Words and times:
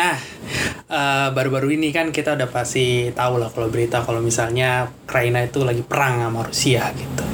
Nah, 0.00 0.16
eh, 0.88 1.28
baru-baru 1.36 1.76
ini 1.76 1.92
kan 1.92 2.08
kita 2.08 2.32
udah 2.32 2.48
pasti 2.48 3.12
tahu 3.12 3.36
lah 3.36 3.52
kalau 3.52 3.68
berita 3.68 4.00
kalau 4.00 4.24
misalnya 4.24 4.88
Ukraina 4.88 5.44
itu 5.44 5.60
lagi 5.60 5.84
perang 5.84 6.24
sama 6.24 6.40
Rusia 6.40 6.88
gitu. 6.96 7.24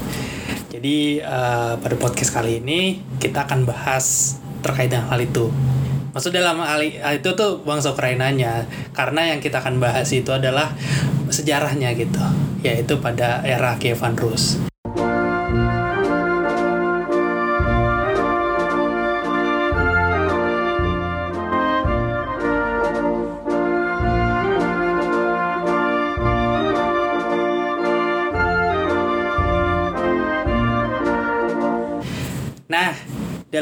Jadi 0.75 1.23
eh, 1.23 1.73
pada 1.79 1.95
podcast 1.95 2.35
kali 2.35 2.59
ini 2.59 2.99
kita 3.23 3.47
akan 3.47 3.71
bahas 3.71 4.35
terkait 4.67 4.91
dengan 4.91 5.07
hal 5.15 5.23
itu. 5.23 5.47
Maksud 6.11 6.35
dalam 6.35 6.59
hal 6.59 6.83
itu 6.83 7.31
tuh 7.39 7.63
bangsa 7.63 7.95
Ukrainanya 7.95 8.67
karena 8.91 9.31
yang 9.31 9.39
kita 9.39 9.63
akan 9.63 9.79
bahas 9.79 10.11
itu 10.11 10.35
adalah 10.35 10.75
sejarahnya 11.31 11.95
gitu, 11.95 12.19
yaitu 12.67 12.99
pada 12.99 13.47
era 13.47 13.79
Kievan 13.79 14.19
Rus. 14.19 14.59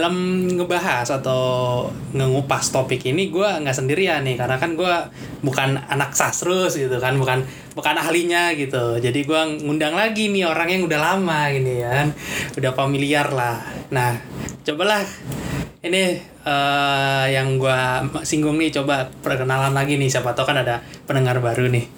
Dalam 0.04 0.44
ngebahas 0.60 1.08
atau 1.16 1.88
ngengupas 2.12 2.68
topik 2.68 3.08
ini 3.08 3.32
gue 3.32 3.48
nggak 3.64 3.72
sendirian 3.72 4.20
nih 4.20 4.36
karena 4.36 4.60
kan 4.60 4.76
gue 4.76 4.94
bukan 5.40 5.80
anak 5.80 6.12
sastrus 6.12 6.76
gitu 6.76 7.00
kan 7.00 7.16
bukan 7.16 7.40
bukan 7.72 7.96
ahlinya 7.96 8.52
gitu. 8.52 9.00
Jadi 9.00 9.24
gue 9.24 9.64
ngundang 9.64 9.96
lagi 9.96 10.28
nih 10.28 10.44
orang 10.44 10.68
yang 10.68 10.84
udah 10.84 11.00
lama 11.00 11.48
gini 11.48 11.80
kan. 11.80 12.12
Udah 12.52 12.76
familiar 12.76 13.32
lah. 13.32 13.64
Nah 13.96 14.20
cobalah 14.68 15.08
ini 15.80 16.20
eh, 16.44 17.24
yang 17.32 17.56
gue 17.56 17.80
singgung 18.28 18.60
nih 18.60 18.76
coba 18.76 19.08
perkenalan 19.08 19.72
lagi 19.72 19.96
nih. 19.96 20.12
Siapa 20.12 20.36
tahu 20.36 20.52
kan 20.52 20.60
ada 20.60 20.84
pendengar 21.08 21.40
baru 21.40 21.72
nih 21.72 21.88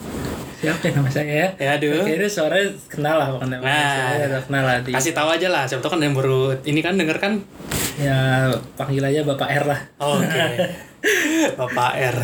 Siapa 0.67 0.83
yang 0.91 0.95
nama 0.99 1.11
saya 1.15 1.31
ya? 1.31 1.49
ya 1.63 1.71
aduh 1.79 2.03
Kayaknya 2.03 2.29
suaranya 2.29 2.69
kenal 2.91 3.17
lah 3.23 3.29
nama 3.39 3.63
Nah. 3.63 3.95
saya 4.19 4.39
kenal 4.43 4.63
lah 4.67 4.77
di 4.83 4.91
kasih 4.91 5.15
tahu 5.15 5.29
aja 5.31 5.49
lah 5.49 5.63
siapa 5.71 5.81
tahu 5.87 5.95
kan 5.95 6.03
yang 6.03 6.15
baru 6.19 6.59
ini 6.67 6.81
kan 6.83 6.99
denger 6.99 7.19
kan 7.23 7.33
ya 7.97 8.51
panggil 8.75 9.07
aja 9.07 9.23
Bapak 9.25 9.49
R 9.49 9.65
lah. 9.65 9.81
Oke. 10.03 10.43
Bapak 11.61 11.93
R. 11.97 12.17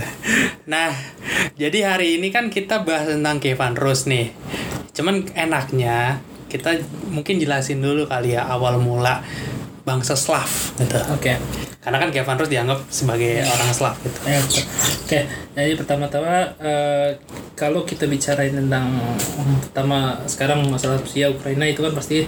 Nah, 0.67 0.91
jadi 1.55 1.95
hari 1.95 2.19
ini 2.20 2.29
kan 2.29 2.51
kita 2.51 2.83
bahas 2.83 3.09
tentang 3.09 3.39
Kevin 3.39 3.79
Rose 3.79 4.05
nih. 4.11 4.35
Cuman 4.93 5.25
enaknya 5.33 6.20
kita 6.53 6.77
mungkin 7.09 7.41
jelasin 7.41 7.81
dulu 7.81 8.05
kali 8.05 8.37
ya 8.37 8.45
awal 8.45 8.77
mula 8.77 9.25
bangsa 9.83 10.14
Slav 10.14 10.48
gitu. 10.78 10.98
Oke. 11.14 11.34
Karena 11.83 11.98
kan 11.98 12.14
Kevin 12.14 12.38
Rose 12.38 12.52
dianggap 12.55 12.78
sebagai 12.94 13.42
orang 13.42 13.69
Slav 13.75 13.94
gitu. 14.06 14.19
Ya. 14.22 14.39
Oke, 15.02 15.19
jadi 15.58 15.74
pertama-tama 15.74 16.55
eh, 16.62 17.19
kalau 17.58 17.83
kita 17.83 18.06
bicarain 18.06 18.55
tentang 18.55 19.02
pertama 19.66 20.22
sekarang 20.30 20.62
masalah 20.70 21.02
Rusia 21.02 21.27
Ukraina 21.27 21.66
itu 21.66 21.83
kan 21.83 21.91
pasti 21.91 22.22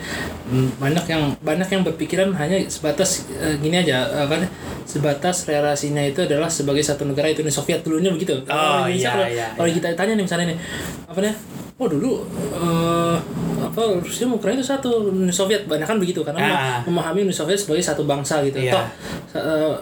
mm, 0.51 0.83
banyak 0.83 1.07
yang 1.07 1.23
banyak 1.39 1.69
yang 1.71 1.83
berpikiran 1.87 2.35
hanya 2.35 2.59
sebatas 2.67 3.31
eh, 3.31 3.55
gini 3.63 3.79
aja 3.79 4.11
eh, 4.11 4.27
kan 4.27 4.43
sebatas 4.85 5.45
relasinya 5.45 6.01
itu 6.01 6.21
adalah 6.21 6.47
sebagai 6.47 6.81
satu 6.81 7.05
negara 7.05 7.27
itu 7.27 7.41
Uni 7.41 7.51
Soviet 7.51 7.81
dulunya 7.81 8.09
begitu. 8.09 8.37
Oh, 8.37 8.45
Kalau 8.45 8.85
Indonesia 8.85 9.01
iya, 9.01 9.11
kalau, 9.11 9.27
iya, 9.27 9.47
kalau 9.55 9.69
iya. 9.69 9.75
kita 9.75 9.87
tanya 9.95 10.13
nih 10.15 10.25
misalnya 10.25 10.47
nih 10.53 10.59
apa 11.05 11.19
nih? 11.21 11.35
Oh 11.75 11.91
dulu 11.91 12.23
eh, 12.55 13.17
apa 13.59 13.81
Rusia 13.99 14.25
Ukraina 14.25 14.57
itu 14.57 14.69
satu 14.69 15.11
Uni 15.11 15.33
Soviet 15.33 15.67
banyak 15.67 15.83
kan 15.85 15.99
begitu 15.99 16.23
karena 16.23 16.39
Ah. 16.45 16.79
memahami 16.85 17.25
Uni 17.25 17.35
Soviet 17.35 17.59
sebagai 17.59 17.83
satu 17.83 18.05
bangsa 18.05 18.39
gitu. 18.43 18.63
Iya. 18.63 18.79
Toh 18.79 18.87
eh, 19.35 19.75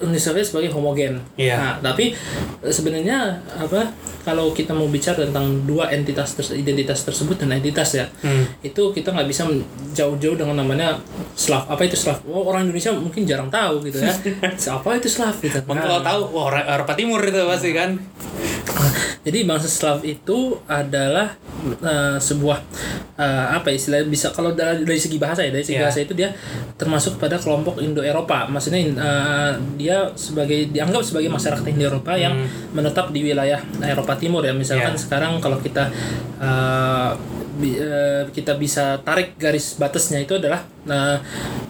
Uni 0.00 0.16
Soviet 0.16 0.46
sebagai 0.46 0.72
homogen. 0.72 1.20
Iya. 1.36 1.56
Nah, 1.58 1.74
tapi 1.84 2.16
eh, 2.58 2.72
sebenarnya 2.72 3.28
apa 3.52 3.92
kalau 4.24 4.56
kita 4.56 4.72
mau 4.72 4.88
bicara 4.88 5.20
tentang 5.20 5.68
dua 5.68 5.92
entitas 5.92 6.32
ters- 6.32 6.56
identitas 6.56 7.04
tersebut 7.04 7.36
dan 7.36 7.52
entitas 7.52 7.92
ya, 7.92 8.08
Hmm. 8.24 8.48
itu 8.62 8.80
kita 8.88 9.12
nggak 9.12 9.28
bisa 9.28 9.44
jauh-jauh 9.92 10.32
dengan 10.34 10.56
namanya 10.56 10.96
Slav. 11.36 11.68
Apa 11.68 11.84
itu 11.84 11.92
Slav? 11.94 12.24
Oh, 12.24 12.48
orang 12.48 12.64
Indonesia 12.64 12.88
mungkin 12.90 13.28
jarang 13.28 13.52
tahu 13.52 13.84
gitu 13.84 14.00
ya. 14.00 14.08
apa 14.76 14.88
itu 14.94 15.08
Slav 15.08 15.36
gitu. 15.38 15.58
Mungkin 15.62 15.80
Nah, 15.80 15.88
kalau 15.90 16.02
tahu, 16.02 16.20
wah 16.32 16.52
Eropa 16.54 16.92
Timur 16.92 17.20
itu 17.20 17.40
pasti 17.44 17.70
kan. 17.70 17.90
jadi 19.20 19.44
bangsa 19.44 19.64
Slav 19.64 20.02
itu 20.02 20.38
adalah 20.66 21.32
eh, 21.80 22.16
sebuah 22.18 22.58
eh, 23.16 23.46
apa 23.50 23.68
istilahnya 23.68 24.04
bisa 24.04 24.28
kalau 24.30 24.52
dari, 24.52 24.84
dari 24.84 25.00
segi 25.00 25.16
bahasa 25.16 25.40
ya 25.40 25.48
dari 25.48 25.64
segi 25.64 25.74
Iya. 25.74 25.84
bahasa 25.88 25.98
itu 26.00 26.12
dia 26.12 26.28
termasuk 26.74 27.16
pada 27.16 27.36
kelompok 27.36 27.80
Indo-Eropa. 27.80 28.44
Maksudnya 28.46 28.80
eh, 28.84 29.52
dia 29.76 30.12
sebagai 30.14 30.68
dianggap 30.68 31.00
sebagai 31.00 31.28
masyarakat 31.28 31.64
Indo-Eropa 31.64 32.12
yang 32.14 32.36
menetap 32.70 33.08
di 33.10 33.24
wilayah 33.24 33.60
Eropa 33.80 34.12
Timur 34.14 34.40
ya. 34.40 34.52
Misalkan 34.52 34.92
Iya. 34.92 35.00
sekarang 35.00 35.40
kalau 35.40 35.56
kita 35.58 35.88
eh, 36.38 37.10
bi- 37.54 37.74
eh, 37.74 38.26
kita 38.28 38.54
bisa 38.54 38.98
tarik 39.00 39.34
garis 39.34 39.74
batasnya 39.74 40.18
itu 40.18 40.34
adalah 40.34 40.62
nah, 40.84 41.16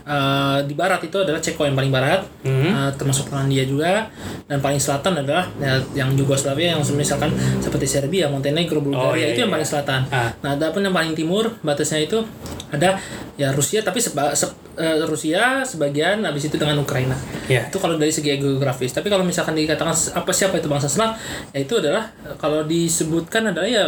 eh, 0.03 0.59
di 0.65 0.75
barat 0.75 1.01
itu 1.03 1.17
adalah 1.17 1.39
Ceko 1.39 1.65
yang 1.65 1.75
paling 1.75 1.91
barat 1.91 2.21
Hmm. 2.45 2.69
Uh, 2.69 2.93
termasuk 2.95 3.33
Polandia 3.33 3.65
juga 3.65 4.13
dan 4.45 4.61
paling 4.61 4.77
selatan 4.77 5.25
adalah 5.25 5.49
ya, 5.57 5.81
yang 5.97 6.13
Yugoslavia 6.13 6.77
yang 6.77 6.85
misalkan 6.93 7.33
seperti 7.57 7.89
Serbia, 7.89 8.29
Montenegro, 8.29 8.85
Bulgaria 8.85 9.09
Oh, 9.09 9.17
iya, 9.17 9.33
itu 9.33 9.41
yang 9.41 9.49
iya. 9.49 9.57
paling 9.57 9.69
selatan. 9.69 10.01
Ah. 10.13 10.29
Nah, 10.45 10.53
adapun 10.53 10.85
yang 10.85 10.93
paling 10.93 11.17
timur 11.17 11.57
batasnya 11.61 12.05
itu 12.05 12.21
ada 12.69 13.01
ya 13.35 13.49
Rusia 13.51 13.81
tapi 13.81 13.97
seba, 13.97 14.37
se- 14.37 14.53
eh, 14.79 15.03
Rusia 15.07 15.63
sebagian 15.63 16.23
habis 16.27 16.47
itu 16.47 16.57
dengan 16.59 16.79
Ukraina. 16.83 17.15
Iya. 17.47 17.71
Itu 17.71 17.79
kalau 17.79 17.99
dari 17.99 18.11
segi 18.11 18.35
geografis. 18.37 18.95
Tapi 18.95 19.11
kalau 19.11 19.23
misalkan 19.23 19.55
dikatakan 19.55 19.95
apa 19.95 20.31
siapa 20.35 20.59
itu 20.59 20.67
bangsa 20.71 20.91
Slav, 20.91 21.17
ya 21.55 21.59
itu 21.63 21.75
adalah 21.79 22.11
eh, 22.27 22.37
kalau 22.39 22.67
disebutkan 22.67 23.55
adalah 23.55 23.69
ya 23.69 23.85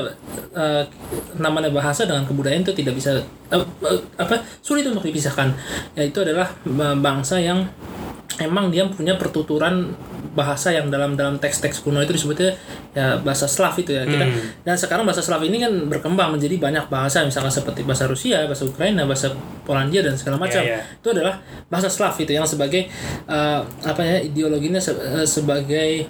eh, 0.55 0.85
namanya 1.39 1.71
bahasa 1.71 2.07
dengan 2.07 2.25
kebudayaan 2.25 2.63
itu 2.63 2.75
tidak 2.75 2.95
bisa 2.99 3.23
eh, 3.51 3.59
eh, 3.63 4.01
apa 4.19 4.43
sulit 4.63 4.87
untuk 4.87 5.05
dipisahkan. 5.07 5.53
Ya 5.99 6.03
itu 6.07 6.19
adalah 6.23 6.51
bangsa 6.99 7.39
yang 7.43 7.67
emang 8.41 8.69
dia 8.69 8.85
punya 8.89 9.17
pertuturan 9.17 9.97
bahasa 10.37 10.69
yang 10.69 10.93
dalam 10.93 11.17
dalam 11.17 11.41
teks-teks 11.41 11.81
kuno 11.81 12.05
itu 12.05 12.13
disebutnya 12.13 12.53
ya 12.97 13.21
bahasa 13.21 13.45
Slav 13.45 13.77
itu 13.77 13.93
ya 13.93 14.03
kita 14.03 14.25
Hmm. 14.25 14.65
dan 14.65 14.73
sekarang 14.75 15.05
bahasa 15.05 15.21
Slav 15.21 15.45
ini 15.45 15.61
kan 15.61 15.69
berkembang 15.87 16.33
menjadi 16.33 16.57
banyak 16.57 16.89
bahasa 16.89 17.21
misalkan 17.21 17.53
seperti 17.53 17.85
bahasa 17.85 18.09
Rusia 18.09 18.41
bahasa 18.43 18.65
Ukraina 18.65 19.05
bahasa 19.05 19.29
Polandia 19.63 20.01
dan 20.01 20.17
segala 20.17 20.41
macam 20.41 20.59
Iya, 20.59 20.81
iya. 20.81 20.97
itu 20.97 21.09
adalah 21.13 21.37
bahasa 21.69 21.87
Slav 21.87 22.17
itu 22.17 22.33
yang 22.33 22.49
sebagai 22.49 22.89
eh, 23.27 23.61
apa 23.85 24.01
ya 24.01 24.17
ideologinya 24.19 24.81
se- 24.81 24.97
eh, 24.97 25.29
sebagai 25.29 26.09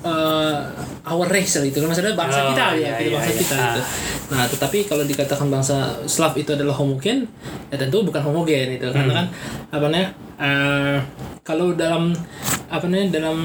eh, 0.00 0.58
our 1.04 1.26
race 1.26 1.56
gitu 1.56 1.76
kan 1.76 1.88
maksudnya 1.88 2.14
bangsa 2.14 2.40
Oh, 2.40 2.48
kita 2.50 2.64
iya, 2.72 2.86
ya 2.86 2.92
gitu 2.94 3.02
iya, 3.04 3.14
bangsa 3.16 3.28
iya. 3.28 3.38
kita 3.38 3.54
Ah. 3.54 3.62
gitu 3.66 3.80
nah 4.32 4.44
tetapi 4.46 4.78
kalau 4.86 5.04
dikatakan 5.04 5.46
bangsa 5.46 5.76
Slav 6.06 6.32
itu 6.34 6.50
adalah 6.50 6.72
homogen 6.72 7.26
ya 7.68 7.76
tentu 7.76 8.00
bukan 8.00 8.22
homogen 8.22 8.66
itu 8.72 8.86
Hmm. 8.86 8.94
karena 8.96 9.12
kan 9.14 9.26
apa 9.68 9.84
namanya 9.84 10.08
eh, 10.38 10.96
kalau 11.40 11.74
dalam 11.74 12.14
apa 12.66 12.84
namanya 12.84 13.08
dalam 13.12 13.38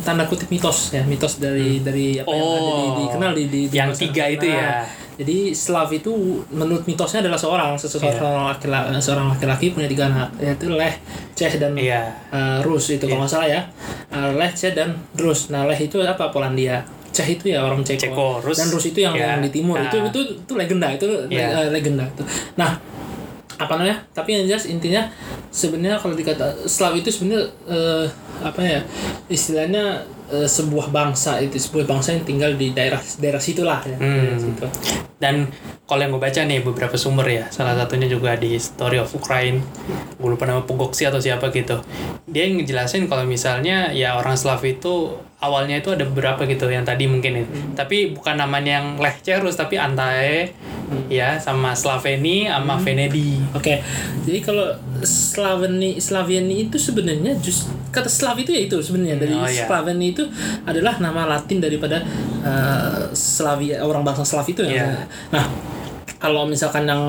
tanda 0.00 0.22
kutip 0.24 0.46
mitos 0.46 0.92
ya 0.92 1.02
mitos 1.02 1.36
dari 1.36 1.80
dari 1.80 2.16
apa 2.16 2.28
yang 2.28 2.44
ada 2.46 2.60
di, 2.60 2.70
Oh, 2.70 2.94
dikenal 3.02 3.30
di, 3.32 3.44
di, 3.46 3.60
di 3.66 3.74
yang 3.74 3.90
tiga 3.90 4.24
itu 4.28 4.46
ya. 4.46 4.86
Jadi 5.16 5.50
Slav 5.50 5.88
itu 5.90 6.12
menurut 6.50 6.84
mitosnya 6.84 7.20
adalah 7.20 7.36
seorang 7.36 7.72
seseorang 7.74 8.12
Iya. 8.12 8.52
laki-laki 8.52 8.88
seorang 9.00 9.26
laki-laki 9.32 9.66
punya 9.70 9.86
tiga 9.86 10.04
anak 10.06 10.28
yaitu 10.36 10.68
Leh, 10.68 10.92
Ceh 11.32 11.56
dan 11.56 11.72
Iya. 11.72 12.12
eh, 12.28 12.58
Rus 12.60 12.90
itu 12.90 13.02
kalau 13.02 13.24
nggak 13.24 13.32
salah 13.32 13.48
ya 13.48 13.60
Eh, 14.06 14.30
Leh, 14.32 14.50
Ceh 14.50 14.70
dan 14.70 14.92
Rus 15.14 15.48
nah 15.48 15.64
Leh 15.64 15.76
itu 15.78 15.96
apa 15.98 16.28
Polandia 16.28 16.84
Ceh 17.08 17.24
itu 17.30 17.48
ya 17.48 17.60
orang 17.60 17.80
Ceko, 17.80 18.12
Ceko, 18.12 18.28
Rus. 18.40 18.56
dan 18.56 18.68
Rus 18.68 18.86
itu 18.86 19.00
yang, 19.00 19.12
Ya. 19.12 19.32
yang 19.32 19.40
di 19.40 19.50
timur 19.50 19.74
Nah. 19.74 19.86
itu 19.86 19.96
itu 20.04 20.20
itu 20.38 20.52
legenda 20.52 20.88
itu 20.90 21.04
le- 21.04 21.24
Iya. 21.26 21.48
eh, 21.58 21.68
legenda 21.70 22.04
itu 22.04 22.20
nah 22.54 22.76
apa 23.56 23.72
namanya 23.74 23.96
tapi 24.12 24.36
yang 24.36 24.44
jelas 24.44 24.68
intinya 24.68 25.00
sebenarnya 25.48 25.96
kalau 25.96 26.12
dikata 26.12 26.44
Slav 26.66 26.92
itu 26.92 27.08
sebenarnya 27.08 27.40
eh, 27.64 28.04
apa 28.38 28.60
ya 28.60 28.80
istilahnya 29.26 30.04
eh, 30.30 30.48
sebuah 30.48 30.90
bangsa 30.90 31.38
itu 31.38 31.58
sebuah 31.58 31.86
bangsa 31.86 32.14
yang 32.14 32.24
tinggal 32.26 32.50
di 32.54 32.72
daerah 32.72 32.98
daerah 33.18 33.42
situlah 33.42 33.80
ya 33.86 33.96
Hmm. 33.96 34.16
daerah 34.16 34.38
situ. 34.38 34.66
Dan 35.16 35.48
kalau 35.88 36.04
yang 36.04 36.12
gue 36.12 36.20
baca 36.20 36.40
nih 36.44 36.60
beberapa 36.60 36.92
sumber 37.00 37.24
ya, 37.24 37.44
salah 37.48 37.72
satunya 37.72 38.04
juga 38.04 38.36
di 38.36 38.52
Story 38.60 39.00
of 39.00 39.08
Ukraine, 39.16 39.64
gue 40.20 40.28
lupa 40.28 40.44
nama 40.44 40.60
Pugoksi 40.60 41.08
atau 41.08 41.16
siapa 41.16 41.48
gitu. 41.56 41.80
Dia 42.28 42.44
yang 42.44 42.60
ngejelasin 42.60 43.08
kalau 43.08 43.24
misalnya 43.24 43.96
ya 43.96 44.20
orang 44.20 44.36
Slav 44.36 44.60
itu 44.60 45.16
awalnya 45.36 45.76
itu 45.78 45.92
ada 45.92 46.08
beberapa 46.08 46.48
gitu 46.48 46.68
yang 46.72 46.84
tadi 46.86 47.04
mungkin 47.04 47.44
itu. 47.44 47.52
Tapi 47.76 48.16
bukan 48.16 48.40
namanya 48.40 48.80
yang 48.80 48.96
Lehcerus 48.96 49.60
tapi 49.60 49.76
Antae 49.76 50.52
ya 51.10 51.36
sama 51.36 51.76
Slaveni 51.76 52.48
sama 52.48 52.78
Venedi. 52.80 53.36
Oke, 53.52 53.82
jadi 54.24 54.38
kalau 54.40 54.72
Slaveni 55.04 55.98
Slaviani 56.00 56.70
itu 56.70 56.78
sebenarnya 56.80 57.36
just 57.42 57.68
kata 57.92 58.12
Slav 58.12 58.36
itu 58.36 58.52
ya 58.52 58.60
itu 58.68 58.76
sebenarnya 58.80 59.16
dari 59.16 59.34
Oh, 59.36 59.48
iya. 59.48 59.64
Slaveni 59.64 60.12
itu 60.12 60.24
adalah 60.68 61.00
nama 61.00 61.24
Latin 61.24 61.64
daripada 61.64 62.00
eh, 62.44 63.02
Slavia 63.16 63.80
orang 63.80 64.04
bangsa 64.04 64.24
Slav 64.24 64.46
itu 64.48 64.60
ya. 64.64 64.84
Iya. 64.84 64.86
Nah, 65.32 65.44
kalau 66.16 66.48
misalkan 66.48 66.88
yang 66.88 67.02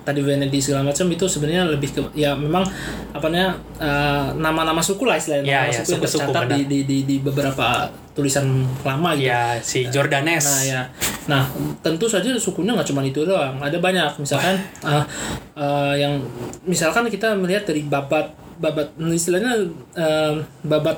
tadi 0.00 0.24
Venedi 0.24 0.56
segala 0.56 0.88
macam 0.88 1.04
itu 1.12 1.28
sebenarnya 1.28 1.68
lebih 1.68 1.92
ke 1.92 2.00
ya 2.16 2.32
memang 2.32 2.64
apa 3.12 3.26
namanya 3.28 3.50
eh, 3.76 4.26
nama-nama 4.40 4.80
suku 4.80 5.04
lah 5.04 5.20
istilahnya. 5.20 5.44
Ya, 5.44 5.60
nama 5.68 5.72
ya, 5.72 5.80
suku 5.84 5.92
yang 5.92 6.00
suku-suku, 6.00 6.30
tercatat 6.32 6.48
di, 6.56 6.60
di, 6.64 6.78
di, 6.88 6.98
di 7.04 7.16
beberapa 7.20 7.68
tulisan 8.16 8.64
lama 8.80 9.12
gitu. 9.12 9.28
ya 9.28 9.60
si 9.60 9.84
Jordanes. 9.92 10.40
Nah 10.40 10.62
ya, 10.64 10.80
nah 11.28 11.42
tentu 11.84 12.08
saja 12.08 12.32
sukunya 12.40 12.72
nggak 12.72 12.88
cuma 12.88 13.04
itu 13.04 13.28
doang, 13.28 13.60
ada 13.60 13.76
banyak. 13.76 14.16
Misalkan 14.16 14.56
eh, 14.88 15.04
eh, 15.60 15.94
yang 16.00 16.24
misalkan 16.64 17.04
kita 17.12 17.36
melihat 17.36 17.68
dari 17.68 17.84
babat 17.84 18.45
babat 18.56 18.88
istilahnya 18.98 19.52
eh, 19.92 20.32
babat 20.62 20.96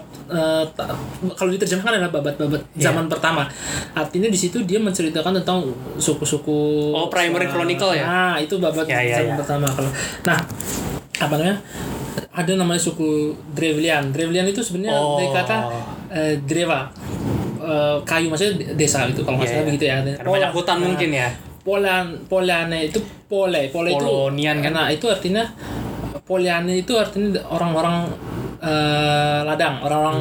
ta- 0.72 0.94
kalau 1.34 1.50
diterjemahkan 1.50 1.98
adalah 1.98 2.12
babat-babat 2.12 2.62
Iya. 2.72 2.88
zaman 2.88 3.06
pertama. 3.06 3.44
Artinya 3.92 4.26
di 4.26 4.38
situ 4.38 4.62
dia 4.62 4.78
menceritakan 4.78 5.42
tentang 5.42 5.66
suku-suku. 5.96 6.92
Oh, 6.92 7.08
Primary 7.08 7.46
eh, 7.46 7.50
Chronicle 7.50 7.92
ya? 7.92 8.04
Nah 8.04 8.34
itu 8.36 8.56
babat 8.56 8.86
Ya, 8.86 9.00
ya, 9.00 9.18
zaman 9.20 9.34
ya. 9.34 9.38
pertama 9.38 9.66
kalau. 9.66 9.90
Nah 10.22 10.38
apa 11.18 11.34
namanya? 11.34 11.58
Ada 12.30 12.54
namanya 12.54 12.78
suku 12.78 13.34
Drevlian. 13.52 14.14
Drevlian 14.14 14.46
itu 14.46 14.62
sebenarnya 14.62 14.94
Oh. 14.94 15.18
dari 15.18 15.28
kata 15.34 15.56
eh, 16.08 16.34
dreva 16.46 16.86
eh, 17.58 17.96
kayu 18.02 18.30
maksudnya 18.30 18.72
desa 18.72 19.04
gitu 19.06 19.22
kalau 19.22 19.42
Iya, 19.42 19.48
salah 19.48 19.58
iya. 19.58 19.68
begitu 19.68 19.84
ya. 19.84 19.96
Karena 20.14 20.30
banyak 20.30 20.50
hutan 20.54 20.76
Nah, 20.78 20.84
mungkin 20.86 21.10
ya 21.10 21.28
Polan 21.58 22.06
Polane 22.24 22.88
itu 22.88 22.96
pole 23.28 23.68
pole 23.68 23.92
itu 23.92 24.00
Polonian 24.00 24.56
kan? 24.62 24.72
Nah 24.72 24.88
itu 24.88 25.04
artinya 25.04 25.44
Poliane 26.28 26.84
itu 26.84 26.92
artinya 27.00 27.40
orang-orang 27.48 28.12
eh, 28.60 29.40
ladang 29.48 29.80
orang-orang 29.80 30.18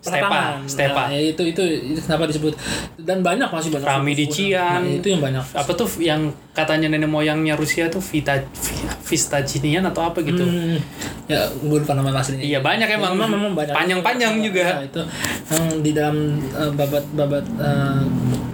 Stepa, 0.00 0.32
lapangan. 0.32 0.64
stepa. 0.64 1.02
Nah, 1.06 1.08
ya 1.12 1.20
itu, 1.28 1.42
itu 1.44 1.62
itu 1.92 2.00
kenapa 2.00 2.24
disebut 2.24 2.56
dan 3.04 3.20
banyak 3.20 3.52
masih 3.52 3.68
banyak 3.68 3.84
Pramidician. 3.84 4.80
Nah, 4.80 4.96
itu 4.96 5.06
yang 5.12 5.20
banyak 5.20 5.44
apa 5.52 5.70
tuh 5.76 5.88
yang 6.00 6.32
katanya 6.50 6.86
nenek 6.88 7.06
moyangnya 7.06 7.54
Rusia 7.54 7.86
tuh 7.86 8.02
Vita 8.02 8.34
Vistaginian 9.00 9.82
atau 9.84 10.02
apa 10.04 10.18
gitu 10.20 10.42
Hmm, 10.42 10.76
ya 11.24 11.38
gue 11.48 11.78
lupa 11.78 11.94
nama 11.94 12.10
aslinya 12.12 12.42
iya 12.42 12.58
banyak 12.58 12.86
Ya, 12.86 12.96
emang 12.96 13.14
memang, 13.14 13.30
memang 13.32 13.52
banyak 13.54 13.70
panjang-panjang 13.72 14.34
Ya, 14.34 14.42
juga 14.42 14.64
itu 14.80 15.00
yang 15.48 15.64
di 15.78 15.90
dalam 15.90 16.16
eh, 16.42 16.70
babat 16.70 17.04
babat 17.12 17.44
eh, 17.56 18.02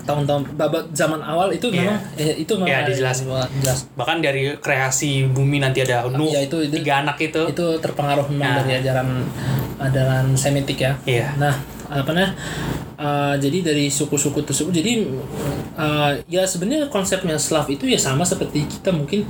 tahun-tahun 0.03 0.43
babat 0.55 0.85
zaman 0.93 1.19
awal 1.19 1.51
itu 1.51 1.67
Iya. 1.67 1.81
memang 1.83 1.97
eh, 2.15 2.35
itu 2.37 2.53
memang 2.55 2.69
Iya, 2.69 2.79
ada- 2.79 2.89
dijelasin. 2.91 3.27
jelas 3.59 3.79
bahkan 3.93 4.19
dari 4.19 4.43
kreasi 4.57 5.25
bumi 5.27 5.59
nanti 5.59 5.81
ada 5.83 6.05
Nuh 6.07 6.29
Ya, 6.29 6.41
itu- 6.41 6.63
itu- 6.63 6.77
tiga 6.77 7.01
anak 7.01 7.17
itu 7.19 7.43
itu 7.47 7.67
terpengaruh 7.79 8.29
memang 8.29 8.45
Nah. 8.51 8.57
dari 8.63 8.73
ajaran 8.79 9.09
ajaran 9.79 10.27
Semitik 10.33 10.79
ya. 10.79 10.93
Iya. 11.05 11.37
Nah, 11.37 11.53
apa 11.91 12.11
namanya? 12.13 12.33
uh, 12.97 13.35
jadi 13.37 13.61
dari 13.61 13.87
suku-suku 13.93 14.41
tersebut, 14.43 14.73
jadi 14.73 15.05
uh, 15.77 16.17
ya 16.27 16.43
sebenarnya 16.49 16.89
konsepnya 16.89 17.37
Slav 17.37 17.69
itu 17.69 17.85
ya 17.85 18.01
sama 18.01 18.25
seperti 18.25 18.65
kita 18.67 18.91
mungkin 18.91 19.29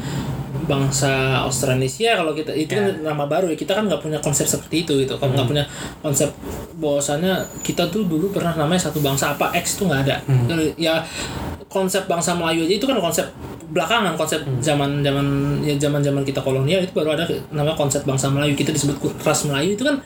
bangsa 0.66 1.46
Australanesia 1.46 2.18
kalau 2.18 2.34
kita 2.34 2.50
itu 2.50 2.74
kan 2.74 2.90
Ya. 2.90 3.14
nama 3.14 3.22
baru 3.30 3.46
ya 3.54 3.56
kita 3.58 3.70
kan 3.78 3.86
nggak 3.86 4.02
punya 4.02 4.18
konsep 4.18 4.50
seperti 4.50 4.82
itu 4.82 4.92
gitu. 5.06 5.14
Kalau 5.14 5.30
nggak 5.30 5.46
punya 5.46 5.64
konsep 6.02 6.26
bahwasannya 6.82 7.38
kita 7.62 7.86
tuh 7.86 8.02
dulu 8.02 8.34
pernah 8.34 8.50
namanya 8.54 8.90
satu 8.90 8.98
bangsa 8.98 9.38
apa 9.38 9.54
X 9.62 9.78
tuh 9.78 9.86
nggak 9.86 10.00
ada. 10.10 10.16
Ya 10.74 11.06
konsep 11.70 12.10
bangsa 12.10 12.34
Melayu 12.34 12.66
aja 12.66 12.74
itu 12.82 12.86
kan 12.86 12.98
konsep 12.98 13.26
belakangan 13.70 14.14
konsep 14.18 14.42
zaman 14.58 15.02
zaman 15.06 15.58
ya 15.62 15.74
zaman 15.78 16.02
zaman 16.02 16.22
kita 16.26 16.38
kolonial 16.42 16.82
itu 16.82 16.90
baru 16.94 17.14
ada 17.14 17.26
nama 17.54 17.70
konsep 17.78 18.02
bangsa 18.02 18.26
Melayu. 18.30 18.58
Kita 18.58 18.74
disebut 18.74 18.98
ras 19.22 19.46
Melayu 19.46 19.78
itu 19.78 19.86
kan 19.86 20.02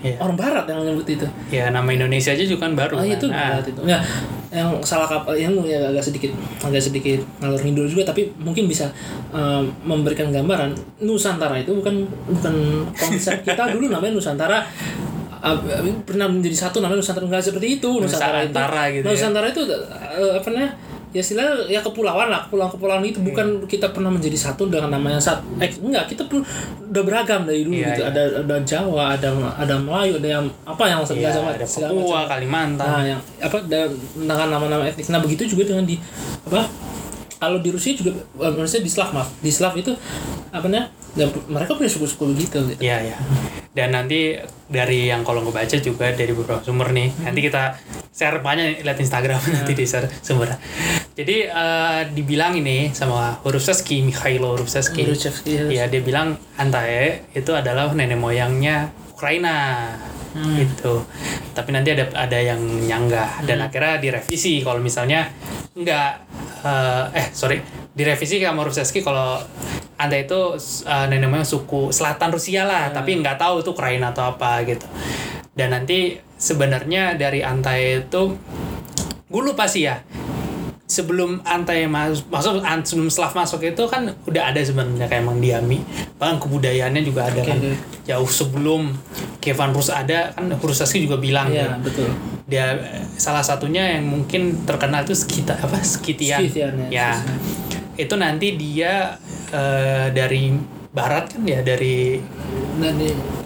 Iya. 0.00 0.16
orang 0.16 0.36
Barat 0.36 0.64
yang 0.64 0.80
menyebut 0.80 1.04
itu 1.04 1.26
ya 1.52 1.68
nama 1.68 1.88
Indonesia 1.92 2.32
aja 2.32 2.40
juga 2.40 2.64
kan 2.64 2.72
baru 2.72 2.96
oh 2.96 3.04
kan? 3.04 3.12
itu 3.12 3.26
Nah, 3.28 3.60
Barat 3.60 3.66
itu 3.68 3.80
ya 3.84 3.98
yang 4.50 4.68
salah 4.82 5.06
kapal 5.06 5.38
yang 5.38 5.54
ya 5.62 5.78
agak 5.92 6.02
sedikit 6.02 6.32
agak 6.58 6.82
sedikit 6.82 7.22
ngalur 7.38 7.60
ngidul 7.62 7.86
juga 7.86 8.02
tapi 8.10 8.32
mungkin 8.40 8.66
bisa 8.66 8.90
eh, 9.30 9.62
memberikan 9.86 10.32
gambaran 10.34 10.74
Nusantara 11.04 11.54
itu 11.60 11.70
bukan 11.70 12.02
bukan 12.26 12.54
konsep 12.96 13.40
kita 13.46 13.70
dulu 13.70 13.92
namanya 13.92 14.16
Nusantara 14.18 14.58
eh, 15.38 15.56
pernah 16.02 16.26
menjadi 16.26 16.56
satu 16.66 16.82
namanya 16.82 16.98
Nusantara 16.98 17.24
enggak 17.30 17.44
seperti 17.46 17.78
itu 17.78 17.90
Nusantara, 18.02 18.42
Nusantara 18.42 18.82
itu 18.90 18.98
gitu 18.98 19.06
ya. 19.06 19.12
Nusantara 19.14 19.46
itu 19.52 19.62
eh, 19.70 20.32
apa 20.40 20.48
namanya 20.50 20.70
ya 21.10 21.18
istilah 21.18 21.66
ya 21.66 21.82
kepulauan 21.82 22.30
lah 22.30 22.46
kepulauan-kepulauan 22.46 23.02
itu 23.02 23.18
bukan 23.18 23.66
kita 23.66 23.90
pernah 23.90 24.14
menjadi 24.14 24.38
satu 24.38 24.70
dengan 24.70 24.94
namanya 24.94 25.18
satu 25.18 25.42
eh, 25.58 25.66
enggak 25.66 26.06
kita 26.06 26.22
pun 26.30 26.38
udah 26.86 27.02
beragam 27.02 27.42
dari 27.42 27.66
dulu 27.66 27.74
Iya, 27.74 27.86
gitu 27.90 28.02
iya. 28.06 28.10
ada 28.14 28.22
ada 28.46 28.56
Jawa 28.62 29.02
ada 29.18 29.28
ada 29.58 29.74
Melayu 29.74 30.22
ada 30.22 30.28
yang 30.38 30.46
apa 30.62 30.84
yang 30.86 31.02
segala 31.02 31.50
ada 31.50 31.66
segala 31.66 31.90
Papua 31.90 32.06
macam. 32.06 32.30
Kalimantan 32.30 32.86
Nah, 32.86 33.02
yang 33.02 33.20
apa 33.42 33.58
dan 33.66 33.90
dengan 34.14 34.46
nama-nama 34.54 34.82
etnis. 34.86 35.10
Nah, 35.10 35.18
begitu 35.18 35.50
juga 35.50 35.74
dengan 35.74 35.82
di 35.82 35.98
apa? 36.46 36.70
Kalau 37.40 37.58
di 37.58 37.70
Rusia 37.74 37.96
juga 37.96 38.14
eh, 38.14 38.52
maksudnya 38.54 38.84
di 38.86 38.92
Slav 38.92 39.10
maaf. 39.10 39.28
Di 39.42 39.50
Slav 39.50 39.74
itu 39.74 39.90
apa 40.50 40.66
namanya? 40.70 40.94
Ya, 41.18 41.26
mereka 41.50 41.74
punya 41.74 41.90
suku-suku 41.90 42.34
gitu. 42.38 42.58
gitu. 42.70 42.80
Iya 42.82 43.14
ya. 43.14 43.16
Dan 43.70 43.94
nanti 43.94 44.38
dari 44.66 45.10
yang 45.10 45.22
kalau 45.22 45.46
ngebaca 45.46 45.78
juga 45.78 46.10
dari 46.14 46.34
beberapa 46.34 46.62
sumber 46.62 46.90
nih. 46.90 47.10
Nanti 47.22 47.40
kita 47.42 47.78
share 48.10 48.42
banyak 48.42 48.82
lihat 48.82 48.98
Instagram 48.98 49.40
nanti 49.56 49.72
di 49.74 49.84
share 49.86 50.10
sumbernya. 50.22 50.58
Jadi 51.14 51.36
eh, 51.46 52.00
dibilang 52.14 52.54
ini 52.58 52.94
sama 52.94 53.38
Hurufsesky, 53.42 54.02
Mikhailo 54.02 54.54
Hurufsesky. 54.56 55.06
Khrushchevsky, 55.06 55.50
ya. 55.50 55.64
Iya, 55.68 55.84
dia 55.90 56.02
bilang 56.02 56.38
Antae 56.56 57.26
itu 57.34 57.50
adalah 57.54 57.90
nenek 57.92 58.18
moyangnya 58.18 58.90
Ukraina. 59.14 59.56
Gitu. 60.34 61.02
Tapi 61.56 61.70
nanti 61.74 61.90
ada 61.94 62.06
ada 62.14 62.38
yang 62.38 62.60
nyanggah 62.60 63.42
dan 63.42 63.66
akhirnya 63.66 63.98
direvisi 63.98 64.62
kalau 64.62 64.78
misalnya 64.78 65.26
enggak 65.74 66.22
eh, 66.62 67.04
eh 67.18 67.26
sorry 67.34 67.58
direvisi 67.90 68.38
sama 68.38 68.62
Hurufsesky 68.62 69.02
kalau 69.02 69.42
anda 70.00 70.16
itu 70.16 70.56
uh, 70.88 71.04
nenek 71.12 71.28
moyang 71.28 71.44
suku 71.44 71.92
selatan 71.92 72.32
Rusia 72.32 72.64
lah, 72.64 72.88
tapi 72.88 73.20
nggak 73.20 73.36
tahu 73.36 73.60
itu 73.60 73.76
Ukraina 73.76 74.16
atau 74.16 74.32
apa 74.32 74.64
gitu. 74.64 74.88
Dan 75.52 75.76
nanti 75.76 76.16
sebenarnya 76.40 77.20
dari 77.20 77.44
Antai 77.44 78.08
itu 78.08 78.32
gue 79.28 79.42
lupa 79.44 79.68
sih 79.68 79.84
ya. 79.84 80.00
Sebelum 80.90 81.38
Antai 81.46 81.86
masuk, 81.86 82.26
maksud 82.26 82.58
an- 82.60 82.82
sebelum 82.82 83.06
Slav 83.06 83.30
masuk 83.30 83.62
itu 83.62 83.78
kan 83.86 84.10
udah 84.26 84.50
ada 84.50 84.58
sebenarnya 84.58 85.06
kayak 85.06 85.22
Mang 85.22 85.38
Diami. 85.38 85.78
Bahkan 86.18 86.42
kebudayaannya 86.42 87.02
juga 87.06 87.30
ada 87.30 87.38
Oke, 87.38 87.46
kan. 87.46 87.58
Jauh 88.02 88.26
sebelum 88.26 88.90
Kievan 89.38 89.70
Rus 89.70 89.86
ada 89.88 90.34
kan 90.34 90.50
Hurufsesky 90.50 91.06
juga 91.06 91.14
bilang 91.16 91.46
Iya, 91.46 91.78
kan. 91.78 91.86
betul. 91.86 92.10
Dia 92.44 92.74
salah 93.14 93.40
satunya 93.40 93.94
yang 93.94 94.10
mungkin 94.10 94.66
terkenal 94.66 95.06
itu 95.06 95.14
Skita 95.14 95.54
apa 95.54 95.78
Skitian. 95.78 96.42
Scythian, 96.42 96.74
ya. 96.90 97.14
ya 97.14 97.22
itu 97.94 98.14
nanti 98.16 98.56
dia 98.56 99.14
eh, 99.52 100.08
dari 100.10 100.50
barat 100.90 101.30
kan 101.30 101.44
ya 101.44 101.60
dari 101.60 102.18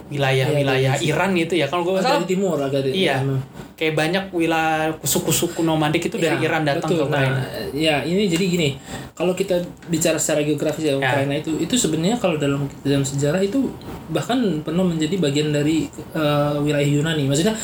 wilayah-wilayah 0.08 0.94
Iya, 0.96 1.04
Iran 1.04 1.34
gitu 1.34 1.54
ya 1.58 1.66
kalau 1.66 1.82
gue 1.84 1.98
salah 1.98 2.22
timur 2.22 2.56
agak 2.56 2.86
iya 2.88 3.18
ya, 3.18 3.36
kayak 3.74 3.94
banyak 3.94 4.24
wilayah 4.30 4.94
suku-suku 5.00 5.60
nomadik 5.60 6.04
itu 6.04 6.14
dari 6.14 6.36
Ya, 6.36 6.46
Iran 6.46 6.62
datang 6.62 6.86
betul. 6.86 6.98
ke 7.00 7.08
Ukraina 7.08 7.34
Nah, 7.34 7.42
ya 7.70 7.96
ini 8.00 8.26
jadi 8.26 8.44
gini, 8.44 8.68
kalau 9.12 9.32
kita 9.32 9.58
bicara 9.86 10.14
secara 10.14 10.40
geografis 10.40 10.84
ya 10.84 10.94
Ukraina 10.94 11.34
itu 11.34 11.54
itu 11.56 11.74
sebenarnya 11.74 12.14
kalau 12.16 12.34
dalam 12.36 12.64
dalam 12.80 13.02
sejarah 13.02 13.38
itu 13.38 13.70
bahkan 14.08 14.36
pernah 14.60 14.82
menjadi 14.82 15.16
bagian 15.16 15.50
dari 15.50 15.86
eh, 15.90 16.56
wilayah 16.56 16.86
Yunani. 16.88 17.24
Maksudnya 17.24 17.54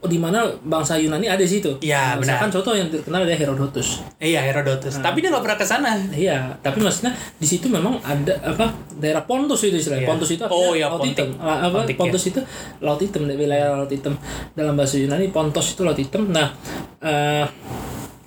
di 0.00 0.16
mana 0.16 0.42
bangsa 0.60 0.94
Yunani 0.94 1.26
ada 1.26 1.38
di 1.38 1.50
situ. 1.50 1.74
Iya, 1.80 2.14
Nah, 2.14 2.22
Misalkan 2.22 2.48
contoh 2.50 2.72
yang 2.72 2.88
terkenal 2.88 3.20
adalah 3.20 3.34
Herodotus. 3.36 4.00
iya 4.18 4.40
Herodotus 4.40 4.98
tapi 4.98 5.18
dia 5.18 5.28
nggak 5.28 5.42
pernah 5.42 5.58
ke 5.58 5.66
sana 5.66 5.92
Iya, 6.10 6.54
tapi 6.58 6.78
maksudnya 6.78 7.10
di 7.34 7.44
situ 7.44 7.66
memang 7.66 7.98
ada 8.00 8.34
apa 8.40 8.70
daerah 8.94 9.22
Pontus 9.22 9.62
itu 9.62 9.74
istilahnya. 9.74 10.02
Iya. 10.02 10.10
Pontus 10.10 10.30
itu 10.30 10.42
Oh, 10.44 10.72
iya, 10.72 10.86
laut 10.86 11.02
Pontik. 11.02 11.18
hitam. 11.18 11.28
Ah, 11.38 11.64
apa 11.64 11.82
Pontik, 11.82 11.96
Pontus 11.96 12.24
itu 12.24 12.40
laut 12.78 12.98
hitam, 12.98 13.26
wilayah 13.26 13.74
laut 13.74 13.88
hitam. 13.88 14.14
Dalam 14.52 14.74
bahasa 14.74 14.96
Yunani 14.96 15.30
Pontos 15.48 15.72
itu 15.72 15.80
laut 15.80 15.96
hitam. 15.96 16.28
Nah, 16.28 16.52
eh, 17.00 17.48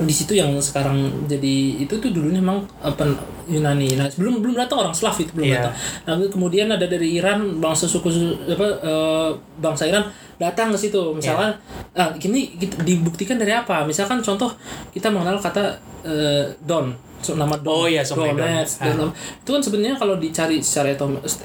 di 0.01 0.09
situ 0.09 0.33
yang 0.33 0.57
sekarang 0.57 1.29
jadi 1.29 1.85
itu 1.85 1.93
tuh 2.01 2.09
dulunya 2.09 2.41
memang 2.41 2.65
apa 2.81 3.05
Yunani. 3.45 3.93
Nah, 3.93 4.09
sebelum 4.09 4.41
belum 4.41 4.57
datang 4.57 4.81
orang 4.81 4.95
Slav 4.97 5.13
itu 5.21 5.29
belum 5.37 5.45
Iya. 5.45 5.61
datang. 5.61 5.73
Nah, 6.09 6.13
kemudian 6.25 6.67
ada 6.73 6.89
dari 6.89 7.21
Iran 7.21 7.61
bangsa 7.61 7.85
suku 7.85 8.09
apa 8.49 8.67
eh, 8.81 9.29
bangsa 9.61 9.85
Iran 9.85 10.09
datang 10.41 10.73
ke 10.73 10.77
situ. 10.81 11.13
Misalkan 11.13 11.53
Iya. 11.93 12.01
ah 12.01 12.09
kita 12.17 12.33
dibuktikan 12.81 13.37
dari 13.37 13.53
apa? 13.53 13.85
Misalkan 13.85 14.25
contoh 14.25 14.49
kita 14.89 15.13
mengenal 15.13 15.37
kata 15.37 15.77
eh, 16.01 16.49
Don. 16.65 16.89
So, 17.21 17.33
nama 17.33 17.53
Oh 17.55 17.85
Don. 17.85 17.85
iya, 17.87 18.01
Sungai 18.01 18.31
Don. 18.31 18.41
Donetsk, 18.41 18.81
Ah. 18.81 18.93
Don. 18.93 19.09
Itu 19.13 19.49
kan 19.51 19.61
sebenarnya 19.61 19.95
kalau 19.95 20.15
dicari 20.15 20.57
secara 20.59 20.91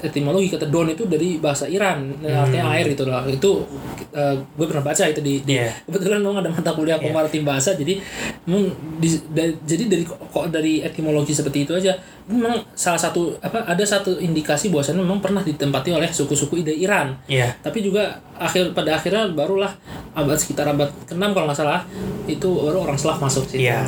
etimologi 0.01 0.49
kata 0.49 0.67
Don 0.67 0.85
itu 0.85 1.05
dari 1.05 1.37
bahasa 1.37 1.65
Iran. 1.65 2.17
Hmm. 2.17 2.43
Artinya 2.43 2.65
air 2.71 2.85
gitu 2.87 3.05
lah. 3.05 3.23
Itu 3.23 3.63
eh, 4.09 4.35
gue 4.35 4.65
pernah 4.65 4.81
baca 4.83 5.03
itu 5.03 5.19
di, 5.19 5.41
di- 5.41 5.55
Iya. 5.55 5.69
kebetulan 5.85 6.19
memang 6.19 6.39
ada 6.39 6.49
mata 6.49 6.71
kuliah 6.71 6.97
komparatif 6.97 7.41
bahasa 7.43 7.73
jadi 7.73 8.01
memang 8.43 8.65
di- 8.97 9.21
da- 9.27 9.57
jadi 9.61 9.83
dari 9.85 10.03
kok 10.03 10.49
dari 10.49 10.79
etimologi 10.79 11.31
seperti 11.31 11.63
itu 11.63 11.73
aja 11.73 11.93
memang 12.25 12.65
salah 12.73 12.97
satu 12.97 13.37
apa 13.37 13.63
ada 13.63 13.83
satu 13.83 14.17
indikasi 14.17 14.67
bahwasannya 14.67 14.99
memang 14.99 15.19
pernah 15.19 15.39
ditempati 15.39 15.89
oleh 15.91 16.09
suku-suku 16.09 16.59
ide 16.59 16.73
Iran 16.73 17.13
iya 17.25 17.53
tapi 17.57 17.79
juga 17.79 18.17
akhir 18.37 18.71
pada 18.71 18.95
akhirnya 18.95 19.27
barulah 19.27 19.73
abad 20.13 20.33
sekitar 20.33 20.65
abad 20.67 20.89
ke-6 21.05 21.23
kalau 21.27 21.45
nggak 21.45 21.57
salah 21.57 21.81
itu 22.25 22.49
baru 22.49 22.83
orang 22.83 22.95
Slav 22.95 23.17
masuk 23.17 23.45
situ. 23.45 23.63
Iya, 23.63 23.85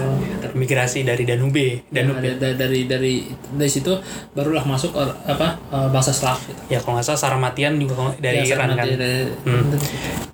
migrasi 0.54 1.02
dari 1.02 1.24
Danube, 1.24 1.84
Dan 1.88 2.14
Danube. 2.14 2.38
dari, 2.38 2.56
dari 2.56 2.80
dari 2.86 3.14
dari 3.50 3.70
situ 3.70 3.94
barulah 4.32 4.62
masuk 4.62 4.94
or- 4.94 5.18
apa 5.24 5.58
eh, 5.70 5.88
bangsa 5.90 6.12
Slav 6.12 6.38
gitu. 6.42 6.62
Ya 6.68 6.80
kalau 6.80 6.98
nggak 6.98 7.08
salah 7.08 7.22
Sarmatian 7.22 7.76
juga 7.76 8.16
dari 8.16 8.42
Ya, 8.42 8.56
Iran 8.56 8.74
kan. 8.74 8.86
dari- 8.86 9.32
Hmm. 9.42 9.74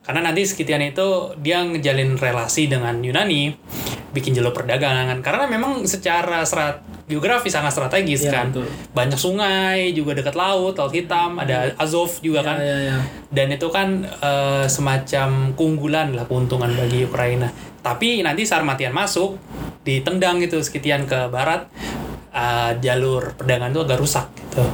Karena 0.01 0.22
nanti 0.24 0.45
Skitian 0.45 0.86
itu 0.86 1.07
dia 1.39 1.62
ngejalin 1.62 2.13
relasi 2.15 2.67
dengan 2.67 3.01
Yunani, 3.01 3.57
bikin 4.12 4.31
jalur 4.31 4.53
perdagangan. 4.53 5.17
Karena 5.19 5.45
memang 5.45 5.81
secara 5.84 6.45
serat 6.45 6.86
geografi 7.06 7.54
sangat 7.54 7.70
strategis 7.70 8.26
Iya, 8.26 8.34
kan. 8.34 8.46
betul. 8.50 8.66
Banyak 8.98 9.20
sungai 9.20 9.94
juga 9.94 10.18
dekat 10.18 10.34
laut, 10.34 10.74
laut 10.74 10.90
hitam, 10.90 11.38
ada 11.38 11.70
Azov 11.78 12.18
juga 12.20 12.42
kan. 12.42 12.58
Ya, 12.58 12.66
ya, 12.66 12.78
ya. 12.94 12.98
Dan 13.30 13.54
itu 13.54 13.68
kan 13.70 14.02
eh, 14.04 14.66
semacam 14.66 15.54
keunggulan 15.54 16.18
lah 16.18 16.26
keuntungan 16.26 16.74
bagi 16.74 17.06
Ukraina. 17.06 17.50
Tapi 17.86 18.26
nanti 18.26 18.42
Sarmatian 18.50 18.90
masuk, 18.90 19.38
ditendang 19.86 20.42
itu 20.42 20.58
Skitian 20.58 21.06
ke 21.06 21.30
barat, 21.30 21.70
eh, 22.34 22.72
jalur 22.82 23.38
perdagangan 23.38 23.70
itu 23.70 23.82
agak 23.86 24.00
rusak 24.02 24.26
gitu. 24.42 24.66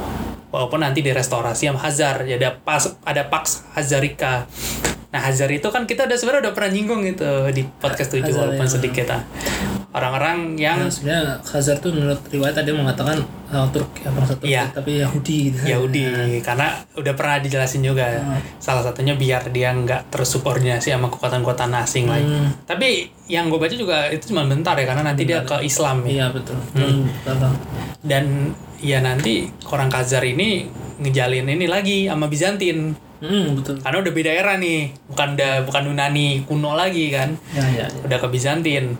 Walaupun 0.52 0.84
nanti 0.84 1.00
direstorasi 1.00 1.68
sama 1.68 1.80
Hazar, 1.80 2.24
ya 2.28 2.36
ada 2.36 2.52
pas 2.52 2.84
ada 3.04 3.24
Pax 3.28 3.72
Hazarika. 3.72 4.44
Nah 5.12 5.20
Hazar 5.20 5.48
itu 5.52 5.68
kan 5.68 5.84
kita 5.84 6.08
udah 6.08 6.16
sebenarnya 6.16 6.48
udah 6.48 6.54
pernah 6.56 6.70
nyinggung 6.72 7.04
gitu 7.04 7.28
di 7.52 7.64
podcast 7.80 8.16
7 8.16 8.24
Hazar, 8.24 8.36
walaupun 8.56 8.68
ya. 8.68 8.72
sedikit 8.72 9.06
lah. 9.12 9.22
Orang-orang 9.92 10.56
yang 10.56 10.80
Nah, 10.80 10.88
sebenarnya 10.88 11.36
Khazar 11.44 11.76
tuh 11.76 11.92
menurut 11.92 12.16
riwayat 12.32 12.56
ada 12.56 12.64
yang 12.64 12.80
mengatakan 12.80 13.20
uh, 13.52 13.68
Turk 13.68 13.92
ya 14.00 14.08
bangsa 14.08 14.40
Turk 14.40 14.48
Iya. 14.48 14.64
tapi 14.72 15.04
Yahudi 15.04 15.38
gitu. 15.52 15.64
Yahudi 15.68 16.02
karena 16.40 16.80
udah 16.96 17.12
pernah 17.12 17.36
dijelasin 17.38 17.84
juga 17.84 18.08
salah 18.56 18.80
satunya 18.80 19.12
biar 19.12 19.52
dia 19.52 19.68
nggak 19.68 20.08
tersubordinasi 20.08 20.96
sama 20.96 21.12
kekuatan-kekuatan 21.12 21.76
asing. 21.84 22.08
Hmm. 22.08 22.48
Tapi 22.64 23.12
yang 23.28 23.52
gue 23.52 23.60
baca 23.60 23.76
juga 23.76 24.08
itu 24.08 24.32
cuma 24.32 24.48
bentar 24.48 24.72
ya 24.80 24.88
karena 24.88 25.04
nanti 25.04 25.28
dia 25.28 25.44
ke 25.44 25.60
Islam 25.60 26.08
ya. 26.08 26.10
Iya 26.10 26.26
betul. 26.32 26.56
Hmm. 26.72 27.04
Dan 28.00 28.56
ya 28.80 28.98
nanti 29.04 29.46
orang 29.68 29.92
Khazar 29.92 30.24
ini 30.24 30.66
ngejalin 30.98 31.46
ini 31.46 31.68
lagi 31.68 32.08
sama 32.08 32.32
Bizantin. 32.32 32.96
Hmm, 33.22 33.54
betul. 33.54 33.78
Karena 33.78 34.02
udah 34.02 34.12
beda 34.16 34.30
era 34.34 34.58
nih, 34.58 34.90
bukan 35.06 35.38
udah 35.38 35.62
bukan 35.62 35.82
Yunani 35.94 36.42
kuno 36.42 36.74
lagi 36.74 37.06
kan. 37.14 37.30
Ya, 37.54 37.62
ya, 37.70 37.86
ya. 37.86 38.00
Udah 38.02 38.18
ke 38.18 38.26
Bizantin. 38.26 38.98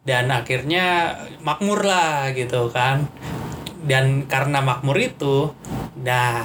Dan 0.00 0.28
akhirnya 0.28 1.12
makmur 1.40 1.84
lah 1.84 2.32
gitu 2.32 2.68
kan. 2.68 3.04
Dan 3.80 4.24
karena 4.24 4.60
makmur 4.60 4.96
itu, 4.96 5.52
nah 5.98 6.44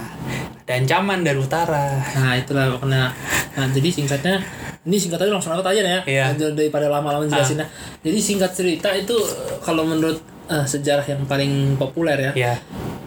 ada 0.66 0.74
ancaman 0.74 1.22
dari 1.22 1.38
utara. 1.38 2.00
Nah, 2.16 2.34
itulah 2.34 2.74
makanya. 2.74 3.12
Nah, 3.54 3.68
jadi 3.70 3.92
singkatnya 3.92 4.40
ini 4.82 4.96
singkat 4.96 5.20
aja 5.20 5.30
langsung 5.30 5.52
aku 5.52 5.62
aja 5.64 5.82
ya. 5.82 6.02
Dar- 6.32 6.54
Daripada 6.54 6.88
lama-lama 6.88 7.28
jelasinnya. 7.28 7.68
Jadi 8.02 8.18
singkat 8.18 8.52
cerita 8.52 8.90
itu 8.92 9.14
kalau 9.60 9.84
menurut 9.84 10.18
eh, 10.46 10.62
sejarah 10.64 11.02
yang 11.04 11.26
paling 11.26 11.74
populer 11.76 12.30
ya, 12.30 12.32
Ya, 12.38 12.54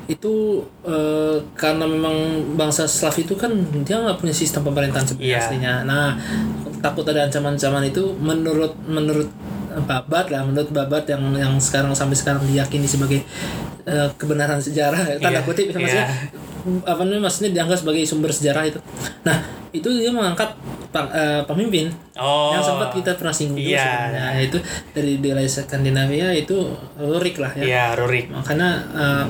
itu 0.06 0.58
eh, 0.82 1.36
karena 1.54 1.86
memang 1.86 2.14
bangsa 2.54 2.84
Slav 2.84 3.14
itu 3.14 3.32
kan 3.32 3.50
dia 3.80 3.96
nggak 3.96 4.18
punya 4.18 4.34
sistem 4.34 4.66
pemerintahan 4.66 5.06
sebenarnya 5.06 5.30
Iya. 5.30 5.40
aslinya. 5.40 5.74
Nah, 5.82 6.06
takut 6.78 7.06
ada 7.06 7.24
ancaman-ancaman 7.24 7.86
itu 7.86 8.10
menurut 8.18 8.74
menurut 8.84 9.30
Babat 9.80 10.26
lah, 10.28 10.42
menurut 10.42 10.68
Babat 10.68 11.04
yang 11.06 11.22
yang 11.32 11.54
sekarang 11.58 11.92
sampai 11.92 12.14
sekarang 12.14 12.42
diyakini 12.42 12.84
sebagai 12.84 13.20
eh, 13.84 14.08
kebenaran 14.14 14.58
sejarah 14.58 15.18
tanda 15.18 15.38
Iya, 15.38 15.40
kutip 15.42 15.70
maksudnya 15.70 16.08
iya. 16.08 16.84
apa 16.84 17.00
namanya 17.02 17.22
maksudnya 17.24 17.50
dianggap 17.52 17.78
sebagai 17.78 18.02
sumber 18.02 18.30
sejarah 18.30 18.64
itu. 18.66 18.80
Nah, 19.22 19.38
itu 19.70 19.88
dia 19.90 20.10
mengangkat 20.10 20.50
eh, 20.90 21.42
pemimpin 21.44 21.92
Oh. 22.18 22.50
yang 22.50 22.58
sempat 22.60 22.90
kita 22.90 23.14
pernah 23.14 23.30
singgung 23.30 23.54
juga 23.56 23.78
Iya. 23.78 23.84
sebenarnya. 23.84 24.22
Nah, 24.24 24.40
itu 24.40 24.58
dari 24.90 25.12
wilayah 25.16 25.46
Skandinavia 25.46 26.28
itu 26.32 26.56
Rurik 26.96 27.38
lah 27.38 27.52
ya 27.54 27.62
ya 27.62 27.84
Rurik. 27.94 28.26
makanya 28.28 28.68
eh, 28.90 29.24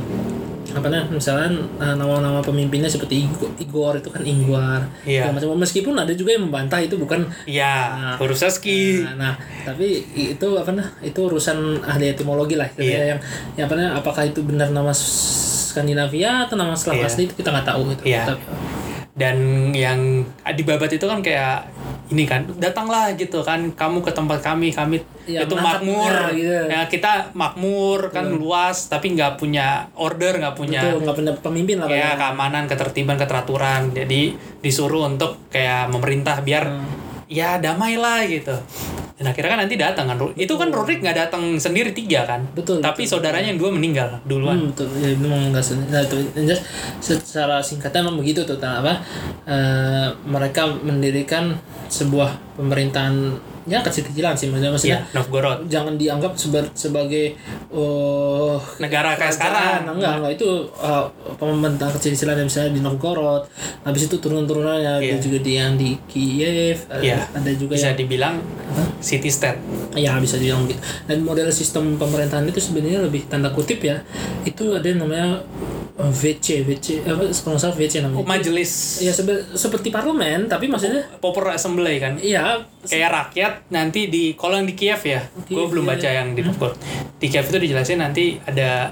apa 0.69 0.85
namanya 0.85 1.09
misalnya 1.09 1.49
eh, 1.81 1.95
nama-nama 1.95 2.39
pemimpinnya 2.39 2.87
seperti 2.87 3.25
Igor, 3.59 3.97
itu 3.97 4.09
kan 4.09 4.21
Ingwar 4.21 4.85
Iya. 5.03 5.25
segala 5.25 5.33
macam 5.35 5.59
meskipun 5.59 5.95
ada 5.95 6.13
juga 6.13 6.33
yang 6.33 6.45
membantah 6.45 6.77
itu 6.79 6.95
bukan 6.95 7.25
Ya, 7.45 7.77
Nah. 7.91 8.17
Horusaski. 8.17 9.01
nah, 9.03 9.15
nah, 9.17 9.35
tapi 9.65 10.05
itu 10.13 10.49
apa 10.53 10.71
nah 10.71 10.89
itu 11.01 11.17
urusan 11.19 11.81
ahli 11.81 12.13
etimologi 12.13 12.55
lah 12.55 12.69
Iya. 12.77 13.17
yang 13.17 13.21
yang 13.55 13.65
apa 13.65 13.75
namanya 13.75 13.93
apakah 13.97 14.23
itu 14.23 14.41
benar 14.43 14.69
nama 14.69 14.93
Skandinavia 14.93 16.45
atau 16.45 16.55
nama 16.55 16.73
Slav 16.73 16.97
Iya. 16.97 17.07
asli 17.07 17.23
itu 17.25 17.35
kita 17.35 17.49
nggak 17.51 17.67
tahu 17.67 17.81
gitu 17.93 18.03
Iya. 18.05 18.25
Tapi, 18.29 18.45
Dan 19.19 19.37
yang 19.75 20.23
di 20.47 20.63
babat 20.63 20.95
itu 20.95 21.03
kan 21.03 21.19
kayak 21.19 21.67
ini 22.09 22.25
kan 22.25 22.49
datanglah 22.57 23.13
gitu 23.15 23.41
kan 23.41 23.69
kamu 23.73 24.01
ke 24.01 24.11
tempat 24.11 24.41
kami 24.41 24.71
kami 24.71 24.97
Iya, 25.29 25.45
itu 25.45 25.55
makmur 25.55 26.09
ya, 26.09 26.33
gitu. 26.33 26.65
ya 26.73 26.81
kita 26.89 27.13
makmur 27.37 28.09
kan 28.09 28.33
luas 28.33 28.89
tapi 28.89 29.13
nggak 29.13 29.37
punya 29.37 29.85
order 29.93 30.41
nggak 30.41 30.57
punya 30.57 30.81
nggak 30.97 31.13
punya 31.13 31.33
pemimpin 31.37 31.77
lah 31.77 31.85
kayak 31.85 32.17
Pak. 32.17 32.19
keamanan 32.19 32.65
ketertiban 32.65 33.21
keteraturan 33.21 33.93
jadi 33.93 34.33
disuruh 34.59 35.05
untuk 35.05 35.37
kayak 35.49 35.93
memerintah 35.93 36.41
biar 36.41 36.65
Hmm. 36.65 36.89
ya 37.29 37.61
damai 37.61 37.95
lah 37.95 38.25
gitu 38.25 38.57
dan 39.19 39.35
akhirnya 39.35 39.51
kan 39.51 39.61
nanti 39.67 39.75
datang 39.75 40.07
kan 40.07 40.17
itu 40.39 40.55
kan 40.55 40.71
Rurik 40.71 41.03
nggak 41.03 41.27
datang 41.27 41.59
sendiri 41.59 41.91
tiga 41.91 42.23
kan? 42.23 42.47
Betul, 42.55 42.79
tapi 42.79 43.03
saudaranya 43.03 43.51
yang 43.51 43.59
dua 43.59 43.75
meninggal 43.75 44.23
duluan. 44.23 44.55
Hmm, 44.63 44.71
betul. 44.71 44.87
Ya, 45.03 45.11
memang 45.19 45.51
nggak 45.51 45.65
sen- 45.67 45.91
Nah, 45.91 46.07
itu 46.07 46.23
secara 47.03 47.59
singkatnya 47.59 48.07
memang 48.07 48.23
begitu 48.23 48.47
tuh 48.47 48.55
apa? 48.63 49.03
eh, 49.43 50.09
mereka 50.23 50.71
mendirikan 50.71 51.59
sebuah 51.91 52.55
pemerintahan 52.55 53.35
ya 53.69 53.79
kecil-kecilan 53.81 54.33
sih 54.33 54.49
maksudnya 54.49 54.71
maksudnya 54.71 54.99
ya 54.99 55.13
Novgorod 55.13 55.59
jangan 55.67 55.95
dianggap 55.95 56.33
seba- 56.35 56.73
sebagai 56.73 57.37
oh 57.71 58.57
negara 58.79 59.15
kayak 59.15 59.31
sekarang 59.31 59.85
enggak 59.87 60.13
enggak 60.19 60.33
itu 60.35 60.49
uh, 60.75 61.05
pemerintahan 61.37 61.93
kecil-kecilan 61.93 62.37
yang 62.37 62.49
misalnya 62.49 62.73
di 62.73 62.81
Novgorod 62.81 63.45
habis 63.83 64.03
itu 64.05 64.17
turun-turunannya 64.17 64.87
Iya. 64.99 65.15
ada 65.15 65.21
juga 65.21 65.39
di 65.39 65.53
yang 65.55 65.73
di 65.75 65.91
Kiev 66.05 66.89
ada, 66.89 66.99
Iya. 66.99 67.19
ada 67.31 67.51
juga 67.53 67.73
bisa 67.73 67.89
yang 67.89 67.99
dibilang 67.99 68.35
city 68.99 69.29
state 69.29 69.61
Ya 69.95 70.15
bisa 70.17 70.37
dibilang 70.37 70.65
gitu. 70.65 70.79
Dan 71.05 71.23
model 71.23 71.49
sistem 71.51 71.95
pemerintahan 71.95 72.45
itu 72.45 72.59
sebenarnya 72.59 73.01
lebih 73.01 73.27
tanda 73.27 73.49
kutip 73.49 73.81
ya. 73.81 73.99
Itu 74.43 74.73
ada 74.73 74.85
yang 74.85 75.01
namanya 75.01 75.43
uh, 75.97 76.13
VC, 76.13 76.63
VC 76.63 77.03
apa 77.03 77.27
kalau 77.27 77.59
salah 77.59 77.75
VC 77.75 78.01
namanya. 78.01 78.23
majelis 78.25 79.01
Ya 79.01 79.11
sebe- 79.11 79.43
seperti 79.53 79.89
parlemen 79.89 80.47
tapi 80.47 80.67
maksudnya 80.67 81.03
Popular 81.19 81.53
Assembly 81.53 81.99
kan 81.99 82.15
iya 82.17 82.63
kayak 82.89 83.11
rakyat 83.13 83.53
nanti 83.69 84.09
di 84.09 84.33
kalau 84.33 84.57
yang 84.57 84.67
di 84.67 84.73
Kiev 84.73 85.01
ya 85.05 85.21
gue 85.45 85.65
belum 85.69 85.85
iya. 85.85 85.91
baca 85.93 86.09
yang 86.09 86.29
di 86.33 86.41
Novgorod 86.43 86.77
di 87.21 87.27
Kiev 87.29 87.45
itu 87.47 87.59
dijelasin 87.61 88.01
nanti 88.01 88.41
ada 88.43 88.91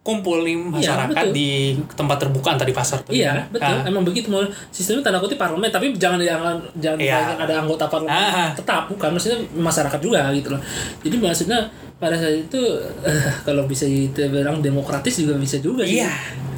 kumpul 0.00 0.40
nih 0.42 0.56
masyarakat 0.56 1.12
betul. 1.28 1.36
di 1.36 1.76
tempat 1.92 2.16
terbuka 2.24 2.56
entah 2.56 2.64
di 2.64 2.72
pasar 2.72 3.04
tuh 3.04 3.12
Iya, 3.12 3.36
gimana. 3.36 3.42
betul. 3.52 3.68
Nah, 3.68 3.84
Emang 3.84 4.02
begitu 4.08 4.26
mau 4.32 4.40
sistemnya 4.72 5.04
tanda 5.04 5.20
kutip 5.20 5.36
parlemen, 5.36 5.68
tapi 5.68 5.92
jangan 5.92 6.16
jangan 6.24 6.56
jangan 6.80 6.96
Iya. 6.96 7.04
dibayangkan 7.20 7.38
ada 7.44 7.54
anggota 7.60 7.84
parlemen 7.84 8.08
Ah. 8.16 8.48
tetap, 8.56 8.88
bukan 8.88 9.12
maksudnya 9.12 9.38
masyarakat 9.52 10.00
juga 10.00 10.32
gitu 10.32 10.56
loh. 10.56 10.60
Jadi 11.04 11.16
maksudnya 11.20 11.60
pada 12.00 12.16
saat 12.16 12.32
itu 12.34 12.56
eh, 13.04 13.22
kalau 13.44 13.64
bisa 13.64 13.84
dibilang 13.84 14.58
demokratis 14.58 15.20
juga 15.20 15.36
bisa 15.36 15.60
juga 15.60 15.84
sih. 15.84 16.00
Iya. 16.00 16.10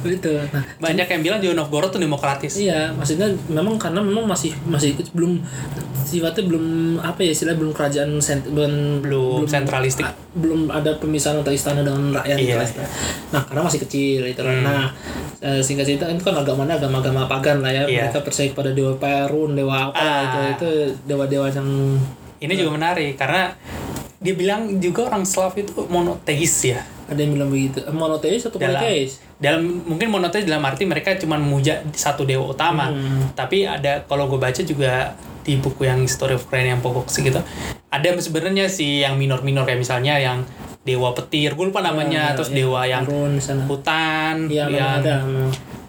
Gitu. 0.03 0.35
Nah, 0.51 0.59
banyak 0.81 1.07
yang 1.07 1.21
bilang 1.21 1.39
juga 1.39 1.55
Novgorod 1.55 1.87
tuh 1.87 1.95
demokratis 1.97 2.59
Iya, 2.59 2.91
maksudnya 2.91 3.23
memang 3.47 3.79
karena 3.79 3.99
memang 3.99 4.27
masih 4.27 4.51
masih 4.63 4.99
belum 5.11 5.39
sifatnya 6.03 6.43
belum 6.43 6.65
apa 6.99 7.23
ya 7.23 7.31
istilah 7.31 7.55
belum 7.55 7.71
kerajaan 7.71 8.19
sent, 8.19 8.43
belum, 8.45 8.99
belum 8.99 9.47
sentralistik 9.47 10.03
a- 10.03 10.11
belum 10.35 10.67
ada 10.67 10.99
pemisahan 10.99 11.39
antara 11.39 11.55
istana 11.55 11.81
dengan 11.81 12.11
rakyat 12.13 12.35
Iya. 12.35 12.59
istilahnya. 12.61 12.87
Nah, 13.31 13.41
karena 13.43 13.61
masih 13.63 13.79
kecil 13.79 14.21
itu 14.25 14.41
lah. 14.41 14.51
Hmm. 14.53 14.63
Nah, 14.63 14.83
eh, 15.39 15.59
singkat 15.59 15.87
cerita 15.87 16.03
itu 16.05 16.19
kan 16.21 16.35
agamanya 16.35 16.75
agama-agama 16.75 17.23
pagan 17.25 17.59
lah 17.59 17.71
ya. 17.71 17.83
Iya. 17.83 18.11
Mereka 18.11 18.19
percaya 18.21 18.47
kepada 18.49 18.71
dewa 18.71 18.95
Perun, 18.95 19.55
dewa 19.55 19.87
apa 19.87 20.03
itu 20.21 20.37
Ah. 20.37 20.47
itu 20.53 20.69
dewa-dewa 21.05 21.47
yang 21.47 21.69
ini 22.37 22.53
juga 22.53 22.75
menarik 22.75 23.15
karena 23.15 23.55
dia 24.23 24.33
bilang 24.33 24.79
juga 24.79 25.05
orang 25.05 25.23
Slav 25.23 25.53
itu 25.53 25.75
monoteis 25.85 26.55
ya 26.63 26.81
ada 27.03 27.19
yang 27.19 27.35
bilang 27.35 27.51
begitu. 27.51 27.83
Eh, 27.83 27.91
Monoteis 27.91 28.47
atau 28.47 28.55
dalam 28.55 28.79
politeis? 28.79 29.19
dalam 29.35 29.61
mungkin 29.83 30.07
monoteis 30.07 30.47
dalam 30.47 30.63
arti 30.63 30.87
mereka 30.87 31.13
cuma 31.19 31.35
memuja 31.35 31.83
satu 31.91 32.23
dewa 32.23 32.47
utama 32.47 32.87
Hmm. 32.87 33.35
tapi 33.35 33.67
ada 33.67 34.01
kalau 34.03 34.25
gue 34.25 34.39
baca 34.39 34.63
juga 34.63 35.11
di 35.43 35.59
buku 35.59 35.83
yang 35.83 35.99
History 35.99 36.33
of 36.33 36.47
Ukraine 36.47 36.71
yang 36.71 36.79
pokok 36.79 37.11
gitu 37.11 37.43
ada 37.91 38.07
sebenarnya 38.17 38.71
sih 38.71 39.03
yang 39.03 39.19
minor-minor 39.19 39.67
kayak 39.67 39.83
misalnya 39.83 40.15
yang 40.15 40.47
dewa 40.81 41.11
petir 41.11 41.51
gue 41.53 41.65
lupa 41.67 41.83
namanya 41.83 42.31
Ah, 42.31 42.35
terus 42.35 42.49
iya. 42.49 42.63
dewa 42.63 42.81
yang 42.87 43.03
hutan 43.67 44.47
memang 44.47 44.71
yang 44.71 44.89
ada. 45.03 45.15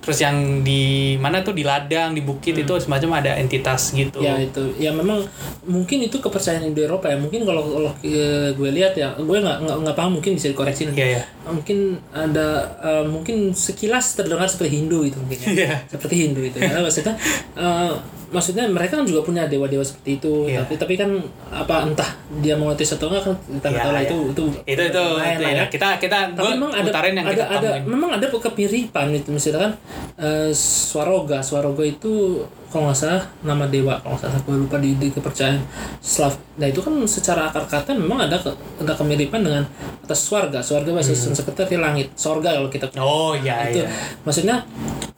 Terus 0.04 0.20
yang 0.20 0.60
di 0.60 1.16
mana 1.16 1.40
tuh 1.40 1.56
di 1.56 1.64
ladang 1.64 2.12
di 2.12 2.20
bukit 2.20 2.52
itu 2.54 2.72
semacam 2.76 3.24
ada 3.24 3.32
entitas 3.36 3.90
gitu 3.90 4.12
Hmm. 4.14 4.24
Ya 4.24 4.34
itu, 4.40 4.62
ya 4.78 4.90
memang 4.92 5.20
mungkin 5.64 6.00
itu 6.00 6.16
kepercayaan 6.16 6.64
Indo 6.64 6.80
Eropa 6.80 7.08
ya. 7.08 7.16
Mungkin 7.16 7.44
kalau 7.44 7.64
kalau 7.66 7.90
eh, 8.00 8.52
gue 8.52 8.70
lihat 8.70 8.92
ya, 8.94 9.12
gue 9.16 9.36
nggak 9.36 9.64
nggak 9.64 9.76
nggak 9.84 9.96
paham 9.96 10.16
mungkin 10.16 10.36
bisa 10.36 10.48
dikoreksi 10.48 10.88
nanti. 10.88 11.00
Iya, 11.02 11.20
iya. 11.20 11.22
Mungkin 11.44 11.98
ada 12.12 12.48
eh, 12.80 13.04
mungkin 13.04 13.52
sekilas 13.52 14.14
terdengar 14.14 14.44
seperti 14.46 14.80
Hindu 14.80 15.04
itu 15.04 15.16
mungkin 15.18 15.38
ya. 15.40 15.48
Iya. 15.64 15.74
Seperti 15.88 16.14
Hindu 16.24 16.40
itu. 16.44 16.56
Ya, 16.60 16.80
maksudnya 16.80 17.14
eh, 17.56 17.92
maksudnya 18.28 18.64
mereka 18.66 18.98
kan 18.98 19.06
juga 19.06 19.22
punya 19.22 19.46
dewa-dewa 19.46 19.84
seperti 19.84 20.20
itu. 20.20 20.32
Iya. 20.48 20.64
Tapi 20.64 20.74
tapi 20.76 20.94
kan 20.96 21.10
apa 21.48 21.76
entah 21.86 22.10
dia 22.42 22.54
mau 22.58 22.72
ngetes 22.72 22.96
atau 22.98 23.06
enggak 23.12 23.30
kan 23.30 23.34
kita 23.46 23.66
nggak 23.70 23.72
Iya, 23.74 23.84
tahu 23.84 23.92
lah 23.94 24.02
iya. 24.02 24.08
itu 24.08 24.18
itu 24.24 24.44
itu 24.66 24.82
itu, 24.90 25.02
lain 25.16 25.36
itu 25.38 25.44
lah 25.44 25.52
ya. 25.54 25.64
kita 25.70 25.88
kita 26.02 26.18
tapi 26.34 26.50
memang 26.58 26.70
ada 26.74 26.90
yang 27.06 27.26
ada 27.26 27.30
kita 27.30 27.44
ada 27.46 27.68
temuin 27.70 27.82
memang 27.86 28.10
ada 28.18 28.26
kemiripan 28.26 29.06
itu 29.14 29.30
misalkan 29.30 29.70
eh, 30.16 30.50
Swaroga. 30.54 31.40
Swaroga 31.40 31.84
itu 31.84 32.42
kalau 32.70 32.90
nggak 32.90 32.98
salah 32.98 33.22
nama 33.46 33.70
dewa 33.70 33.98
kalau 34.02 34.18
nggak 34.18 34.22
salah. 34.26 34.38
Gue 34.42 34.56
lupa 34.66 34.76
di, 34.82 34.98
di 34.98 35.08
kepercayaan 35.10 35.62
Slav. 36.02 36.34
Nah 36.58 36.66
itu 36.66 36.82
kan 36.82 36.94
secara 37.06 37.50
akar 37.50 37.64
kata 37.66 37.94
memang 37.94 38.26
ada 38.26 38.34
ke, 38.38 38.50
ada 38.82 38.94
kemiripan 38.94 39.42
dengan 39.42 39.62
atas 40.02 40.26
swarga. 40.26 40.58
Swarga 40.58 40.90
bahasa 40.90 41.14
Sanskerta 41.14 41.64
itu 41.64 41.78
langit. 41.78 42.10
Sorga 42.18 42.58
kalau 42.58 42.68
kita 42.68 42.90
oh 42.98 43.34
iya 43.38 43.70
itu. 43.70 43.82
iya. 43.82 43.88
Maksudnya 44.26 44.56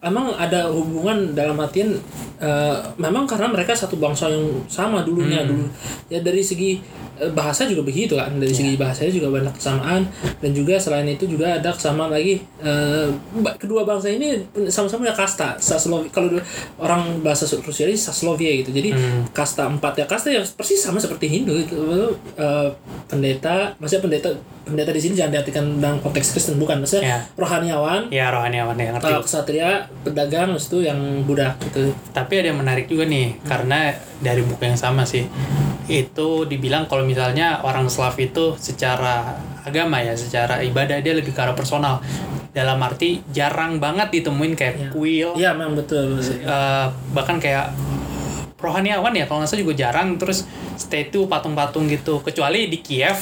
emang 0.04 0.36
ada 0.36 0.68
hubungan 0.68 1.32
dalam 1.32 1.56
artian 1.58 1.96
eh, 2.36 2.76
memang 3.00 3.24
karena 3.24 3.48
mereka 3.48 3.72
satu 3.72 3.96
bangsa 3.96 4.28
yang 4.28 4.64
sama 4.68 5.00
dulunya 5.02 5.40
Hmm. 5.42 5.48
dulu. 5.48 5.64
Ya 6.12 6.20
dari 6.20 6.44
segi 6.44 6.78
bahasa 7.30 7.64
juga 7.64 7.82
begitu 7.82 8.14
kan 8.14 8.32
dari 8.32 8.48
Iya. 8.48 8.58
segi 8.58 8.72
bahasanya 8.74 9.12
juga 9.12 9.28
banyak 9.32 9.54
kesamaan. 9.54 10.02
Dan 10.36 10.50
juga 10.50 10.76
selain 10.76 11.06
itu 11.06 11.24
juga 11.24 11.56
ada 11.56 11.70
kesamaan 11.70 12.08
lagi 12.08 12.40
eh, 12.58 13.06
ba- 13.38 13.56
kedua 13.56 13.82
bangsa 13.82 14.08
ini 14.08 14.36
sama-sama 14.66 15.04
punya 15.04 15.14
kasta. 15.14 15.56
Saslovi 15.56 16.08
kalau 16.08 16.36
orang 16.76 17.20
bahasa 17.20 17.44
Rusia 17.58 17.84
ini 17.84 17.94
Saslovia 17.94 18.52
gitu. 18.56 18.70
Jadi 18.70 18.90
Hmm. 18.90 19.24
kasta 19.30 19.64
empat 19.64 19.96
ya 19.96 20.04
kasta 20.04 20.28
yang 20.28 20.44
persis 20.46 20.78
sama 20.78 20.96
seperti 20.96 21.28
Hindu 21.28 21.54
itu. 21.54 21.78
Eh, 22.34 22.68
pendeta 23.06 23.72
maksudnya 23.76 24.02
pendeta 24.02 24.30
pendeta 24.62 24.90
di 24.90 24.98
sini 24.98 25.14
jangan 25.14 25.30
diartikan 25.32 25.64
dalam 25.78 25.98
konteks 26.00 26.34
Kristen 26.34 26.58
bukan. 26.58 26.82
Maksudnya 26.82 27.06
Ya. 27.06 27.18
rohaniawan. 27.36 28.10
Ya 28.10 28.26
rohaniawan 28.28 28.74
ya 28.74 28.90
ngerti. 28.90 29.04
Kalau 29.04 29.22
kesatria 29.22 29.70
pedagang 30.02 30.50
itu 30.52 30.82
yang 30.82 30.98
budak 31.22 31.54
gitu. 31.62 31.94
Tapi 32.10 32.32
ada 32.36 32.50
yang 32.50 32.58
menarik 32.58 32.84
juga 32.84 33.06
nih, 33.06 33.38
karena 33.42 33.94
dari 34.18 34.42
buku 34.42 34.58
yang 34.60 34.74
sama 34.74 35.06
sih. 35.06 35.22
Itu 35.86 36.42
dibilang 36.44 36.90
kalau 36.90 37.05
misalnya 37.06 37.62
orang 37.62 37.86
Slav 37.86 38.18
itu 38.18 38.58
secara 38.58 39.38
agama 39.62 40.02
ya, 40.02 40.12
secara 40.12 40.58
ibadah 40.60 40.98
dia 40.98 41.14
lebih 41.14 41.30
ke 41.30 41.40
arah 41.40 41.54
personal. 41.54 42.02
Dalam 42.50 42.80
arti 42.80 43.20
jarang 43.30 43.78
banget 43.78 44.08
ditemuin 44.10 44.52
kayak 44.52 44.74
Iya. 44.76 44.88
kuil, 44.90 45.28
iya 45.36 45.50
memang 45.52 45.76
betul, 45.76 46.18
betul. 46.18 46.40
eh, 46.40 46.86
bahkan 47.12 47.36
kayak 47.38 47.70
rohaniawan 48.56 49.12
ya 49.12 49.28
kalau 49.28 49.44
nggak 49.44 49.50
salah 49.52 49.62
juga 49.62 49.76
jarang 49.76 50.16
terus 50.16 50.48
statue 50.74 51.28
patung-patung 51.28 51.84
gitu 51.86 52.24
kecuali 52.24 52.66
di 52.66 52.80
Kiev 52.80 53.20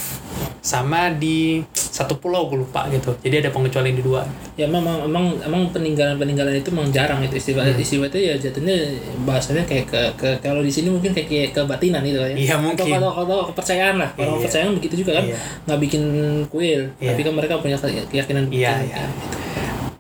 sama 0.63 1.11
di 1.11 1.59
satu 1.95 2.19
pulau 2.19 2.51
gue 2.51 2.59
lupa 2.59 2.91
gitu 2.91 3.15
jadi 3.23 3.39
ada 3.39 3.51
pengecualian 3.51 3.95
di 3.95 4.03
dua 4.03 4.27
ya 4.55 4.67
memang 4.67 5.07
memang 5.07 5.39
emang 5.41 5.71
peninggalan 5.71 6.19
peninggalan 6.19 6.51
itu 6.53 6.69
memang 6.69 6.91
jarang 6.91 7.23
itu 7.23 7.39
istilah 7.39 7.63
Hmm. 7.63 7.79
istilah 7.79 8.11
itu 8.11 8.19
ya 8.21 8.35
jatuhnya 8.35 8.75
bahasanya 9.23 9.63
kayak 9.63 9.87
ke, 9.87 10.01
ke 10.19 10.29
kalau 10.41 10.59
di 10.59 10.69
sini 10.69 10.91
mungkin 10.91 11.15
kayak, 11.15 11.29
kayak 11.29 11.49
kebatinan 11.55 12.03
gitu 12.03 12.19
ya 12.19 12.35
Iya, 12.35 12.55
mungkin. 12.59 12.91
atau, 12.91 13.15
atau 13.15 13.39
kepercayaan 13.49 13.97
lah 13.97 14.11
kalau 14.13 14.27
Iya. 14.29 14.37
kepercayaan 14.43 14.71
begitu 14.75 14.95
juga 15.01 15.13
kan 15.15 15.25
Iya. 15.25 15.39
nggak 15.65 15.79
bikin 15.81 16.03
kuil 16.49 16.83
Iya. 16.99 17.15
tapi 17.15 17.21
kan 17.23 17.33
mereka 17.33 17.55
punya 17.57 17.79
ke- 17.79 18.07
keyakinan 18.09 18.51
Iya, 18.51 18.73
iya. 18.83 19.07
gitu. 19.07 19.07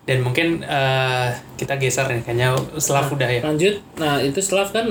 dan 0.05 0.19
mungkin 0.21 0.61
eh, 0.61 1.27
kita 1.55 1.79
geser 1.79 2.05
nih 2.07 2.21
kayaknya 2.23 2.53
Slav 2.77 3.09
udah 3.09 3.25
ya 3.27 3.41
lanjut 3.41 3.75
nah 3.95 4.19
itu 4.19 4.37
Slav 4.37 4.69
kan 4.69 4.85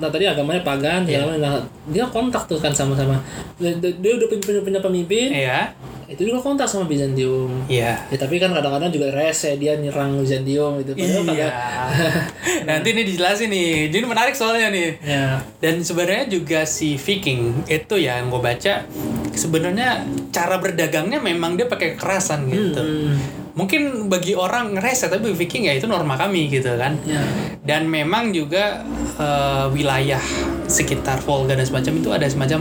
nah 0.00 0.08
tadi 0.08 0.24
agamanya 0.24 0.64
pagan 0.64 1.04
macam. 1.04 1.36
nah, 1.36 1.60
dia 1.92 2.04
kontak 2.08 2.48
tuh 2.48 2.56
kan 2.56 2.72
sama-sama 2.72 3.20
dia, 3.60 3.76
dia 3.76 4.12
udah 4.16 4.26
punya, 4.32 4.60
punya 4.64 4.80
pemimpin 4.80 5.28
Iya, 5.30 5.70
itu 6.08 6.26
juga 6.26 6.40
kontak 6.40 6.64
sama 6.64 6.88
Bizantium 6.88 7.68
iya. 7.68 8.00
ya 8.08 8.16
tapi 8.16 8.40
kan 8.40 8.50
kadang-kadang 8.50 8.88
juga 8.88 9.12
rese 9.12 9.60
dia 9.60 9.76
nyerang 9.76 10.16
Bizantium 10.18 10.80
gitu 10.80 10.96
padahal 10.96 11.24
pada 11.28 11.46
Nanti 12.68 12.88
nih 12.92 13.04
dijelasin 13.06 13.48
nih. 13.50 13.90
Jadi 13.92 14.04
menarik 14.06 14.34
soalnya 14.36 14.68
nih. 14.72 14.90
ya 15.02 15.40
Dan 15.60 15.80
sebenarnya 15.80 16.26
juga 16.28 16.64
si 16.64 16.96
Viking 16.96 17.66
itu 17.66 17.94
ya 17.96 18.20
yang 18.20 18.28
gue 18.32 18.40
baca 18.42 18.84
sebenarnya 19.30 20.04
cara 20.34 20.58
berdagangnya 20.58 21.22
memang 21.22 21.56
dia 21.56 21.70
pakai 21.70 21.96
kekerasan 21.96 22.50
gitu. 22.50 22.80
hmm, 22.82 23.16
Mungkin 23.54 24.06
bagi 24.06 24.38
orang 24.38 24.78
ngerasa 24.78 25.10
tapi 25.10 25.30
bagi 25.30 25.38
Viking 25.46 25.66
ya 25.66 25.74
itu 25.74 25.86
norma 25.90 26.14
kami 26.14 26.46
gitu 26.50 26.74
kan. 26.78 26.94
ya 27.06 27.20
Dan 27.62 27.90
memang 27.90 28.30
juga 28.30 28.82
eh, 29.18 29.66
wilayah 29.72 30.22
sekitar 30.70 31.18
Volga 31.22 31.58
dan 31.58 31.66
semacam 31.66 31.92
itu 31.98 32.08
ada 32.14 32.26
semacam 32.30 32.60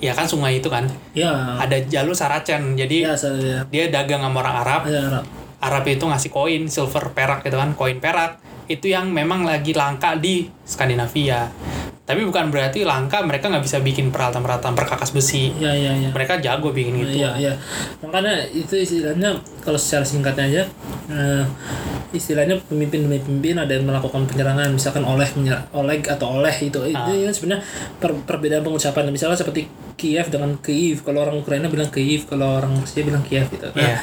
ya 0.00 0.12
kan 0.16 0.26
sungai 0.26 0.58
itu 0.58 0.68
kan. 0.72 0.88
ya 1.12 1.60
Ada 1.60 1.84
jalur 1.86 2.16
Saracen. 2.16 2.74
Jadi 2.74 3.04
ya 3.06 3.14
saya 3.16 3.62
dia 3.68 3.92
dagang 3.92 4.24
sama 4.24 4.40
orang 4.40 4.56
Arab. 4.64 4.82
ya 4.88 5.00
Arab. 5.08 5.24
Arab 5.62 5.84
itu 5.86 6.04
ngasih 6.04 6.30
koin 6.34 6.66
silver 6.66 7.14
perak 7.14 7.46
gitu 7.46 7.54
kan 7.54 7.70
koin 7.78 8.02
perak 8.02 8.42
itu 8.66 8.90
yang 8.90 9.10
memang 9.14 9.46
lagi 9.46 9.74
langka 9.74 10.18
di 10.18 10.50
Skandinavia 10.66 11.50
tapi 12.02 12.22
bukan 12.22 12.50
berarti 12.50 12.82
langka 12.82 13.22
mereka 13.22 13.46
nggak 13.46 13.62
bisa 13.62 13.78
bikin 13.78 14.10
peralatan-peralatan 14.10 14.74
perkakas 14.74 15.10
besi 15.10 15.54
ya 15.56 15.70
ya 15.70 15.94
ya 15.94 16.10
mereka 16.10 16.34
jago 16.36 16.70
bikin 16.70 16.98
gitu 16.98 17.22
Iya, 17.22 17.30
iya. 17.38 17.52
Makanya 18.00 18.42
itu 18.48 18.74
istilahnya 18.74 19.30
kalau 19.60 19.78
secara 19.78 20.02
singkatnya 20.02 20.44
aja 20.44 20.62
eh, 21.08 21.44
istilahnya 22.10 22.58
pemimpin-pemimpin 22.62 23.54
ada 23.56 23.70
yang 23.70 23.86
melakukan 23.86 24.26
penyerangan 24.26 24.68
misalkan 24.68 25.00
oleh 25.00 25.24
oleh 25.72 25.96
atau 26.02 26.42
oleh 26.42 26.52
itu 26.58 26.82
Ah. 26.84 27.06
itu 27.06 27.22
kan 27.22 27.32
sebenarnya 27.32 27.62
per- 27.96 28.22
perbedaan 28.26 28.60
pengucapan 28.60 29.08
misalnya 29.08 29.38
seperti 29.38 29.70
Kiev 29.94 30.26
dengan 30.26 30.58
Kyiv 30.58 31.00
kalau 31.00 31.22
orang 31.22 31.38
Ukraina 31.38 31.70
bilang 31.70 31.88
Kyiv 31.88 32.26
kalau 32.26 32.58
orang 32.58 32.74
Rusia 32.74 33.06
bilang 33.06 33.22
Kiev 33.22 33.46
gitu. 33.48 33.70
Nah, 33.70 33.78
Iya. 33.78 33.98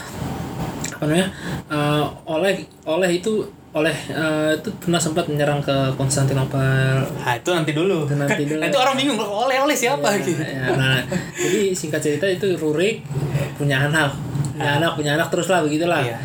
apa 0.89 1.03
namanya? 1.03 1.27
eh, 1.67 2.03
oleh 2.25 2.53
oleh 2.85 3.09
itu 3.13 3.43
oleh 3.69 3.93
eh, 4.09 4.57
itu 4.57 4.69
pernah 4.81 4.97
sempat 4.97 5.29
menyerang 5.29 5.61
ke 5.61 5.93
Konstantinopel. 5.93 7.05
Nah 7.05 7.33
itu 7.37 7.49
nanti 7.53 7.71
dulu. 7.77 8.09
Itu 8.09 8.17
nanti 8.17 8.41
dulu. 8.49 8.61
nanti 8.65 8.77
orang 8.81 8.95
bingung 8.97 9.19
oleh-oleh 9.21 9.77
siapa? 9.77 10.09
Gitu. 10.17 10.41
Ya, 10.41 10.73
nah, 10.73 10.97
jadi 11.37 11.69
singkat 11.77 12.01
cerita 12.01 12.25
itu 12.25 12.57
Rurik 12.57 13.05
punya 13.61 13.85
anak, 13.85 14.17
punya 14.57 14.81
anak, 14.81 14.91
punya 14.97 15.11
anak 15.13 15.27
terus 15.29 15.47
lah 15.53 15.61
begitulah. 15.61 16.01
Iya. 16.01 16.17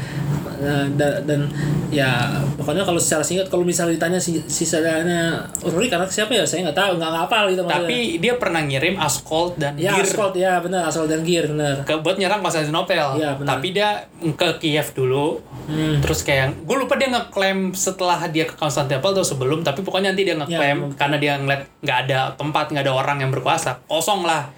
Nah, 0.64 0.88
da- 0.90 1.20
dan 1.20 1.44
ya 1.88 2.26
pokoknya 2.56 2.82
kalau 2.82 2.96
secara 2.96 3.20
singkat 3.20 3.46
kalau 3.46 3.62
misalnya 3.62 3.94
ditanya 3.94 4.16
si 4.16 4.40
sisanya 4.44 5.36
Rurik 5.60 5.90
anak 5.90 6.08
siapa 6.08 6.32
ya? 6.32 6.42
Saya 6.42 6.64
nggak 6.64 6.74
tahu 6.74 6.92
nggak 6.96 7.12
ngapal 7.12 7.44
gitu 7.46 7.62
maksudnya. 7.62 7.84
tapi 7.84 7.98
dia 8.16 8.34
pernah 8.34 8.60
ngirim 8.60 8.94
Ascol 8.96 9.52
dan 9.54 9.76
ya 9.76 9.92
Gir 9.92 10.06
Ascot 10.06 10.32
ya 10.34 10.58
benar 10.58 10.82
Ascot 10.84 11.06
dan 11.06 11.20
Gear 11.20 11.46
benar. 11.46 11.84
ke 11.84 11.94
buat 11.96 12.16
nyerang 12.16 12.40
Konstantinopel 12.40 13.08
Iya, 13.14 13.36
benar. 13.36 13.48
tapi 13.50 13.66
dia 13.70 14.08
ke 14.34 14.48
Kiev 14.58 14.88
dulu. 14.92 15.44
Hmm. 15.64 15.96
terus 15.98 16.20
kayak 16.20 16.60
gue 16.60 16.76
lupa 16.76 16.92
dia 16.94 17.08
ngeklaim 17.08 17.72
setelah 17.72 18.20
dia 18.26 18.44
ke 18.44 18.52
Konstantinopel 18.54 19.12
atau 19.12 19.24
sebelum 19.24 19.60
tapi 19.60 19.80
pokoknya 19.80 20.12
nanti 20.12 20.22
dia 20.22 20.34
ngeklaim 20.34 20.78
Ya, 20.82 20.94
karena 20.94 21.16
dia 21.16 21.32
ngeliat 21.36 21.62
nggak 21.80 21.98
ada 22.02 22.18
tempat 22.32 22.68
nggak 22.68 22.84
ada 22.84 22.92
orang 22.92 23.16
yang 23.18 23.30
berkuasa. 23.30 23.80
Kosong 23.84 24.22
lah. 24.22 24.48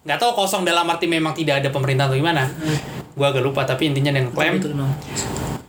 Nggak 0.00 0.18
tahu 0.18 0.32
kosong 0.34 0.62
dalam 0.62 0.82
arti 0.84 1.04
memang 1.04 1.30
tidak 1.32 1.60
ada 1.60 1.68
pemerintah 1.68 2.06
atau 2.06 2.16
gimana 2.16 2.48
gue 3.18 3.26
agak 3.26 3.42
lupa 3.42 3.66
tapi 3.66 3.90
intinya 3.90 4.14
Itu 4.14 4.30
memang. 4.70 4.94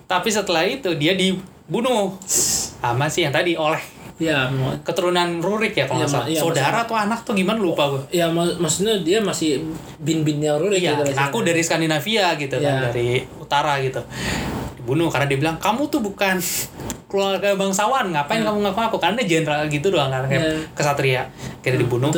tapi 0.05 0.29
setelah 0.29 0.61
itu 0.61 0.93
dia 0.93 1.13
dibunuh 1.13 2.13
sama 2.23 3.09
sih 3.09 3.25
yang 3.25 3.33
tadi 3.33 3.57
oleh 3.57 3.81
Ya, 4.19 4.51
keturunan 4.83 5.39
Rurik 5.39 5.71
ya 5.71 5.87
kalau 5.87 6.03
nggak 6.03 6.11
salah 6.11 6.27
iya, 6.27 6.43
saudara 6.43 6.83
atau 6.83 6.91
anak 6.91 7.23
tuh 7.23 7.31
gimana 7.31 7.55
lupa 7.55 7.87
gue 7.87 8.03
ya 8.11 8.27
mak- 8.27 8.59
maksudnya 8.59 8.99
dia 8.99 9.23
masih 9.23 9.63
bin-binnya 9.95 10.59
Rurik 10.59 10.83
Iya, 10.83 10.99
gitu 10.99 11.15
lah 11.15 11.31
aku 11.31 11.39
dari 11.39 11.63
Skandinavia 11.63 12.35
gitu 12.35 12.59
kan, 12.59 12.67
Iya. 12.67 12.91
dari 12.91 13.09
utara 13.39 13.79
gitu. 13.79 14.03
Dibunuh 14.75 15.07
karena 15.07 15.23
dia 15.23 15.39
bilang 15.39 15.55
kamu 15.55 15.87
tuh 15.87 16.03
bukan 16.03 16.35
keluarga 17.07 17.55
bangsawan, 17.55 18.11
ngapain 18.11 18.43
kamu 18.43 18.59
ngaku 18.59 18.79
aku? 18.83 18.97
Karena 18.99 19.17
dia 19.17 19.39
jenderal 19.39 19.65
gitu 19.65 19.87
doang 19.87 20.11
kan, 20.11 20.27
kayak 20.27 20.67
kesatria. 20.75 21.23
Kira 21.57 21.79
dibunuh. 21.79 22.11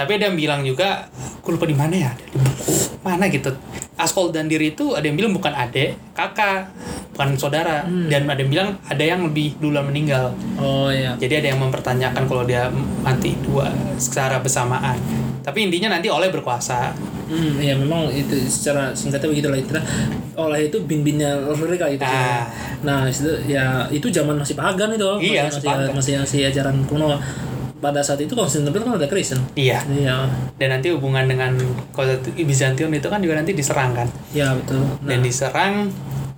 Tapi 0.00 0.16
ada 0.16 0.32
yang 0.32 0.36
bilang 0.40 0.64
juga, 0.64 1.04
aku 1.44 1.60
lupa 1.60 1.68
di 1.68 1.76
mana 1.76 1.92
ya, 1.92 2.10
ada 2.16 2.24
di 2.24 2.40
buku 2.40 2.72
mana 3.04 3.28
gitu. 3.28 3.52
Askol 4.00 4.32
dan 4.32 4.48
Diri 4.48 4.72
itu 4.72 4.96
ada 4.96 5.04
yang 5.04 5.12
bilang 5.12 5.36
bukan 5.36 5.52
adik, 5.52 5.92
kakak, 6.16 6.72
bukan 7.12 7.36
saudara. 7.36 7.84
Dan 7.84 8.24
ada 8.24 8.40
yang 8.40 8.48
bilang 8.48 8.68
ada 8.88 9.04
yang 9.04 9.20
lebih 9.28 9.60
duluan 9.60 9.84
meninggal. 9.92 10.32
Oh 10.56 10.88
ya. 10.88 11.12
Jadi 11.20 11.44
ada 11.44 11.52
yang 11.52 11.60
mempertanyakan 11.60 12.24
kalau 12.24 12.48
dia 12.48 12.72
mati 13.04 13.36
dua 13.44 13.68
secara 14.00 14.40
bersamaan. 14.40 14.96
Tapi 15.44 15.68
intinya 15.68 15.92
nanti 15.92 16.08
oleh 16.08 16.32
berkuasa. 16.32 16.96
Hmm, 17.30 17.60
ya 17.60 17.76
memang 17.76 18.08
itu 18.10 18.40
secara 18.50 18.90
singkatnya 18.90 19.30
begitu 19.30 19.48
lah 19.52 19.58
istilah 19.60 19.84
oleh 20.34 20.66
itu 20.66 20.80
bin-binnya 20.82 21.38
mereka 21.54 21.86
gitu. 21.92 22.02
Ah. 22.02 22.48
Nah, 22.82 23.06
itu 23.06 23.30
ya 23.46 23.86
itu 23.92 24.08
zaman 24.08 24.40
masih 24.40 24.56
pagan 24.56 24.90
itu. 24.96 25.30
Iya, 25.30 25.46
masih, 25.46 25.68
masih, 25.92 26.14
masih 26.24 26.40
ajaran 26.48 26.80
kuno. 26.88 27.20
Pada 27.80 28.00
saat 28.00 28.20
itu 28.20 28.32
Konstantinopel 28.32 28.84
kan 28.84 28.94
ada 28.94 29.08
Kristen. 29.08 29.40
Iya. 29.52 29.80
Iya, 29.86 30.28
dan 30.54 30.68
nanti 30.70 30.88
hubungan 30.88 31.24
dengan 31.24 31.56
kota 31.90 32.12
Bizantium 32.34 32.92
itu 32.92 33.08
kan 33.08 33.18
juga 33.18 33.34
nanti 33.34 33.52
diserang 33.52 33.92
kan? 33.92 34.04
Ya 34.30 34.52
betul. 34.52 34.78
Nah, 34.78 35.08
dan 35.08 35.18
diserang 35.20 35.88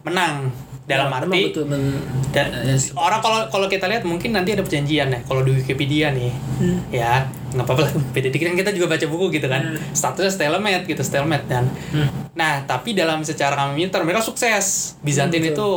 menang. 0.02 0.54
Dalam 0.82 1.14
Memang 1.14 1.30
arti 1.30 1.40
betul, 1.48 1.64
men- 1.66 2.02
dan 2.30 2.50
ya, 2.50 2.74
ya, 2.74 2.76
orang 2.98 3.22
kalau 3.22 3.38
kalau 3.48 3.66
kita 3.66 3.86
lihat 3.86 4.02
mungkin 4.02 4.34
nanti 4.34 4.50
ada 4.50 4.66
perjanjian 4.66 5.08
ya 5.08 5.20
kalau 5.22 5.42
di 5.42 5.54
Wikipedia 5.54 6.10
nih. 6.10 6.34
Hmm. 6.58 6.78
ya 6.90 7.22
nggak 7.50 7.62
apa-apa 7.64 7.86
lah 7.86 7.92
beda 8.12 8.28
dikit. 8.28 8.50
Kan 8.50 8.56
kita 8.56 8.70
juga 8.72 8.90
baca 8.90 9.06
buku 9.06 9.30
gitu 9.32 9.46
kan. 9.46 9.62
Hmm. 9.62 9.78
statusnya 9.90 10.30
stalemate 10.32 10.82
gitu 10.84 10.98
stalemate 11.00 11.46
dan 11.46 11.70
Hmm. 11.90 12.10
nah 12.34 12.62
tapi 12.62 12.94
dalam 12.94 13.22
secara 13.22 13.70
militer 13.70 14.02
mereka 14.02 14.18
sukses. 14.20 14.98
Bizantin 15.00 15.42
Hmm, 15.44 15.54
itu 15.54 15.68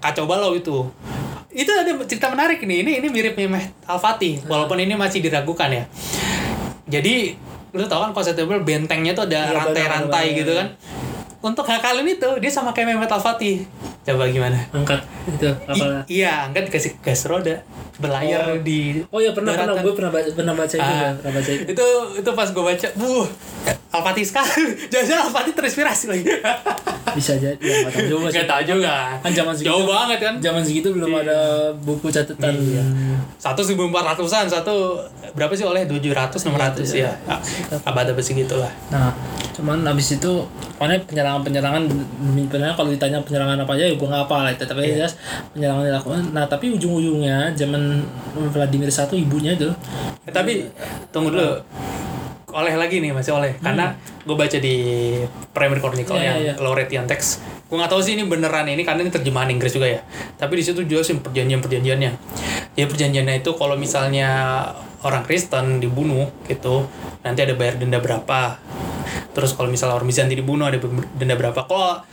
kacau 0.00 0.24
balau 0.24 0.52
itu 0.52 0.88
itu 1.54 1.70
ada 1.70 1.90
cerita 2.04 2.26
menarik 2.28 2.58
nih. 2.60 2.82
Ini 2.82 2.90
ini 2.98 3.06
mirip 3.08 3.38
Mehmet 3.38 3.70
Al 3.86 4.02
Fatih 4.02 4.42
Hmm. 4.42 4.50
walaupun 4.50 4.76
ini 4.76 4.98
masih 4.98 5.22
diragukan 5.22 5.70
ya. 5.70 5.84
Jadi 6.90 7.38
lu 7.74 7.86
tau 7.86 8.02
kan 8.04 8.10
konseptable 8.10 8.60
bentengnya 8.62 9.14
tuh 9.14 9.26
ada 9.30 9.50
Iya, 9.50 9.56
rantai-rantai 9.62 10.24
benar, 10.30 10.38
gitu 10.42 10.52
kan. 10.54 10.66
Untuk 11.44 11.64
hal 11.68 11.80
ini 12.02 12.18
tuh 12.18 12.38
dia 12.42 12.50
sama 12.50 12.74
kayak 12.74 12.94
Mehmet 12.94 13.10
Al 13.10 13.22
Fatih 13.22 13.62
coba 14.04 14.24
gimana 14.26 14.60
angkat 14.70 15.00
itu 15.26 15.48
apa 15.48 16.04
I- 16.04 16.20
iya, 16.20 16.44
angkat 16.44 16.68
dikasih 16.68 17.00
gas 17.00 17.24
roda 17.24 17.56
berlayar 17.96 18.44
Oh. 18.46 18.60
di 18.60 19.00
oh 19.06 19.16
ya 19.18 19.30
pernah 19.30 19.54
pernah 19.54 19.72
daratan. 19.72 19.82
gue 19.82 19.94
pernah 19.94 20.10
baca 20.10 20.28
pernah 20.30 20.54
baca 20.54 20.74
itu 20.74 20.84
Ah. 20.84 21.12
pernah 21.14 21.32
baca 21.32 21.50
itu 21.50 21.64
itu 21.66 21.86
itu 22.18 22.30
pas 22.30 22.48
gue 22.48 22.64
baca, 22.64 22.88
buh, 22.94 23.26
Alpati 23.90 24.22
sekali. 24.22 24.62
Jangan-jangan 24.90 25.22
Alpati 25.30 25.50
terinspirasi 25.52 26.04
lagi. 26.06 26.26
bisa 27.14 27.38
jadi 27.38 27.54
ya 27.54 27.86
tahu 27.86 28.02
juga 28.10 28.26
sih 28.26 28.42
Gak 28.42 28.48
tau 28.50 28.62
juga. 28.66 29.14
kan 29.16 29.30
zaman 29.30 29.54
segitu 29.54 29.70
Jauh 29.70 29.86
banget 29.86 30.18
kan. 30.18 30.34
zaman 30.42 30.62
segitu 30.66 30.88
belum 30.90 31.14
Iya. 31.14 31.22
ada 31.22 31.38
buku 31.78 32.10
catatan 32.10 32.54
Satu 33.38 33.62
seribu 33.62 33.86
empat 33.86 34.02
ratusan, 34.10 34.50
satu 34.50 34.98
berapa 35.32 35.54
sih 35.54 35.62
oleh 35.62 35.86
tujuh 35.86 36.10
ratus 36.10 36.42
enam 36.42 36.58
ratus 36.58 36.90
ya. 36.92 37.14
Abad 37.86 38.10
abad 38.10 38.18
segitulah. 38.18 38.72
Nah, 38.90 39.14
cuman 39.52 39.86
abis 39.86 40.18
itu 40.18 40.32
pokoknya 40.74 40.98
penyerangan-penyerangan 41.06 41.82
demi 41.86 42.42
penyerangan 42.44 42.74
kalau 42.74 42.90
ditanya 42.90 43.22
penyerangan 43.22 43.62
apa 43.62 43.72
aja 43.72 43.93
ya 43.94 43.96
gue 43.96 44.08
nggak 44.10 44.24
apa 44.26 44.36
lah 44.42 44.50
itu 44.50 44.64
tapi 44.66 44.80
Iya. 44.82 44.94
jelas 45.00 45.12
penyerangan 45.54 45.84
dilakukan. 45.86 46.22
Nah 46.34 46.44
tapi 46.44 46.66
ujung-ujungnya 46.70 47.54
zaman 47.54 48.02
Vladimir 48.50 48.90
I 48.90 49.16
ibunya 49.16 49.54
itu 49.54 49.70
Eh, 50.24 50.32
tapi 50.32 50.66
tunggu 51.08 51.30
dulu. 51.30 51.54
Oleh 52.50 52.74
lagi 52.74 52.98
nih 52.98 53.10
masih 53.10 53.34
oleh 53.34 53.58
karena 53.58 53.94
gue 54.22 54.30
baca 54.32 54.58
di 54.58 54.76
Premier 55.50 55.78
Chronicle 55.78 56.14
Hmm. 56.14 56.22
Iya, 56.22 56.30
yang 56.30 56.38
iya. 56.40 56.54
Laurentian 56.58 57.06
text 57.06 57.42
gue 57.64 57.74
nggak 57.74 57.90
tahu 57.90 57.98
sih 57.98 58.14
ini 58.14 58.22
beneran 58.22 58.70
ini 58.70 58.86
karena 58.86 59.02
ini 59.02 59.10
terjemahan 59.10 59.50
Inggris 59.50 59.74
juga 59.74 59.88
ya 59.88 60.00
tapi 60.38 60.60
di 60.60 60.62
situ 60.62 60.86
jelasin 60.86 61.18
perjanjian 61.18 61.58
perjanjiannya 61.58 62.10
ya 62.72 62.84
perjanjiannya 62.86 63.42
itu 63.42 63.50
kalau 63.56 63.74
misalnya 63.74 64.28
orang 65.02 65.26
Kristen 65.26 65.82
dibunuh 65.82 66.30
gitu 66.46 66.86
nanti 67.20 67.42
ada 67.42 67.56
bayar 67.58 67.74
denda 67.74 67.98
berapa 67.98 68.60
terus 69.34 69.52
kalau 69.52 69.66
misalnya 69.66 69.98
orang 69.98 70.06
Bizantin 70.06 70.38
dibunuh 70.38 70.70
ada 70.70 70.78
denda 71.18 71.34
berapa 71.34 71.66
kalau 71.66 72.04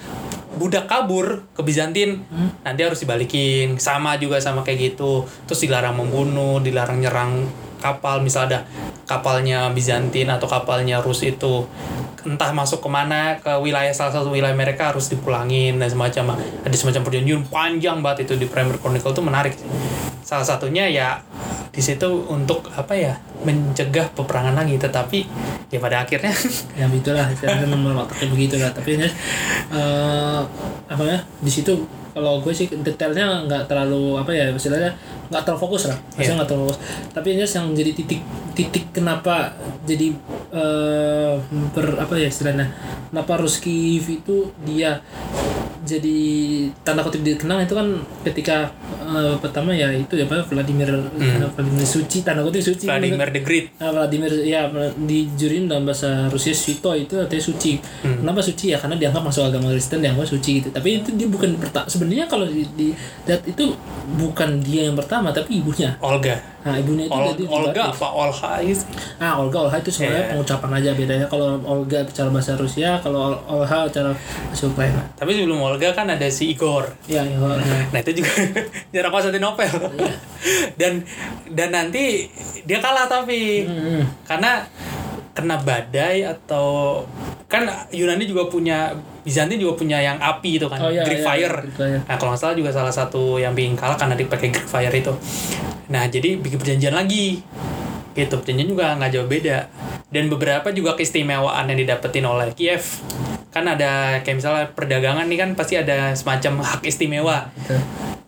budak 0.55 0.87
kabur 0.87 1.47
ke 1.55 1.61
Bizantin 1.63 2.23
nanti 2.63 2.81
harus 2.83 2.99
dibalikin. 2.99 3.79
Sama 3.79 4.19
juga 4.19 4.39
sama 4.43 4.65
kayak 4.65 4.95
gitu. 4.95 5.27
Terus 5.47 5.59
dilarang 5.63 5.95
membunuh 5.95 6.59
dilarang 6.59 6.99
nyerang 6.99 7.47
kapal 7.81 8.21
misal 8.21 8.45
ada 8.47 8.63
kapalnya 9.09 9.67
Bizantin 9.73 10.29
atau 10.29 10.47
kapalnya 10.47 11.01
Rus 11.01 11.25
itu 11.25 11.65
entah 12.21 12.53
masuk 12.53 12.85
ke 12.85 12.89
mana 12.89 13.41
ke 13.41 13.49
wilayah 13.59 13.89
salah 13.91 14.13
satu 14.13 14.29
wilayah 14.29 14.53
mereka 14.53 14.93
harus 14.93 15.09
dipulangin 15.09 15.81
dan 15.81 15.89
semacam 15.89 16.37
ada 16.37 16.75
semacam 16.77 17.01
perjanjian 17.01 17.41
panjang 17.49 17.97
banget 18.05 18.29
itu 18.29 18.37
di 18.37 18.45
Premier 18.45 18.77
Chronicle 18.77 19.09
itu 19.09 19.23
menarik 19.25 19.53
salah 20.21 20.45
satunya 20.45 20.85
ya 20.85 21.17
di 21.71 21.81
situ 21.81 22.27
untuk 22.29 22.69
apa 22.77 22.93
ya 22.93 23.17
mencegah 23.41 24.13
peperangan 24.13 24.53
lagi 24.53 24.77
tetapi 24.77 25.19
ya 25.73 25.79
pada 25.81 26.05
akhirnya 26.05 26.29
ya 26.79 26.85
itulah 26.91 27.25
saya 27.33 27.63
memang 27.65 28.05
begitu 28.29 28.61
lah 28.61 28.69
tapi 28.69 29.01
ini 29.01 29.09
eh 29.73 30.41
apa 30.91 31.03
ya 31.07 31.19
di 31.41 31.51
situ 31.51 31.73
kalau 32.11 32.43
gue 32.43 32.51
sih 32.51 32.67
detailnya 32.67 33.47
nggak 33.47 33.71
terlalu 33.71 34.19
apa 34.19 34.31
ya 34.35 34.51
istilahnya 34.51 34.91
nggak 35.31 35.43
terlalu 35.47 35.61
fokus 35.63 35.83
lah 35.87 35.97
maksudnya 36.15 36.27
Iya. 36.27 36.37
nggak 36.43 36.49
terlalu 36.51 36.65
fokus 36.67 36.79
tapi 37.15 37.27
ini 37.35 37.43
yang 37.47 37.67
jadi 37.71 37.91
titik 37.95 38.21
titik 38.51 38.85
kenapa 38.91 39.55
jadi 39.87 40.07
eh 40.51 41.33
ber 41.71 41.87
apa 42.03 42.13
ya 42.19 42.27
istilahnya 42.27 42.67
kenapa 43.09 43.39
Ruski 43.39 43.97
itu 43.99 44.51
dia 44.67 44.99
jadi 45.81 46.17
tanda 46.81 47.01
kutip 47.01 47.21
dikenal 47.21 47.59
itu 47.59 47.73
kan 47.73 47.87
ketika 48.23 48.69
eh, 49.03 49.35
pertama 49.37 49.71
ya 49.71 49.89
itu 49.89 50.13
ya 50.13 50.23
apa 50.23 50.45
Vladimir 50.45 50.87
Vladimir 51.49 51.83
Suci 51.83 52.21
tanda 52.21 52.41
kutip 52.41 52.61
Suci 52.61 52.85
Hmm. 52.85 52.97
Vladimir 52.97 53.29
the 53.29 53.41
Great 53.41 53.65
Nah, 53.77 53.89
Vladimir 53.91 54.31
ya 54.41 54.69
di 54.97 55.25
jurin 55.33 55.65
dalam 55.65 55.83
bahasa 55.83 56.27
Rusia 56.27 56.51
Svito 56.51 56.93
itu 56.93 57.13
artinya 57.15 57.41
suci. 57.41 57.81
Hmm. 58.01 58.21
Kenapa 58.21 58.39
suci 58.39 58.65
ya? 58.69 58.77
Karena 58.77 58.95
dianggap 58.95 59.23
masuk 59.23 59.43
agama 59.43 59.69
Kristen 59.69 59.99
dianggap 59.99 60.25
suci 60.25 60.59
gitu. 60.59 60.69
Tapi 60.69 61.01
itu 61.01 61.09
dia 61.13 61.25
bukan 61.25 61.57
pertama. 61.57 61.85
Sebenarnya 61.85 62.25
kalau 62.25 62.45
di, 62.45 62.61
di 62.71 62.93
lihat 63.25 63.41
itu 63.43 63.73
bukan 64.11 64.59
dia 64.59 64.85
yang 64.85 64.95
pertama 64.95 65.29
tapi 65.29 65.57
ibunya. 65.57 65.97
Olga 65.99 66.37
Nah, 66.61 66.77
ibunya 66.77 67.09
itu 67.09 67.11
Ol- 67.11 67.33
jadi 67.33 67.43
Olga 67.49 67.81
apa 67.89 68.07
Olha 68.07 68.53
Ah, 69.17 69.33
Olga 69.35 69.57
Olha 69.61 69.73
itu 69.75 69.89
sebenarnya 69.89 70.21
Iya. 70.21 70.29
pengucapan 70.31 70.71
aja 70.77 70.89
bedanya 70.93 71.25
kalau 71.25 71.57
Olga 71.59 72.05
bicara 72.05 72.29
bahasa 72.29 72.53
Rusia, 72.53 73.01
kalau 73.01 73.33
Ol- 73.33 73.41
Olha 73.49 73.89
bicara 73.89 74.13
bahasa 74.13 74.63
Ukraina. 74.63 75.01
tapi 75.17 75.33
sebelum 75.33 75.57
Olga 75.71 75.89
kan 75.91 76.05
ada 76.05 76.27
si 76.27 76.49
Igor 76.49 76.91
Ya, 77.05 77.21
ya. 77.21 77.33
ya. 77.33 77.77
Nah 77.87 77.99
itu 77.99 78.11
juga 78.17 78.31
jarak 78.93 79.09
Konstantinopel. 79.09 79.71
dan 80.75 81.01
dan 81.47 81.69
nanti 81.69 82.27
dia 82.61 82.77
kalah 82.77 83.05
tapi 83.05 83.63
Hmm, 83.63 84.03
karena 84.23 84.61
kena 85.31 85.55
badai 85.57 86.21
atau 86.21 86.99
kan 87.47 87.63
Yunani 87.89 88.25
juga 88.25 88.45
punya 88.45 88.91
Bizantin 89.21 89.55
juga 89.55 89.77
punya 89.77 89.97
yang 89.97 90.17
api 90.17 90.57
itu 90.57 90.65
kan 90.65 90.79
Oh, 90.79 90.89
iya, 90.89 91.01
Greek 91.01 91.21
iya, 91.21 91.27
fire. 91.45 91.55
Greek 91.61 91.75
fire. 91.75 91.99
Nah 92.01 92.15
kalau 92.15 92.31
nggak 92.31 92.41
salah 92.41 92.55
juga 92.55 92.69
salah 92.69 92.89
satu 92.89 93.37
yang 93.37 93.53
bikin 93.53 93.73
kalah 93.73 93.95
karena 93.95 94.13
dipakai 94.13 94.49
Greek 94.49 94.65
fire 94.65 94.91
itu. 94.91 95.13
Nah 95.87 96.03
jadi 96.05 96.35
bikin 96.35 96.57
perjanjian 96.57 96.91
lagi 96.91 97.39
gitu 98.11 98.35
perjanjian 98.35 98.67
juga 98.67 98.91
nggak 98.93 99.07
jauh 99.09 99.23
beda 99.25 99.71
dan 100.09 100.27
beberapa 100.27 100.67
juga 100.69 100.91
keistimewaan 100.93 101.63
yang 101.65 101.79
didapetin 101.79 102.25
oleh 102.25 102.51
Kiev 102.51 102.83
kan 103.51 103.67
ada 103.67 104.23
kayak 104.23 104.39
misalnya 104.39 104.65
perdagangan 104.71 105.27
nih 105.27 105.37
kan 105.37 105.49
pasti 105.53 105.75
ada 105.75 106.11
semacam 106.11 106.59
hak 106.71 106.81
istimewa 106.83 107.51
Gitu. 107.53 107.75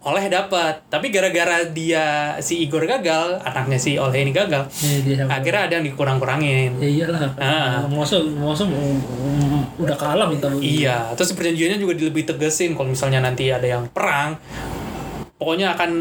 oleh 0.03 0.27
dapat 0.27 0.83
tapi 0.91 1.07
gara-gara 1.09 1.63
dia 1.65 2.36
si 2.38 2.59
Igor 2.59 2.83
gagal 2.83 3.39
anaknya 3.39 3.79
si 3.79 3.95
Oleh 3.95 4.21
ini 4.21 4.36
gagal 4.36 4.67
Ya, 4.83 4.99
dia 4.99 5.15
akhirnya 5.23 5.62
ada 5.63 5.73
yang 5.79 5.88
dikurang-kurangin 5.88 6.75
Ya 6.75 7.07
iyalah. 7.07 7.23
Ah. 7.39 7.88
Masa 7.88 8.19
masa 8.19 8.67
mm, 8.67 9.79
udah 9.79 9.95
kalah 9.95 10.27
minta 10.27 10.51
iya 10.59 11.07
terus 11.15 11.31
perjanjiannya 11.31 11.79
juga 11.79 11.95
lebih 11.95 12.27
tegesin 12.27 12.75
kalau 12.75 12.91
misalnya 12.91 13.23
nanti 13.23 13.47
ada 13.47 13.63
yang 13.63 13.88
perang 13.89 14.36
pokoknya 15.33 15.71
akan 15.71 15.91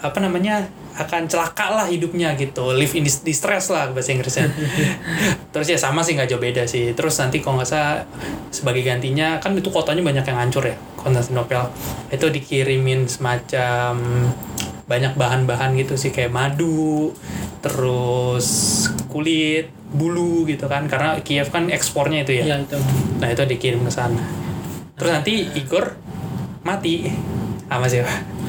apa 0.00 0.18
namanya 0.18 0.64
akan 0.94 1.26
celaka 1.26 1.74
lah 1.74 1.86
hidupnya 1.90 2.38
gitu. 2.38 2.70
Live 2.70 2.94
in 2.94 3.02
dis- 3.02 3.26
distress 3.26 3.70
lah 3.70 3.90
bahasa 3.90 4.14
Inggrisnya. 4.14 4.46
Terus 5.52 5.66
ya 5.66 5.78
sama 5.78 6.06
sih 6.06 6.14
nggak 6.14 6.30
jauh 6.30 6.42
beda 6.42 6.64
sih. 6.70 6.94
Terus 6.94 7.18
nanti 7.18 7.42
kalau 7.42 7.58
nggak 7.58 7.68
salah 7.68 8.06
sebagai 8.54 8.86
gantinya 8.86 9.42
kan 9.42 9.58
itu 9.58 9.68
kotanya 9.74 10.06
banyak 10.06 10.24
yang 10.30 10.38
hancur 10.38 10.62
ya 10.70 10.78
Konstantinopel 10.94 11.74
itu 12.14 12.26
dikirimin 12.30 13.10
semacam 13.10 13.98
banyak 14.84 15.16
bahan-bahan 15.18 15.74
gitu 15.80 15.96
sih 15.96 16.12
kayak 16.12 16.30
madu 16.30 17.10
terus 17.64 18.46
kulit 19.10 19.74
bulu 19.90 20.46
gitu 20.46 20.70
kan. 20.70 20.86
Karena 20.86 21.18
Kiev 21.22 21.50
kan 21.50 21.70
ekspornya 21.70 22.22
itu 22.22 22.38
ya. 22.38 22.54
Ya 22.54 22.56
itu. 22.62 22.78
Nah 23.18 23.28
itu 23.30 23.42
dikirim 23.42 23.82
ke 23.82 23.90
sana. 23.90 24.22
Terus 24.94 25.10
nanti 25.10 25.50
Igor 25.58 25.98
mati. 26.62 27.10
Sama 27.66 27.90
siapa? 27.90 28.43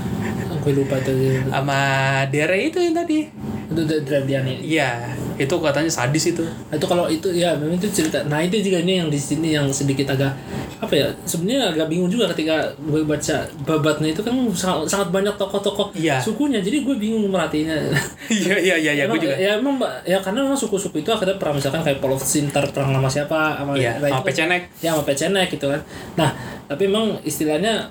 Gue 0.65 0.73
lupa 0.75 0.97
tuh. 0.99 1.13
Sama 1.45 1.79
Dere 2.27 2.57
itu 2.65 2.77
yang 2.77 2.91
tadi. 2.91 3.29
Itu 3.65 3.81
Dravidiani. 3.81 4.61
Iya, 4.61 5.09
itu 5.35 5.53
katanya 5.55 5.87
sadis 5.87 6.25
itu. 6.27 6.41
Nah, 6.41 6.73
itu 6.73 6.85
kalau 6.85 7.05
itu 7.05 7.29
ya 7.29 7.53
memang 7.53 7.75
itu 7.75 7.85
cerita. 7.87 8.21
Nah 8.23 8.39
itu 8.39 8.57
juga 8.59 8.77
ini 8.79 8.97
yang 8.97 9.07
di 9.07 9.17
sini 9.17 9.51
yang 9.51 9.69
sedikit 9.69 10.09
agak 10.11 10.33
apa 10.75 10.91
ya 10.91 11.07
sebenarnya 11.23 11.71
agak 11.71 11.87
bingung 11.87 12.09
juga 12.09 12.27
ketika 12.29 12.51
gue 12.77 13.01
baca 13.01 13.35
babatnya 13.63 14.11
itu 14.11 14.19
kan 14.19 14.35
sangat, 14.51 14.85
sangat 14.85 15.07
banyak 15.09 15.31
tokoh-tokoh 15.33 15.95
Iya. 15.95 16.19
sukunya 16.19 16.59
jadi 16.59 16.83
gue 16.83 16.95
bingung 16.95 17.25
merhatiinnya. 17.27 17.79
Iya 18.27 18.55
iya 18.59 18.75
iya 18.75 18.91
iya 18.93 19.03
gue 19.05 19.17
juga. 19.17 19.33
Ya 19.35 19.55
emang 19.55 19.77
ya 20.03 20.17
karena 20.19 20.41
memang 20.41 20.53
suku-suku 20.55 20.99
itu 20.99 21.09
akhirnya 21.09 21.37
perang 21.37 21.55
misalkan 21.55 21.79
kayak 21.79 21.97
Paul 21.97 22.13
of 22.13 22.21
Sintar 22.21 22.65
perang 22.69 22.91
sama 22.91 23.07
siapa 23.07 23.39
sama 23.55 23.71
Iya, 23.73 23.97
sama 23.97 24.19
kan- 24.19 24.25
Pecenek. 24.25 24.61
Ya 24.79 24.89
sama 24.91 25.03
Pecenek 25.03 25.47
gitu 25.49 25.65
kan. 25.67 25.81
Nah, 26.15 26.29
tapi 26.65 26.81
emang 26.85 27.17
istilahnya 27.21 27.87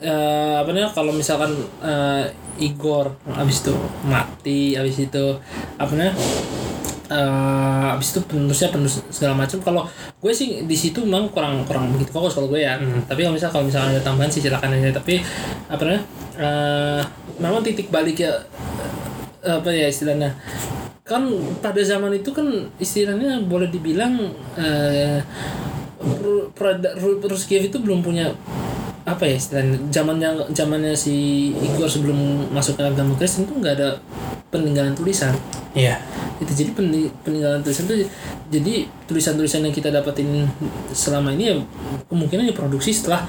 eh 0.00 0.54
apa 0.56 0.72
namanya 0.72 0.90
kalau 0.90 1.12
misalkan 1.12 1.52
eh, 1.84 2.24
Igor 2.60 3.12
abis 3.36 3.64
itu 3.64 3.72
mati 4.04 4.74
abis 4.76 5.08
itu 5.08 5.24
apa 5.76 5.92
namanya 5.92 6.16
eh 7.10 7.86
abis 7.96 8.16
itu 8.16 8.20
penerusnya 8.24 8.72
penerus 8.72 9.02
segala 9.10 9.34
macam. 9.36 9.58
Kalau 9.60 9.82
gue 10.20 10.32
sih 10.32 10.64
di 10.64 10.76
situ 10.76 11.02
memang 11.04 11.28
kurang 11.34 11.66
kurang 11.68 11.92
begitu 11.92 12.12
fokus 12.12 12.32
kalau 12.32 12.48
gue 12.48 12.62
ya. 12.62 12.78
Tapi 13.04 13.20
kalau 13.24 13.34
misalnya 13.34 13.52
kalau 13.52 13.66
misalnya 13.68 13.90
ada 13.98 14.02
tambahan 14.04 14.30
sih 14.30 14.40
silakan 14.40 14.72
aja. 14.78 14.94
Tapi 14.94 15.20
apa 15.68 15.82
namanya 15.84 16.02
eh 16.40 17.00
memang 17.36 17.60
titik 17.60 17.92
balik 17.92 18.20
ya 18.20 18.32
eh, 19.44 19.54
apa 19.58 19.68
ya 19.68 19.88
istilahnya 19.88 20.32
kan 21.04 21.26
pada 21.58 21.82
zaman 21.82 22.14
itu 22.14 22.30
kan 22.30 22.46
istilahnya 22.78 23.42
boleh 23.44 23.66
dibilang 23.68 24.14
eh 24.54 25.18
Ru- 26.00 26.48
Prada- 26.56 26.96
Ru- 26.96 27.20
Ruskiev 27.20 27.68
itu 27.68 27.76
belum 27.76 28.00
punya 28.00 28.30
apa 29.10 29.26
ya 29.26 29.34
istilahnya 29.34 29.76
zamannya 29.90 30.30
zamannya 30.50 30.94
si 30.94 31.14
Igor 31.52 31.86
sebelum 31.86 32.16
masuk 32.50 32.78
ke 32.78 32.84
agama 32.84 33.14
Kristen 33.14 33.44
tuh 33.44 33.58
nggak 33.58 33.74
ada 33.76 33.98
peninggalan 34.48 34.94
tulisan 34.94 35.34
Iya. 35.70 36.02
itu 36.42 36.50
jadi 36.50 36.70
peni- 36.74 37.12
peninggalan 37.22 37.62
tulisan 37.62 37.86
tuh 37.86 37.94
jadi 38.50 38.74
tulisan-tulisan 39.06 39.62
yang 39.62 39.70
kita 39.70 39.86
dapetin 39.88 40.48
selama 40.90 41.30
ini 41.30 41.44
ya 41.46 41.54
kemungkinan 42.06 42.50
diproduksi 42.50 42.90
setelah 42.90 43.22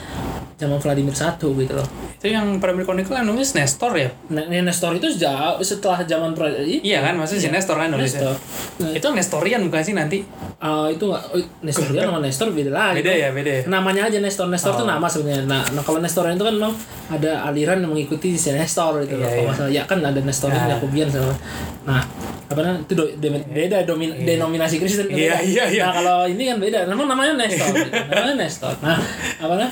zaman 0.61 0.77
Vladimir 0.77 1.09
satu 1.11 1.57
gitu 1.57 1.73
loh. 1.73 1.87
Itu 2.15 2.29
yang 2.29 2.61
Primary 2.61 2.85
Chronicle 2.85 3.17
yang 3.17 3.25
nulis 3.25 3.51
Nestor 3.51 3.97
ya? 3.97 4.13
nah 4.29 4.45
Nestor 4.45 4.93
itu 4.93 5.09
jauh 5.11 5.57
setelah 5.59 6.05
zaman 6.05 6.31
pra- 6.31 6.53
Iya 6.61 7.01
kan, 7.01 7.17
maksudnya 7.17 7.41
si 7.41 7.49
Nestor 7.49 7.75
kan 7.75 7.89
nulisnya. 7.89 8.21
Nestor. 8.21 8.35
Nah, 8.77 8.91
Itu 8.93 9.07
Nestorian 9.09 9.61
bukan 9.65 9.81
sih 9.81 9.97
nanti? 9.97 10.21
ah, 10.61 10.85
itu 10.85 11.09
oh, 11.09 11.17
Nestor 11.59 11.89
dia 11.89 12.05
nama 12.05 12.21
Nestor 12.21 12.53
beda 12.53 12.69
lagi 12.69 13.01
Beda 13.01 13.09
ya, 13.09 13.33
beda 13.33 13.51
ya. 13.51 13.61
namanya 13.65 14.05
aja 14.05 14.21
Nestor. 14.21 14.45
Nestor 14.45 14.77
itu 14.77 14.85
nama 14.85 15.09
sebenarnya. 15.09 15.49
Nah, 15.49 15.65
nah 15.73 15.81
kalau 15.81 15.97
Nestoran 15.97 16.37
itu 16.37 16.45
kan 16.45 16.53
memang 16.53 16.73
ada 17.09 17.41
aliran 17.43 17.81
yang 17.81 17.89
mengikuti 17.89 18.37
si 18.37 18.53
Nestor 18.53 19.01
gitu 19.01 19.17
loh. 19.17 19.25
Iya, 19.25 19.27
kalau 19.27 19.41
iya. 19.41 19.49
masalah 19.49 19.71
ya 19.73 19.83
kan 19.83 19.97
ada 19.99 20.19
Nestorin 20.21 20.53
Nah. 20.53 20.69
Yakobian 20.71 21.09
sama. 21.09 21.33
Nah 21.81 22.01
apa 22.45 22.59
namanya? 22.61 22.83
Itu 22.83 22.93
do, 22.93 23.03
de- 23.15 23.47
beda 23.49 23.77
domin, 23.81 24.11
denominasi 24.21 24.77
Kristen. 24.77 25.09
Iya, 25.09 25.41
iya, 25.41 25.63
iya. 25.65 25.83
nah 25.87 25.93
kalau 25.97 26.17
ini 26.27 26.45
kan 26.45 26.61
beda. 26.61 26.85
Memang 26.85 27.09
namanya 27.09 27.33
Nestor 27.35 27.65
gitu. 27.73 27.89
namanya 27.89 28.35
Nestor. 28.37 28.73
Nah 28.79 29.01
apa 29.39 29.51
namanya 29.51 29.71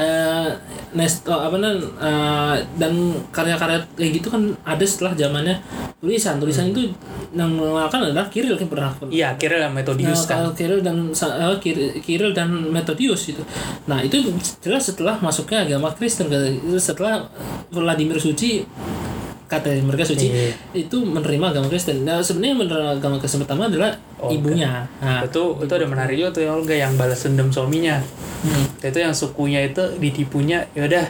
eh 0.00 0.48
Nestor 0.90 1.38
apa 1.38 1.54
namanya 1.54 1.76
eh, 2.00 2.56
dan 2.74 2.92
karya-karya 3.30 3.78
kayak 3.94 4.12
gitu 4.16 4.28
kan 4.28 4.42
ada 4.64 4.82
setelah 4.82 5.12
zamannya 5.14 5.60
tulisan 5.96 6.40
tulisan 6.40 6.72
itu 6.72 6.90
yang 7.30 7.46
mengenalkan 7.46 8.02
adalah 8.02 8.26
Kiril 8.26 8.56
kan 8.56 8.66
pernah 8.66 8.90
Iya, 9.06 9.36
kira 9.36 9.60
lah 9.60 9.68
Nah, 9.68 9.76
Metodius 9.76 10.24
kan. 10.24 10.40
kalau 10.40 10.50
Kiril 10.50 10.80
dan 10.80 10.96
eh, 11.12 11.56
Kir- 11.60 11.94
Kiril 12.00 12.32
dan 12.32 12.48
Methodius 12.50 13.28
itu. 13.28 13.42
Nah, 13.84 14.00
itu 14.00 14.18
jelas 14.58 14.82
setelah 14.82 15.20
masuknya 15.20 15.62
agama 15.62 15.92
Kristen 15.92 16.26
setelah 16.74 17.28
Vladimir 17.68 18.16
Suci 18.16 18.64
kata 19.50 19.82
mereka 19.82 20.06
suci 20.06 20.30
Iya. 20.30 20.54
itu 20.78 21.02
menerima 21.02 21.50
agama 21.50 21.66
Kristen. 21.66 22.06
Nah, 22.06 22.22
sebenarnya 22.22 22.54
yang 22.54 22.60
menerima 22.62 22.90
agama 22.96 23.16
Kristen 23.18 23.42
pertama 23.42 23.66
adalah 23.66 23.98
Olga. 24.16 24.30
ibunya. 24.30 24.86
Nah, 25.02 25.26
itu 25.26 25.42
itu 25.58 25.72
ada 25.74 25.86
menarik 25.86 26.14
juga 26.14 26.30
tuh 26.30 26.42
ya 26.46 26.50
Olga 26.54 26.70
yang 26.72 26.94
balas 26.94 27.26
dendam 27.26 27.50
suaminya. 27.50 27.98
hmm. 28.46 28.78
Itu 28.78 28.96
yang 28.96 29.10
sukunya 29.10 29.66
itu 29.66 29.82
ditipunya, 29.98 30.70
ya 30.70 30.86
udah 30.86 31.04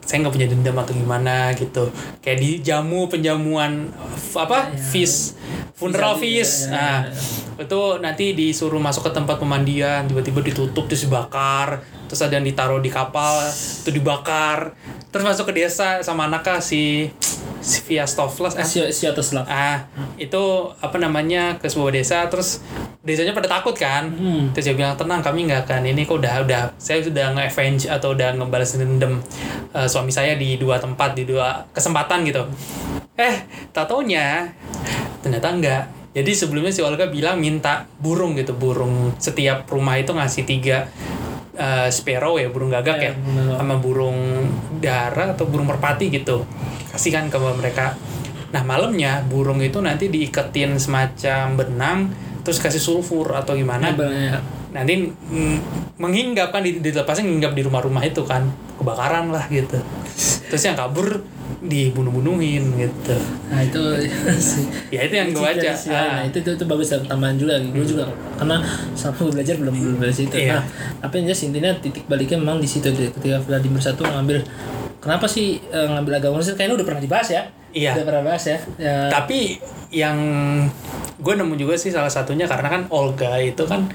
saya 0.00 0.20
nggak 0.20 0.32
punya 0.32 0.46
dendam 0.46 0.76
atau 0.76 0.94
gimana 0.94 1.50
gitu. 1.52 1.90
Kayak 2.20 2.38
di 2.38 2.50
jamu 2.62 3.10
penjamuan 3.10 3.90
apa? 4.32 4.70
Iya. 4.70 4.78
Feast, 4.78 5.34
funeral 5.74 6.14
feast. 6.14 6.68
iya, 6.68 6.70
Nah, 6.70 6.96
iya. 7.10 7.64
itu 7.66 7.80
nanti 7.98 8.32
disuruh 8.32 8.78
masuk 8.78 9.02
ke 9.02 9.12
tempat 9.12 9.34
pemandian, 9.36 10.06
tiba-tiba 10.06 10.40
ditutup 10.40 10.86
terus 10.86 11.02
dibakar. 11.02 11.82
Terus 12.04 12.20
ada 12.20 12.36
yang 12.36 12.46
ditaruh 12.46 12.78
di 12.78 12.88
kapal, 12.88 13.42
itu 13.50 13.90
dibakar. 13.90 14.76
Terus 15.10 15.24
masuk 15.24 15.50
ke 15.50 15.58
desa 15.58 15.98
sama 16.00 16.28
anaknya 16.28 16.60
si 16.60 17.10
si 17.64 17.80
Viastoflas 17.88 18.60
eh, 18.60 18.68
si. 18.68 19.08
Ah, 19.48 19.88
itu 20.20 20.42
apa 20.84 21.00
namanya 21.00 21.56
ke 21.56 21.64
sebuah 21.64 21.96
desa 21.96 22.28
terus 22.28 22.60
desanya 23.00 23.32
pada 23.32 23.48
takut 23.48 23.72
kan. 23.72 24.12
Hmm. 24.12 24.52
Terus 24.52 24.68
dia 24.68 24.76
bilang 24.76 24.92
tenang 25.00 25.24
kami 25.24 25.48
nggak 25.48 25.64
akan 25.64 25.88
ini 25.88 26.04
kok 26.04 26.20
udah 26.20 26.44
udah 26.44 26.60
saya 26.76 27.00
sudah 27.00 27.32
nge-avenge 27.32 27.88
atau 27.88 28.12
udah 28.12 28.36
ngebalas 28.36 28.76
dendam 28.76 29.24
eh, 29.72 29.88
suami 29.88 30.12
saya 30.12 30.36
di 30.36 30.60
dua 30.60 30.76
tempat 30.76 31.16
di 31.16 31.24
dua 31.24 31.64
kesempatan 31.72 32.28
gitu. 32.28 32.44
Eh, 33.16 33.48
tak 33.72 33.88
taunya 33.88 34.52
ternyata 35.24 35.48
enggak. 35.48 35.82
Jadi 36.14 36.30
sebelumnya 36.30 36.70
si 36.70 36.78
Olga 36.78 37.10
bilang 37.10 37.42
minta 37.42 37.90
burung 37.98 38.38
gitu, 38.38 38.54
burung 38.54 39.18
setiap 39.18 39.66
rumah 39.66 39.98
itu 39.98 40.14
ngasih 40.14 40.46
tiga 40.46 40.86
eh, 41.54 41.88
sparrow 41.88 42.34
ya, 42.34 42.48
burung 42.48 42.68
gagak 42.68 42.98
ya, 42.98 43.02
Iya, 43.06 43.12
benar. 43.14 43.56
sama 43.56 43.74
burung 43.76 44.18
dara 44.78 45.32
atau 45.32 45.44
burung 45.44 45.66
merpati 45.66 46.08
gitu. 46.08 46.42
Kasihkan 46.88 47.26
ke 47.26 47.38
mereka. 47.38 47.94
Nah 48.50 48.62
malamnya 48.62 49.22
burung 49.24 49.58
itu 49.58 49.78
nanti 49.78 50.06
diiketin 50.06 50.76
semacam 50.76 51.54
benang, 51.54 51.98
terus 52.40 52.58
kasih 52.58 52.78
sulfur 52.78 53.30
atau 53.30 53.52
gimana 53.52 53.90
Nah, 53.90 53.96
banyak. 53.96 54.42
nanti 54.70 54.94
mm, 55.06 55.56
menghinggap 55.96 56.50
kan 56.50 56.60
di- 56.60 56.78
dilepasnya 56.78 57.24
nginggap 57.24 57.52
di 57.52 57.62
rumah-rumah 57.62 58.02
itu 58.02 58.22
kan 58.22 58.46
kebakaran 58.84 59.32
lah 59.32 59.48
gitu 59.48 59.80
terus 60.46 60.62
yang 60.62 60.76
kabur 60.76 61.24
dibunuh-bunuhin 61.60 62.76
gitu 62.76 63.16
Nah, 63.48 63.60
itu 63.62 63.80
sih. 64.52 64.66
ya 64.90 65.00
itu 65.00 65.14
yang 65.14 65.30
gue 65.30 65.38
baca. 65.38 65.70
Ah. 65.86 66.18
Nah, 66.18 66.26
itu, 66.26 66.36
itu 66.38 66.50
itu 66.52 66.64
bagus 66.66 66.90
dan 66.90 67.00
tambahan 67.04 67.36
juga 67.36 67.54
gue 67.56 67.86
juga 67.86 68.04
karena 68.34 68.58
sama 68.92 69.14
belajar 69.24 69.54
belum 69.56 69.72
belum 69.72 69.96
dari 69.98 70.12
situ. 70.12 70.34
Iya. 70.34 70.58
Nah, 70.58 70.62
tapi 71.00 71.22
yang 71.22 71.30
jelas 71.30 71.42
intinya 71.44 71.70
titik 71.74 72.04
baliknya 72.04 72.36
memang 72.36 72.58
di 72.58 72.66
situ 72.66 72.90
deh. 72.90 73.08
ketika 73.10 73.38
Vladimir 73.40 73.78
satu 73.78 74.04
mengambil 74.04 74.42
kenapa 74.98 75.24
sih 75.24 75.62
eh, 75.62 75.86
ngambil 75.86 76.12
agama 76.18 76.34
Kristen 76.36 76.54
kayaknya 76.54 76.76
udah 76.76 76.86
pernah 76.86 77.02
dibahas 77.02 77.28
ya. 77.30 77.42
Iya. 77.70 77.90
Udah 77.94 78.04
pernah 78.04 78.22
bahas 78.24 78.44
ya. 78.44 78.58
ya 78.76 78.96
tapi 79.08 79.38
yang 79.88 80.16
gue 81.16 81.34
nemu 81.34 81.54
juga 81.56 81.74
sih 81.74 81.88
salah 81.88 82.10
satunya 82.10 82.44
karena 82.44 82.68
kan 82.68 82.82
Olga 82.90 83.38
itu 83.38 83.62
kan 83.62 83.86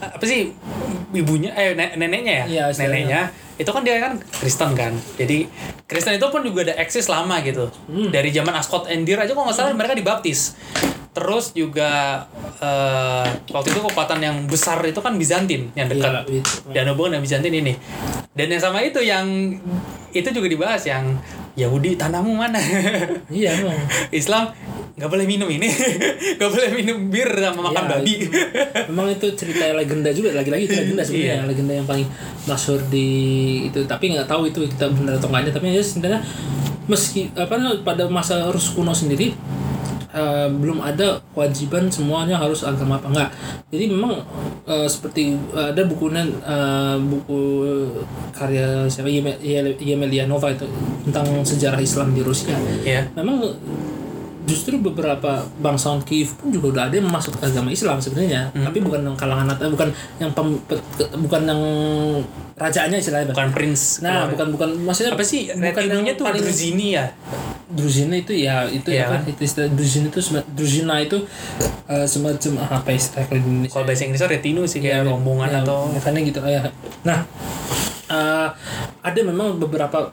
apa 0.00 0.24
sih 0.24 0.54
ibunya 1.10 1.50
eh 1.52 1.74
ne- 1.74 1.96
neneknya 1.96 2.32
ya 2.32 2.44
Iya, 2.46 2.62
istilahnya. 2.70 2.88
neneknya 2.94 3.22
itu 3.54 3.70
kan 3.70 3.82
dia 3.86 4.02
kan 4.02 4.12
Kristen 4.18 4.70
kan. 4.74 4.92
Jadi 5.14 5.46
Kristen 5.86 6.18
itu 6.18 6.26
pun 6.26 6.42
juga 6.42 6.66
ada 6.66 6.74
eksis 6.82 7.06
lama 7.06 7.38
gitu. 7.46 7.70
Hmm. 7.86 8.10
dari 8.10 8.34
zaman 8.34 8.50
Ascot 8.54 8.90
and 8.90 9.06
Dir 9.06 9.18
aja 9.20 9.30
kok 9.30 9.44
nggak 9.44 9.56
salah 9.56 9.70
mereka 9.74 9.94
dibaptis. 9.94 10.58
Terus 11.14 11.54
juga 11.54 12.24
eh, 12.58 13.26
waktu 13.54 13.68
itu 13.70 13.80
kekuatan 13.86 14.18
yang 14.18 14.36
besar 14.50 14.82
itu 14.82 14.98
kan 14.98 15.14
Bizantin 15.14 15.70
yang 15.78 15.86
dekat. 15.86 16.26
Itu. 16.26 16.42
dan 16.74 16.90
hubungan 16.90 17.18
dengan 17.18 17.22
Bizantin 17.22 17.54
ini. 17.54 17.72
Dan 18.34 18.50
yang 18.50 18.62
sama 18.62 18.82
itu 18.82 18.98
yang 18.98 19.26
itu 20.10 20.28
juga 20.34 20.46
dibahas 20.50 20.82
yang 20.82 21.14
Yahudi 21.54 21.94
tanahmu 21.94 22.34
mana? 22.34 22.58
Iya. 23.30 23.54
Islam 24.10 24.50
nggak 24.94 25.10
boleh 25.10 25.26
minum 25.26 25.50
ini. 25.50 25.66
Nggak 26.38 26.50
boleh 26.50 26.70
minum 26.70 27.10
bir 27.10 27.26
sama 27.34 27.66
makan 27.66 27.82
Iya, 27.82 27.90
babi. 27.90 28.12
itu. 28.14 28.28
Memang 28.94 29.08
itu 29.10 29.26
cerita 29.34 29.74
legenda 29.74 30.10
juga 30.14 30.30
lagi-lagi 30.32 30.64
itu 30.64 30.74
legenda 30.76 31.02
sebenarnya 31.02 31.34
Iya. 31.34 31.48
legenda 31.50 31.72
yang 31.74 31.86
paling 31.86 32.06
masyhur 32.46 32.78
di 32.86 33.08
itu. 33.66 33.82
Tapi 33.84 34.14
nggak 34.14 34.26
tahu 34.26 34.46
itu 34.46 34.62
kita 34.70 34.86
benar 34.88 35.18
atau 35.18 35.26
enggaknya. 35.28 35.50
Tapi 35.50 35.66
ya 35.70 35.82
sebenarnya 35.82 36.20
meski 36.86 37.26
apa 37.34 37.54
pada 37.80 38.06
masa 38.06 38.46
Rus 38.48 38.70
kuno 38.70 38.94
sendiri 38.94 39.34
eh, 40.14 40.46
belum 40.46 40.78
ada 40.78 41.18
kewajiban 41.34 41.90
semuanya 41.90 42.38
harus 42.38 42.62
agama 42.62 42.94
apa 42.94 43.10
enggak. 43.10 43.30
Jadi 43.74 43.90
memang 43.90 44.22
eh, 44.62 44.86
seperti 44.86 45.34
eh, 45.34 45.68
ada 45.74 45.82
bukunya 45.84 46.22
eh, 46.22 46.96
buku 47.02 47.40
karya 48.30 48.86
siapa? 48.86 49.10
Yemelianova 49.74 50.54
itu 50.54 50.70
tentang 51.02 51.26
sejarah 51.42 51.82
Islam 51.82 52.14
di 52.14 52.22
Rusia. 52.22 52.54
Ya 52.86 53.10
memang 53.18 53.42
justru 54.44 54.76
beberapa 54.76 55.40
bangsawan 55.56 56.04
Kiev 56.04 56.36
pun 56.36 56.52
juga 56.52 56.66
udah 56.68 56.82
ada 56.86 56.94
yang 56.96 57.08
masuk 57.08 57.32
agama 57.38 57.68
Islam 57.68 57.96
sebenarnya. 57.96 58.52
Hmm. 58.52 58.64
tapi 58.64 58.78
bukan 58.80 59.00
yang 59.02 59.16
kalangan 59.16 59.48
atas 59.48 59.68
bukan 59.68 59.88
yang 60.20 60.30
pem- 60.30 60.60
pe- 60.64 60.84
bukan 61.16 61.42
yang 61.44 61.62
rajaannya 62.54 62.98
istilahnya. 63.00 63.32
Bukan 63.32 63.48
prince 63.50 64.00
nah 64.00 64.28
keluarga. 64.28 64.30
bukan 64.30 64.46
bukan 64.52 64.68
maksudnya 64.84 65.16
apa 65.16 65.24
sih? 65.24 65.48
bukan 65.48 65.84
yang 65.84 66.04
tuh 66.14 66.24
paling 66.24 66.44
Druzini 66.44 66.86
ya? 66.92 67.06
Druzina 67.64 68.14
itu 68.14 68.32
ya 68.36 68.68
itu 68.68 68.86
apa? 68.92 69.18
kan? 69.18 69.20
itu 69.26 69.40
istilah 69.42 69.68
Druzina 69.72 70.06
itu 70.06 70.20
Druzina 70.52 70.94
itu 71.00 71.18
eh, 71.88 72.06
semacam 72.06 72.52
apa 72.62 72.90
istilah 72.92 73.24
kalau 73.26 73.40
Indonesia? 73.40 73.72
Kalau 73.72 73.84
bahasa 73.88 74.02
Inggrisnya 74.04 74.28
retinu 74.30 74.62
sih 74.68 74.78
kayak 74.78 75.02
Iya, 75.02 75.08
rombongan 75.08 75.50
iya, 75.50 75.60
atau 75.64 75.88
makanya 75.88 76.20
gitu 76.22 76.38
ya. 76.44 76.62
Nah 77.02 77.18
eh, 78.06 78.48
ada 79.00 79.20
memang 79.24 79.56
beberapa 79.56 80.12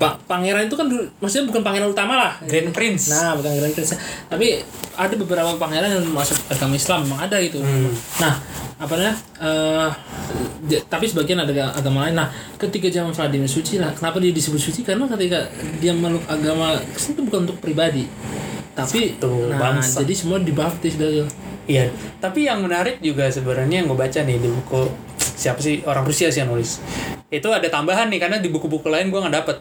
pa- 0.00 0.16
pangeran 0.24 0.64
itu 0.64 0.72
kan 0.72 0.88
maksudnya 1.20 1.44
bukan 1.46 1.60
pangeran 1.60 1.88
utama 1.88 2.16
lah. 2.16 2.32
Grand 2.40 2.72
Prince. 2.72 3.12
Nah 3.12 3.36
bukan 3.36 3.52
Grand 3.52 3.70
Prince. 3.70 3.92
Tapi 4.26 4.64
ada 4.96 5.14
beberapa 5.14 5.52
pangeran 5.54 5.92
yang 5.92 6.08
masuk 6.08 6.40
agama 6.48 6.74
Islam 6.74 7.04
memang 7.04 7.20
ada 7.20 7.36
gitu. 7.38 7.60
Hmm. 7.60 7.92
nah 8.16 8.34
apa 8.80 8.96
namanya 8.96 9.14
j- 10.62 10.84
tapi 10.86 11.04
sebagian 11.04 11.36
ada 11.38 11.50
ga- 11.50 11.74
agama 11.74 12.04
lain. 12.04 12.16
Nah 12.16 12.28
ketika 12.56 12.88
zaman 12.88 13.12
Vladimir 13.12 13.44
suci 13.46 13.76
lah 13.76 13.92
kenapa 13.92 14.16
dia 14.18 14.30
disebut 14.30 14.56
suci? 14.58 14.80
Karena 14.80 15.04
ketika 15.06 15.44
dia 15.76 15.92
meluk 15.92 16.24
agama 16.26 16.74
Kristen 16.90 17.14
itu 17.14 17.22
bukan 17.22 17.44
untuk 17.44 17.58
pribadi. 17.58 18.08
Tapi 18.70 19.14
Satu 19.14 19.50
nah 19.50 19.58
bangsa. 19.60 20.00
jadi 20.00 20.12
semua 20.14 20.38
dibaptis 20.40 20.96
dari 20.96 21.26
Iya, 21.68 21.86
tapi 22.18 22.50
yang 22.50 22.66
menarik 22.66 22.98
juga 22.98 23.30
sebenarnya 23.30 23.78
yang 23.78 23.86
gue 23.86 23.94
baca 23.94 24.18
nih 24.18 24.42
di 24.42 24.48
buku 24.48 24.90
siapa 25.14 25.62
sih? 25.62 25.78
Orang 25.84 26.02
Rusia 26.02 26.26
sih 26.26 26.42
yang 26.42 26.50
nulis. 26.50 26.82
Itu 27.28 27.46
ada 27.46 27.62
tambahan 27.64 28.10
nih 28.10 28.18
karena 28.18 28.42
di 28.42 28.50
buku-buku 28.50 28.90
lain 28.90 29.06
gue 29.06 29.20
nggak 29.20 29.34
dapet. 29.36 29.56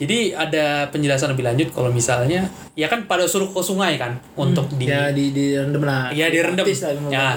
Jadi 0.00 0.32
ada 0.32 0.88
penjelasan 0.90 1.36
lebih 1.36 1.44
lanjut 1.46 1.68
kalau 1.70 1.92
misalnya 1.92 2.48
ya 2.72 2.88
kan 2.88 3.04
pada 3.04 3.28
suruh 3.28 3.52
ke 3.52 3.60
sungai 3.60 4.00
kan 4.00 4.16
untuk 4.34 4.66
di 4.74 4.88
ya 4.88 5.12
di 5.12 5.30
di 5.30 5.54
rendem 5.54 5.82
lah 5.84 6.08
Iya, 6.10 6.32
direndam. 6.32 6.64
Dibaptis 6.64 6.82
lah, 6.82 6.92
Ya. 7.12 7.28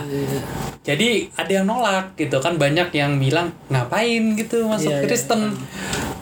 Jadi 0.85 1.29
ada 1.35 1.51
yang 1.51 1.65
nolak 1.65 2.13
gitu 2.15 2.37
kan 2.39 2.55
banyak 2.55 2.89
yang 2.93 3.17
bilang 3.17 3.51
ngapain 3.67 4.37
gitu 4.37 4.65
masuk 4.69 4.93
iya. 4.93 5.01
Kristen. 5.03 5.53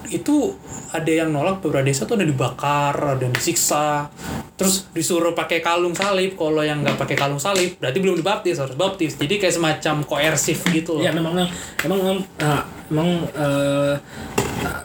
Itu 0.08 0.56
ada 0.94 1.10
yang 1.10 1.34
nolak 1.34 1.60
beberapa 1.60 1.82
desa 1.84 2.06
tuh 2.06 2.22
ada 2.22 2.26
dibakar, 2.26 2.94
ada 2.94 3.22
yang 3.22 3.34
disiksa. 3.34 4.08
terus 4.54 4.86
disuruh 4.94 5.34
pakai 5.34 5.66
kalung 5.66 5.98
salib 5.98 6.38
kalau 6.38 6.62
yang 6.62 6.86
nggak 6.86 6.94
pakai 6.94 7.18
kalung 7.18 7.42
salib 7.42 7.74
berarti 7.82 7.98
belum 7.98 8.22
dibaptis 8.22 8.62
harus 8.62 8.78
baptis 8.78 9.18
jadi 9.18 9.42
kayak 9.42 9.50
semacam 9.58 10.06
koersif 10.06 10.62
gitu 10.70 11.02
loh 11.02 11.04
Ya 11.04 11.10
memang 11.10 11.34
memang 11.34 11.50
memang 11.82 12.18
uh, 12.38 12.62
memang 12.94 13.10
uh, 13.34 13.98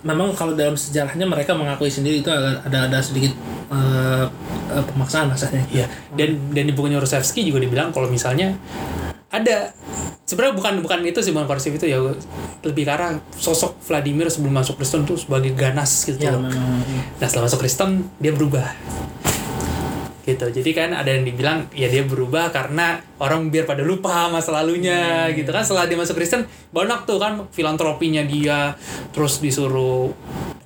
memang 0.03 0.35
kalau 0.35 0.55
dalam 0.55 0.75
sejarahnya 0.75 1.27
mereka 1.27 1.55
mengakui 1.55 1.91
sendiri 1.91 2.23
itu 2.23 2.31
ada 2.31 2.63
ada, 2.65 2.79
ada 2.91 2.99
sedikit 3.03 3.33
uh, 3.71 4.27
uh, 4.73 4.85
pemaksaan 4.95 5.33
rasanya. 5.33 5.65
Iya. 5.71 5.87
Dan 6.15 6.55
dan 6.55 6.65
di 6.69 6.73
bukunya 6.75 6.99
Rusevsky 6.99 7.47
juga 7.47 7.63
dibilang 7.63 7.91
kalau 7.95 8.11
misalnya 8.11 8.55
ada 9.29 9.77
sebenarnya 10.25 10.57
bukan 10.57 10.75
bukan 10.81 10.99
itu 11.05 11.21
sih 11.21 11.37
bukan 11.37 11.45
koersif 11.45 11.77
itu 11.77 11.85
ya 11.85 12.01
lebih 12.65 12.89
ke 12.89 12.93
arah 12.93 13.21
sosok 13.37 13.77
Vladimir 13.85 14.33
sebelum 14.33 14.57
masuk 14.57 14.81
Kristen 14.81 15.05
tuh 15.05 15.21
sebagai 15.21 15.53
ganas 15.53 16.09
gitu. 16.09 16.17
Ya 16.17 16.33
memang. 16.33 16.55
Nah 17.21 17.27
setelah 17.29 17.49
masuk 17.49 17.61
Kristen 17.61 18.09
dia 18.17 18.33
berubah 18.33 18.73
gitu. 20.29 20.47
Jadi 20.53 20.71
kan 20.77 20.93
ada 20.93 21.09
yang 21.09 21.25
dibilang 21.25 21.73
ya 21.73 21.89
dia 21.89 22.05
berubah 22.05 22.53
karena 22.53 23.01
orang 23.17 23.49
biar 23.49 23.65
pada 23.65 23.81
lupa 23.81 24.29
masa 24.29 24.53
lalunya 24.53 25.33
gitu 25.33 25.49
kan. 25.49 25.65
Setelah 25.65 25.89
dia 25.89 25.97
masuk 25.97 26.21
Kristen 26.21 26.45
banyak 26.69 27.09
tuh 27.09 27.17
kan 27.17 27.49
filantropinya 27.49 28.21
dia 28.29 28.77
terus 29.17 29.41
disuruh 29.41 30.13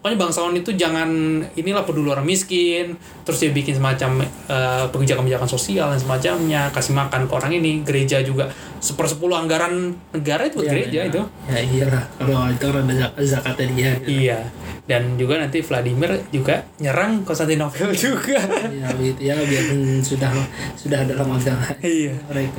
pokoknya 0.03 0.19
bangsawan 0.19 0.51
itu 0.53 0.75
jangan 0.75 1.07
inilah 1.55 1.87
peduli 1.87 2.11
orang 2.11 2.27
miskin 2.27 2.99
terus 3.23 3.39
dia 3.39 3.49
bikin 3.49 3.79
semacam 3.79 4.19
eh, 4.27 4.85
kebijakan-kebijakan 4.91 5.47
sosial 5.47 5.89
dan 5.89 5.97
semacamnya 5.97 6.69
kasih 6.69 6.91
makan 6.93 7.25
ke 7.25 7.33
orang 7.33 7.55
ini 7.55 7.81
gereja 7.81 8.19
juga. 8.21 8.51
Sepersepuluh 8.77 9.39
anggaran 9.39 9.95
negara 10.11 10.43
itu 10.43 10.59
buat 10.59 10.67
Ya, 10.67 10.73
gereja 10.75 10.99
ya. 10.99 11.07
itu. 11.07 11.23
Ya 11.47 11.59
iyalah. 11.63 12.05
Kalau 12.13 12.43
itu 12.45 12.67
zak- 12.93 13.15
zakatnya 13.23 13.71
dia. 13.71 13.91
Iya. 14.03 14.41
Dan 14.83 15.15
juga 15.15 15.39
nanti 15.39 15.63
Vladimir 15.63 16.11
juga 16.29 16.67
nyerang 16.77 17.23
Konstantinopel 17.23 17.95
juga. 18.11 18.43
Ya 18.67 18.91
begitu. 18.91 19.23
Ya 19.23 19.39
biarpun 19.39 20.03
sudah 20.03 20.35
sudah 20.75 21.07
dalam 21.07 21.31
agama 21.31 21.71
iya. 21.79 22.11
Mereka. 22.27 22.59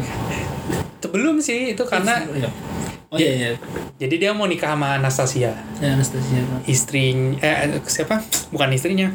sebelum 1.04 1.36
sih 1.38 1.76
itu 1.76 1.84
karena 1.84 2.24
Ya. 2.32 2.48
Oh 3.14 3.18
iya 3.18 3.32
iya. 3.32 3.50
jadi 3.96 4.16
dia 4.18 4.32
mau 4.34 4.44
nikah 4.44 4.74
sama 4.74 4.98
Anastasia 4.98 5.54
Ya 5.78 5.94
Anastasia. 5.94 6.42
istrinya 6.66 7.38
eh 7.40 7.78
siapa 7.86 8.26
bukan 8.50 8.74
istrinya 8.74 9.14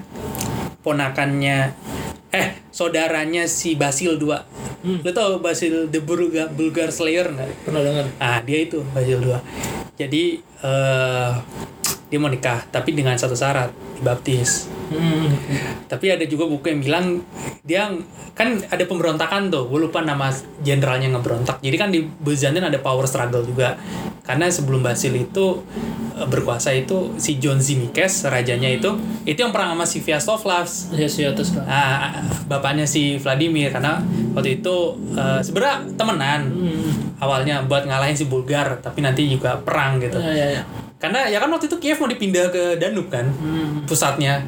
ponakannya 0.79 1.75
eh 2.31 2.49
saudaranya 2.71 3.45
si 3.45 3.75
Basil 3.75 4.15
II 4.17 4.39
Hmm. 4.79 5.03
lu 5.03 5.11
tau 5.11 5.43
Basil 5.43 5.91
the 5.91 5.99
Bulgar, 5.99 6.47
Bulgar 6.49 6.87
Slayer 6.89 7.27
nggak 7.27 7.67
Pernah 7.67 7.83
dengar? 7.83 8.07
ah 8.23 8.39
dia 8.39 8.63
itu 8.63 8.79
Basil 8.89 9.19
II 9.19 9.35
jadi 9.99 10.25
eh 10.39 11.33
dia 12.09 12.19
mau 12.21 12.33
nikah 12.33 12.65
tapi 12.73 12.97
dengan 12.97 13.17
satu 13.17 13.37
syarat 13.37 13.73
dibaptis. 14.01 14.69
Hmm. 14.89 15.29
tapi 15.85 16.09
ada 16.09 16.25
juga 16.25 16.49
buku 16.49 16.65
yang 16.65 16.81
bilang 16.81 17.07
dia 17.61 17.93
kan 18.33 18.57
ada 18.73 18.81
pemberontakan 18.89 19.53
tuh 19.53 19.69
gue 19.69 19.91
lupa 19.91 20.01
nama 20.01 20.33
jenderalnya 20.65 21.13
ngeberontak. 21.13 21.61
Jadi 21.61 21.77
kan 21.77 21.93
di 21.93 22.07
Byzantine 22.07 22.71
ada 22.71 22.79
power 22.79 23.05
struggle 23.05 23.45
juga. 23.45 23.77
Karena 24.23 24.49
sebelum 24.49 24.81
Basil 24.81 25.13
itu 25.19 25.67
eh, 26.17 26.25
berkuasa 26.25 26.71
itu 26.73 27.19
si 27.19 27.37
John 27.43 27.59
Zimisces 27.59 28.25
rajanya 28.31 28.71
itu 28.71 28.95
itu 29.27 29.37
yang 29.43 29.51
perang 29.51 29.75
sama 29.75 29.85
si 29.85 29.99
Vyaslavs 30.01 30.95
Ya 30.95 31.09
si 31.11 31.27
atas 31.27 31.53
nah, 31.59 32.23
bapaknya 32.47 32.87
si 32.87 33.19
Vladimir. 33.19 33.75
Karena 33.75 34.01
waktu 34.33 34.63
itu 34.63 34.97
eh, 35.13 35.43
sebenarnya 35.43 35.85
temenan. 35.99 36.41
Hmm. 36.49 36.91
awalnya 37.19 37.67
buat 37.67 37.83
ngalahin 37.83 38.15
si 38.15 38.31
Bulgar 38.31 38.79
tapi 38.79 39.03
nanti 39.03 39.27
juga 39.27 39.59
perang 39.59 39.99
gitu. 39.99 40.23
Ya 40.23 40.31
ya 40.31 40.49
ya. 40.57 40.88
Karena 40.99 41.27
ya 41.27 41.39
kan 41.39 41.49
waktu 41.49 41.67
itu 41.67 41.79
Kiev 41.79 41.97
mau 41.97 42.07
dipindah 42.07 42.47
ke 42.49 42.77
Danube 42.77 43.09
kan 43.09 43.27
Hmm. 43.31 43.83
pusatnya. 43.85 44.43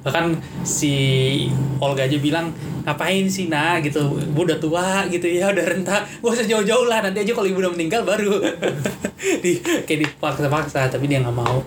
Bahkan 0.00 0.38
si 0.62 0.94
Olga 1.76 2.06
aja 2.06 2.14
bilang 2.16 2.54
ngapain 2.84 3.26
sih 3.26 3.48
nah 3.48 3.80
gitu. 3.80 3.98
Gue 4.30 4.44
udah 4.44 4.54
tua 4.56 5.02
gitu. 5.08 5.26
Ya 5.26 5.50
udah 5.50 5.66
renta. 5.66 6.06
Gue 6.20 6.30
usah 6.30 6.46
jauh-jauh 6.46 6.86
lah. 6.86 7.02
Nanti 7.02 7.18
aja 7.18 7.34
kalau 7.34 7.42
ibu 7.44 7.58
udah 7.58 7.74
meninggal 7.74 8.06
baru. 8.06 8.38
Di 9.42 9.58
kayak 9.58 10.06
dipaksa-paksa 10.06 10.86
tapi 10.86 11.10
dia 11.10 11.18
nggak 11.18 11.34
mau. 11.34 11.58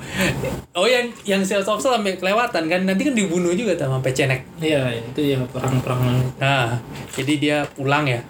Oh 0.72 0.88
yang 0.88 1.12
yang 1.26 1.44
sales 1.44 1.68
of 1.68 1.84
sampai 1.84 2.16
kelewatan 2.16 2.64
kan. 2.66 2.82
Nanti 2.88 3.04
kan 3.04 3.12
dibunuh 3.12 3.52
juga 3.52 3.76
sama 3.76 4.00
Pecenek 4.00 4.48
Iya 4.56 4.88
itu 4.94 5.20
ya 5.26 5.44
perang-perang. 5.52 6.00
nah 6.40 6.80
jadi 7.12 7.34
dia 7.36 7.58
pulang 7.68 8.08
ya 8.08 8.24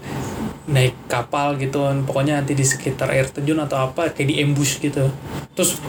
naik 0.70 0.94
kapal 1.10 1.58
gitu 1.58 1.82
pokoknya 2.06 2.40
nanti 2.40 2.54
di 2.54 2.62
sekitar 2.62 3.10
air 3.10 3.26
terjun 3.26 3.58
atau 3.58 3.90
apa 3.90 4.14
kayak 4.14 4.28
di 4.30 4.36
ambush 4.46 4.78
gitu 4.78 5.10
terus 5.58 5.82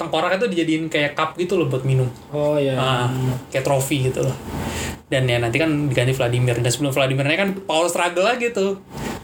tengkorak 0.00 0.40
itu 0.40 0.46
dijadiin 0.48 0.88
kayak 0.88 1.12
cup 1.12 1.36
gitu 1.36 1.60
loh 1.60 1.68
buat 1.68 1.84
minum 1.84 2.08
Oh 2.30 2.56
ya. 2.56 2.78
Ah, 2.78 3.10
kayak 3.50 3.66
trofi 3.66 4.06
gitu 4.06 4.22
loh. 4.22 4.36
Dan 5.10 5.26
ya 5.26 5.42
nanti 5.42 5.58
kan 5.58 5.90
diganti 5.90 6.14
Vladimir 6.14 6.54
dan 6.62 6.70
sebelum 6.70 6.94
Vladimirnya 6.94 7.36
kan 7.36 7.50
power 7.66 7.90
struggle 7.90 8.22
lagi 8.22 8.54
tuh. 8.54 8.78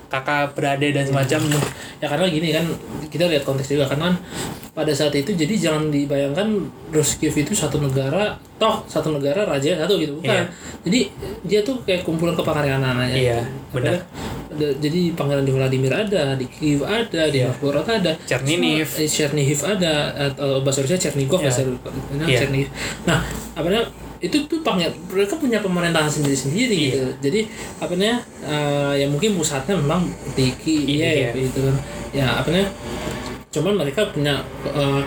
Kakak 0.07 0.55
beradik 0.55 0.95
dan 0.95 1.07
semacamnya. 1.07 1.59
Ya 1.99 2.07
karena 2.07 2.27
gini 2.31 2.51
kan 2.55 2.67
kita 3.11 3.31
lihat 3.31 3.43
konteks 3.47 3.71
juga 3.71 3.87
kan 3.91 3.99
kan 3.99 4.15
pada 4.77 4.93
saat 4.93 5.15
itu 5.17 5.33
jadi 5.33 5.57
jangan 5.57 5.89
dibayangkan 5.89 6.69
Roskiev 6.93 7.33
itu 7.33 7.57
satu 7.57 7.81
negara 7.81 8.37
toh 8.61 8.85
satu 8.85 9.15
negara 9.17 9.47
raja 9.47 9.79
satu 9.79 9.99
gitu 9.99 10.19
bukan. 10.19 10.31
Iya. 10.31 10.45
Jadi 10.87 11.01
dia 11.47 11.61
tuh 11.63 11.81
kayak 11.87 12.03
kumpulan 12.03 12.35
kepangeranaan 12.35 12.99
aja. 13.07 13.17
Iya, 13.17 13.39
benar. 13.71 14.03
Jadi 14.57 15.13
pangeran 15.13 15.45
di 15.45 15.53
Vladimir 15.53 15.93
ada, 15.93 16.33
di 16.35 16.47
Kiev 16.49 16.81
ada, 16.83 17.29
di 17.29 17.39
Iya. 17.39 17.53
Novgorod 17.53 17.85
ada, 17.85 18.13
Chernihiv. 18.25 18.89
Eh, 18.97 19.07
Chernihiv 19.07 19.61
ada 19.63 19.95
atau 20.33 20.61
bahasa 20.61 20.81
Rusia 20.81 20.97
Chernigov 20.97 21.39
Iya. 21.39 21.47
bahasa 21.49 21.63
Rusia 21.63 22.25
Iya. 22.25 22.39
Chernihiv. 22.41 22.69
Nah, 23.05 23.21
apa 23.53 23.67
namanya 23.67 23.87
itu 24.17 24.49
tuh 24.49 24.65
panger 24.65 24.89
mereka 25.13 25.37
punya 25.37 25.61
pemerintahan 25.61 26.09
sendiri-sendiri 26.09 26.73
Iya. 26.73 26.89
gitu. 26.91 27.09
Jadi 27.21 27.41
apa 27.79 27.93
namanya 27.93 28.19
eh, 28.43 28.93
ya 29.01 29.07
mungkin 29.07 29.37
pusatnya 29.37 29.77
memang 29.77 30.09
di 30.33 30.51
Kiev 30.57 30.89
Iya. 30.89 31.31
gitu 31.33 31.61
kan. 31.61 31.77
Ya 32.11 32.27
apa 32.41 32.49
namanya 32.49 32.71
cuman 33.53 33.73
mereka 33.77 34.09
punya 34.11 34.41
eh, 34.67 35.03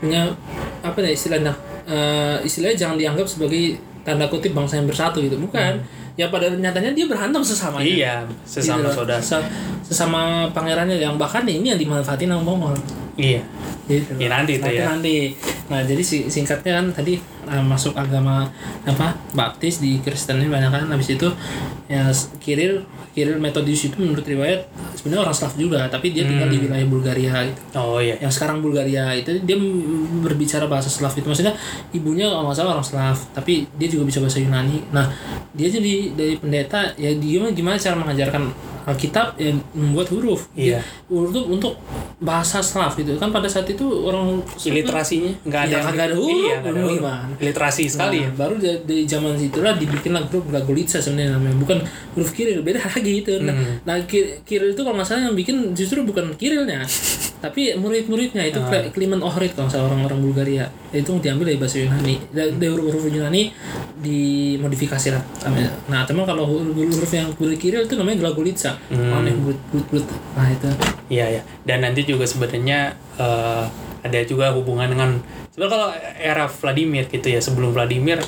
punya 0.00 0.32
apa 0.80 0.96
ya 1.00 1.12
istilahnya 1.12 1.52
eh, 1.84 2.36
istilahnya 2.40 2.76
jangan 2.76 2.96
dianggap 2.96 3.26
sebagai 3.28 3.76
tanda 4.00 4.24
kutip 4.28 4.56
bangsa 4.56 4.80
yang 4.80 4.88
bersatu 4.88 5.20
gitu 5.20 5.36
bukan 5.36 5.76
ya 6.20 6.28
pada 6.28 6.52
nyatanya 6.52 6.92
dia 6.92 7.08
berantem 7.08 7.40
sesamanya. 7.40 7.88
Iya, 7.88 8.14
sesama 8.44 8.84
Gitu 8.84 9.00
saudara. 9.00 9.16
Sesa- 9.24 9.48
sesama 9.80 10.44
pangerannya 10.52 11.00
yang 11.00 11.16
bahkan 11.16 11.48
ini 11.48 11.72
yang 11.72 11.80
dimanfaatin 11.80 12.28
sama 12.28 12.44
Mongol 12.44 12.76
Iya. 13.20 13.42
gitu 13.86 14.10
Ya, 14.16 14.28
nanti 14.28 14.56
itu 14.56 14.64
nanti, 14.64 14.76
ya. 14.76 14.84
nanti 14.88 15.14
nah 15.66 15.80
jadi 15.80 16.00
si- 16.00 16.26
singkatnya 16.26 16.78
kan 16.78 16.86
tadi 16.92 17.14
uh, 17.44 17.62
masuk 17.62 17.94
agama 17.94 18.42
apa 18.82 19.14
baptis 19.32 19.78
di 19.78 19.98
Kristen 19.98 20.38
ini 20.38 20.48
banyak 20.48 20.66
kan 20.66 20.82
habis 20.86 21.10
itu 21.10 21.28
ya 21.86 22.10
Kiril 22.36 22.82
Kiril 23.10 23.38
Metodius 23.38 23.84
itu 23.84 23.94
menurut 23.96 24.22
riwayat 24.22 24.66
sebenarnya 24.94 25.22
orang 25.24 25.36
Slav 25.36 25.54
juga 25.54 25.86
tapi 25.86 26.10
dia 26.10 26.22
tinggal 26.24 26.46
Hmm. 26.46 26.54
di 26.54 26.58
wilayah 26.60 26.86
Bulgaria 26.86 27.34
gitu 27.44 27.60
Oh 27.76 27.98
iya. 27.98 28.14
yang 28.16 28.30
sekarang 28.30 28.58
Bulgaria 28.58 29.10
itu 29.12 29.30
dia 29.40 29.54
berbicara 30.20 30.66
bahasa 30.66 30.90
Slav 30.90 31.12
itu 31.12 31.26
maksudnya 31.26 31.54
ibunya 31.90 32.26
kalau 32.26 32.46
nggak 32.46 32.56
salah 32.56 32.72
orang 32.72 32.86
Slav 32.86 33.16
tapi 33.30 33.66
dia 33.74 33.86
juga 33.86 34.06
bisa 34.06 34.18
bahasa 34.18 34.38
Yunani 34.38 34.90
nah 34.90 35.06
dia 35.50 35.66
jadi 35.68 35.94
dari 36.12 36.34
pendeta 36.34 36.94
ya 36.96 37.10
dia 37.12 37.46
gimana 37.48 37.74
cara 37.76 37.94
mengajarkan 37.96 38.42
Alkitab 38.82 39.36
yang 39.36 39.58
membuat 39.72 40.08
huruf 40.08 40.48
Iya. 40.52 40.78
Dia- 40.78 40.84
untuk 41.10 41.44
untuk 41.44 41.72
bahasa 42.18 42.60
Slav 42.60 42.94
itu 42.94 43.16
kan 43.16 43.28
pada 43.28 43.46
saat 43.46 43.66
itu 43.66 43.82
orang 44.02 44.38
Slav 44.50 44.72
Iliterasinya 44.72 45.32
nggak 45.42 45.60
ada 45.62 45.72
Ya, 45.72 45.80
ada 45.82 46.14
huruf, 46.14 46.30
Iya, 46.30 46.54
ada 46.54 46.68
huruf 46.68 46.82
huruf. 46.82 46.98
gimana? 46.98 47.32
Literasi 47.38 47.82
sekali 47.86 48.18
ya. 48.18 48.26
Nah, 48.26 48.36
baru 48.36 48.54
dari, 48.56 48.78
dari 48.82 49.02
zaman 49.04 49.32
situlah 49.34 49.74
dibikinlah 49.74 50.22
grup 50.26 50.44
Glagolitsa 50.46 50.98
sebenarnya 50.98 51.34
namanya 51.34 51.56
bukan 51.56 51.78
huruf 52.12 52.30
Kiril 52.30 52.60
beda 52.60 52.80
lagi 52.86 53.12
itu 53.18 53.32
nah, 53.38 53.52
Hmm. 53.52 53.76
nah 53.82 53.96
Ki- 54.02 54.40
Kiril 54.40 54.70
itu 54.70 54.80
kalau 54.80 54.94
nggak 54.94 55.06
salah 55.06 55.22
yang 55.24 55.34
bikin 55.34 55.56
justru 55.72 56.00
bukan 56.00 56.32
Kirilnya 56.34 56.84
tapi 57.40 57.72
murid-muridnya 57.74 58.44
itu 58.44 58.60
Ah. 58.60 58.84
Klimen 58.86 59.18
Ohrid 59.18 59.52
kalau 59.52 59.66
salah 59.66 59.88
orang-orang 59.88 60.20
Bulgaria 60.22 60.64
itu 60.90 61.08
diambil 61.18 61.48
dari 61.48 61.56
bahasa 61.56 61.76
Yunani 61.78 62.20
dari, 62.28 62.52
dari 62.54 62.68
huruf-huruf 62.68 63.04
Yunani 63.06 63.48
dimodifikasi 63.96 65.08
lah 65.10 65.22
namanya. 65.42 65.70
nah 65.86 66.04
teman 66.04 66.24
kalau 66.24 66.44
huruf-huruf 66.46 67.08
yang 67.10 67.32
dari 67.32 67.56
Kiril 67.56 67.84
itu 67.84 67.94
namanya 67.94 68.20
Glagolitsa 68.20 68.76
Hmm. 68.86 69.16
aneh 69.16 69.32
bulat 69.34 69.58
bulat 69.86 70.06
nah 70.32 70.46
itu 70.46 70.68
Iya 71.10 71.26
ya. 71.28 71.42
Dan 71.60 71.82
nanti 71.82 72.04
juga 72.04 72.22
sebenarnya 72.22 72.94
eh, 73.16 73.64
ada 74.00 74.18
juga 74.22 74.52
hubungan 74.52 74.86
dengan 74.86 75.18
sebenarnya 75.50 75.72
kalau 75.72 75.88
era 76.16 76.44
Vladimir 76.46 77.04
gitu 77.06 77.26
ya 77.26 77.38
sebelum 77.38 77.72
Vladimir 77.72 78.22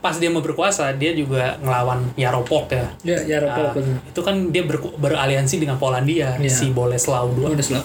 pas 0.00 0.16
dia 0.16 0.26
mau 0.26 0.40
berkuasa 0.40 0.90
dia 0.92 1.12
juga 1.12 1.60
ngelawan 1.60 2.12
Yaropok 2.14 2.72
ya. 2.72 2.88
ya 3.04 3.18
ya 3.22 3.36
Ah, 3.42 3.68
Rapol 3.70 3.84
itu 3.84 4.20
kan 4.20 4.48
dia 4.48 4.64
berku- 4.64 4.96
beraliansi 4.96 5.56
dengan 5.56 5.76
Polandia 5.76 6.34
Iya. 6.34 6.48
si 6.48 6.72
Boleslaw 6.72 7.28
II. 7.30 7.52
Slav 7.56 7.84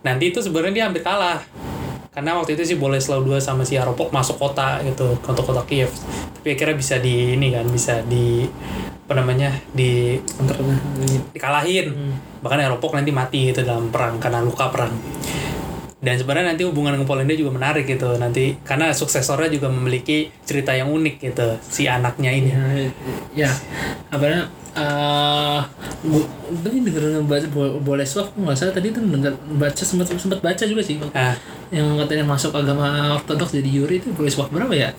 Nanti 0.00 0.30
itu 0.30 0.40
sebenarnya 0.40 0.72
dia 0.72 0.84
hampir 0.86 1.02
kalah. 1.02 1.42
Karena 2.10 2.34
waktu 2.34 2.54
itu 2.54 2.64
si 2.64 2.74
Boleslaw 2.74 3.20
II 3.20 3.36
sama 3.36 3.62
si 3.62 3.74
Yaropok 3.74 4.10
masuk 4.10 4.34
kota 4.36 4.80
gitu, 4.80 5.14
untuk 5.20 5.44
kota 5.44 5.62
Kiev. 5.62 5.92
Tapi 6.34 6.56
akhirnya 6.56 6.74
bisa 6.74 6.96
di 6.96 7.34
ini 7.34 7.52
kan, 7.52 7.66
bisa 7.66 8.00
di 8.02 8.48
apa 9.04 9.14
namanya? 9.14 9.50
di 9.70 10.16
antar 10.38 10.56
dikalahin. 11.30 11.86
Hmm. 11.90 12.14
Bahkan 12.40 12.58
Yaropok 12.60 12.94
nanti 12.94 13.10
mati 13.10 13.50
gitu 13.50 13.60
dalam 13.60 13.90
perang 13.90 14.16
karena 14.16 14.40
luka 14.40 14.70
perang. 14.70 14.90
Dan 16.00 16.14
sebenarnya 16.16 16.56
nanti 16.56 16.64
hubungan 16.64 16.96
dengan 16.96 17.08
Polandia 17.08 17.36
juga 17.36 17.52
menarik 17.52 17.84
gitu. 17.84 18.16
Nanti 18.16 18.56
karena 18.64 18.90
suksesornya 18.92 19.52
juga 19.52 19.68
memiliki 19.68 20.32
cerita 20.48 20.72
yang 20.72 20.88
unik 20.88 21.14
gitu 21.20 21.46
si 21.60 21.84
anaknya 21.84 22.30
ini. 22.32 22.50
Ya, 22.50 22.60
ya. 23.46 23.50
Apa 24.08 24.24
namanya? 24.24 24.46
Eh 24.70 25.60
bu, 26.06 26.18
tadi 26.62 26.78
denger 26.86 27.02
denger 27.02 27.22
baca 27.26 27.46
Bo- 27.50 27.76
Bolesław 27.82 28.26
nggak 28.38 28.56
salah. 28.56 28.72
Tadi 28.72 28.86
tuh 28.94 29.02
dengar 29.02 29.34
baca 29.58 29.82
sempat 29.82 30.06
sempat 30.14 30.40
baca 30.40 30.64
juga 30.64 30.82
sih. 30.82 30.96
Ah 31.12 31.34
yang 31.70 31.86
katanya 31.96 32.26
masuk 32.26 32.50
agama 32.50 33.14
ortodoks 33.14 33.54
jadi 33.54 33.70
Yuri 33.70 34.02
itu 34.02 34.10
Bolesław 34.10 34.50
berapa 34.50 34.74
ya? 34.74 34.90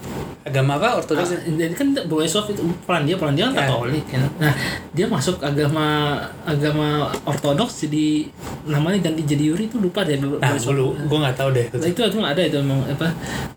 Agama 0.42 0.80
apa? 0.80 0.98
Ortodoks 0.98 1.36
Ah, 1.36 1.44
jadi 1.44 1.76
kan 1.76 1.92
Bolesław 2.08 2.48
itu 2.50 2.64
Polandia 2.88 3.20
Polandia 3.20 3.52
kan 3.52 3.56
Ya. 3.56 3.68
Katolik 3.68 4.06
kan 4.08 4.24
nah 4.40 4.54
dia 4.92 5.06
masuk 5.06 5.38
agama 5.44 6.16
agama 6.44 7.12
ortodoks 7.28 7.86
jadi 7.86 8.32
namanya 8.66 9.12
ganti 9.12 9.22
jadi 9.28 9.52
Yuri 9.52 9.68
itu 9.68 9.78
lupa 9.78 10.08
deh 10.08 10.16
nah 10.16 10.56
gue 10.56 10.74
lu 10.74 10.96
gue 10.96 11.18
nggak 11.20 11.36
tahu 11.36 11.50
deh. 11.52 11.66
Nah, 11.70 11.88
itu 11.88 12.00
itu 12.02 12.18
ada 12.24 12.42
itu 12.42 12.58
emang 12.58 12.80
apa 12.88 13.08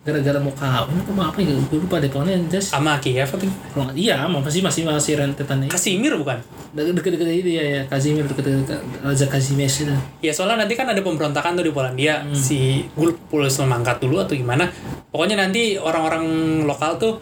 gara-gara 0.03 0.39
mau 0.43 0.53
kawin 0.53 0.99
apa 1.01 1.23
apa 1.31 1.39
ya 1.41 1.55
gue 1.55 1.79
lupa 1.81 1.97
deh 2.03 2.11
pokoknya 2.11 2.37
just 2.51 2.75
sama 2.75 2.99
Kiev 2.99 3.31
atau 3.31 3.47
kalau 3.73 3.95
iya 3.95 4.27
masih 4.27 4.61
masih 4.61 4.83
masih 4.85 5.17
rentetannya 5.17 5.71
Kasimir 5.71 6.13
bukan? 6.19 6.43
Deket-deket 6.75 7.31
itu 7.31 7.51
ya 7.55 7.63
ya 7.63 7.81
Kazimir 7.87 8.27
deket-deket 8.27 8.83
Raja 8.99 9.27
Kazimierz 9.31 9.87
itu 9.87 9.95
ya 10.21 10.35
soalnya 10.35 10.67
nanti 10.67 10.75
kan 10.75 10.91
ada 10.91 10.99
pemberontakan 10.99 11.55
tuh 11.55 11.65
di 11.65 11.71
Polandia. 11.71 12.27
Si 12.35 12.83
gue 13.13 13.39
lupa 13.39 13.65
mangkat 13.69 14.01
dulu 14.01 14.23
atau 14.23 14.33
gimana 14.33 14.71
pokoknya 15.13 15.37
nanti 15.37 15.77
orang-orang 15.77 16.25
lokal 16.65 16.97
tuh 16.97 17.21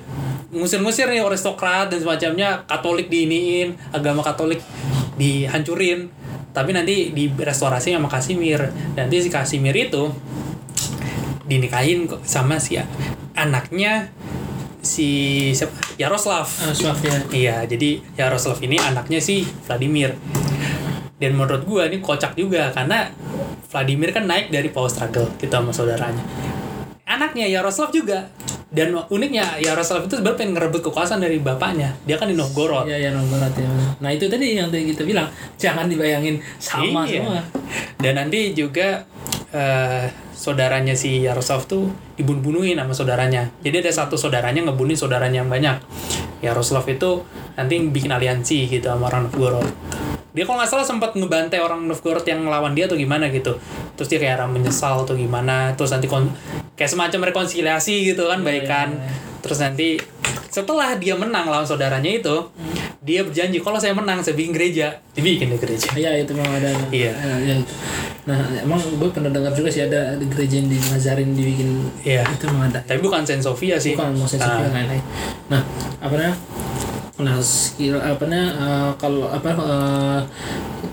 ngusir-ngusir 0.53 1.09
nih 1.09 1.25
aristokrat 1.25 1.89
dan 1.89 1.99
semacamnya 1.99 2.63
Katolik 2.69 3.09
diiniin 3.09 3.75
agama 3.91 4.21
Katolik 4.21 4.61
dihancurin 5.17 6.13
tapi 6.53 6.77
nanti 6.77 7.11
di 7.17 7.33
restorasi 7.33 7.97
sama 7.97 8.13
Kasimir 8.13 8.69
nanti 8.95 9.17
si 9.25 9.33
Kasimir 9.33 9.73
itu 9.73 10.13
dinikahin 11.49 12.07
sama 12.23 12.61
si 12.61 12.77
anaknya 13.33 14.13
si 14.83 15.09
siapa? 15.55 15.79
Yaroslav. 15.97 16.45
Ah 16.45 16.75
Slav 16.75 16.99
ya. 17.01 17.17
Iya, 17.31 17.57
jadi 17.71 18.03
Yaroslav 18.19 18.59
ini 18.61 18.77
anaknya 18.77 19.23
si 19.23 19.47
Vladimir. 19.65 20.19
Dan 21.23 21.39
menurut 21.39 21.63
gua 21.63 21.87
ini 21.87 22.03
kocak 22.03 22.35
juga 22.35 22.75
karena 22.75 23.07
Vladimir 23.73 24.13
kan 24.13 24.29
naik 24.29 24.53
dari 24.53 24.69
power 24.69 24.93
struggle 24.93 25.33
gitu 25.41 25.49
sama 25.49 25.73
saudaranya. 25.73 26.21
Anaknya 27.09 27.49
Yaroslav 27.49 27.89
juga. 27.89 28.29
Dan 28.73 28.97
uniknya 28.97 29.61
Yaroslav 29.61 30.09
itu 30.09 30.17
sebenarnya 30.17 30.39
pengen 30.41 30.53
ngerebut 30.57 30.81
kekuasaan 30.89 31.21
dari 31.21 31.37
bapaknya. 31.41 31.93
Dia 32.09 32.17
kan 32.17 32.25
di 32.25 32.37
Novgorod. 32.37 32.89
Iya, 32.89 33.09
ya 33.09 33.11
Novgorod 33.13 33.53
ya. 33.53 33.69
Nah 34.01 34.09
itu 34.13 34.33
tadi 34.33 34.57
yang 34.57 34.73
tadi 34.73 34.89
kita 34.97 35.05
bilang 35.05 35.29
jangan 35.61 35.93
dibayangin 35.93 36.41
sama 36.57 37.05
Iya. 37.05 37.21
semua. 37.21 37.41
Dan 38.01 38.17
nanti 38.17 38.57
juga 38.57 39.05
eh, 39.53 40.09
saudaranya 40.33 40.97
si 40.97 41.21
Yaroslav 41.21 41.69
tuh 41.69 41.93
dibunuh-bunuhin 42.17 42.81
sama 42.81 42.97
saudaranya. 42.97 43.53
Jadi 43.61 43.85
ada 43.85 43.93
satu 43.93 44.17
saudaranya 44.17 44.65
ngebunuhin 44.65 44.97
saudaranya 44.97 45.45
yang 45.45 45.53
banyak. 45.53 45.77
Yaroslav 46.41 46.89
itu 46.89 47.21
nanti 47.53 47.77
bikin 47.93 48.09
aliansi 48.09 48.73
gitu 48.73 48.89
sama 48.89 49.13
orang 49.13 49.29
Novgorod. 49.29 49.69
Dia 50.33 50.49
kalau 50.49 50.61
nggak 50.61 50.71
salah 50.71 50.87
sempat 50.87 51.13
ngebantai 51.13 51.61
orang 51.61 51.85
Novgorod 51.85 52.25
yang 52.25 52.49
ngelawan 52.49 52.73
dia 52.73 52.89
atau 52.89 52.97
gimana 52.97 53.29
gitu. 53.29 53.53
Terus 53.95 54.09
dia 54.09 54.19
kayak 54.19 54.49
menyesal 54.49 55.05
atau 55.05 55.13
gimana. 55.13 55.77
Terus 55.77 55.93
nanti 55.93 56.09
kon 56.09 56.33
kayak 56.73 56.89
semacam 56.89 57.29
rekonsiliasi 57.29 58.09
gitu 58.09 58.25
kan, 58.29 58.41
baikan. 58.41 58.97
iya, 58.97 59.05
iya. 59.13 59.41
Terus 59.45 59.59
nanti 59.61 59.89
setelah 60.49 60.97
dia 60.97 61.17
menang 61.17 61.49
lawan 61.49 61.65
saudaranya 61.65 62.09
itu, 62.09 62.37
dia 63.01 63.25
berjanji 63.25 63.61
kalau 63.61 63.77
saya 63.77 63.93
menang 63.93 64.25
saya 64.25 64.33
bikin 64.33 64.53
gereja. 64.57 64.97
Dibikin 65.13 65.53
deh 65.53 65.61
gereja. 65.61 65.89
Iya 65.93 66.25
itu 66.25 66.33
memang 66.33 66.57
ada. 66.61 66.71
Iya. 66.89 67.13
Itu. 67.45 67.75
Nah 68.23 68.39
emang 68.57 68.79
gue 68.79 69.09
pernah 69.11 69.29
dengar 69.29 69.51
juga 69.53 69.69
sih 69.69 69.83
ada, 69.83 70.15
ada 70.15 70.25
gereja 70.25 70.63
yang 70.63 70.71
di 70.71 70.79
Mazarin 70.89 71.35
dibikin 71.35 71.83
Iya. 72.07 72.23
itu 72.31 72.47
memang 72.49 72.71
ada. 72.73 72.81
Tapi 72.87 73.03
bukan 73.03 73.21
Saint 73.27 73.43
Sofia 73.43 73.77
sih. 73.77 73.93
Bukan 73.99 74.17
mau 74.17 74.25
Ah. 74.41 74.63
yang 74.65 74.73
lain-lain. 74.73 75.03
Nah 75.51 75.61
apa 76.01 76.13
namanya? 76.15 76.37
Nah 77.21 77.37
skill 77.45 78.01
apa 78.01 78.25
eh, 78.25 78.91
kalau 78.97 79.29
apa 79.29 79.53
eh, 79.53 80.21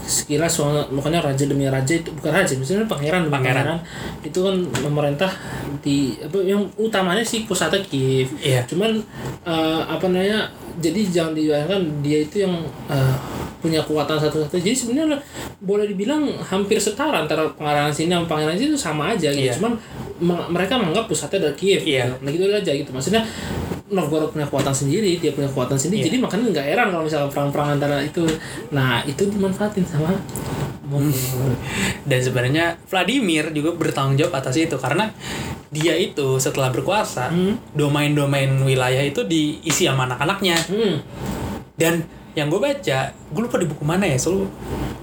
sekilas 0.04 0.52
soal 0.52 0.84
makanya 0.92 1.22
raja 1.24 1.46
demi 1.46 1.64
raja 1.70 1.94
itu 1.96 2.10
bukan 2.12 2.34
raja 2.34 2.54
misalnya 2.58 2.90
pangeran 2.90 3.30
demi 3.30 3.34
Pangeran. 3.34 3.78
pangeran, 3.78 3.80
itu 4.26 4.40
kan 4.42 4.56
memerintah 4.90 5.32
di 5.80 6.18
apa 6.20 6.38
yang 6.42 6.66
utamanya 6.76 7.22
sih 7.24 7.46
pusatnya 7.46 7.80
Kiev 7.86 8.34
Iya. 8.42 8.66
cuman 8.68 9.00
eh, 9.46 9.82
apa 9.86 10.06
namanya 10.10 10.50
jadi 10.82 11.00
jangan 11.08 11.34
dibayangkan 11.38 11.82
dia 12.04 12.20
itu 12.26 12.42
yang 12.44 12.58
eh, 12.90 13.16
punya 13.60 13.80
kekuatan 13.84 14.18
satu-satu 14.18 14.56
jadi 14.58 14.76
sebenarnya 14.76 15.20
boleh 15.62 15.86
dibilang 15.88 16.26
hampir 16.42 16.80
setara 16.80 17.24
antara 17.24 17.46
pangeran 17.54 17.92
sini 17.94 18.12
sama 18.12 18.26
pangeran 18.26 18.56
sini 18.58 18.70
itu 18.74 18.80
sama 18.80 19.04
aja 19.14 19.30
gitu 19.30 19.46
Iya. 19.46 19.54
cuman 19.56 19.74
me- 20.20 20.48
mereka 20.52 20.76
menganggap 20.76 21.06
pusatnya 21.08 21.48
dari 21.48 21.56
Kiev 21.56 21.82
gitu. 21.86 22.12
nah 22.20 22.30
gitu 22.30 22.44
aja 22.50 22.72
gitu 22.74 22.90
maksudnya 22.92 23.24
Novgorod 23.90 24.30
punya 24.30 24.46
kekuatan 24.46 24.72
sendiri 24.72 25.18
dia 25.18 25.32
punya 25.32 25.48
kekuatan 25.48 25.76
sendiri 25.76 26.00
Iya. 26.00 26.08
jadi 26.08 26.18
makanya 26.20 26.46
nggak 26.52 26.68
heran 26.68 26.88
kalau 26.90 27.04
misalnya 27.04 27.30
perang-perang 27.30 27.70
antara 27.74 27.98
itu 28.00 28.24
nah 28.70 29.02
itu 29.04 29.24
dimanfaatin 29.26 29.84
sama. 29.84 30.14
Dan 32.02 32.20
sebenarnya 32.20 32.74
Vladimir 32.84 33.52
juga 33.52 33.74
bertanggung 33.76 34.18
jawab 34.18 34.34
atas 34.36 34.58
itu 34.58 34.74
karena 34.76 35.14
dia 35.70 35.94
itu 35.94 36.38
setelah 36.38 36.70
berkuasa 36.70 37.30
Hmm. 37.30 37.62
domain-domain 37.72 38.50
wilayah 38.60 39.04
itu 39.04 39.22
diisi 39.22 39.86
sama 39.86 40.06
anak-anaknya 40.06 40.58
hmm. 40.66 40.96
dan 41.76 42.02
yang 42.34 42.48
gue 42.48 42.58
baca 42.58 43.00
gue 43.06 43.42
lupa 43.44 43.58
di 43.58 43.68
buku 43.68 43.84
mana 43.84 44.02
ya 44.04 44.18
selalu 44.18 44.50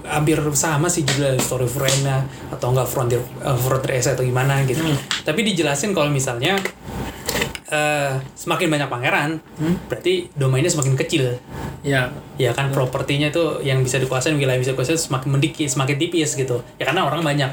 hampir 0.03 0.35
sama 0.53 0.87
sih 0.87 1.03
judulnya 1.03 1.35
Story 1.37 1.63
of 1.63 1.75
Rena 1.75 2.19
atau 2.49 2.71
enggak 2.71 2.83
Frontier 2.85 3.23
uh, 3.41 3.55
Frontier 3.55 3.95
Essay 3.95 4.11
atau 4.11 4.23
gimana 4.23 4.59
gitu 4.63 4.83
Hmm. 4.83 4.99
tapi 5.23 5.43
dijelasin 5.45 5.91
kalau 5.91 6.11
misalnya 6.11 6.59
eh, 7.67 8.13
semakin 8.33 8.67
banyak 8.71 8.87
pangeran 8.87 9.29
Hmm. 9.59 9.75
berarti 9.91 10.31
domainnya 10.33 10.71
semakin 10.71 10.95
kecil. 10.95 11.35
Ya. 11.83 12.11
Ya 12.39 12.51
kan 12.55 12.71
propertinya 12.71 13.27
tuh 13.27 13.59
yang 13.61 13.83
bisa 13.83 13.97
dikuasain 13.97 14.35
wilayah 14.35 14.55
yang 14.55 14.63
bisa 14.63 14.73
dikuasain 14.73 14.97
semakin 14.97 15.29
mendikit 15.35 15.67
semakin 15.67 15.95
tipis 15.99 16.33
gitu. 16.33 16.63
Ya 16.79 16.87
karena 16.87 17.03
orang 17.03 17.21
banyak. 17.25 17.51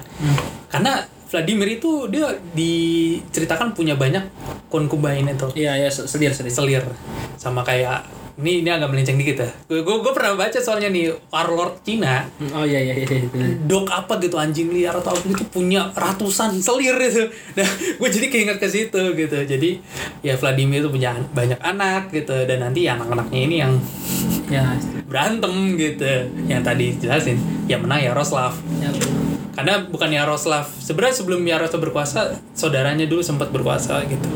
Karena 0.70 1.02
Vladimir 1.24 1.66
itu 1.82 2.06
dia 2.14 2.30
diceritakan 2.54 3.74
punya 3.74 3.98
banyak 3.98 4.22
concubine 4.70 5.34
itu. 5.34 5.50
Iya 5.58 5.82
ya 5.82 5.90
selir 5.90 6.30
selir. 6.30 6.52
Selir. 6.54 6.84
Sama 7.34 7.66
kayak 7.66 8.06
ini 8.34 8.66
ini 8.66 8.70
agak 8.70 8.90
melenceng 8.90 9.14
dikit 9.14 9.46
ya. 9.46 9.50
Gue 9.70 9.82
gue 9.82 10.12
pernah 10.14 10.34
baca 10.34 10.58
soalnya 10.58 10.90
nih 10.90 11.14
warlord 11.30 11.78
Cina. 11.86 12.26
Oh 12.50 12.66
iya 12.66 12.82
iya 12.82 12.94
iya 12.98 13.06
iya. 13.06 13.54
dog 13.62 13.86
apa 13.86 14.18
gitu 14.18 14.34
anjing 14.34 14.74
liar 14.74 14.94
atau 14.98 15.14
apa 15.14 15.22
gitu 15.22 15.46
punya 15.54 15.94
ratusan 15.94 16.58
selir 16.58 16.98
itu 16.98 17.30
nah 17.54 17.68
gue 17.70 18.08
jadi 18.10 18.26
keinget 18.26 18.58
ke 18.58 18.66
situ 18.66 19.14
gitu. 19.14 19.38
Jadi 19.46 19.78
ya 20.26 20.34
Vladimir 20.34 20.82
itu 20.82 20.90
punya 20.90 21.14
banyak 21.30 21.60
anak 21.62 22.10
gitu. 22.10 22.34
Dan 22.46 22.66
nanti 22.66 22.90
anak-anaknya 22.90 23.38
ini 23.38 23.56
yang 23.62 23.72
ya. 24.50 24.74
berantem 25.06 25.78
gitu. 25.78 26.26
Yang 26.50 26.62
tadi 26.66 26.86
jelasin 26.98 27.38
yang 27.70 27.86
menang 27.86 28.02
Yaroslav. 28.02 28.58
Ya 28.82 28.90
karena 29.54 29.86
bukan 29.86 30.10
Yaroslav. 30.10 30.66
Sebenarnya 30.82 31.14
sebelum 31.22 31.46
Yaroslav 31.46 31.78
berkuasa 31.78 32.42
saudaranya 32.58 33.06
dulu 33.06 33.22
sempat 33.22 33.54
berkuasa 33.54 34.02
gitu 34.10 34.26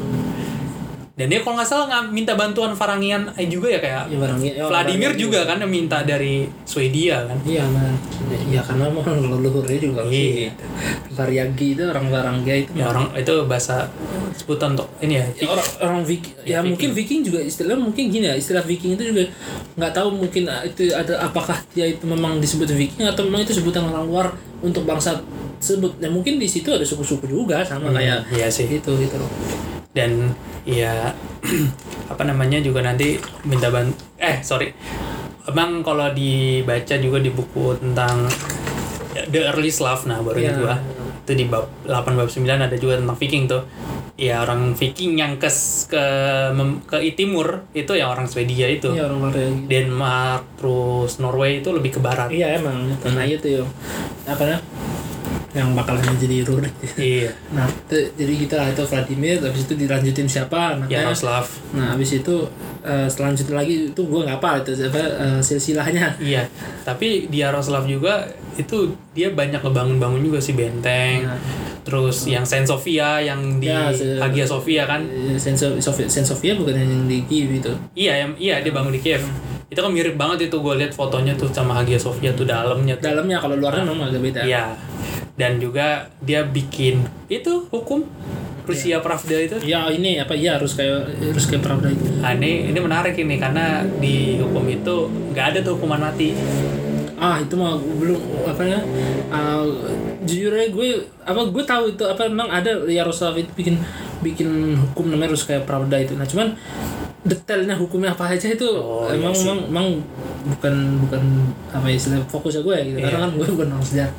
dan 1.19 1.27
dia 1.27 1.43
kalau 1.43 1.59
nggak 1.59 1.67
salah 1.67 1.87
nggak 1.91 2.05
minta 2.15 2.39
bantuan 2.39 2.79
Varangian 2.79 3.35
eh, 3.35 3.51
juga 3.51 3.75
ya 3.75 3.83
kayak 3.83 4.03
ya 4.07 4.17
barangnya 4.23 4.53
ya, 4.55 4.65
Vladimir 4.71 5.11
barangnya 5.11 5.25
juga 5.27 5.41
kan 5.51 5.57
yang 5.59 5.73
minta 5.75 5.99
dari 6.07 6.47
Swedia 6.63 7.27
kan. 7.27 7.35
Iya, 7.43 7.67
nah, 7.75 7.91
ya 8.47 8.63
karena 8.63 8.87
mau 8.87 9.03
leluhurnya 9.03 9.83
juga 9.83 10.07
Iya. 10.07 10.55
gitu. 10.55 10.65
Varyagi 11.19 11.75
itu 11.75 11.83
orang 11.91 12.07
Varangga 12.07 12.55
itu. 12.55 12.71
Ya 12.79 12.87
orang 12.87 13.11
itu 13.19 13.35
bahasa 13.51 13.91
sebutan 14.39 14.79
untuk 14.79 14.87
ini 15.03 15.19
ya. 15.19 15.27
Ya, 15.43 15.47
orang 15.51 15.69
orang 15.83 16.03
Viking 16.07 16.35
ya, 16.47 16.47
Ya, 16.47 16.59
mungkin 16.63 16.89
Viking 16.95 17.21
juga 17.27 17.43
istilah 17.43 17.75
mungkin 17.75 18.05
gini 18.15 18.31
ya 18.31 18.39
istilah 18.39 18.63
Viking 18.63 18.95
itu 18.95 19.11
juga 19.11 19.27
nggak 19.75 19.93
tahu 19.99 20.15
mungkin 20.15 20.47
ah, 20.47 20.63
itu 20.63 20.95
ada 20.95 21.19
apakah 21.19 21.59
dia 21.75 21.99
itu 21.99 22.07
memang 22.07 22.39
disebut 22.39 22.71
Viking 22.71 23.11
atau 23.11 23.27
memang 23.27 23.43
itu 23.43 23.59
sebutan 23.59 23.91
orang 23.91 24.07
luar 24.07 24.27
untuk 24.63 24.87
bangsa 24.87 25.19
tersebut. 25.59 25.99
Ya 25.99 26.07
mungkin 26.15 26.39
di 26.39 26.47
situ 26.47 26.71
ada 26.71 26.87
suku-suku 26.87 27.27
juga 27.27 27.67
sama 27.67 27.91
kayak 27.91 28.31
iya 28.31 28.47
sih. 28.47 28.71
gitu 28.71 28.95
gitu 29.03 29.19
loh 29.19 29.78
dan 29.99 30.31
ya 30.63 31.11
apa 32.13 32.23
namanya 32.23 32.63
juga 32.63 32.79
nanti 32.81 33.19
minta 33.43 33.67
ban 33.69 33.91
eh 34.15 34.39
sorry. 34.41 34.71
Emang 35.43 35.81
kalau 35.81 36.13
dibaca 36.13 36.95
juga 36.95 37.19
di 37.19 37.33
buku 37.33 37.75
tentang 37.81 38.29
The 39.27 39.51
Early 39.51 39.73
Slav 39.73 40.05
nah 40.05 40.21
baru 40.21 40.39
Iya. 40.39 40.45
ingat 40.45 40.57
gua. 40.61 40.77
Itu 41.25 41.33
di 41.35 41.45
bab 41.45 41.67
8 41.83 42.15
bab 42.15 42.29
9 42.29 42.47
ada 42.47 42.77
juga 42.77 42.95
tentang 42.97 43.17
Viking 43.17 43.45
tuh. 43.45 43.63
Ya 44.15 44.43
orang 44.43 44.75
Viking 44.75 45.15
yang 45.15 45.39
ke 45.39 45.47
ke 45.87 46.05
mem- 46.53 46.83
ke 46.85 47.01
timur 47.15 47.65
itu 47.73 47.95
ya 47.95 48.11
orang 48.11 48.27
Swedia 48.27 48.67
itu. 48.67 48.93
Iya 48.93 49.09
orang 49.09 49.31
Varyagi 49.31 49.65
Denmark 49.67 50.43
terus 50.59 51.17
Norway 51.17 51.59
itu 51.59 51.71
lebih 51.73 51.97
ke 51.97 52.01
barat. 52.01 52.29
Iya 52.29 52.61
emang 52.61 52.93
tanah 53.01 53.25
itu 53.25 53.47
ya 53.49 53.63
apa 54.29 54.43
namanya 54.45 54.61
yang 55.59 55.75
bakalan 55.75 56.07
jadi 56.23 56.47
Rurik 56.47 56.71
iya. 56.95 57.35
Nah 57.51 57.67
itu, 57.67 58.15
jadi 58.15 58.35
kita 58.47 58.59
itu 58.71 58.83
Vladimir 58.87 59.43
habis 59.43 59.67
itu 59.67 59.75
dilanjutin 59.75 60.31
siapa 60.31 60.79
anaknya. 60.79 61.03
Yaroslav 61.03 61.51
Nah, 61.75 61.93
habis 61.93 62.17
itu 62.17 62.35
eh, 62.81 63.09
selanjutnya 63.11 63.61
lagi 63.61 63.93
itu 63.93 64.03
gua 64.09 64.25
nggak 64.25 64.39
apa 64.41 64.51
itu 64.65 64.71
apa 64.89 65.03
eh, 65.03 65.41
silsilahnya. 65.43 66.17
Iya, 66.17 66.49
tapi 66.87 67.29
di 67.29 67.45
Yaroslav 67.45 67.85
juga 67.85 68.25
itu 68.57 68.97
dia 69.13 69.29
banyak 69.35 69.61
ngebangun-bangun 69.61 70.23
juga 70.25 70.41
sih 70.41 70.57
benteng. 70.57 71.29
Nah, 71.29 71.37
terus 71.85 72.25
yang 72.25 72.43
Saint 72.47 72.65
Sofia 72.65 73.21
yang 73.21 73.61
di 73.61 73.69
Ya, 73.69 73.93
Hagia 74.23 74.47
Sophia 74.49 74.89
kan? 74.89 75.05
Eh, 75.05 75.37
Saint 75.37 75.59
Sofia, 75.59 75.83
Sofia, 75.83 76.07
Saint 76.09 76.25
Sofia 76.25 76.53
bukan 76.57 76.75
yang 76.75 77.05
di 77.05 77.23
Kiev 77.29 77.51
itu. 77.53 77.73
iya 77.93 78.25
yang 78.25 78.33
iya 78.41 78.65
dia 78.65 78.73
bangun 78.73 78.95
di 78.97 79.01
Kiev. 79.03 79.21
Itu 79.69 79.85
kan 79.85 79.93
mirip 79.93 80.17
banget 80.17 80.49
itu 80.49 80.57
gue 80.57 80.75
lihat 80.81 80.97
fotonya 80.97 81.37
tuh 81.37 81.53
sama 81.53 81.77
Hagia 81.77 82.01
Sophia 82.01 82.33
tuh 82.33 82.49
dalamnya 82.49 82.97
tuh. 82.97 83.13
Dalamnya 83.13 83.37
kalau 83.37 83.61
luarnya 83.61 83.85
memang 83.85 84.09
agak 84.09 84.23
beda. 84.25 84.41
iya 84.49 84.73
dan 85.39 85.57
juga 85.57 86.11
dia 86.21 86.43
bikin 86.43 87.07
itu 87.31 87.65
hukum 87.71 88.03
Rusia 88.69 89.01
Pravda 89.01 89.33
itu 89.41 89.57
Ya 89.65 89.89
ini 89.89 90.21
apa 90.21 90.37
ya 90.37 90.61
harus 90.61 90.77
kayak 90.77 91.09
harus 91.17 91.49
kayak 91.49 91.65
Pravda 91.65 91.89
itu. 91.89 92.05
Nah, 92.21 92.37
ini 92.37 92.69
ini 92.69 92.77
menarik 92.77 93.17
ini 93.17 93.41
karena 93.41 93.81
di 93.97 94.37
hukum 94.37 94.69
itu 94.69 95.09
nggak 95.33 95.57
ada 95.57 95.59
tuh 95.65 95.81
hukuman 95.81 96.05
mati. 96.05 96.37
Ah 97.17 97.41
itu 97.41 97.57
mah 97.57 97.81
belum 97.81 98.21
apa 98.45 98.63
ya? 98.63 98.79
ah, 99.33 99.65
jujur 100.23 100.53
aja 100.53 100.69
gue 100.69 100.89
apa 101.25 101.41
gue 101.49 101.65
tahu 101.65 101.97
itu 101.97 102.05
apa 102.05 102.29
memang 102.29 102.53
ada 102.53 102.85
Yaroslav 102.85 103.41
itu 103.41 103.49
bikin 103.57 103.81
bikin 104.21 104.77
hukum 104.77 105.09
namanya 105.09 105.33
harus 105.33 105.49
kayak 105.49 105.65
Pravda 105.65 105.97
itu. 106.05 106.13
Nah 106.13 106.29
cuman 106.29 106.53
detailnya 107.25 107.73
hukumnya 107.73 108.13
apa 108.13 108.31
aja 108.31 108.53
itu 108.53 108.69
Oh, 108.69 109.09
emang, 109.09 109.33
iya 109.33 109.43
emang 109.49 109.59
emang 109.67 109.87
bukan 110.45 110.75
bukan 111.09 111.23
apa 111.73 111.89
ya 111.89 111.97
istilah 111.97 112.21
fokusnya 112.29 112.61
gue 112.61 112.77
gitu. 112.85 112.99
Karena 113.01 113.17
Iya. 113.17 113.25
kan 113.25 113.31
gue 113.33 113.47
bukan 113.49 113.69
orang 113.73 113.87
sejarah. 113.89 114.15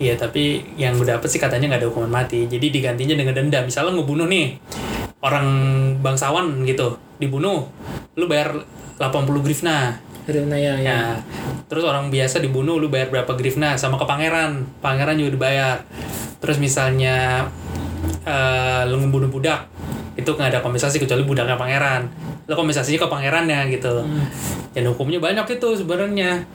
Iya 0.00 0.16
tapi 0.16 0.64
yang 0.80 0.96
gue 0.96 1.04
dapet 1.04 1.28
sih 1.28 1.36
katanya 1.36 1.76
nggak 1.76 1.80
ada 1.84 1.88
hukuman 1.92 2.08
mati. 2.08 2.48
Jadi 2.48 2.72
digantinya 2.72 3.12
dengan 3.20 3.36
denda. 3.36 3.60
Misalnya 3.60 4.00
ngebunuh 4.00 4.24
nih 4.32 4.56
orang 5.20 5.46
bangsawan 6.00 6.64
gitu, 6.64 6.96
dibunuh, 7.20 7.68
lu 8.16 8.24
bayar 8.24 8.64
80 8.96 9.44
grivna. 9.44 10.00
Karena 10.24 10.56
ya, 10.56 10.74
ya. 10.80 10.88
Ya. 10.88 11.00
Terus 11.68 11.84
orang 11.84 12.08
biasa 12.08 12.40
dibunuh, 12.40 12.80
lu 12.80 12.88
bayar 12.88 13.12
berapa 13.12 13.28
grivna 13.36 13.76
sama 13.76 14.00
ke 14.00 14.08
pangeran. 14.08 14.64
Pangeran 14.80 15.20
juga 15.20 15.36
dibayar. 15.36 15.76
Terus 16.40 16.56
misalnya 16.56 17.44
eh 18.24 18.82
lu 18.88 19.04
ngebunuh 19.04 19.28
budak, 19.28 19.68
itu 20.16 20.32
nggak 20.32 20.56
ada 20.56 20.60
kompensasi 20.64 20.96
kecuali 20.96 21.28
budaknya 21.28 21.60
pangeran. 21.60 22.08
Lu 22.48 22.56
kompensasinya 22.56 23.04
ke 23.04 23.08
pangerannya 23.12 23.68
gitu. 23.68 24.00
Dan 24.72 24.82
hukumnya 24.88 25.20
banyak 25.20 25.60
itu 25.60 25.68
sebenarnya. 25.76 26.48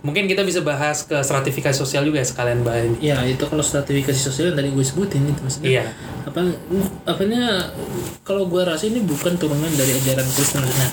Mungkin 0.00 0.24
kita 0.24 0.40
bisa 0.48 0.64
bahas 0.64 1.04
ke 1.04 1.20
stratifikasi 1.20 1.76
sosial 1.76 2.08
juga 2.08 2.24
ya 2.24 2.26
sekalian 2.26 2.64
bahas 2.64 2.88
ini. 2.88 2.96
Ya 3.12 3.20
itu 3.28 3.44
kalau 3.44 3.60
stratifikasi 3.60 4.16
sosial 4.16 4.52
yang 4.52 4.56
tadi 4.56 4.72
gue 4.72 4.84
sebutin 4.84 5.28
itu 5.28 5.40
maksudnya. 5.44 5.68
Iya. 5.68 5.84
apa 6.20 6.46
apanya 7.08 7.72
kalau 8.22 8.46
gue 8.46 8.60
rasa 8.62 8.86
ini 8.86 9.00
bukan 9.04 9.34
turunan 9.36 9.68
dari 9.76 9.92
ajaran 9.92 10.24
Kristen. 10.24 10.64
Nah 10.64 10.90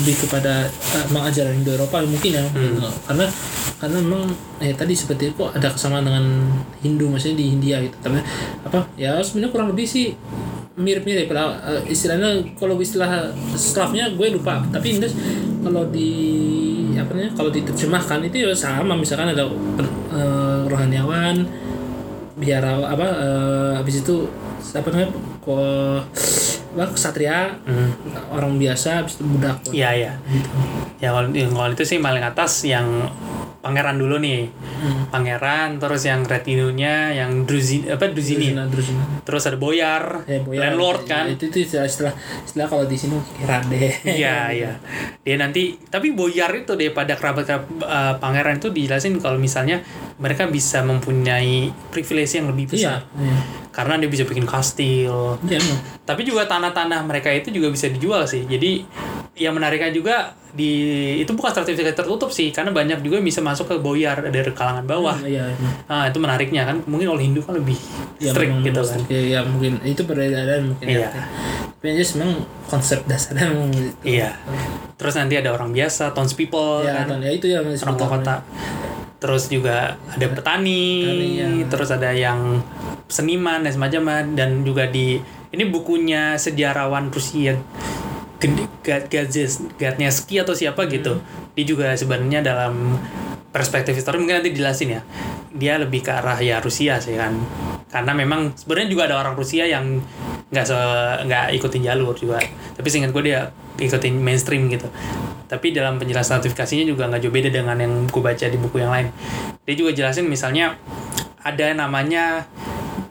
lebih 0.00 0.14
kepada 0.26 0.68
uh, 0.68 1.04
emang 1.08 1.24
ajaran 1.32 1.56
Indo 1.56 1.72
Eropa 1.72 2.04
mungkin 2.04 2.36
ya. 2.36 2.44
Karena 3.08 3.24
karena 3.80 3.96
memang 4.04 4.28
ya 4.60 4.76
tadi 4.76 4.92
seperti 4.92 5.32
itu 5.32 5.34
kok 5.40 5.56
ada 5.56 5.72
kesamaan 5.72 6.04
dengan 6.04 6.24
Hindu 6.84 7.08
maksudnya 7.08 7.40
di 7.40 7.46
India 7.56 7.80
gitu. 7.80 7.96
Tapi 8.04 8.20
apa 8.68 8.92
ya 9.00 9.16
sebenarnya 9.24 9.52
kurang 9.56 9.68
lebih 9.72 9.88
sih 9.88 10.12
mirip-mirip 10.76 11.32
lah. 11.32 11.56
Uh, 11.64 11.80
istilahnya 11.88 12.44
kalau 12.60 12.76
istilah 12.76 13.32
Slavnya 13.56 14.12
gue 14.12 14.36
lupa. 14.36 14.60
Tapi 14.68 15.00
Indes 15.00 15.16
kalau 15.64 15.88
di 15.88 16.12
apa 17.00 17.12
namanya 17.12 17.32
kalau 17.34 17.50
diterjemahkan 17.50 18.18
itu 18.24 18.36
ya 18.40 18.52
sama 18.52 18.92
misalkan 18.94 19.32
ada 19.32 19.44
uh, 19.44 20.60
rohaniawan 20.66 21.44
biara 22.36 22.72
apa 22.80 23.04
eh, 23.04 23.72
habis 23.76 24.00
itu 24.00 24.24
apa 24.72 24.88
namanya 24.88 25.10
kok 25.40 26.00
apa 26.70 26.90
kesatria 26.94 27.58
Hmm. 27.66 27.90
orang 28.30 28.56
biasa 28.56 29.02
habis 29.02 29.18
itu 29.18 29.24
budak 29.26 29.58
Iya, 29.68 29.90
iya. 29.92 30.12
gitu. 30.24 30.48
Ya 31.02 31.12
kalau 31.12 31.28
kalau 31.28 31.70
itu 31.70 31.84
sih 31.84 31.98
paling 31.98 32.22
atas 32.22 32.64
yang 32.64 32.86
pangeran 33.60 33.96
dulu 34.00 34.16
nih. 34.20 34.48
Hmm. 34.50 35.08
Pangeran 35.12 35.76
terus 35.76 36.02
yang 36.04 36.24
retinunya 36.24 37.12
yang 37.12 37.44
Druzini 37.44 37.92
apa 37.92 38.08
Druzini. 38.08 38.52
Terus 39.22 39.42
ada 39.46 39.56
boyar, 39.60 40.24
Ya, 40.24 40.40
boya, 40.40 40.58
landlord 40.68 41.04
kan. 41.06 41.28
itu 41.28 41.52
itu 41.52 41.68
istilah 41.68 41.86
istilah, 41.86 42.12
istilah 42.44 42.66
kalau 42.66 42.84
di 42.88 42.96
sini 42.96 43.16
rade 43.44 43.92
Iya, 44.04 44.50
iya. 44.50 44.72
Dia 45.22 45.36
nanti 45.36 45.76
tapi 45.88 46.16
boyar 46.16 46.52
itu 46.56 46.74
daripada 46.74 47.14
kerabat 47.14 47.44
kerabat 47.46 47.68
eh, 47.84 48.14
pangeran 48.18 48.56
itu 48.58 48.72
dijelasin 48.72 49.20
kalau 49.20 49.36
misalnya 49.36 49.84
mereka 50.16 50.48
bisa 50.48 50.80
mempunyai 50.84 51.68
privilege 51.92 52.36
yang 52.36 52.48
lebih 52.50 52.64
iya 52.72 52.72
besar 52.72 53.00
iya 53.16 53.38
karena 53.70 54.02
dia 54.02 54.10
bisa 54.10 54.26
bikin 54.26 54.44
kastil. 54.44 55.38
Iya, 55.46 55.62
emang. 55.62 55.78
Tapi 56.02 56.26
juga 56.26 56.42
tanah-tanah 56.44 57.06
mereka 57.06 57.30
itu 57.30 57.54
juga 57.54 57.70
bisa 57.70 57.86
dijual 57.86 58.26
sih. 58.26 58.42
Jadi 58.44 58.82
yang 59.40 59.56
menariknya 59.56 59.88
juga 59.88 60.36
di 60.52 60.70
itu 61.22 61.32
bukan 61.32 61.48
stratifikasi 61.48 61.96
tertutup 61.96 62.28
sih 62.28 62.52
karena 62.52 62.74
banyak 62.74 63.00
juga 63.00 63.16
yang 63.16 63.24
bisa 63.24 63.40
masuk 63.40 63.70
ke 63.70 63.74
boyar 63.80 64.20
dari 64.28 64.52
kalangan 64.52 64.84
bawah. 64.84 65.16
iya 65.24 65.48
emang. 65.48 65.72
Nah, 65.88 66.04
itu 66.12 66.18
menariknya 66.20 66.62
kan. 66.68 66.76
Mungkin 66.84 67.06
kalau 67.08 67.22
Hindu 67.22 67.40
kan 67.40 67.54
lebih 67.56 67.78
ya, 68.20 68.34
strict 68.34 68.52
memang 68.52 68.66
gitu 68.68 68.80
kan. 68.84 69.00
ya, 69.08 69.20
ya, 69.24 69.40
mungkin 69.46 69.72
itu 69.80 70.02
perbedaan 70.04 70.74
mungkin 70.76 70.86
Iya. 70.86 71.08
ya. 71.08 71.24
tapi 71.80 71.96
jelas 71.96 72.12
memang 72.20 72.44
konsep 72.68 73.00
dasarnya 73.08 73.48
memang 73.48 73.72
gitu. 73.72 73.88
Iya. 74.04 74.36
Terus 75.00 75.14
nanti 75.16 75.34
ada 75.40 75.48
orang 75.56 75.72
biasa, 75.72 76.12
townspeople 76.12 76.84
ya, 76.84 77.08
kan. 77.08 77.16
ya 77.24 77.30
itu 77.32 77.46
yang 77.48 77.64
orang 77.64 77.72
disebut 77.72 77.96
kota. 78.04 78.36
Terus 79.20 79.48
juga 79.48 79.96
ada 79.96 80.26
petani, 80.32 80.84
Petani, 81.04 81.30
ya. 81.40 81.48
terus 81.68 81.88
ada 81.88 82.10
yang 82.12 82.60
seniman 83.08 83.64
dan 83.64 83.72
semacamnya 83.72 84.24
dan 84.36 84.60
juga 84.60 84.88
di 84.88 85.20
ini 85.50 85.64
bukunya 85.66 86.38
sejarawan 86.38 87.10
Rusia 87.10 87.58
Gatneski 89.76 90.40
atau 90.40 90.56
siapa 90.56 90.88
gitu. 90.88 91.20
Dia 91.52 91.64
juga 91.64 91.92
sebenarnya 91.92 92.40
dalam 92.40 92.96
perspektif 93.52 93.98
histori 93.98 94.16
mungkin 94.16 94.40
nanti 94.40 94.50
dijelasin 94.54 94.96
ya. 94.96 95.02
Dia 95.52 95.76
lebih 95.76 96.00
ke 96.06 96.10
arah 96.10 96.38
ya 96.40 96.58
Rusia 96.64 96.96
sih 96.98 97.14
kan. 97.14 97.36
Karena 97.90 98.16
memang 98.16 98.54
sebenarnya 98.56 98.88
juga 98.88 99.02
ada 99.10 99.16
orang 99.20 99.34
Rusia 99.36 99.66
yang 99.66 100.00
nggak 100.50 100.64
se 100.66 100.78
nggak 101.26 101.46
ikutin 101.60 101.82
jalur 101.84 102.16
juga. 102.16 102.40
Tapi 102.74 102.86
seingat 102.88 103.12
gue 103.12 103.22
dia 103.28 103.52
ikutin 103.76 104.16
mainstream 104.16 104.70
gitu. 104.72 104.88
Tapi 105.50 105.74
dalam 105.74 105.98
penjelasan 105.98 106.38
notifikasinya 106.40 106.86
juga 106.86 107.10
nggak 107.10 107.26
jauh 107.26 107.34
beda 107.34 107.50
dengan 107.50 107.76
yang 107.76 108.06
gue 108.06 108.22
baca 108.22 108.46
di 108.46 108.56
buku 108.56 108.78
yang 108.78 108.94
lain. 108.94 109.10
Dia 109.66 109.74
juga 109.74 109.90
jelasin 109.90 110.30
misalnya 110.30 110.78
ada 111.42 111.74
namanya 111.74 112.46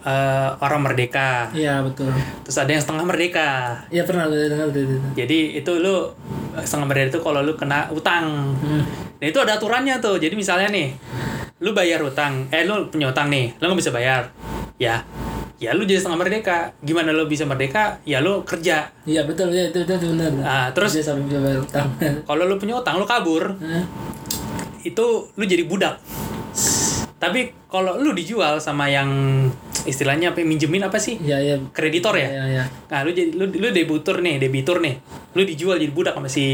eh, 0.04 0.50
orang 0.64 0.82
merdeka, 0.86 1.52
iya 1.52 1.84
betul 1.84 2.12
terus 2.44 2.58
ada 2.58 2.72
yang 2.72 2.84
setengah 2.84 3.06
merdeka. 3.06 3.50
ya 3.92 4.04
pernah 4.08 4.26
gue 4.32 4.48
dengar. 4.48 4.68
Jadi 5.16 5.60
itu 5.60 5.72
lu 5.80 6.12
setengah 6.60 6.88
merdeka 6.88 7.18
itu 7.18 7.20
kalau 7.20 7.40
lu 7.44 7.54
kena 7.56 7.88
utang. 7.92 8.56
Hmm. 8.60 8.84
Nah 9.20 9.26
itu 9.28 9.40
ada 9.40 9.60
aturannya 9.60 10.00
tuh. 10.00 10.16
Jadi 10.16 10.36
misalnya 10.36 10.72
nih, 10.72 10.96
lu 11.60 11.76
bayar 11.76 12.00
utang, 12.04 12.48
eh 12.52 12.64
lu 12.64 12.88
punya 12.88 13.12
utang 13.12 13.28
nih, 13.28 13.52
lu 13.60 13.68
nggak 13.68 13.80
bisa 13.80 13.92
bayar, 13.92 14.32
ya, 14.80 15.04
ya 15.60 15.76
lu 15.76 15.84
jadi 15.84 16.00
setengah 16.00 16.20
merdeka. 16.24 16.72
Gimana 16.80 17.12
lu 17.12 17.28
bisa 17.28 17.44
merdeka? 17.44 18.00
Ya 18.08 18.24
lu 18.24 18.48
kerja. 18.48 18.88
iya 19.04 19.28
betul 19.28 19.52
ya 19.52 19.68
itu 19.68 19.84
itu, 19.84 19.92
itu 19.92 20.08
benar 20.16 20.32
Nah, 20.40 20.68
terus 20.72 20.96
Dia 20.96 21.04
sampai 21.04 21.28
bisa 21.28 21.40
bayar 21.44 21.60
utang 21.60 21.88
kalau 22.30 22.44
lu 22.48 22.56
punya 22.56 22.80
utang, 22.80 22.96
lu 22.96 23.04
kabur, 23.04 23.60
Hah? 23.60 23.84
itu 24.88 25.06
lu 25.36 25.44
jadi 25.44 25.68
budak. 25.68 26.00
Tapi 27.20 27.52
kalau 27.68 28.00
lu 28.00 28.16
dijual 28.16 28.64
sama 28.64 28.88
yang 28.88 29.12
istilahnya 29.88 30.36
apa 30.36 30.44
minjemin 30.44 30.84
apa 30.84 30.98
sih? 31.00 31.20
iya 31.22 31.40
iya 31.40 31.56
Kreditor 31.72 32.16
ya? 32.18 32.28
iya 32.28 32.46
iya 32.50 32.64
Nah, 32.90 33.06
lu 33.06 33.14
jadi 33.14 33.32
lu, 33.38 33.46
lu 33.46 33.70
debitur 33.70 34.18
nih, 34.20 34.42
debitur 34.42 34.82
nih. 34.82 34.98
Lu 35.38 35.46
dijual 35.46 35.78
jadi 35.78 35.94
budak 35.94 36.18
sama 36.18 36.26
si 36.26 36.46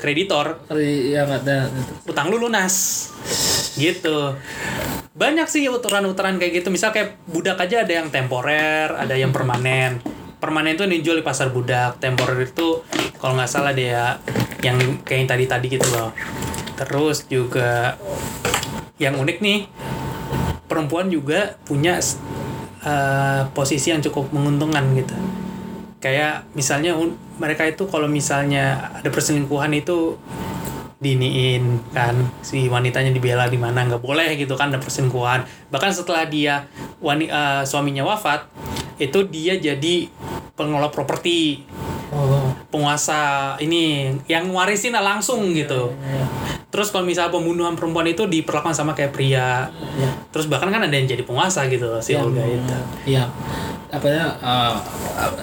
kreditor. 0.00 0.64
ya 0.72 1.28
ada 1.28 1.68
utang 2.08 2.32
lu 2.32 2.40
lunas. 2.40 2.74
Gitu. 3.76 4.32
Banyak 5.12 5.46
sih 5.52 5.68
uturan-uturan 5.68 6.40
kayak 6.40 6.64
gitu. 6.64 6.68
Misal 6.72 6.88
kayak 6.96 7.20
budak 7.28 7.60
aja 7.60 7.84
ada 7.84 7.92
yang 7.92 8.08
temporer 8.08 8.96
ada 8.96 9.12
yang 9.12 9.28
permanen. 9.28 10.00
Permanen 10.40 10.74
itu 10.74 10.88
dijual 10.88 11.20
di 11.20 11.24
pasar 11.26 11.52
budak. 11.52 12.00
Temporer 12.00 12.48
itu 12.48 12.80
kalau 13.20 13.36
nggak 13.36 13.50
salah 13.52 13.76
dia 13.76 14.16
yang 14.64 15.04
kayak 15.04 15.18
yang 15.22 15.28
tadi-tadi 15.28 15.66
gitu 15.68 15.86
loh. 15.92 16.16
Terus 16.80 17.28
juga 17.28 18.00
yang 18.96 19.20
unik 19.20 19.38
nih 19.44 19.58
perempuan 20.72 21.12
juga 21.12 21.60
punya 21.68 22.00
eh, 22.80 23.42
posisi 23.52 23.92
yang 23.92 24.00
cukup 24.00 24.32
menguntungkan 24.32 24.96
gitu. 24.96 25.12
Kayak 26.00 26.48
misalnya 26.56 26.96
mereka 27.36 27.68
itu 27.68 27.84
kalau 27.92 28.08
misalnya 28.08 28.90
ada 28.96 29.12
perselingkuhan 29.12 29.70
itu 29.76 30.16
diniin 31.02 31.82
kan 31.90 32.14
si 32.46 32.70
wanitanya 32.70 33.10
dibela 33.10 33.50
di 33.50 33.58
mana 33.58 33.84
nggak 33.84 34.00
boleh 34.00 34.32
gitu 34.40 34.56
kan 34.56 34.72
ada 34.72 34.80
perselingkuhan. 34.80 35.44
Bahkan 35.68 35.90
setelah 35.92 36.24
dia 36.24 36.64
wani, 37.04 37.28
eh, 37.28 37.62
suaminya 37.68 38.08
wafat 38.08 38.48
itu 38.96 39.28
dia 39.28 39.60
jadi 39.60 40.08
pengelola 40.56 40.88
properti 40.88 41.66
oh 42.12 42.52
penguasa 42.68 43.56
ini 43.58 44.14
yang 44.28 44.52
warisin 44.52 44.94
langsung 44.94 45.50
gitu. 45.56 45.90
iya 46.04 46.52
terus 46.72 46.88
kalau 46.88 47.04
misal 47.04 47.28
pembunuhan 47.28 47.76
perempuan 47.76 48.08
itu 48.08 48.24
diperlakukan 48.24 48.72
sama 48.72 48.96
kayak 48.96 49.12
pria. 49.12 49.68
Iya. 50.00 50.10
Terus 50.32 50.48
bahkan 50.48 50.72
kan 50.72 50.80
ada 50.80 50.96
yang 50.96 51.04
jadi 51.04 51.20
penguasa 51.20 51.68
gitu 51.68 52.00
si 52.00 52.16
Iya, 52.16 52.24
Olga 52.24 52.42
itu. 52.48 52.76
Iya. 53.04 53.24
apa 53.92 54.08
ya 54.08 54.24
uh, 54.40 54.72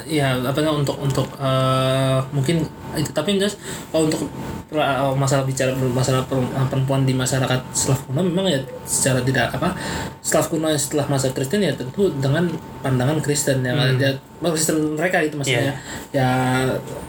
ya 0.09 0.33
apa 0.41 0.57
ya 0.57 0.73
untuk 0.73 0.97
untuk 0.97 1.29
uh, 1.37 2.17
mungkin 2.33 2.65
itu 2.97 3.13
tapi 3.13 3.37
jelas 3.37 3.61
oh, 3.93 4.09
untuk 4.09 4.25
uh, 4.73 5.13
masalah 5.13 5.45
bicara 5.45 5.69
masalah 5.77 6.25
perempuan 6.65 7.05
di 7.05 7.13
masyarakat 7.13 7.61
Slav 7.77 8.09
kuno 8.09 8.25
memang 8.25 8.49
ya 8.49 8.57
secara 8.89 9.21
tidak 9.21 9.53
apa 9.53 9.77
Slav 10.25 10.49
kuno 10.49 10.73
setelah 10.73 11.05
masa 11.05 11.29
Kristen 11.29 11.61
ya 11.61 11.77
tentu 11.77 12.09
dengan 12.17 12.49
pandangan 12.81 13.21
Kristen 13.21 13.61
yang 13.61 13.77
hmm. 13.77 14.01
ya 14.01 14.17
Kristen 14.39 14.95
mereka 14.95 15.19
itu 15.19 15.35
maksudnya 15.35 15.75
yeah. 16.15 16.15
ya 16.15 16.29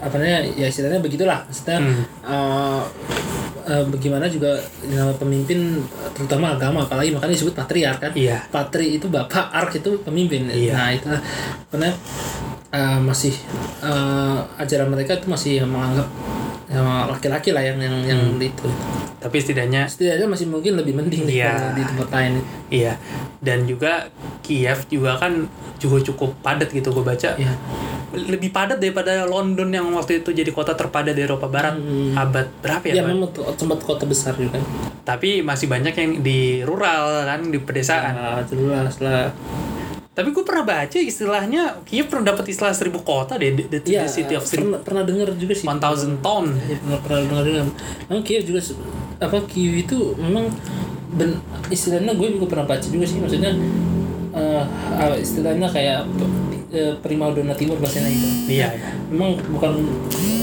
apa 0.03 0.14
namanya 0.18 0.41
ya 0.59 0.66
istilahnya 0.66 0.99
begitulah 0.99 1.47
maksudnya 1.47 1.78
hmm. 1.78 2.03
uh, 2.26 2.83
uh, 3.70 3.85
bagaimana 3.87 4.26
juga 4.26 4.59
nama 4.91 5.14
pemimpin 5.14 5.78
terutama 6.18 6.59
agama 6.59 6.83
apalagi 6.85 7.14
makanya 7.14 7.39
disebut 7.39 7.55
patriark 7.55 7.99
kan 8.03 8.12
iya. 8.18 8.43
patri 8.51 8.99
itu 8.99 9.07
bapak 9.07 9.55
ark 9.55 9.78
itu 9.78 10.03
pemimpin 10.03 10.51
iya. 10.51 10.74
nah 10.74 10.89
itu 10.91 11.07
karena 11.70 11.91
uh, 12.74 12.99
masih 12.99 13.35
uh, 13.87 14.43
ajaran 14.59 14.91
mereka 14.91 15.18
itu 15.18 15.31
masih 15.31 15.62
menganggap 15.62 16.11
laki-laki 17.11 17.51
lah 17.51 17.66
yang 17.66 17.83
yang 17.83 17.97
hmm. 17.99 18.07
yang 18.07 18.22
itu 18.39 18.68
tapi 19.20 19.37
setidaknya 19.43 19.85
setidaknya 19.91 20.31
masih 20.31 20.47
mungkin 20.47 20.81
lebih 20.81 20.97
mending 20.97 21.26
iya, 21.28 21.74
di 21.76 21.83
tempat 21.83 22.09
lain 22.14 22.33
iya 22.72 22.95
dan 23.43 23.66
juga 23.66 24.09
Kiev 24.41 24.89
juga 24.89 25.20
kan 25.20 25.45
juga 25.76 26.01
cukup 26.01 26.33
padat 26.41 26.72
gitu 26.72 26.89
gue 26.95 27.05
baca 27.05 27.20
iya 27.37 27.55
lebih 28.11 28.51
padat 28.51 28.83
daripada 28.83 29.23
London 29.23 29.71
yang 29.71 29.87
waktu 29.95 30.18
itu 30.18 30.35
jadi 30.35 30.51
kota 30.51 30.75
terpadat 30.75 31.14
di 31.14 31.23
Eropa 31.23 31.47
Barat 31.47 31.79
hmm. 31.79 32.18
abad 32.18 32.47
berapa 32.59 32.83
ya? 32.91 32.95
Ya 32.99 33.03
memang 33.07 33.31
tempat 33.31 33.87
kota 33.87 34.03
besar 34.03 34.35
juga. 34.35 34.59
Tapi 35.07 35.47
masih 35.47 35.71
banyak 35.71 35.95
yang 35.95 36.11
di 36.18 36.66
rural 36.66 37.23
kan 37.23 37.47
di 37.47 37.62
pedesaan. 37.62 38.11
Ya, 38.18 38.43
jelas 38.51 38.99
lah. 38.99 39.31
Tapi 40.11 40.35
gue 40.35 40.43
pernah 40.43 40.66
baca 40.66 40.99
istilahnya 40.99 41.87
Kiev 41.87 42.11
pernah 42.11 42.35
dapat 42.35 42.51
istilah 42.51 42.75
seribu 42.75 42.99
kota 43.07 43.39
deh 43.39 43.55
the, 43.55 43.79
the 43.79 43.79
ya, 43.87 44.11
city 44.11 44.35
of 44.35 44.43
seribu. 44.43 44.75
Pernah, 44.75 44.81
pernah 44.83 45.03
dengar 45.07 45.29
juga 45.39 45.55
sih. 45.55 45.71
One 45.71 45.79
thousand 45.79 46.18
town. 46.18 46.51
Ya, 46.66 46.83
pernah 46.83 46.99
pernah 46.99 47.21
dengar 47.31 47.43
juga. 47.47 47.62
Memang 48.11 48.23
Kiev 48.27 48.43
juga 48.43 48.61
apa 49.23 49.39
Kiev 49.47 49.87
itu 49.87 50.18
memang 50.18 50.51
ben, 51.14 51.39
istilahnya 51.71 52.11
gue 52.18 52.27
juga 52.35 52.59
pernah 52.59 52.66
baca 52.75 52.87
juga 52.91 53.07
sih 53.07 53.23
maksudnya 53.23 53.55
uh, 54.35 55.14
istilahnya 55.14 55.71
kayak 55.71 56.11
uh, 56.71 56.95
primadona 57.03 57.55
timur 57.55 57.77
bahasanya 57.79 58.11
itu. 58.11 58.29
Iya, 58.51 58.68
iya. 58.75 58.91
Memang 59.11 59.39
bukan 59.51 59.73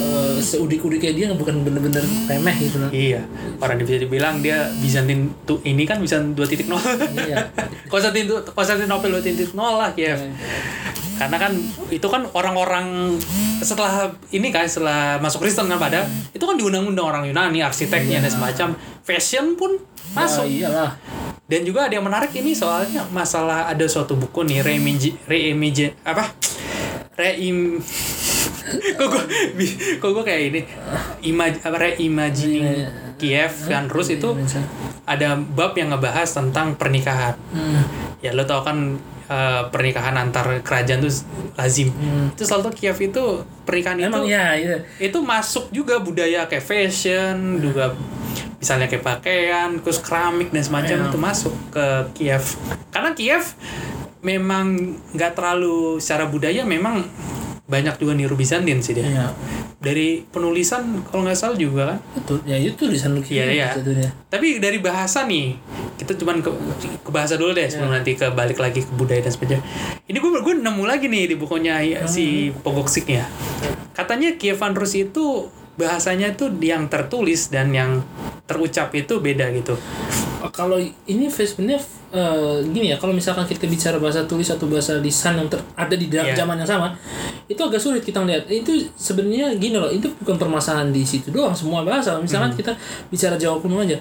uh, 0.03 0.37
seudik-udik 0.39 0.99
kayak 0.99 1.15
dia 1.15 1.25
bukan 1.33 1.63
bener-bener 1.63 2.03
remeh 2.27 2.55
gitu 2.59 2.77
loh. 2.83 2.89
Iya. 2.91 3.23
Orang 3.59 3.79
bisa 3.81 3.99
dibilang 3.99 4.43
dia 4.43 4.69
Bizantin 4.79 5.31
tuh 5.47 5.63
ini 5.63 5.83
kan 5.87 5.99
bisa 6.03 6.19
2.0. 6.21 6.67
Iya. 7.15 7.37
Konstantin 7.91 8.27
Konstantinopel 8.53 9.11
2.0 9.19 9.55
lah 9.55 9.89
Kiev. 9.95 10.19
Iya. 10.19 10.31
Karena 11.17 11.37
kan 11.41 11.51
itu 11.89 12.07
kan 12.13 12.29
orang-orang 12.37 13.17
setelah 13.65 14.13
ini 14.29 14.53
kan 14.53 14.69
setelah 14.69 15.17
masuk 15.17 15.41
Kristen 15.41 15.65
kan 15.65 15.81
pada 15.81 16.05
itu 16.29 16.45
kan 16.45 16.53
diundang-undang 16.61 17.09
orang 17.09 17.23
Yunani 17.25 17.65
arsiteknya 17.65 18.21
iya. 18.21 18.23
dan 18.29 18.31
semacam 18.31 18.67
fashion 19.01 19.57
pun 19.57 19.81
masuk. 20.13 20.45
Ya, 20.45 20.69
iyalah 20.69 20.91
dan 21.47 21.63
juga 21.63 21.87
ada 21.87 21.95
yang 21.95 22.03
menarik 22.03 22.35
ini 22.35 22.51
soalnya 22.51 23.07
masalah 23.07 23.71
ada 23.71 23.87
suatu 23.87 24.19
buku 24.19 24.43
nih 24.43 24.59
reimagi 24.63 25.15
reimagi 25.27 25.95
apa? 26.03 26.35
Reim 27.17 27.81
kok 28.99 29.07
gue 29.07 29.23
kok 29.97 30.09
gue 30.11 30.23
kayak 30.27 30.41
ini? 30.51 30.61
Imaj 31.23 31.63
apa 31.63 31.77
reimagining 31.79 32.67
iya, 32.67 32.87
iya. 32.91 33.15
Kiev 33.17 33.53
dan 33.71 33.87
Rus 33.87 34.11
itu 34.11 34.35
ada 35.07 35.39
bab 35.39 35.73
yang 35.79 35.95
ngebahas 35.95 36.29
tentang 36.29 36.75
pernikahan. 36.75 37.39
Hmm. 37.55 37.83
ya 38.19 38.35
lo 38.35 38.43
tau 38.43 38.61
kan 38.61 38.99
uh, 39.27 39.67
pernikahan 39.71 40.15
antar 40.17 40.63
kerajaan 40.63 41.03
tuh 41.03 41.13
lazim 41.55 41.93
hmm. 41.93 42.35
itu 42.35 42.43
selalu 42.43 42.73
Kiev 42.75 42.97
itu 42.99 43.23
pernikahan 43.63 43.99
Emang 43.99 44.25
itu 44.27 44.33
ya, 44.33 44.55
ya 44.57 44.77
itu 44.99 45.19
masuk 45.23 45.69
juga 45.71 45.99
budaya 45.99 46.47
kayak 46.49 46.63
fashion 46.63 47.61
juga 47.61 47.95
misalnya 48.57 48.89
kayak 48.89 49.05
pakaian, 49.05 49.69
terus 49.81 50.01
keramik 50.01 50.49
dan 50.49 50.63
semacam 50.65 50.97
yeah. 50.97 51.07
itu 51.09 51.17
masuk 51.17 51.53
ke 51.69 51.85
Kiev. 52.17 52.43
Karena 52.89 53.13
Kiev 53.13 53.53
memang 54.25 54.97
nggak 55.13 55.37
terlalu 55.37 56.01
secara 56.01 56.25
budaya 56.25 56.65
memang 56.65 57.05
banyak 57.67 57.99
juga 57.99 58.15
niru 58.15 58.39
Bizantin 58.39 58.79
sih 58.79 58.95
dia. 58.95 59.03
Yeah. 59.03 59.31
Dari 59.83 60.23
penulisan 60.23 61.03
kalau 61.03 61.27
nggak 61.27 61.37
salah 61.37 61.59
juga 61.59 61.93
kan. 61.93 61.99
Betul. 62.15 62.37
Ya 62.47 62.55
itu 62.55 62.79
tulisan 62.79 63.13
lu 63.13 63.21
Iya, 63.21 63.51
iya. 63.51 63.69
Tapi 64.31 64.63
dari 64.63 64.79
bahasa 64.79 65.27
nih, 65.27 65.59
kita 65.99 66.15
cuman 66.15 66.39
ke, 66.39 66.49
ke 67.03 67.11
bahasa 67.11 67.35
dulu 67.35 67.51
deh 67.51 67.67
sebelum 67.67 67.91
yeah. 67.91 67.97
nanti 67.99 68.15
ke 68.15 68.31
balik 68.31 68.57
lagi 68.57 68.87
ke 68.87 68.91
budaya 68.95 69.19
dan 69.19 69.35
sebagainya. 69.35 69.63
Ini 70.07 70.17
gue 70.17 70.31
gue 70.39 70.55
nemu 70.63 70.83
lagi 70.87 71.11
nih 71.11 71.23
di 71.31 71.35
bukunya 71.35 71.83
hmm. 71.83 72.07
si 72.07 72.55
Pogoksik 72.63 73.11
ya. 73.11 73.27
Katanya 73.91 74.39
Kievan 74.39 74.71
Rus 74.71 74.95
itu 74.95 75.51
bahasanya 75.77 76.33
itu 76.33 76.49
yang 76.63 76.89
tertulis 76.89 77.53
dan 77.53 77.69
yang 77.75 78.01
terucap 78.47 78.95
itu 78.95 79.19
beda 79.19 79.51
gitu. 79.53 79.75
Kalau 80.53 80.77
ini 80.81 81.25
sebenarnya 81.31 81.81
uh, 82.13 82.59
gini 82.67 82.93
ya, 82.93 82.97
kalau 82.99 83.15
misalkan 83.15 83.47
kita 83.47 83.65
bicara 83.65 83.97
bahasa 83.97 84.27
tulis 84.27 84.47
atau 84.51 84.67
bahasa 84.67 84.99
lisan 84.99 85.39
yang 85.39 85.47
ter, 85.47 85.59
ada 85.73 85.95
di 85.95 86.05
yeah. 86.11 86.35
zaman 86.35 86.59
yang 86.59 86.69
sama, 86.69 86.93
itu 87.49 87.57
agak 87.57 87.81
sulit 87.81 88.03
kita 88.05 88.21
lihat. 88.21 88.45
Itu 88.45 88.75
sebenarnya 88.93 89.57
gini 89.57 89.79
loh, 89.79 89.89
itu 89.89 90.11
bukan 90.21 90.37
permasalahan 90.37 90.93
di 90.93 91.01
situ 91.01 91.33
doang 91.33 91.55
semua 91.55 91.81
bahasa. 91.81 92.19
Misalkan 92.21 92.53
hmm. 92.53 92.59
kita 92.59 92.71
bicara 93.09 93.39
Jawa 93.39 93.57
kuno 93.57 93.81
aja, 93.81 93.97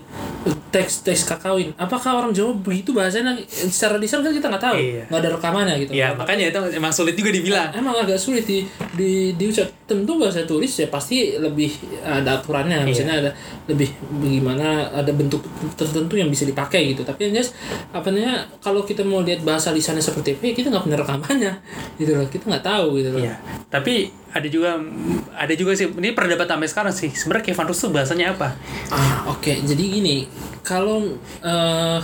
teks 0.74 1.07
teks 1.07 1.24
kakawin, 1.24 1.72
apakah 1.80 2.20
orang 2.20 2.36
Jawa 2.36 2.53
begitu 2.59 2.92
bahasanya 2.92 3.38
secara 3.49 3.97
lisan 3.97 4.20
kan 4.20 4.34
kita 4.34 4.51
nggak 4.51 4.64
tahu, 4.66 4.76
iya. 4.76 5.03
nggak 5.09 5.20
ada 5.22 5.30
rekamannya 5.40 5.74
gitu. 5.86 5.90
Iya, 5.97 6.12
makanya 6.18 6.51
itu 6.53 6.61
emang 6.76 6.92
sulit 6.92 7.14
juga 7.16 7.30
dibilang. 7.32 7.72
Emang 7.72 7.97
agak 7.97 8.20
sulit 8.20 8.44
di 8.44 8.66
di 8.92 9.32
diucap. 9.38 9.72
Tentu 9.86 10.18
bahasa 10.18 10.42
tulis 10.42 10.66
ya 10.82 10.90
pasti 10.90 11.38
lebih 11.38 11.70
ada 12.03 12.42
aturannya, 12.42 12.82
iya. 12.82 12.86
misalnya 12.90 13.14
ada 13.22 13.30
lebih 13.70 13.94
bagaimana 14.18 14.90
ada 14.90 15.14
bentuk 15.14 15.47
tertentu 15.78 16.18
yang 16.18 16.26
bisa 16.26 16.36
dipakai 16.45 16.93
gitu. 16.93 17.07
Tapi 17.07 17.30
yang 17.30 17.41
jelas 17.41 17.57
apa 17.95 18.12
namanya 18.12 18.51
kalau 18.59 18.82
kita 18.82 19.07
mau 19.07 19.22
lihat 19.22 19.47
bahasa 19.47 19.70
lisannya 19.70 20.03
seperti 20.03 20.34
apa 20.34 20.43
ya 20.51 20.55
kita 20.59 20.68
nggak 20.74 20.84
punya 20.84 20.99
rekamannya 20.99 21.53
gitu 22.01 22.11
loh 22.18 22.26
kita 22.26 22.45
nggak 22.51 22.64
tahu 22.64 22.87
gitu 22.99 23.09
loh 23.14 23.22
iya. 23.22 23.39
tapi 23.70 24.11
ada 24.34 24.49
juga 24.51 24.80
ada 25.32 25.55
juga 25.55 25.72
sih 25.78 25.87
ini 25.87 26.12
perdebat 26.12 26.51
sampai 26.51 26.68
sekarang 26.68 26.95
sih 26.95 27.11
sebenarnya 27.14 27.45
Kevin 27.53 27.66
Rus 27.70 27.78
tuh 27.78 27.91
bahasanya 27.95 28.34
apa 28.34 28.49
ah 28.91 29.30
oke 29.30 29.45
okay. 29.45 29.62
jadi 29.62 29.84
gini 29.87 30.16
kalau 30.66 31.14
uh, 31.47 32.01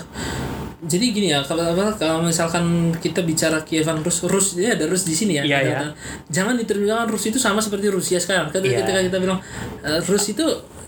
jadi 0.83 1.05
gini 1.14 1.28
ya 1.30 1.43
kalau 1.47 1.62
apa 1.62 1.95
kalau 1.95 2.26
misalkan 2.26 2.91
kita 2.99 3.22
bicara 3.22 3.62
Kievan 3.62 4.03
Rus 4.03 4.22
Rus 4.26 4.59
ya 4.59 4.74
ada 4.74 4.91
Rus 4.91 5.07
di 5.07 5.14
sini 5.14 5.39
ya. 5.39 5.47
Iya, 5.47 5.59
iya. 5.62 5.78
Jangan 6.26 6.59
diterjemahkan 6.59 7.07
Rus 7.07 7.30
itu 7.30 7.39
sama 7.39 7.62
seperti 7.62 7.87
Rusia 7.87 8.18
sekarang. 8.18 8.51
Ketika, 8.51 8.91
yeah. 8.91 9.07
kita 9.07 9.22
bilang 9.22 9.39
uh, 9.87 10.01
Rus 10.03 10.35
itu 10.35 10.43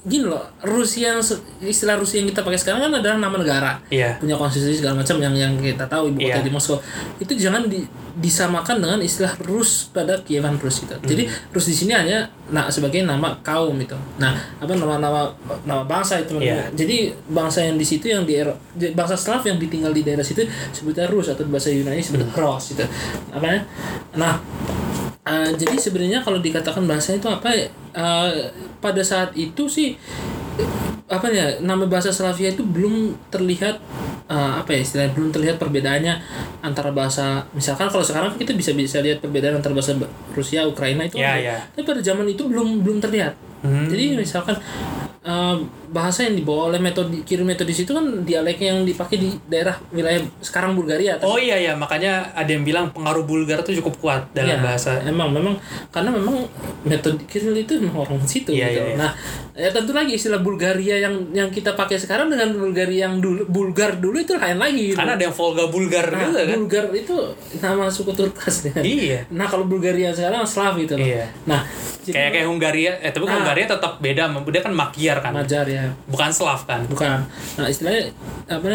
gini 0.05 0.28
loh 0.28 0.44
Rusia 0.61 1.16
yang 1.16 1.24
istilah 1.64 1.96
Rusia 1.96 2.20
yang 2.20 2.28
kita 2.28 2.44
pakai 2.44 2.61
sekarang 2.61 2.80
kan 2.88 2.92
adalah 3.00 3.16
nama 3.16 3.36
negara 3.40 3.72
yeah. 3.88 4.20
punya 4.20 4.36
konstitusi 4.36 4.84
segala 4.84 5.00
macam 5.00 5.16
yang 5.16 5.32
yang 5.32 5.57
kita 5.57 5.88
tahu 5.88 6.12
ibu 6.12 6.20
kota 6.20 6.36
yeah. 6.36 6.44
di 6.44 6.52
Moskow 6.52 6.76
itu 7.16 7.32
jangan 7.32 7.72
di, 7.72 7.88
disamakan 8.20 8.84
dengan 8.84 9.00
istilah 9.00 9.32
Rus 9.48 9.88
pada 9.96 10.20
Kievan 10.20 10.61
Rus 10.61 10.84
itu 10.84 10.92
mm. 10.92 11.09
jadi 11.09 11.24
Rus 11.57 11.66
di 11.72 11.76
sini 11.76 11.92
hanya 11.96 12.28
nah 12.52 12.68
sebagai 12.68 13.00
nama 13.00 13.32
kaum 13.40 13.80
itu 13.80 13.96
nah 14.20 14.36
apa 14.61 14.76
nama 14.76 15.00
nama 15.00 15.32
nama 15.64 15.82
bangsa 15.88 16.20
itu 16.20 16.36
yeah. 16.36 16.68
jadi 16.76 17.16
bangsa 17.32 17.64
yang 17.64 17.80
di 17.80 17.86
situ 17.88 18.12
yang 18.12 18.28
di 18.28 18.44
bangsa 18.92 19.16
Slav 19.16 19.40
yang 19.48 19.57
ditinggal 19.57 19.96
di 19.96 20.05
daerah 20.05 20.20
situ 20.20 20.44
sebutnya 20.76 21.09
Rus 21.09 21.32
atau 21.32 21.48
bahasa 21.48 21.72
Yunani 21.72 22.05
sebutnya 22.05 22.28
mm. 22.28 22.36
Ros 22.44 22.76
itu 22.76 22.84
apa 23.32 23.46
ya 23.48 23.61
nah 24.20 24.36
Uh, 25.25 25.57
jadi 25.57 25.81
sebenarnya 25.81 26.20
kalau 26.20 26.37
dikatakan 26.37 26.85
bahasa 26.85 27.16
itu 27.16 27.25
apa 27.33 27.49
uh, 27.97 28.53
pada 28.85 29.01
saat 29.01 29.33
itu 29.33 29.64
sih 29.72 29.97
apa 31.09 31.33
ya 31.33 31.61
nama 31.64 31.85
bahasa 31.89 32.12
Slavia 32.12 32.53
itu 32.53 32.61
belum 32.61 33.16
terlihat 33.29 33.81
uh, 34.29 34.61
apa 34.61 34.72
ya 34.72 34.81
istilahnya 34.81 35.12
belum 35.12 35.31
terlihat 35.33 35.57
perbedaannya 35.61 36.14
antara 36.64 36.93
bahasa 36.93 37.45
misalkan 37.53 37.93
kalau 37.93 38.01
sekarang 38.01 38.33
kita 38.41 38.57
bisa 38.57 38.72
bisa 38.72 39.05
lihat 39.05 39.20
perbedaan 39.20 39.61
antara 39.61 39.77
bahasa 39.77 39.93
Rusia 40.33 40.64
Ukraina 40.64 41.05
itu 41.05 41.20
yeah, 41.20 41.37
yeah. 41.37 41.61
tapi 41.77 41.85
pada 41.85 42.01
zaman 42.01 42.25
itu 42.25 42.49
belum 42.49 42.81
belum 42.81 43.05
terlihat 43.05 43.37
hmm. 43.64 43.89
jadi 43.93 44.05
misalkan 44.16 44.57
uh, 45.29 45.57
bahasa 45.95 46.26
yang 46.26 46.34
dibawa 46.34 46.74
oleh 46.74 46.82
metode 46.82 47.22
kirim 47.22 47.47
metodis 47.47 47.86
itu 47.86 47.95
kan 47.95 48.26
dialek 48.26 48.59
yang 48.59 48.82
dipakai 48.82 49.14
di 49.14 49.30
daerah 49.47 49.78
wilayah 49.95 50.26
sekarang 50.42 50.74
Bulgaria. 50.74 51.22
Oh 51.22 51.38
iya 51.38 51.55
ya 51.55 51.72
makanya 51.78 52.34
ada 52.34 52.51
yang 52.51 52.66
bilang 52.66 52.90
pengaruh 52.90 53.22
Bulgar 53.22 53.62
itu 53.62 53.78
cukup 53.78 53.95
kuat 54.03 54.22
dalam 54.34 54.59
iya, 54.59 54.64
bahasa. 54.66 54.99
Emang 55.07 55.30
memang 55.30 55.55
karena 55.95 56.11
memang 56.11 56.51
metode 56.82 57.22
Kiril 57.30 57.55
itu 57.62 57.78
memang 57.78 58.11
orang 58.11 58.26
situ 58.26 58.51
iya, 58.51 58.74
gitu. 58.74 58.82
Iya, 58.82 58.90
iya. 58.90 58.97
Nah 58.99 59.11
ya 59.55 59.70
tentu 59.70 59.95
lagi 59.95 60.18
istilah 60.18 60.42
Bulgaria 60.42 60.99
yang 60.99 61.30
yang 61.30 61.47
kita 61.55 61.78
pakai 61.78 61.95
sekarang 61.95 62.26
dengan 62.26 62.51
Bulgaria 62.59 63.07
yang 63.07 63.22
dulu 63.22 63.47
Bulgar 63.47 63.95
dulu 64.03 64.18
itu 64.18 64.34
lain 64.34 64.59
lagi. 64.59 64.90
Gitu. 64.90 64.99
Karena 64.99 65.14
ada 65.14 65.22
yang 65.30 65.36
Volga 65.38 65.70
Bulgar 65.70 66.07
nah, 66.11 66.18
gitu 66.26 66.38
kan. 66.42 66.57
Bulgar 66.59 66.84
itu 66.90 67.16
nama 67.62 67.86
suku 67.86 68.11
Turkas. 68.11 68.66
Iya. 68.82 69.30
Nah 69.30 69.47
kalau 69.47 69.70
Bulgaria 69.70 70.11
sekarang 70.11 70.42
Slav 70.42 70.74
gitu 70.82 70.99
loh. 70.99 71.07
Iya. 71.07 71.30
Nah 71.47 71.62
kayak 72.05 72.30
kayak 72.36 72.47
Hungaria 72.51 72.92
eh 73.01 73.11
tapi 73.14 73.24
nah, 73.24 73.40
Hungaria 73.40 73.64
tetap 73.64 73.97
beda, 74.03 74.28
dia 74.28 74.61
kan 74.61 74.74
Magyar 74.74 75.16
kan. 75.24 75.32
Magyar 75.32 75.64
ya 75.64 75.84
ya 75.85 75.91
bukan 76.09 76.28
Slav 76.32 76.64
kan? 76.64 76.80
Bukan. 76.89 77.18
Nah 77.61 77.68
istilahnya 77.68 78.09
apa 78.49 78.66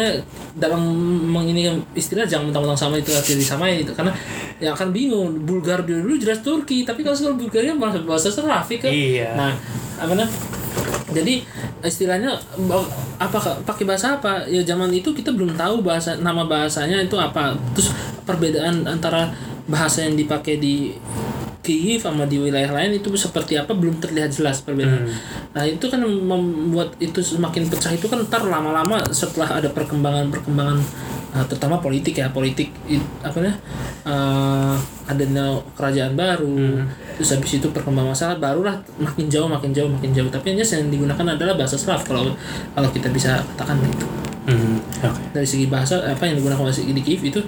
dalam 0.54 0.82
mengini 1.26 1.66
istilah 1.98 2.24
jangan 2.24 2.50
mentang-mentang 2.50 2.78
sama 2.78 2.94
itu 2.96 3.10
artinya 3.10 3.38
disamain 3.42 3.82
itu. 3.82 3.92
Karena 3.92 4.14
yang 4.62 4.72
akan 4.78 4.94
bingung 4.94 5.42
Bulgar 5.42 5.82
dulu, 5.82 6.10
dulu 6.10 6.14
jelas 6.22 6.40
Turki. 6.40 6.86
Tapi 6.86 7.02
kalau 7.02 7.16
sekarang 7.18 7.38
Bulgaria 7.38 7.74
bahasa 7.74 7.98
bahasa 8.02 8.28
Slavik 8.30 8.86
kan? 8.86 8.92
Iya. 8.92 9.34
nah 9.34 9.52
apa 10.00 10.16
namanya 10.16 10.32
jadi 11.10 11.42
istilahnya 11.82 12.30
apa 13.18 13.38
pakai 13.66 13.84
bahasa 13.84 14.16
apa? 14.16 14.46
Ya 14.46 14.62
zaman 14.62 14.94
itu 14.94 15.10
kita 15.10 15.34
belum 15.34 15.58
tahu 15.58 15.82
bahasa 15.82 16.16
nama 16.22 16.46
bahasanya 16.46 17.02
itu 17.02 17.18
apa. 17.18 17.58
Terus 17.74 17.90
perbedaan 18.22 18.86
antara 18.86 19.34
bahasa 19.66 20.06
yang 20.06 20.14
dipakai 20.14 20.58
di 20.62 20.94
Kiev 21.78 22.02
sama 22.02 22.26
di 22.26 22.40
wilayah 22.40 22.72
lain 22.74 22.98
itu 22.98 23.12
seperti 23.14 23.54
apa 23.54 23.70
belum 23.76 24.02
terlihat 24.02 24.34
jelas 24.34 24.64
perbedaan. 24.64 25.06
Nah 25.54 25.64
itu 25.66 25.86
kan 25.86 26.02
membuat 26.02 26.98
itu 26.98 27.22
semakin 27.22 27.70
pecah. 27.70 27.94
Itu 27.94 28.10
kan 28.10 28.24
ntar 28.26 28.42
lama-lama 28.48 28.98
setelah 29.14 29.62
ada 29.62 29.68
perkembangan-perkembangan 29.70 30.78
uh, 31.36 31.44
terutama 31.46 31.78
politik 31.78 32.18
ya 32.18 32.32
politik 32.34 32.74
it- 32.90 33.12
apa 33.22 33.36
namanya 33.38 33.56
uh, 34.08 34.74
adanya 35.10 35.58
kerajaan 35.74 36.14
baru 36.14 36.86
terus 37.18 37.36
habis 37.36 37.58
itu 37.58 37.68
perkembangan 37.68 38.14
masalah 38.14 38.36
barulah 38.40 38.80
makin 38.96 39.26
jauh 39.28 39.46
makin 39.46 39.70
jauh 39.70 39.90
makin 39.90 40.10
jauh. 40.10 40.30
Tapi 40.32 40.54
yang 40.54 40.64
jelas 40.64 40.72
yang 40.80 40.90
digunakan 40.90 41.26
adalah 41.36 41.54
bahasa 41.54 41.76
Slav 41.76 42.02
kalau 42.08 42.32
kalau 42.72 42.88
kita 42.90 43.12
bisa 43.12 43.38
katakan 43.54 43.78
gitu. 43.84 44.06
Hmm, 44.48 44.80
oke. 45.04 45.20
Dari 45.36 45.46
segi 45.46 45.66
bahasa 45.68 46.00
apa 46.00 46.26
yang 46.26 46.40
digunakan 46.40 46.64
di 46.72 47.02
Kiev 47.04 47.22
itu 47.22 47.40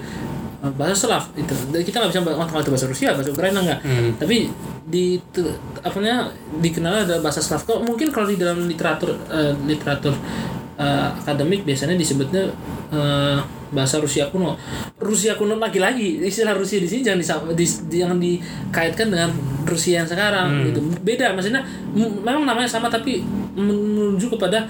bahasa 0.71 1.07
Slav 1.07 1.23
itu. 1.35 1.51
Kita 1.83 1.99
nggak 1.99 2.11
bisa 2.15 2.21
ngomong 2.23 2.61
itu 2.63 2.71
bahasa 2.71 2.87
Rusia 2.87 3.09
bahasa 3.11 3.29
Ukraina 3.35 3.59
nggak. 3.59 3.79
Hmm. 3.83 4.11
tapi 4.15 4.47
di 4.83 5.19
apa 5.83 5.95
namanya 5.99 6.31
dikenal 6.63 7.03
adalah 7.03 7.19
bahasa 7.19 7.43
Slav 7.43 7.67
kok 7.67 7.83
mungkin 7.83 8.11
kalau 8.15 8.31
di 8.31 8.39
dalam 8.39 8.63
literatur 8.63 9.11
uh, 9.27 9.51
literatur 9.67 10.15
uh, 10.79 11.09
akademik 11.19 11.67
biasanya 11.67 11.99
disebutnya 11.99 12.47
uh, 12.95 13.43
bahasa 13.73 13.97
Rusia 13.97 14.29
kuno. 14.29 14.53
Rusia 15.01 15.33
kuno 15.33 15.57
lagi-lagi. 15.57 16.21
Istilah 16.21 16.53
Rusia 16.53 16.77
di 16.77 16.87
sini 16.87 17.01
jangan 17.01 17.19
disam- 17.19 17.49
dis- 17.57 17.83
jangan 17.89 18.21
dikaitkan 18.21 19.09
dengan 19.09 19.33
Rusia 19.65 20.05
yang 20.05 20.07
sekarang 20.07 20.69
gitu. 20.69 20.79
Beda 21.01 21.33
maksudnya 21.33 21.65
memang 21.95 22.45
namanya 22.45 22.69
sama 22.69 22.87
tapi 22.87 23.25
menuju 23.53 24.33
kepada 24.33 24.65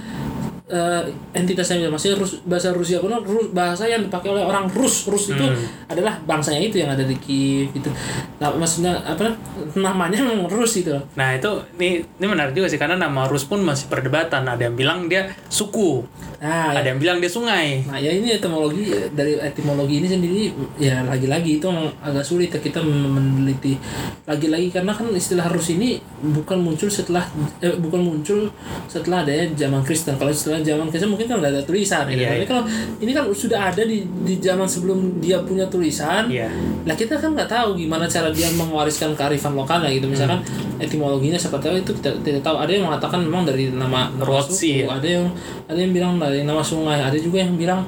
eh, 0.71 1.03
entitas 1.35 1.67
yang 1.75 1.91
maksudnya 1.91 2.15
Rus, 2.15 2.39
bahasa 2.47 2.71
Rusia 2.71 3.03
kuno 3.03 3.19
Rus, 3.19 3.51
bahasa 3.51 3.83
yang 3.83 4.07
dipakai 4.07 4.31
oleh 4.31 4.43
orang 4.43 4.71
Rus. 4.71 5.07
Rus 5.11 5.35
itu 5.35 5.45
adalah 5.91 6.19
bangsanya 6.23 6.61
itu 6.63 6.79
yang 6.79 6.91
ada 6.91 7.03
di 7.03 7.15
Kiev 7.19 7.75
gitu. 7.75 7.89
Nah, 8.39 8.55
maksudnya 8.55 8.95
apa 9.03 9.35
namanya 9.75 10.23
Rus 10.47 10.79
itu 10.79 10.95
Nah 11.19 11.35
itu 11.35 11.49
ini 11.79 12.03
ini 12.03 12.25
menarik 12.27 12.55
juga 12.55 12.71
sih 12.71 12.79
karena 12.79 12.95
nama 12.95 13.27
Rus 13.27 13.43
pun 13.43 13.59
masih 13.59 13.91
perdebatan. 13.91 14.47
Ada 14.47 14.71
yang 14.71 14.75
bilang 14.75 14.99
dia 15.11 15.31
suku, 15.51 16.05
nah 16.43 16.75
ada 16.75 16.83
yang 16.83 16.99
bilang 16.99 17.23
dia 17.23 17.31
sungai. 17.31 17.87
Nah 17.87 17.95
ya 17.95 18.11
ini 18.11 18.35
etimologi 18.35 18.91
dari 19.15 19.39
etimologi 19.39 20.03
ini 20.03 20.07
sendiri 20.11 20.51
ya 20.75 20.99
lagi-lagi 21.07 21.63
itu 21.63 21.71
agak 22.03 22.19
sulit 22.19 22.51
ya 22.51 22.59
kita 22.59 22.83
meneliti 22.83 23.79
lagi-lagi 24.27 24.67
karena 24.75 24.91
kan 24.91 25.07
istilah 25.15 25.47
Rus 25.47 25.71
ini 25.71 26.03
bukan 26.19 26.59
muncul 26.59 26.91
setelah 26.91 27.23
eh, 27.63 27.71
bukan 27.79 28.03
muncul 28.03 28.51
setelah 28.91 29.23
adanya 29.23 29.55
zaman 29.55 29.87
Kristen 29.87 30.19
kalau 30.19 30.35
setelah 30.35 30.59
zaman 30.59 30.91
Kristen 30.91 31.15
mungkin 31.15 31.31
kan 31.31 31.39
udah 31.39 31.47
ada 31.47 31.63
tulisan 31.63 32.11
ya. 32.11 32.15
Iya, 32.15 32.27
Tapi 32.27 32.43
iya. 32.43 32.47
kalau 32.51 32.63
ini 32.99 33.11
kan 33.15 33.23
sudah 33.31 33.59
ada 33.71 33.81
di 33.87 34.03
di 34.27 34.35
zaman 34.43 34.67
sebelum 34.67 35.23
dia 35.23 35.39
punya 35.47 35.63
tulisan 35.71 36.27
Iya. 36.27 36.51
lah 36.83 36.95
kita 36.99 37.23
kan 37.23 37.31
nggak 37.31 37.47
tahu 37.47 37.79
gimana 37.79 38.03
cara 38.09 38.27
dia 38.35 38.51
mewariskan 38.51 39.15
kearifan 39.15 39.55
lokalnya 39.55 39.87
gitu 39.95 40.11
misalkan 40.11 40.43
etimologinya 40.81 41.37
seperti 41.37 41.69
apa 41.69 41.77
itu 41.79 41.93
kita 42.01 42.09
tidak 42.25 42.41
tahu 42.41 42.57
ada 42.57 42.71
yang 42.73 42.83
mengatakan 42.89 43.21
memang 43.21 43.45
dari 43.45 43.69
nama 43.69 44.09
suku, 44.49 44.83
ya. 44.83 44.97
ada 44.97 45.07
yang 45.07 45.25
ada 45.69 45.79
yang 45.79 45.91
bilang 45.93 46.17
dari 46.17 46.32
nama 46.41 46.65
sungai. 46.65 46.97
Ada 46.97 47.21
juga 47.21 47.45
yang 47.45 47.53
bilang 47.53 47.85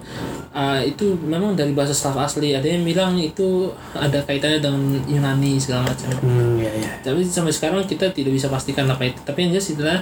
ah, 0.54 0.78
itu 0.78 1.18
memang 1.26 1.58
dari 1.58 1.74
bahasa 1.74 1.98
Slav 1.98 2.22
asli. 2.22 2.54
Ada 2.54 2.70
yang 2.78 2.86
bilang 2.86 3.18
itu 3.18 3.74
ada 3.98 4.22
kaitannya 4.22 4.62
dengan 4.62 5.02
Yunani 5.10 5.58
segala 5.58 5.90
macam. 5.90 6.14
Hmm, 6.22 6.62
ya 6.62 6.70
ya. 6.70 6.92
tapi 7.02 7.26
sampai 7.26 7.50
sekarang 7.50 7.82
kita 7.90 8.14
tidak 8.14 8.38
bisa 8.38 8.46
pastikan 8.54 8.86
apa 8.86 9.10
itu. 9.10 9.18
Tapi 9.26 9.50
yang 9.50 9.52
jelas 9.58 9.74
itulah 9.74 10.00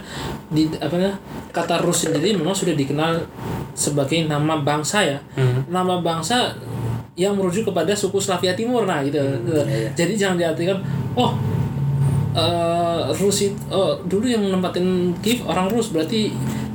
di 0.51 0.67
apa 0.75 0.93
namanya, 0.99 1.15
kata 1.55 1.79
Rus 1.79 2.03
sendiri 2.03 2.35
memang 2.35 2.51
sudah 2.51 2.75
dikenal 2.75 3.23
sebagai 3.71 4.27
nama 4.27 4.59
bangsa 4.59 4.99
ya. 4.99 5.17
Hmm. 5.39 5.63
nama 5.71 6.03
bangsa 6.03 6.51
yang 7.15 7.37
merujuk 7.37 7.69
kepada 7.71 7.93
suku 7.95 8.19
Slavia 8.19 8.57
Timur. 8.57 8.83
Nah 8.83 8.99
gitu. 9.05 9.21
Iya, 9.47 9.93
jadi 9.95 10.13
jangan 10.17 10.37
diartikan 10.41 10.77
oh 11.15 11.37
eh 12.33 13.01
Rus 13.13 13.45
it- 13.45 13.61
oh 13.69 13.93
dulu 14.09 14.25
yang 14.25 14.41
nempatin 14.49 15.13
Kiev 15.21 15.45
orang 15.45 15.69
Rus 15.69 15.93
berarti 15.93 16.33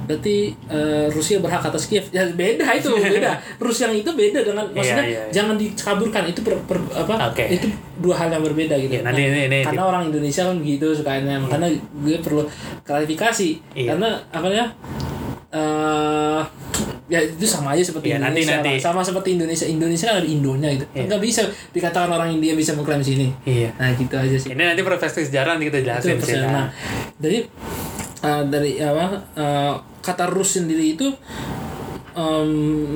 berarti 0.08 0.36
eh, 0.66 1.06
Rusia 1.06 1.36
berhak 1.38 1.60
atas 1.60 1.84
Kiev 1.84 2.08
ya 2.08 2.24
beda 2.26 2.64
itu 2.72 2.88
beda 2.88 3.36
Rus 3.60 3.78
yang 3.78 3.92
itu 3.92 4.08
beda 4.08 4.40
dengan 4.40 4.64
maksudnya 4.66 5.04
iya, 5.04 5.20
iya. 5.20 5.30
jangan 5.30 5.54
dikaburkan 5.54 6.24
itu 6.24 6.40
per, 6.40 6.56
per- 6.64 6.88
apa 6.90 7.28
Oke. 7.28 7.44
itu 7.46 7.68
dua 7.94 8.16
hal 8.16 8.28
yang 8.30 8.40
berbeda 8.40 8.72
gitu 8.78 8.88
Iya, 8.90 9.04
nanti 9.04 9.22
ini- 9.22 9.44
ini- 9.46 9.62
karena 9.62 9.84
orang 9.84 10.08
Indonesia 10.08 10.42
kan 10.42 10.56
begitu 10.56 10.86
sukanya 10.92 11.36
makanya 11.36 11.68
gue 11.94 12.16
perlu 12.18 12.42
klarifikasi 12.82 13.48
Iya. 13.76 13.92
karena 13.92 14.08
apa 14.30 14.48
ya 14.48 14.64
eh 15.48 16.42
ya 17.08 17.20
itu 17.20 17.40
sama 17.42 17.72
aja 17.72 17.80
seperti 17.82 18.12
Iya, 18.12 18.20
nanti- 18.20 18.44
Indonesia 18.44 18.56
nanti. 18.60 18.72
lah. 18.74 18.80
sama 18.82 19.00
seperti 19.00 19.28
Indonesia 19.34 19.64
Indonesia 19.66 20.06
kan 20.06 20.16
ada 20.18 20.28
Indonya 20.28 20.68
gitu 20.70 20.84
Iya. 20.90 21.04
nggak 21.06 21.22
bisa 21.22 21.40
dikatakan 21.70 22.10
orang 22.10 22.28
India 22.30 22.52
bisa 22.52 22.72
mengklaim 22.72 23.00
sini 23.00 23.32
Iya. 23.42 23.72
nah 23.74 23.88
gitu 23.90 24.12
aja 24.14 24.36
sih 24.36 24.52
Ini 24.52 24.62
nanti 24.66 24.82
perspektif 24.82 25.24
sejarah 25.26 25.56
nanti 25.56 25.66
kita 25.66 25.78
itu 25.78 25.86
jelasin 25.86 26.08
sih. 26.10 26.16
persen. 26.18 26.44
Nah, 26.46 26.68
jadi 27.18 27.38
uh, 28.20 28.42
dari 28.44 28.72
apa 28.78 29.04
uh, 29.34 29.74
kata 30.08 30.24
Rus 30.32 30.56
sendiri 30.56 30.96
itu 30.96 31.12
um, 32.16 32.48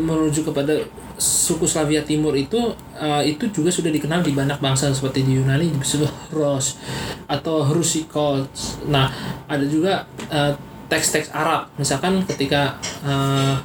merujuk 0.09 0.49
kepada 0.49 0.81
suku 1.21 1.69
Slavia 1.69 2.03
Timur 2.03 2.33
itu 2.35 2.59
uh, 2.99 3.23
itu 3.23 3.47
juga 3.53 3.71
sudah 3.71 3.93
dikenal 3.93 4.25
di 4.25 4.33
banyak 4.35 4.59
bangsa 4.59 4.91
seperti 4.91 5.23
di 5.23 5.39
Yunani 5.39 5.71
disebut 5.77 6.09
Ros 6.33 6.81
atau 7.29 7.69
Rusikos. 7.69 8.81
Nah, 8.89 9.13
ada 9.47 9.63
juga 9.69 10.09
uh, 10.33 10.57
teks-teks 10.91 11.31
Arab. 11.31 11.71
Misalkan 11.79 12.25
ketika 12.27 12.81
uh, 13.07 13.61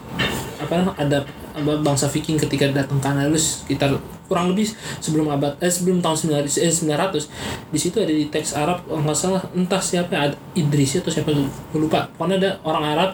apa 0.61 0.93
ada 0.99 1.23
bangsa 1.63 2.05
Viking 2.09 2.37
ketika 2.37 2.69
datang 2.69 3.01
ke 3.01 3.07
Andalus 3.07 3.63
sekitar 3.65 3.95
kurang 4.27 4.51
lebih 4.51 4.67
sebelum 4.99 5.31
abad 5.31 5.55
eh 5.63 5.71
sebelum 5.71 6.03
tahun 6.03 6.43
900 6.43 6.67
eh 6.67 6.71
900 6.71 7.71
di 7.71 7.79
situ 7.79 7.97
ada 8.03 8.11
di 8.11 8.27
teks 8.27 8.53
Arab 8.59 8.83
kalau 8.83 9.01
nggak 9.07 9.17
salah 9.17 9.41
entah 9.55 9.79
siapa 9.79 10.11
ada 10.13 10.35
Idris 10.53 10.99
atau 10.99 11.09
siapa 11.09 11.31
gue 11.31 11.79
lupa. 11.79 12.11
Pokoknya 12.15 12.35
ada 12.37 12.51
orang 12.67 12.83
Arab 12.83 13.09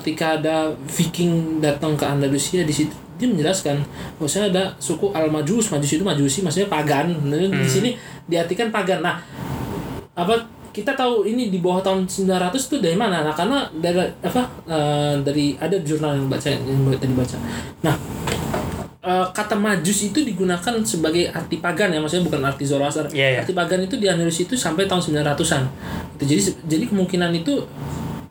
ketika 0.00 0.40
ada 0.40 0.72
Viking 0.88 1.64
datang 1.64 1.96
ke 1.96 2.04
Andalusia 2.04 2.64
di 2.64 2.72
situ 2.72 2.92
dia 3.14 3.30
menjelaskan 3.30 3.78
bahwasanya 4.18 4.46
ada 4.50 4.64
suku 4.82 5.14
Al 5.14 5.30
Majus 5.30 5.70
Majus 5.70 5.94
itu 5.94 6.04
Majusi 6.04 6.42
maksudnya 6.44 6.68
pagan. 6.68 7.14
Nah, 7.24 7.38
di 7.38 7.70
sini 7.70 7.90
diartikan 8.28 8.68
pagan. 8.68 9.00
Nah 9.00 9.16
apa 10.14 10.46
kita 10.74 10.98
tahu 10.98 11.22
ini 11.22 11.54
di 11.54 11.62
bawah 11.62 11.78
tahun 11.78 12.10
900 12.10 12.50
itu 12.58 12.76
dari 12.82 12.98
mana? 12.98 13.22
Nah 13.22 13.30
karena 13.30 13.70
dari 13.70 14.02
apa 14.26 14.42
eh, 14.66 15.14
dari 15.22 15.54
ada 15.54 15.78
jurnal 15.78 16.18
yang 16.18 16.26
baca 16.26 16.50
yang 16.50 16.90
tadi 16.98 17.14
baca. 17.14 17.36
Nah 17.86 17.94
eh, 19.06 19.26
kata 19.30 19.54
majus 19.54 20.10
itu 20.10 20.26
digunakan 20.26 20.74
sebagai 20.82 21.30
arti 21.30 21.62
pagan 21.62 21.94
ya 21.94 22.02
maksudnya 22.02 22.26
bukan 22.26 22.42
arti 22.42 22.66
Zoroaster. 22.66 23.06
Iya, 23.14 23.38
iya. 23.38 23.38
arti 23.46 23.54
pagan 23.54 23.86
itu 23.86 23.94
di 24.02 24.10
Andalus 24.10 24.42
itu 24.42 24.58
sampai 24.58 24.90
tahun 24.90 25.14
900-an 25.14 25.62
itu 26.18 26.24
jadi 26.26 26.42
jadi 26.66 26.84
kemungkinan 26.90 27.30
itu 27.38 27.62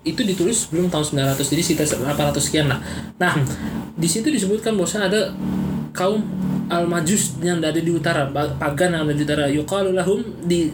itu 0.03 0.19
ditulis 0.19 0.67
sebelum 0.67 0.91
tahun 0.91 1.15
900 1.39 1.47
jadi 1.47 1.63
sekitar 1.63 1.85
800 1.95 2.43
sekian 2.43 2.67
lah. 2.67 2.83
Nah 3.15 3.39
di 3.95 4.07
situ 4.11 4.27
disebutkan 4.27 4.75
bahwa 4.75 4.91
ada 4.99 5.31
kaum 5.95 6.19
al-majus 6.67 7.39
yang 7.39 7.63
ada 7.63 7.79
di 7.79 7.91
utara 7.91 8.27
pa- 8.27 8.51
pagan 8.59 8.99
yang 8.99 9.07
ada 9.07 9.15
di 9.15 9.23
utara. 9.23 9.45
Yuqalu 9.47 9.95
lahum 9.95 10.19
di 10.43 10.73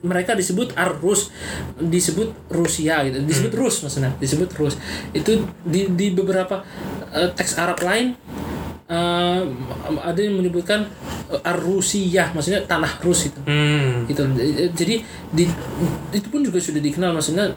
mereka 0.00 0.32
disebut 0.32 0.72
ar-rus 0.76 1.28
disebut 1.76 2.32
Rusia 2.48 3.04
gitu. 3.04 3.20
Disebut 3.24 3.52
Rus 3.52 3.84
maksudnya 3.84 4.12
disebut 4.16 4.48
Rus. 4.56 4.74
Itu 5.12 5.44
di 5.64 5.92
di 5.92 6.12
beberapa 6.16 6.64
eh, 7.12 7.28
teks 7.36 7.60
Arab 7.60 7.84
lain 7.84 8.16
eh, 8.88 9.42
ada 10.00 10.20
yang 10.20 10.40
menyebutkan 10.40 10.88
eh, 11.28 11.48
ar-Rusiyah 11.50 12.32
maksudnya 12.32 12.64
tanah 12.64 12.96
Rus 13.04 13.28
itu. 13.28 13.40
Hmm. 13.44 14.08
gitu. 14.08 14.24
Jadi 14.72 15.04
di, 15.36 15.44
itu 16.16 16.26
pun 16.32 16.40
juga 16.40 16.56
sudah 16.56 16.80
dikenal 16.80 17.12
maksudnya 17.12 17.52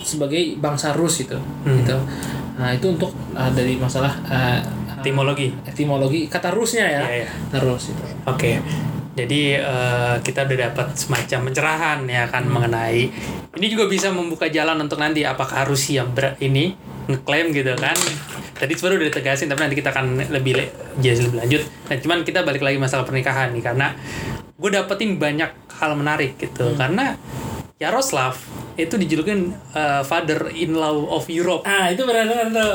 sebagai 0.00 0.56
bangsa 0.56 0.96
Rus 0.96 1.20
gitu. 1.20 1.36
Gitu. 1.68 1.96
Nah 2.54 2.70
itu 2.70 2.86
untuk 2.86 3.10
uh, 3.34 3.50
dari 3.50 3.74
masalah 3.74 4.14
uh, 4.30 4.62
Etimologi. 5.04 5.52
etimologi 5.68 6.20
kata 6.32 6.48
Rusnya 6.48 6.86
ya. 6.88 7.02
Iya, 7.04 7.28
iya. 7.28 7.28
kata 7.28 7.58
Rus 7.60 7.92
itu. 7.92 8.04
Oke. 8.24 8.56
Jadi 9.14 9.54
eh, 9.54 10.16
kita 10.26 10.42
udah 10.42 10.58
dapat 10.70 10.86
semacam 10.98 11.38
pencerahan 11.50 11.98
ya 12.10 12.26
kan 12.26 12.42
mengenai 12.50 13.06
ini 13.54 13.66
juga 13.70 13.86
bisa 13.86 14.10
membuka 14.10 14.50
jalan 14.50 14.74
untuk 14.82 14.98
nanti 14.98 15.22
apakah 15.22 15.62
Rusia 15.70 16.02
ber 16.02 16.34
ini 16.42 16.74
ngeklaim 17.06 17.54
gitu 17.54 17.78
kan. 17.78 17.94
Tadi 18.54 18.74
sebenarnya 18.74 18.98
udah 19.06 19.08
ditegasin 19.14 19.46
tapi 19.50 19.60
nanti 19.66 19.76
kita 19.78 19.94
akan 19.94 20.30
lebih 20.34 20.58
le- 20.58 20.72
jelas 20.98 21.22
lebih 21.26 21.38
lanjut. 21.42 21.62
Nah, 21.90 21.96
cuman 22.02 22.18
kita 22.26 22.42
balik 22.42 22.62
lagi 22.62 22.78
masalah 22.78 23.06
pernikahan 23.06 23.54
nih 23.54 23.62
karena 23.62 23.94
gue 24.54 24.70
dapetin 24.70 25.18
banyak 25.18 25.50
hal 25.78 25.92
menarik 25.98 26.38
gitu 26.38 26.74
karena 26.78 27.18
Yaroslav 27.74 28.38
itu 28.74 28.94
dijulukin 28.94 29.50
uh, 29.74 30.02
father 30.02 30.50
in 30.50 30.74
law 30.74 30.94
of 31.10 31.26
Europe 31.26 31.66
Ah 31.66 31.90
itu 31.90 32.02
benar-benar 32.06 32.50
tuh 32.50 32.74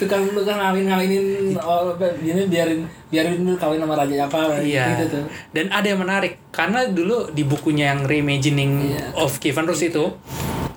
tukang 0.00 0.24
tukang 0.32 0.56
ngawin 0.56 0.88
ngawinin 0.88 1.24
oh, 1.60 1.92
ini 2.20 2.44
biarin 2.48 2.84
biarin 3.08 3.40
dulu 3.40 3.56
kawin 3.56 3.80
sama 3.80 3.96
raja 3.96 4.24
apa 4.24 4.60
Iya. 4.60 4.96
gitu 4.96 5.20
tuh. 5.20 5.24
Dan 5.52 5.68
ada 5.72 5.84
yang 5.84 6.00
menarik 6.00 6.40
karena 6.52 6.88
dulu 6.88 7.32
di 7.32 7.44
bukunya 7.44 7.92
yang 7.92 8.04
Reimagining 8.04 8.92
Iya. 8.92 9.12
of 9.16 9.36
Kievan 9.40 9.68
Rus 9.68 9.84
itu 9.84 10.16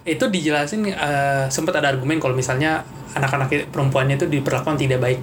itu 0.03 0.25
dijelasin 0.25 0.87
eh, 0.89 1.45
sempat 1.51 1.79
ada 1.79 1.91
argumen 1.91 2.19
kalau 2.19 2.35
misalnya 2.35 2.83
anak-anak 3.15 3.71
perempuannya 3.71 4.15
itu 4.15 4.27
diperlakukan 4.27 4.79
tidak 4.79 4.99
baik. 5.03 5.19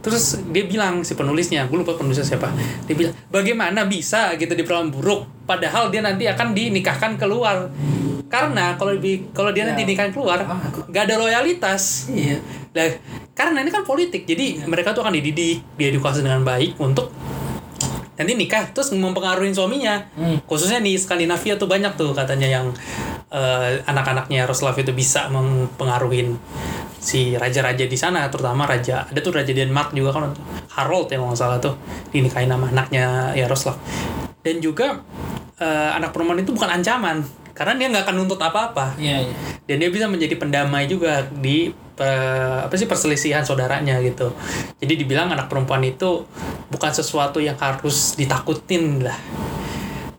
Terus 0.00 0.40
dia 0.48 0.64
bilang 0.64 1.04
si 1.04 1.12
penulisnya, 1.12 1.68
gue 1.68 1.76
lupa 1.76 1.92
penulisnya 1.96 2.24
siapa. 2.24 2.48
Dia 2.88 2.94
bilang, 2.96 3.14
"Bagaimana 3.28 3.84
bisa 3.84 4.32
gitu 4.40 4.56
diperlakukan 4.56 4.96
buruk 4.96 5.28
padahal 5.44 5.92
dia 5.92 6.00
nanti 6.00 6.24
akan 6.24 6.56
dinikahkan 6.56 7.20
keluar." 7.20 7.68
Karena 8.30 8.78
kalau 8.78 8.94
di 8.96 9.28
kalau 9.34 9.50
dia 9.50 9.66
nanti 9.66 9.82
Ya. 9.82 9.86
dinikahin 9.90 10.14
keluar, 10.14 10.38
Ah, 10.46 10.62
nggak 10.86 11.02
ada 11.10 11.14
loyalitas. 11.18 12.06
Iya. 12.08 12.38
Lah, 12.70 12.86
karena 13.34 13.66
ini 13.66 13.74
kan 13.74 13.82
politik, 13.82 14.22
jadi 14.22 14.62
mereka 14.70 14.94
tuh 14.94 15.02
akan 15.02 15.18
dididik, 15.18 15.66
diedukasi 15.74 16.22
dengan 16.22 16.46
baik 16.46 16.78
untuk 16.78 17.10
nanti 18.14 18.36
nikah 18.36 18.70
terus 18.70 18.92
mempengaruhi 18.94 19.50
suaminya. 19.50 20.06
Hmm. 20.14 20.38
Khususnya 20.46 20.78
di 20.78 20.94
Skandinavia 20.94 21.56
tuh 21.58 21.66
banyak 21.66 21.96
tuh 21.98 22.14
katanya 22.14 22.46
yang 22.46 22.70
eh, 23.30 23.82
anak-anaknya 23.86 24.46
Yaroslav 24.46 24.78
itu 24.78 24.94
bisa 24.94 25.26
mempengaruhi 25.32 26.30
si 27.00 27.34
raja-raja 27.34 27.88
di 27.88 27.96
sana, 27.96 28.28
terutama 28.28 28.68
raja. 28.68 29.08
Ada 29.08 29.18
tuh 29.24 29.32
raja 29.32 29.50
Denmark 29.50 29.96
juga 29.96 30.12
kan 30.12 30.36
Harold 30.76 31.08
yang 31.08 31.24
nggak 31.24 31.40
salah 31.40 31.56
tuh 31.56 31.74
dinikahin 32.12 32.52
sama 32.52 32.68
anaknya 32.68 33.32
Yaroslav. 33.32 33.80
Dan 34.44 34.60
juga 34.60 35.00
eh, 35.60 35.90
anak 35.96 36.12
perempuan 36.12 36.40
itu 36.40 36.52
bukan 36.52 36.68
ancaman 36.68 37.24
karena 37.60 37.76
dia 37.76 37.86
nggak 37.92 38.04
akan 38.08 38.16
nuntut 38.24 38.40
apa-apa 38.40 38.96
Iya, 38.96 39.26
iya. 39.26 39.34
dan 39.68 39.76
dia 39.84 39.90
bisa 39.92 40.06
menjadi 40.08 40.34
pendamai 40.40 40.88
juga 40.88 41.28
di 41.28 41.68
eh, 42.00 42.58
apa 42.64 42.72
sih 42.72 42.88
perselisihan 42.88 43.44
saudaranya 43.44 44.00
gitu 44.00 44.32
jadi 44.80 44.94
dibilang 44.96 45.28
anak 45.34 45.52
perempuan 45.52 45.84
itu 45.84 46.24
bukan 46.72 46.92
sesuatu 46.94 47.36
yang 47.36 47.60
harus 47.60 48.16
ditakutin 48.16 49.04
lah 49.04 49.18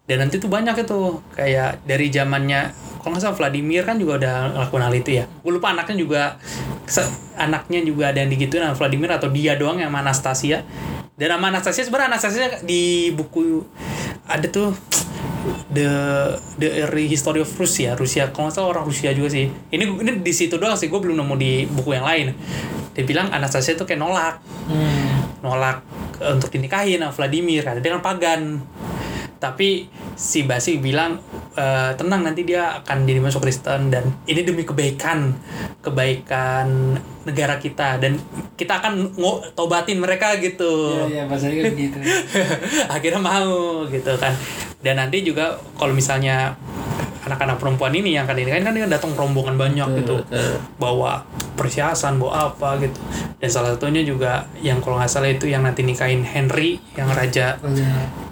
dan 0.06 0.28
nanti 0.28 0.38
tuh 0.38 0.52
banyak 0.54 0.86
itu 0.86 1.24
kayak 1.34 1.82
dari 1.88 2.14
zamannya 2.14 2.91
kalau 3.02 3.18
nggak 3.18 3.24
salah 3.26 3.38
Vladimir 3.38 3.82
kan 3.84 3.98
juga 3.98 4.22
udah 4.22 4.36
ngelakuin 4.54 4.84
hal 4.86 4.96
itu 4.96 5.12
ya. 5.18 5.26
Gue 5.42 5.52
lupa 5.58 5.74
anaknya 5.74 5.98
juga 5.98 6.22
anaknya 7.36 7.80
juga 7.82 8.14
ada 8.14 8.22
yang 8.22 8.30
digituin 8.30 8.62
sama 8.62 8.78
Vladimir 8.78 9.10
atau 9.18 9.28
dia 9.34 9.58
doang 9.58 9.82
yang 9.82 9.90
sama 9.90 10.06
Anastasia. 10.06 10.62
Dan 11.18 11.38
sama 11.38 11.50
Anastasia 11.50 11.84
sebenarnya 11.86 12.10
Anastasia 12.14 12.46
di 12.62 13.10
buku 13.14 13.66
ada 14.30 14.46
tuh 14.48 14.78
the 15.74 15.90
the 16.62 16.86
early 16.86 17.10
history 17.10 17.42
of 17.42 17.50
Rusia 17.58 17.98
Rusia 17.98 18.30
kalau 18.30 18.48
nggak 18.48 18.56
salah 18.62 18.70
orang 18.78 18.86
Rusia 18.86 19.10
juga 19.18 19.34
sih. 19.34 19.50
Ini 19.50 19.84
ini 19.84 20.12
di 20.22 20.34
situ 20.34 20.62
doang 20.62 20.78
sih 20.78 20.86
gue 20.86 21.00
belum 21.02 21.18
nemu 21.18 21.36
di 21.42 21.66
buku 21.66 21.98
yang 21.98 22.06
lain. 22.06 22.38
Dia 22.94 23.04
bilang 23.04 23.34
Anastasia 23.34 23.74
tuh 23.74 23.90
kayak 23.90 24.02
nolak. 24.02 24.38
Hmm. 24.70 25.10
nolak 25.42 25.82
eh, 26.22 26.38
untuk 26.38 26.54
dinikahin 26.54 27.02
sama 27.02 27.14
Vladimir. 27.18 27.66
Karena 27.66 27.82
dia 27.82 27.92
kan 27.98 28.04
pagan 28.06 28.42
tapi 29.42 29.90
si 30.14 30.46
Basi 30.46 30.78
bilang 30.78 31.18
"Eh, 31.58 31.92
tenang 31.98 32.22
nanti 32.22 32.46
dia 32.46 32.78
akan 32.78 33.10
jadi 33.10 33.18
masuk 33.18 33.42
Kristen 33.42 33.90
dan 33.90 34.06
ini 34.24 34.46
demi 34.46 34.62
kebaikan 34.62 35.34
kebaikan 35.82 36.94
negara 37.26 37.58
kita 37.58 37.98
dan 37.98 38.22
kita 38.54 38.78
akan 38.78 39.18
ngo- 39.18 39.42
tobatin 39.52 39.98
mereka 39.98 40.38
gitu 40.38 40.94
Iya, 41.10 41.26
iya, 41.26 41.64
kan 41.66 41.74
gitu. 41.82 41.98
akhirnya 42.88 43.22
mau 43.22 43.84
gitu 43.90 44.14
kan 44.16 44.34
dan 44.82 45.02
nanti 45.02 45.26
juga 45.26 45.58
kalau 45.74 45.92
misalnya 45.92 46.54
anak-anak 47.22 47.62
perempuan 47.62 47.94
ini 47.94 48.18
yang 48.18 48.26
akan 48.26 48.34
dinikahin 48.34 48.66
kan 48.66 48.74
dia 48.74 48.90
datang 48.90 49.14
rombongan 49.14 49.54
banyak 49.54 50.02
gitu 50.02 50.26
betul. 50.26 50.58
bawa 50.82 51.22
perhiasan 51.54 52.18
bawa 52.18 52.50
apa 52.50 52.82
gitu 52.82 52.98
dan 53.38 53.50
salah 53.50 53.78
satunya 53.78 54.02
juga 54.02 54.50
yang 54.62 54.82
kalau 54.82 54.98
nggak 54.98 55.10
salah 55.10 55.30
itu 55.30 55.46
yang 55.46 55.62
nanti 55.62 55.86
nikahin 55.86 56.26
Henry 56.26 56.82
yang 56.98 57.10
raja 57.14 57.62
Raja. 57.62 57.90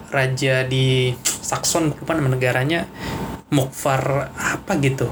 Raja 0.10 0.66
di 0.66 1.14
Saxon 1.24 1.94
lupa 1.96 2.14
nama 2.18 2.30
negaranya 2.34 2.86
Mokfar 3.50 4.30
apa 4.38 4.78
gitu 4.78 5.10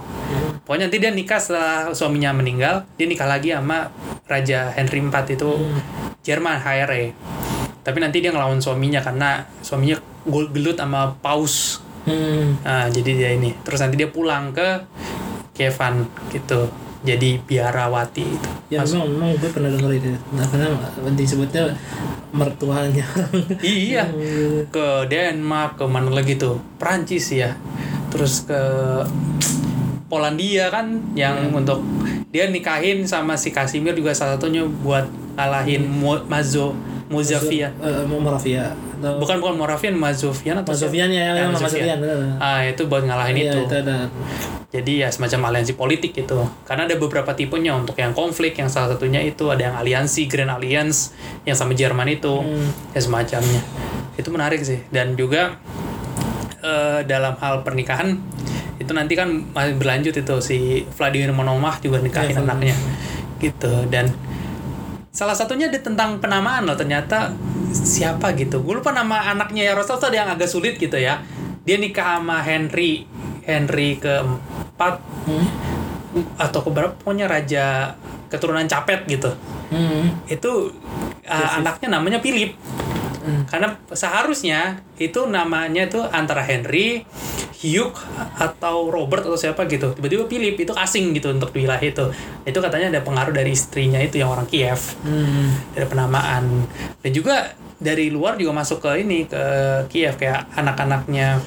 pokoknya 0.66 0.92
nanti 0.92 0.98
dia 1.02 1.10
nikah 1.10 1.42
setelah 1.42 1.96
suaminya 1.96 2.38
meninggal 2.38 2.86
dia 3.00 3.10
nikah 3.10 3.26
lagi 3.26 3.56
sama 3.56 3.90
raja 4.30 4.70
Henry 4.78 5.02
IV 5.02 5.16
itu 5.34 5.50
Jerman 6.22 6.62
HRE 6.62 7.16
tapi 7.82 7.98
nanti 8.04 8.20
dia 8.20 8.36
ngelawan 8.36 8.62
suaminya 8.62 9.00
karena 9.00 9.48
suaminya 9.64 9.98
gelut 10.28 10.78
sama 10.78 11.16
paus 11.24 11.88
Hmm. 12.08 12.56
Nah, 12.64 12.88
jadi 12.88 13.12
dia 13.12 13.30
ini. 13.36 13.52
Terus 13.68 13.84
nanti 13.84 14.00
dia 14.00 14.08
pulang 14.08 14.56
ke 14.56 14.88
Kievan 15.52 16.08
gitu. 16.32 16.72
Jadi 17.06 17.38
biarawati 17.46 18.26
itu. 18.26 18.50
Ya 18.74 18.82
Mas- 18.82 18.94
memang, 18.94 19.10
memang 19.14 19.30
gue 19.38 19.50
pernah 19.54 19.70
denger 19.70 19.92
itu. 19.98 20.08
Nah, 20.34 20.46
karena 20.50 20.68
disebutnya 21.14 21.64
mertuanya. 22.34 23.06
iya. 23.62 24.10
Ke 24.74 25.06
Denmark, 25.06 25.78
ke 25.82 25.86
mana 25.86 26.10
lagi 26.10 26.38
tuh? 26.40 26.58
Prancis 26.82 27.30
ya. 27.34 27.54
Terus 28.10 28.46
ke 28.48 28.62
Polandia 30.08 30.72
kan 30.72 31.04
yang 31.20 31.52
untuk 31.52 31.84
dia 32.28 32.46
nikahin 32.46 33.04
sama 33.04 33.34
si 33.34 33.50
Kasimir 33.50 33.94
juga 33.94 34.12
salah 34.12 34.36
satunya 34.36 34.62
buat 34.64 35.08
ngalahin 35.34 35.84
Mo- 35.84 36.26
Mazo 36.26 36.76
Mozavian. 37.08 37.72
Eh, 37.80 38.04
Moravia. 38.04 38.76
Atau 39.00 39.16
Bukan 39.16 39.40
bukan 39.40 39.56
Moravian, 39.56 39.96
Mazovian 39.96 40.60
atau? 40.60 40.76
Mazovian 40.76 41.08
ya, 41.08 41.32
Ya, 41.32 41.40
ya, 41.40 41.48
Mazovian. 41.48 41.98
Ah, 42.36 42.60
itu 42.62 42.84
buat 42.84 43.00
ngalahin 43.02 43.38
Iya, 43.38 43.52
itu. 43.54 43.60
itu 43.64 43.76
ada. 43.78 44.12
Jadi 44.68 45.00
ya 45.00 45.08
semacam 45.08 45.48
aliansi 45.48 45.74
politik 45.74 46.12
gitu. 46.12 46.36
Karena 46.66 46.84
ada 46.84 47.00
beberapa 47.00 47.32
tipenya 47.32 47.72
untuk 47.72 47.96
yang 47.96 48.12
konflik, 48.12 48.60
yang 48.60 48.68
salah 48.68 48.92
satunya 48.92 49.24
itu 49.24 49.48
ada 49.48 49.64
yang 49.64 49.76
aliansi 49.78 50.28
Grand 50.28 50.52
Alliance 50.52 51.16
yang 51.44 51.56
sama 51.56 51.72
Jerman 51.72 52.12
itu, 52.12 52.44
Hmm. 52.44 52.68
ya 52.92 53.00
semacamnya. 53.00 53.64
Itu 54.20 54.28
menarik 54.28 54.60
sih. 54.60 54.84
Dan 54.90 55.16
juga 55.16 55.56
eh, 56.60 57.00
dalam 57.06 57.38
hal 57.38 57.62
pernikahan 57.62 58.18
itu 58.78 58.92
nanti 58.94 59.14
kan 59.18 59.30
masih 59.54 59.74
berlanjut 59.78 60.14
itu 60.14 60.36
si 60.42 60.58
Vladimir 60.94 61.34
Monomach 61.34 61.82
juga 61.82 61.98
nikahin 62.02 62.38
Iya, 62.38 62.46
anaknya. 62.46 62.76
Gitu 63.42 63.74
dan 63.90 64.14
salah 65.10 65.34
satunya 65.34 65.66
ada 65.66 65.82
tentang 65.82 66.22
penamaan 66.22 66.70
loh 66.70 66.78
ternyata 66.78 67.34
siapa 67.74 68.38
gitu. 68.38 68.62
Gue 68.62 68.78
lupa 68.78 68.94
nama 68.94 69.34
anaknya 69.34 69.74
Yaroslav 69.74 69.98
tuh 69.98 70.14
ada 70.14 70.18
yang 70.26 70.30
agak 70.30 70.50
sulit 70.50 70.78
gitu 70.78 70.98
ya. 70.98 71.26
Dia 71.66 71.82
nikah 71.82 72.22
sama 72.22 72.40
Henry 72.46 73.10
Henry 73.44 73.98
keempat. 73.98 75.02
Hmm. 75.28 75.48
atau 76.40 76.66
keberapa 76.66 76.98
pokoknya 76.98 77.30
raja 77.30 77.94
keturunan 78.32 78.66
Capet 78.66 79.06
gitu. 79.06 79.38
Hmm. 79.70 80.18
itu 80.32 80.72
uh, 81.28 81.50
anaknya 81.60 82.00
namanya 82.00 82.24
Philip 82.24 82.56
Hmm. 83.28 83.44
karena 83.44 83.76
seharusnya 83.92 84.80
itu 84.96 85.28
namanya 85.28 85.84
itu 85.84 86.00
antara 86.00 86.40
Henry, 86.48 87.04
Hugh 87.60 87.92
atau 88.40 88.88
Robert 88.88 89.28
atau 89.28 89.36
siapa 89.36 89.68
gitu. 89.68 89.92
Tiba-tiba 89.92 90.32
Philip 90.32 90.56
itu 90.56 90.72
asing 90.72 91.12
gitu 91.12 91.36
untuk 91.36 91.52
di 91.52 91.68
wilayah 91.68 91.84
itu. 91.84 92.08
Itu 92.48 92.64
katanya 92.64 92.88
ada 92.96 93.02
pengaruh 93.04 93.36
dari 93.36 93.52
istrinya 93.52 94.00
itu 94.00 94.24
yang 94.24 94.32
orang 94.32 94.48
Kiev 94.48 94.80
Hmm. 95.04 95.52
dari 95.76 95.86
penamaan. 95.92 96.64
Dan 97.04 97.12
juga 97.12 97.52
dari 97.78 98.08
luar 98.08 98.40
juga 98.40 98.56
masuk 98.56 98.80
ke 98.80 99.04
ini 99.04 99.28
ke 99.28 99.44
Kiev 99.92 100.16
kayak 100.16 100.48
anak-anaknya 100.56 101.44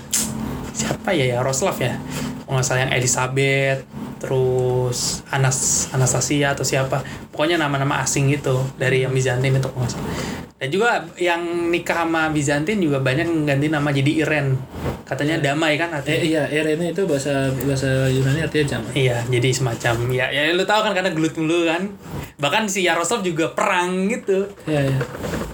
siapa 0.76 1.16
ya 1.16 1.40
Yaroslav 1.40 1.80
ya. 1.80 1.96
Kalau 2.44 2.58
nggak 2.58 2.66
salah 2.66 2.80
yang 2.84 2.92
Elizabeth, 2.92 3.78
terus 4.20 5.24
Anas 5.32 5.88
Anastasia 5.90 6.52
atau 6.52 6.62
siapa. 6.62 7.00
Pokoknya 7.32 7.56
nama-nama 7.56 8.04
asing 8.04 8.28
gitu 8.28 8.60
dari 8.76 9.02
yang 9.02 9.16
Bizantin 9.16 9.56
itu 9.56 9.66
kalau 9.72 9.82
nggak 9.82 9.92
salah. 9.96 10.40
Dan 10.60 10.68
juga 10.68 11.08
yang 11.16 11.72
nikah 11.72 12.04
sama 12.04 12.28
Bizantin 12.28 12.84
juga 12.84 13.00
banyak 13.00 13.24
yang 13.24 13.48
ganti 13.48 13.72
nama 13.72 13.88
jadi 13.88 14.12
Iren. 14.20 14.60
Katanya 15.08 15.40
damai 15.40 15.80
kan 15.80 15.88
artinya. 15.88 16.20
Eh, 16.20 16.36
iya, 16.36 16.44
Irene 16.52 16.92
itu 16.92 17.08
bahasa 17.08 17.48
bahasa 17.64 18.12
Yunani 18.12 18.44
artinya 18.44 18.76
zaman. 18.76 18.92
Iya, 18.92 19.24
jadi 19.26 19.48
semacam 19.56 19.94
ya 20.12 20.28
ya 20.28 20.52
lu 20.52 20.62
tahu 20.68 20.84
kan 20.84 20.92
karena 20.92 21.10
gelut 21.16 21.32
mulu 21.40 21.64
kan. 21.64 21.88
Bahkan 22.36 22.68
si 22.68 22.84
Yaroslav 22.84 23.24
juga 23.24 23.56
perang 23.56 24.06
gitu. 24.12 24.52
Iya, 24.68 24.92
iya. 24.92 25.00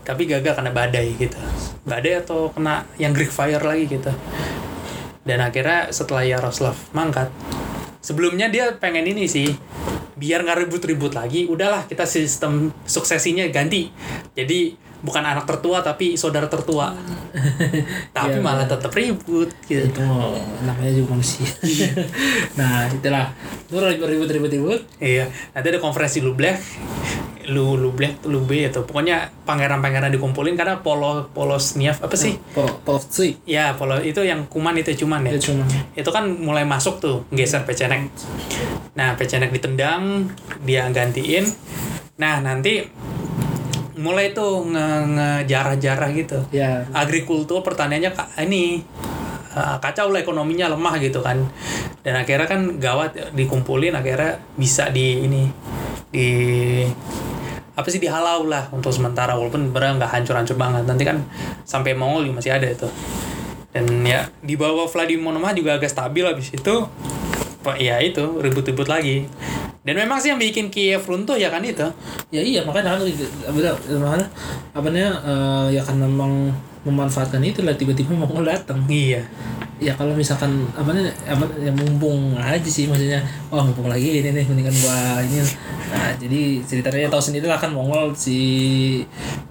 Tapi 0.02 0.26
gagal 0.26 0.58
karena 0.58 0.74
badai 0.74 1.14
gitu. 1.14 1.38
Badai 1.86 2.26
atau 2.26 2.50
kena 2.50 2.82
yang 2.98 3.14
Greek 3.14 3.30
fire 3.30 3.62
lagi 3.62 3.86
gitu. 3.86 4.10
Dan 5.22 5.38
akhirnya 5.38 5.90
setelah 5.94 6.26
Yaroslav 6.26 6.74
mangkat, 6.90 7.30
sebelumnya 8.06 8.46
dia 8.46 8.70
pengen 8.78 9.02
ini 9.10 9.26
sih 9.26 9.50
biar 10.14 10.46
nggak 10.46 10.64
ribut-ribut 10.64 11.12
lagi, 11.12 11.50
udahlah 11.50 11.90
kita 11.90 12.06
sistem 12.06 12.70
suksesinya 12.86 13.50
ganti. 13.50 13.90
Jadi 14.32 14.78
bukan 15.06 15.22
anak 15.22 15.46
tertua 15.46 15.78
tapi 15.86 16.18
saudara 16.18 16.50
tertua. 16.50 16.90
tapi 18.16 18.40
Iya, 18.40 18.42
malah 18.42 18.66
iya. 18.66 18.72
tetap 18.74 18.90
ribut 18.90 19.50
gitu. 19.68 19.86
Itu 19.86 20.02
namanya 20.66 20.92
juga 20.92 21.14
manusia. 21.14 21.46
nah, 22.58 22.88
itulah. 22.90 23.30
Itu 23.70 23.76
ribut-ribut-ribut-ribut. 23.78 24.80
Iya, 24.98 25.30
nanti 25.54 25.66
ada 25.70 25.78
konferensi 25.78 26.18
Lublek. 26.18 26.58
lu 27.46 27.78
lu 27.78 27.94
black 27.94 28.26
lu 28.26 28.42
B 28.42 28.66
atau 28.66 28.82
pokoknya 28.82 29.30
pangeran-pangeran 29.46 30.10
dikumpulin 30.10 30.58
karena 30.58 30.82
Polo 30.82 31.30
Polosniav 31.30 32.02
apa 32.02 32.18
sih? 32.18 32.34
Pol 32.50 32.66
Polsci. 32.82 33.38
Ya, 33.46 33.70
Polo 33.78 34.02
itu 34.02 34.18
yang 34.26 34.50
kuman 34.50 34.74
itu 34.74 35.06
cuman 35.06 35.22
ya. 35.30 35.38
Ya 35.38 35.38
cuma. 35.38 35.62
Itu 35.94 36.10
kan 36.10 36.26
mulai 36.26 36.66
masuk 36.66 36.98
tuh 36.98 37.22
geser 37.30 37.62
Pecenek. 37.62 38.10
Nah, 38.98 39.14
Pecenek 39.14 39.54
ditendang, 39.54 40.26
dia 40.66 40.90
gantiin. 40.90 41.46
Nah, 42.18 42.42
nanti 42.42 42.82
mulai 43.96 44.36
tuh 44.36 44.68
nge 44.68 44.86
ngejarah-jarah 45.16 46.08
gitu. 46.12 46.38
Ya. 46.52 46.84
Agrikultur 46.92 47.64
pertaniannya 47.64 48.12
ka- 48.12 48.32
ini 48.44 48.84
uh, 49.56 49.76
kacau 49.80 50.12
lah 50.12 50.20
ekonominya 50.20 50.72
lemah 50.72 51.00
gitu 51.00 51.24
kan. 51.24 51.40
Dan 52.04 52.14
akhirnya 52.14 52.46
kan 52.46 52.78
gawat 52.78 53.34
dikumpulin 53.34 53.96
akhirnya 53.96 54.38
bisa 54.54 54.92
di 54.92 55.26
ini 55.26 55.50
di 56.12 56.28
apa 57.76 57.92
sih 57.92 58.00
dihalau 58.00 58.48
lah 58.48 58.72
untuk 58.72 58.88
sementara 58.88 59.36
walaupun 59.36 59.68
benar 59.68 60.00
nggak 60.00 60.08
hancur-hancur 60.08 60.56
banget 60.56 60.88
nanti 60.88 61.04
kan 61.04 61.20
sampai 61.68 61.92
Mongol 61.92 62.24
juga 62.24 62.40
masih 62.40 62.56
ada 62.56 62.64
itu 62.72 62.88
dan 63.68 63.84
ya 64.00 64.32
di 64.40 64.56
bawah 64.56 64.88
Vladimir 64.88 65.20
Monomah 65.20 65.52
juga 65.52 65.76
agak 65.76 65.92
stabil 65.92 66.24
habis 66.24 66.56
itu 66.56 66.88
Pak 67.60 67.76
ya 67.76 68.00
itu 68.00 68.40
ribut-ribut 68.40 68.88
lagi 68.88 69.28
dan 69.86 69.94
memang 69.94 70.18
sih 70.18 70.34
yang 70.34 70.42
bikin 70.42 70.66
Kiev 70.66 71.06
runtuh 71.06 71.38
ya 71.38 71.46
kan 71.46 71.62
itu 71.62 71.86
Ya 72.34 72.42
iya 72.42 72.66
makanya 72.66 72.98
kan 72.98 73.06
apa 73.06 73.06
makanya 74.02 74.26
apa 74.74 74.86
namanya 74.90 75.12
eh, 75.22 75.66
ya 75.78 75.82
kan 75.86 75.96
memang 76.02 76.50
memanfaatkan 76.86 77.42
itu 77.42 77.66
lah 77.66 77.74
tiba-tiba 77.74 78.14
mau 78.22 78.30
datang. 78.46 78.78
iya. 78.86 79.26
Ya 79.76 79.92
kalau 79.92 80.16
misalkan 80.16 80.64
apa 80.72 80.88
nih 80.88 81.12
apa 81.28 81.44
ya 81.60 81.68
mumpung 81.68 82.32
aja 82.32 82.64
sih 82.64 82.88
maksudnya 82.88 83.20
wah 83.52 83.60
mumpung 83.60 83.92
lagi 83.92 84.24
ini 84.24 84.32
nih 84.32 84.48
mendingan 84.48 84.72
gua 84.80 85.20
ini. 85.20 85.44
Nah 85.92 86.16
jadi 86.16 86.64
ceritanya 86.64 87.12
tahu 87.12 87.20
sendiri 87.20 87.44
lah 87.44 87.60
kan 87.60 87.76
Mongol 87.76 88.08
si 88.16 88.40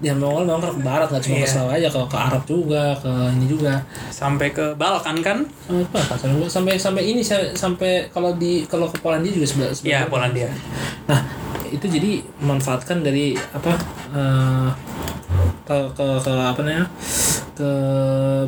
ya 0.02 0.18
Mongol 0.18 0.50
memang 0.50 0.66
ke 0.66 0.82
barat 0.82 1.14
nggak 1.14 1.22
cuma 1.30 1.36
ke 1.38 1.46
Iya. 1.46 1.52
Selawi 1.54 1.72
aja 1.78 1.90
ke, 1.94 2.00
ke 2.10 2.18
Arab 2.18 2.42
juga 2.50 2.98
ke 2.98 3.12
ini 3.38 3.46
juga. 3.46 3.86
Sampai 4.10 4.50
ke 4.50 4.74
Balkan 4.74 5.22
kan? 5.22 5.46
Sampai 5.70 5.86
apa? 5.94 6.18
Kan 6.18 6.30
sampai 6.50 6.74
sampai 6.82 7.04
ini 7.06 7.22
sampai, 7.22 8.10
kalau 8.10 8.34
di 8.34 8.66
kalau 8.66 8.90
ke 8.90 8.98
Polandia 8.98 9.30
juga 9.30 9.46
sebelah 9.46 9.70
ya 9.70 9.78
sebelah 9.78 10.10
Polandia. 10.10 10.50
Nah, 11.06 11.22
itu 11.70 11.86
jadi 11.86 12.26
memanfaatkan 12.42 13.06
dari 13.06 13.38
apa 13.54 13.78
eh, 14.10 14.70
ke, 15.66 15.76
ke 15.98 16.06
ke 16.22 16.32
apa 16.32 16.60
namanya? 16.62 16.86
ke 17.56 17.72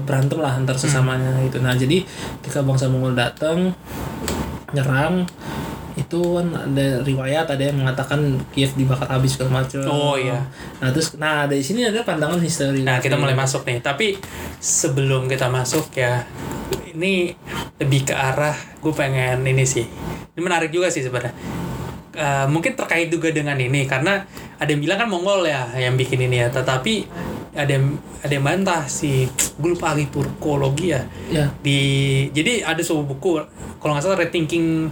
berantem 0.03 0.37
lah 0.43 0.59
antar 0.59 0.75
sesamanya 0.75 1.31
gitu. 1.47 1.63
Nah, 1.63 1.73
jadi 1.73 2.03
ketika 2.43 2.59
bangsa 2.59 2.91
Mongol 2.91 3.15
datang 3.15 3.71
nyerang 4.75 5.23
itu 5.97 6.37
kan 6.37 6.47
ada 6.53 7.01
riwayat 7.01 7.49
ada 7.49 7.63
yang 7.63 7.81
mengatakan 7.81 8.37
Kiev 8.53 8.77
dibakar 8.77 9.09
habis 9.09 9.33
segala 9.33 9.63
macam. 9.63 9.81
Oh, 9.89 10.13
iya. 10.13 10.45
Nah, 10.77 10.93
terus 10.93 11.17
nah 11.17 11.49
dari 11.49 11.65
sini 11.65 11.89
ada 11.89 12.05
pandangan 12.05 12.37
histori. 12.37 12.85
Nah, 12.85 13.01
kita 13.01 13.17
mulai 13.17 13.33
masuk 13.33 13.65
nih. 13.65 13.81
Tapi 13.81 14.19
sebelum 14.61 15.25
kita 15.25 15.49
masuk 15.49 15.89
ya, 15.97 16.21
ini 16.93 17.33
lebih 17.81 18.11
ke 18.11 18.13
arah 18.13 18.53
gue 18.77 18.93
pengen 18.93 19.41
ini 19.41 19.65
sih. 19.65 19.89
Ini 20.37 20.41
menarik 20.43 20.69
juga 20.69 20.93
sih 20.93 21.01
sebenarnya. 21.01 21.33
Eh, 22.17 22.45
mungkin 22.49 22.73
terkait 22.73 23.13
juga 23.13 23.29
dengan 23.29 23.53
ini 23.53 23.85
karena 23.85 24.25
ada 24.57 24.65
yang 24.65 24.81
bilang 24.81 24.97
kan 24.97 25.05
Mongol 25.05 25.45
ya 25.45 25.69
yang 25.77 25.93
bikin 25.93 26.17
ini 26.17 26.41
ya, 26.41 26.49
tetapi 26.49 27.05
ada 27.53 27.69
yang 27.69 27.93
ada 28.25 28.33
yang 28.33 28.41
bantah 28.41 28.81
si 28.89 29.29
gue 29.53 29.69
lupa 29.69 29.93
ahli 29.93 30.09
Turkologi 30.09 30.89
ya 30.89 31.05
Ya. 31.29 31.45
di 31.61 31.77
jadi 32.33 32.65
ada 32.65 32.81
sebuah 32.81 33.05
buku 33.05 33.37
kalau 33.77 33.93
nggak 33.93 34.01
salah 34.01 34.17
Rethinking 34.17 34.89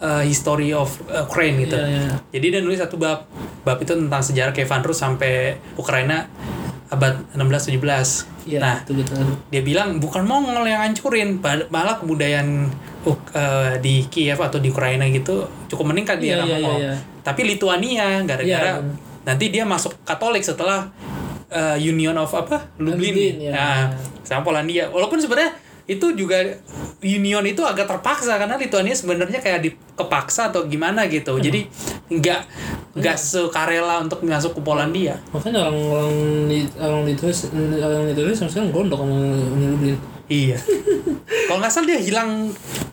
uh, 0.00 0.24
History 0.24 0.72
of 0.72 0.88
Ukraine 1.06 1.60
gitu 1.60 1.76
Iya, 1.76 2.08
iya. 2.08 2.16
jadi 2.32 2.46
dia 2.48 2.60
nulis 2.60 2.80
satu 2.80 2.96
bab 2.96 3.28
bab 3.62 3.76
itu 3.76 3.92
tentang 3.92 4.24
sejarah 4.24 4.56
Kievan 4.56 4.80
Rus 4.80 4.96
sampai 4.96 5.60
Ukraina 5.74 6.24
abad 6.88 7.20
16-17 7.36 8.48
Iya, 8.48 8.58
nah 8.58 8.76
itu 8.80 8.96
betul. 8.96 9.28
dia 9.48 9.60
bilang 9.60 10.00
bukan 10.00 10.24
Mongol 10.24 10.64
yang 10.64 10.80
hancurin 10.82 11.36
malah 11.68 12.00
kebudayaan 12.00 12.72
uh, 13.06 13.74
di 13.82 14.06
Kiev 14.06 14.38
atau 14.38 14.62
di 14.62 14.70
Ukraina 14.70 15.06
gitu 15.10 15.46
cukup 15.66 15.90
meningkat 15.90 16.22
di 16.22 16.30
Iya, 16.30 16.38
era 16.38 16.44
iya, 16.46 16.50
Mongol 16.56 16.76
iya, 16.78 16.84
iya. 16.86 16.94
tapi 17.22 17.40
Lituania 17.42 18.06
gara-gara 18.22 18.78
Iya, 18.78 18.82
benar. 18.82 19.26
nanti 19.26 19.44
dia 19.50 19.64
masuk 19.66 19.92
Katolik 20.06 20.42
setelah 20.46 20.90
uh, 21.50 21.76
Union 21.78 22.14
of 22.18 22.30
apa 22.32 22.70
Lublin, 22.78 23.12
Lublin, 23.12 23.34
ya. 23.38 23.52
Nah, 23.52 23.82
sama 24.22 24.46
Polandia 24.46 24.88
walaupun 24.88 25.18
sebenarnya 25.18 25.52
itu 25.82 26.14
juga 26.14 26.38
union 27.02 27.42
itu 27.42 27.58
agak 27.66 27.90
terpaksa 27.90 28.38
karena 28.38 28.54
Lituania 28.54 28.94
sebenarnya 28.94 29.42
kayak 29.42 29.66
dikepaksa 29.66 30.54
atau 30.54 30.70
gimana 30.70 31.10
gitu 31.10 31.34
jadi 31.42 31.66
nggak 32.06 32.40
nggak 33.02 33.16
sukarela 33.18 33.98
untuk 33.98 34.22
masuk 34.22 34.54
ke 34.54 34.60
Polandia 34.62 35.18
Makanya 35.34 35.66
orang-orang 35.68 36.14
di 36.46 36.58
orang 36.78 37.02
di 37.02 37.14
orang 37.82 38.04
di 38.06 38.14
tulis 38.14 38.38
sekarang 38.38 38.70
gondok 38.70 39.00
sama 39.02 39.16
Uni 39.26 39.66
Lublin. 39.74 39.96
Iya. 40.32 40.58
Kalau 41.48 41.58
nggak 41.60 41.72
salah 41.72 41.86
dia 41.92 42.00
hilang 42.00 42.48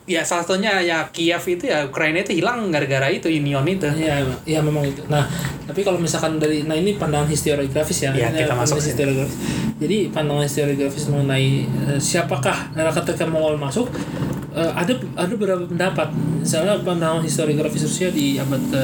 ya 0.09 0.25
salah 0.25 0.41
satunya 0.41 0.81
ya 0.81 1.05
Kiev 1.13 1.43
itu 1.45 1.69
ya 1.69 1.85
Ukraina 1.85 2.25
itu 2.25 2.33
hilang 2.33 2.73
gara-gara 2.73 3.07
itu 3.13 3.29
Union 3.29 3.61
itu. 3.63 3.85
Iya, 3.85 4.25
iya 4.43 4.59
memang 4.59 4.83
itu. 4.83 5.05
Nah, 5.05 5.23
tapi 5.69 5.85
kalau 5.85 6.01
misalkan 6.01 6.41
dari 6.41 6.65
nah 6.65 6.73
ini 6.73 6.97
pandangan 6.97 7.29
historiografis 7.29 8.09
ya. 8.09 8.11
Iya, 8.11 8.33
kita 8.33 8.51
pandangan 8.51 8.65
masuk 8.65 8.77
sini. 8.81 8.87
historiografis. 8.89 9.37
Jadi 9.79 9.97
pandangan 10.09 10.43
historiografis 10.49 11.03
mengenai 11.13 11.49
eh, 11.63 11.99
siapakah 12.01 12.73
ketika 12.73 13.29
Mongol 13.29 13.61
masuk 13.61 13.87
eh, 14.51 14.71
ada 14.71 14.93
ada 15.15 15.33
beberapa 15.33 15.63
pendapat. 15.65 16.07
Misalnya 16.41 16.79
pandangan 16.81 17.21
historiografis 17.21 17.83
Rusia 17.83 18.09
di 18.09 18.37
abad 18.37 18.61
ke 18.69 18.83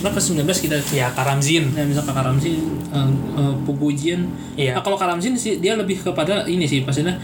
berapa 0.00 0.18
19 0.20 0.44
kita 0.44 0.76
Ya 0.92 1.08
Karamzin. 1.10 1.72
Ya 1.72 1.82
misalkan 1.82 2.12
Karamzin, 2.12 2.60
uh, 2.92 3.08
uh, 3.34 3.54
Pogojin. 3.64 4.28
Iya. 4.54 4.78
Nah, 4.78 4.82
kalau 4.84 5.00
Karamzin 5.00 5.34
sih 5.34 5.58
dia 5.58 5.74
lebih 5.74 6.00
kepada 6.00 6.44
ini 6.44 6.68
sih 6.68 6.84
maksudnya 6.84 7.16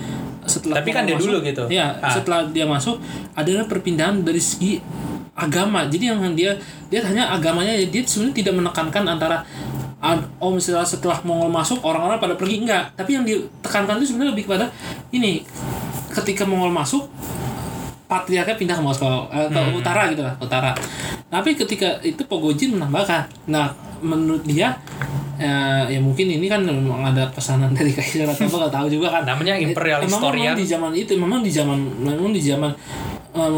setelah 0.48 0.80
Tapi 0.80 0.90
kan 0.90 1.04
dia 1.04 1.14
dulu 1.20 1.38
masuk- 1.38 1.46
gitu. 1.46 1.62
Ya, 1.68 1.94
Ah. 2.00 2.10
setelah 2.10 2.48
dia 2.48 2.64
masuk 2.64 2.96
adalah 3.36 3.68
perpindahan 3.68 4.24
dari 4.24 4.40
segi 4.40 4.80
agama. 5.36 5.86
Jadi 5.86 6.10
yang 6.10 6.20
dia 6.32 6.56
dia 6.88 7.00
hanya 7.04 7.30
agamanya 7.30 7.76
dia 7.76 8.02
sebenarnya 8.02 8.36
tidak 8.42 8.54
menekankan 8.58 9.04
antara 9.06 9.44
ah, 10.00 10.16
oh 10.40 10.56
misalnya 10.56 10.80
setelah 10.80 11.20
Mongol 11.28 11.52
masuk 11.52 11.84
orang-orang 11.84 12.16
pada 12.16 12.32
pergi 12.32 12.64
enggak, 12.64 12.96
tapi 12.96 13.20
yang 13.20 13.24
ditekankan 13.28 14.00
itu 14.00 14.10
sebenarnya 14.10 14.32
lebih 14.32 14.44
kepada 14.48 14.72
ini 15.12 15.44
ketika 16.10 16.42
Mongol 16.42 16.70
masuk 16.70 17.06
patriarknya 18.04 18.56
pindah 18.58 18.76
ke 18.76 18.82
Moskow 18.82 19.30
eh, 19.30 19.46
ke 19.46 19.60
utara 19.70 20.10
gitu 20.10 20.22
lah 20.26 20.34
utara. 20.36 20.74
Tapi 21.30 21.54
ketika 21.54 22.02
itu 22.02 22.26
Pogojin 22.26 22.74
menambahkan. 22.74 23.30
Nah 23.46 23.70
menurut 24.02 24.42
dia 24.42 24.74
ya, 25.38 25.86
ya 25.86 26.00
mungkin 26.02 26.26
ini 26.26 26.50
kan 26.50 26.66
memang 26.66 27.06
ada 27.06 27.30
pesanan 27.30 27.70
dari 27.78 27.94
kaisar 27.94 28.26
atau 28.26 28.44
apa 28.44 28.56
nggak 28.66 28.74
tahu 28.74 28.86
juga 28.90 29.14
kan. 29.14 29.22
Namanya 29.24 29.54
imperial 29.54 30.02
Eh, 30.02 30.10
memang, 30.10 30.18
historian. 30.18 30.52
memang 30.52 30.58
di 30.58 30.66
zaman 30.66 30.90
itu 30.92 31.12
memang 31.14 31.40
di 31.40 31.52
zaman 31.54 31.78
memang 32.02 32.32
di 32.34 32.42
zaman 32.42 32.70
eh, 33.30 33.50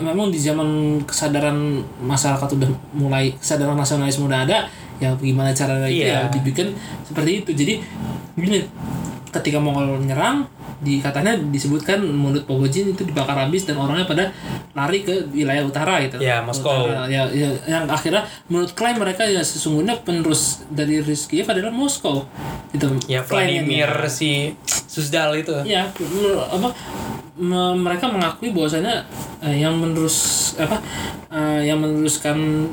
memang 0.00 0.26
di 0.32 0.40
zaman 0.40 0.68
kesadaran 1.04 1.58
masyarakat 2.00 2.48
udah 2.48 2.68
mulai 2.96 3.36
kesadaran 3.36 3.76
nasionalis 3.76 4.16
udah 4.16 4.48
ada 4.48 4.64
ya 4.98 5.12
gimana 5.14 5.52
cara 5.52 5.84
itu 5.84 6.00
Iya. 6.02 6.08
ya 6.08 6.20
dibikin 6.32 6.72
seperti 7.04 7.44
itu. 7.44 7.50
Jadi 7.52 7.74
gini 8.34 8.64
ketika 9.28 9.60
Mongol 9.60 10.00
menyerang 10.00 10.48
di 10.78 11.02
katanya 11.02 11.34
disebutkan 11.34 11.98
menurut 12.02 12.46
Pogojin 12.46 12.94
itu 12.94 13.02
dibakar 13.02 13.34
habis 13.34 13.66
dan 13.66 13.78
orangnya 13.78 14.06
pada 14.06 14.24
lari 14.78 15.02
ke 15.02 15.26
wilayah 15.34 15.66
utara 15.66 15.98
gitu. 16.06 16.22
Ya, 16.22 16.38
Moskow. 16.40 16.86
Utara. 16.86 17.10
Ya, 17.10 17.26
ya, 17.30 17.50
yang 17.66 17.90
akhirnya 17.90 18.22
menurut 18.46 18.72
klaim 18.78 18.98
mereka 18.98 19.26
ya 19.26 19.42
sesungguhnya 19.42 19.98
penerus 20.06 20.62
dari 20.70 21.02
Rizkiev 21.02 21.50
adalah 21.50 21.74
Moskow. 21.74 22.30
Gitu. 22.70 22.86
Ya. 23.10 23.26
Vladimir 23.26 23.90
si 24.06 24.54
Susdal 24.98 25.30
itu. 25.38 25.54
Ya, 25.62 25.94
apa 26.50 26.74
me- 27.38 27.78
mereka 27.78 28.10
mengakui 28.10 28.50
bahwasanya 28.50 29.06
eh, 29.38 29.62
yang 29.62 29.78
menerus 29.78 30.50
apa 30.58 30.82
eh, 31.30 31.70
yang 31.70 31.78
meneruskan 31.78 32.66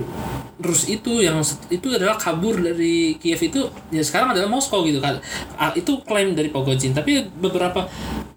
Rus 0.55 0.87
itu 0.87 1.19
yang 1.19 1.43
itu 1.67 1.87
adalah 1.91 2.15
kabur 2.15 2.57
dari 2.57 3.19
Kiev 3.19 3.37
itu 3.43 3.67
ya 3.91 3.99
sekarang 4.01 4.33
adalah 4.33 4.49
Moskow 4.49 4.81
gitu 4.87 4.97
kan. 5.03 5.19
Ah, 5.59 5.69
itu 5.75 5.99
klaim 6.01 6.33
dari 6.33 6.47
Pogojin, 6.49 6.95
tapi 6.95 7.27
beberapa 7.27 7.85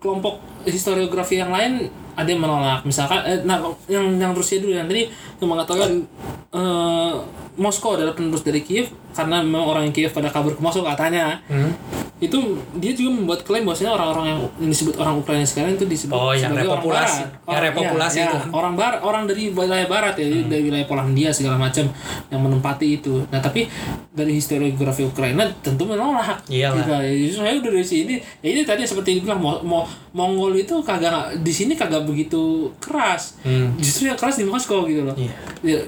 kelompok 0.02 0.42
historiografi 0.68 1.36
yang 1.36 1.48
lain 1.48 1.86
ada 2.12 2.26
yang 2.26 2.40
menolak. 2.40 2.82
Misalkan 2.82 3.22
eh, 3.22 3.40
nah 3.42 3.58
yang 3.86 4.10
yang 4.14 4.32
Rusia 4.32 4.58
dulu 4.58 4.72
yang 4.72 4.84
tadi 4.84 5.06
yang 5.38 5.48
mengatakan 5.48 6.02
eh, 6.50 7.12
Moskow 7.54 7.94
adalah 7.94 8.12
penerus 8.12 8.40
dari 8.40 8.60
Kiev 8.60 8.86
karena 9.10 9.42
memang 9.42 9.66
orang 9.66 9.82
yang 9.84 9.94
Kiev 9.96 10.10
pada 10.10 10.28
kabur 10.28 10.52
ke 10.52 10.60
Moskow 10.60 10.82
katanya 10.84 11.42
Hmm. 11.44 11.74
itu 12.18 12.34
dia 12.74 12.90
juga 12.92 13.14
membuat 13.14 13.40
klaim 13.42 13.62
bahwasanya 13.62 13.94
orang-orang 13.94 14.26
yang, 14.28 14.40
yang 14.58 14.70
disebut 14.72 14.94
orang 14.96 15.14
Ukraina 15.16 15.42
sekarang 15.44 15.70
itu 15.72 15.86
disebut 15.86 16.10
Oh, 16.12 16.30
yang 16.30 16.50
sebagai 16.50 16.66
orang 16.66 16.82
repopulasi. 16.82 17.20
barat. 17.22 17.46
Yang 17.46 17.62
repopulasi 17.64 18.16
ya, 18.16 18.18
itu 18.20 18.26
ya, 18.28 18.42
kan. 18.42 18.50
orang 18.52 18.74
barat, 18.74 19.00
orang 19.00 19.22
dari 19.24 19.42
wilayah 19.48 19.86
barat 19.86 20.14
ya, 20.16 20.26
dari 20.44 20.62
wilayah 20.64 20.82
Polandia 20.84 21.30
segala 21.30 21.54
macam 21.56 21.86
yang 22.26 22.40
menempati 22.40 22.86
itu. 22.92 23.22
Nah, 23.24 23.38
tapi 23.38 23.70
dari 24.10 24.34
historiografi 24.34 25.02
Ukraina 25.04 25.46
tentu 25.60 25.86
menolak. 25.86 26.42
Iyalah. 26.44 26.82
Gitu. 26.82 26.90
Ya, 26.90 27.02
saya 27.32 27.54
udah 27.56 27.70
dari 27.70 27.86
sini. 27.86 28.14
Ya 28.40 28.48
ini 28.50 28.62
tadi 28.64 28.82
seperti 28.82 29.22
dibilang 29.22 29.38
Mo, 29.38 29.62
Mo- 29.62 29.86
Mongol 30.10 30.57
itu 30.64 30.74
kagak 30.82 31.38
di 31.42 31.52
sini 31.52 31.76
kagak 31.76 32.06
begitu 32.08 32.72
keras. 32.82 33.38
Hmm. 33.44 33.74
Justru 33.78 34.08
yang 34.10 34.18
keras 34.18 34.40
di 34.40 34.46
Moskow 34.48 34.88
gitu 34.88 35.04
loh. 35.04 35.14
Iya. 35.14 35.32
Ya, 35.62 35.78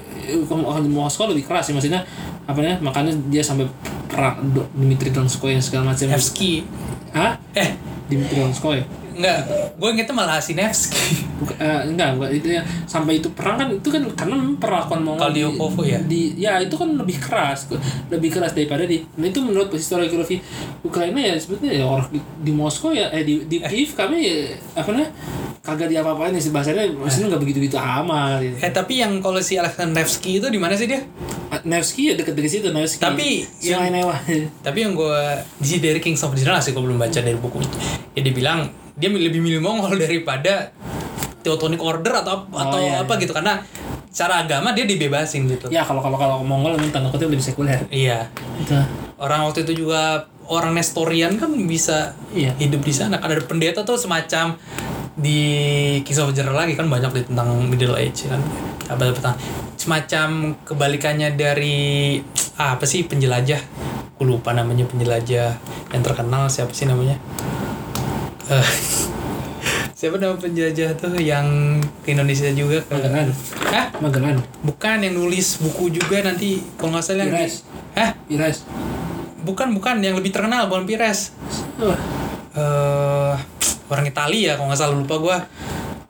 di 0.81 0.91
Moskow 0.91 1.27
lebih 1.31 1.47
keras 1.47 1.67
sih 1.67 1.73
maksudnya 1.73 2.03
apa 2.45 2.59
ya 2.59 2.75
makanya 2.83 3.15
dia 3.31 3.43
sampai 3.45 3.69
perang 4.11 4.43
Dimitri 4.75 5.13
Donskoy 5.13 5.55
yang 5.55 5.63
segala 5.63 5.95
macam 5.95 6.11
Nevsky 6.11 6.67
Hah? 7.15 7.39
eh 7.55 7.79
Dimitri 8.11 8.43
Donskoy 8.43 8.83
enggak 9.17 9.39
gue 9.77 9.87
ingetnya 9.91 10.15
malah 10.15 10.39
Sinevsky 10.39 11.27
Buka, 11.41 11.57
eh, 11.57 11.89
enggak 11.89 12.17
enggak 12.17 12.31
itu 12.37 12.47
ya 12.53 12.61
sampai 12.85 13.17
itu 13.17 13.29
perang 13.33 13.57
kan 13.57 13.67
itu 13.73 13.89
kan 13.89 14.03
karena 14.13 14.33
memang 14.37 14.57
perlakuan 14.61 15.01
Mongol 15.01 15.21
Kalau 15.25 15.33
di 15.33 15.41
ya? 15.89 15.99
di 16.05 16.21
ya 16.37 16.53
itu 16.61 16.75
kan 16.77 16.89
lebih 16.93 17.17
keras 17.17 17.65
lebih 18.13 18.29
keras 18.29 18.53
daripada 18.53 18.85
di 18.85 19.01
nah 19.17 19.25
itu 19.25 19.41
menurut 19.41 19.73
historiografi 19.73 20.37
Ukraina 20.85 21.17
ya 21.17 21.33
sebetulnya 21.41 21.81
ya 21.81 21.85
orang 21.85 22.07
di, 22.13 22.19
di 22.21 22.51
Moskow 22.53 22.93
ya 22.93 23.09
eh 23.09 23.25
di 23.25 23.49
di 23.49 23.57
Kiev 23.61 23.97
kami 23.97 24.17
ya, 24.21 24.35
apa 24.77 24.89
namanya 24.93 25.09
kagak 25.61 25.93
diapa-apain 25.93 26.33
sih 26.41 26.49
bahasanya 26.49 26.89
maksudnya 26.93 27.37
nggak 27.37 27.41
begitu-begitu 27.45 27.77
amat 27.77 28.41
gitu. 28.41 28.55
eh 28.65 28.71
tapi 28.73 28.93
yang 28.97 29.21
kalau 29.21 29.37
si 29.41 29.57
Alexander 29.61 30.01
Nevsky 30.01 30.41
itu 30.41 30.49
di 30.49 30.57
mana 30.57 30.73
sih 30.73 30.89
dia? 30.89 31.05
Nevsky 31.61 32.09
ya 32.09 32.13
deket-deket 32.17 32.49
situ 32.49 32.67
Nevsky 32.73 33.03
Tapi 33.03 33.45
Sungai 33.59 33.91
Newa 33.93 34.15
tapi 34.65 34.77
yang 34.81 34.97
gue 34.97 35.21
di 35.61 35.77
dari 35.77 35.99
Kings 36.01 36.23
of 36.25 36.33
sih 36.33 36.71
gue 36.73 36.81
belum 36.81 36.97
baca 36.97 37.19
dari 37.21 37.37
buku. 37.37 37.61
Ya 38.17 38.25
dia 38.25 38.33
bilang 38.33 38.80
dia 38.95 39.09
lebih 39.11 39.39
milih 39.39 39.61
Mongol 39.63 39.99
daripada 40.03 40.71
Teutonic 41.41 41.81
Order 41.81 42.21
atau 42.21 42.45
atau 42.53 42.79
iya, 42.79 43.01
apa 43.01 43.17
gitu. 43.17 43.33
Karena 43.33 43.57
secara 44.11 44.45
agama 44.45 44.75
dia 44.75 44.85
dibebasin 44.85 45.47
gitu. 45.49 45.71
Ya 45.73 45.81
kalau 45.81 46.03
kalau 46.03 46.19
kalau 46.19 46.35
Mongol 46.45 46.77
memang 46.77 46.91
tanda 46.93 47.09
kutip 47.09 47.31
lebih 47.31 47.43
sekuler. 47.43 47.81
Iya. 47.89 48.29
Itu 48.61 48.77
orang 49.17 49.49
waktu 49.49 49.65
itu 49.65 49.85
juga 49.85 50.27
orang 50.51 50.75
Nestorian 50.75 51.39
kan 51.39 51.49
bisa 51.65 52.13
Iya. 52.35 52.53
hidup 52.59 52.83
di 52.83 52.93
sana. 52.93 53.17
Kan 53.17 53.33
ada 53.33 53.43
pendeta 53.43 53.81
tuh 53.81 53.97
semacam 53.97 54.59
di 55.15 55.99
of 56.07 56.31
General 56.31 56.65
lagi 56.65 56.73
kan 56.75 56.87
banyak 56.87 57.11
di 57.15 57.21
tentang 57.25 57.49
Middle 57.71 57.97
Age 57.97 58.29
kan. 58.29 58.41
Apa 58.91 59.15
tentang 59.15 59.35
semacam 59.79 60.53
kebalikannya 60.67 61.33
dari 61.33 62.19
ah, 62.59 62.77
apa 62.77 62.85
sih 62.85 63.07
penjelajah? 63.07 63.59
Aku 64.19 64.27
lupa 64.27 64.53
namanya 64.53 64.85
penjelajah. 64.85 65.57
Yang 65.95 66.03
terkenal 66.03 66.51
siapa 66.51 66.75
sih 66.75 66.85
namanya 66.85 67.17
Eh, 68.51 68.67
siapa 69.99 70.19
nama 70.19 70.35
penjelajah 70.35 70.99
tuh 70.99 71.15
yang 71.23 71.79
ke 72.03 72.11
Indonesia 72.11 72.51
juga 72.51 72.83
ke 72.83 72.91
Magellan 72.91 73.31
Hah? 73.71 73.85
Magellan 74.03 74.37
bukan 74.59 74.97
yang 74.99 75.15
nulis 75.15 75.55
buku 75.63 75.87
juga 75.87 76.19
nanti 76.19 76.59
kalau 76.75 76.91
nggak 76.91 77.05
salah 77.05 77.23
yang 77.23 77.31
Pires. 77.31 77.63
Hah? 77.95 78.11
Pires 78.27 78.67
Bukan, 79.41 79.73
bukan 79.73 80.05
yang 80.05 80.13
lebih 80.19 80.29
terkenal, 80.29 80.69
bukan 80.69 80.85
Pires. 80.85 81.33
oh, 81.81 81.95
eh 82.53 83.33
orang 83.87 84.05
Italia 84.05 84.59
kalau 84.59 84.67
nggak 84.69 84.79
salah 84.83 84.95
lupa 84.99 85.15
gua. 85.17 85.37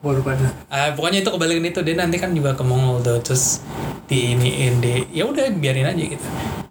gua 0.01 0.11
lupa. 0.17 0.33
Ah, 0.67 0.91
pokoknya 0.97 1.21
itu 1.21 1.29
kebalikan 1.29 1.63
itu 1.63 1.79
dia 1.85 1.95
nanti 1.95 2.17
kan 2.17 2.33
juga 2.33 2.57
ke 2.57 2.63
Mongol 2.65 3.05
tuh 3.05 3.21
terus 3.21 3.61
di 4.09 4.33
ini 4.35 4.67
di 4.81 5.07
ya 5.13 5.29
udah 5.29 5.47
biarin 5.55 5.87
aja 5.87 6.03
gitu. 6.03 6.25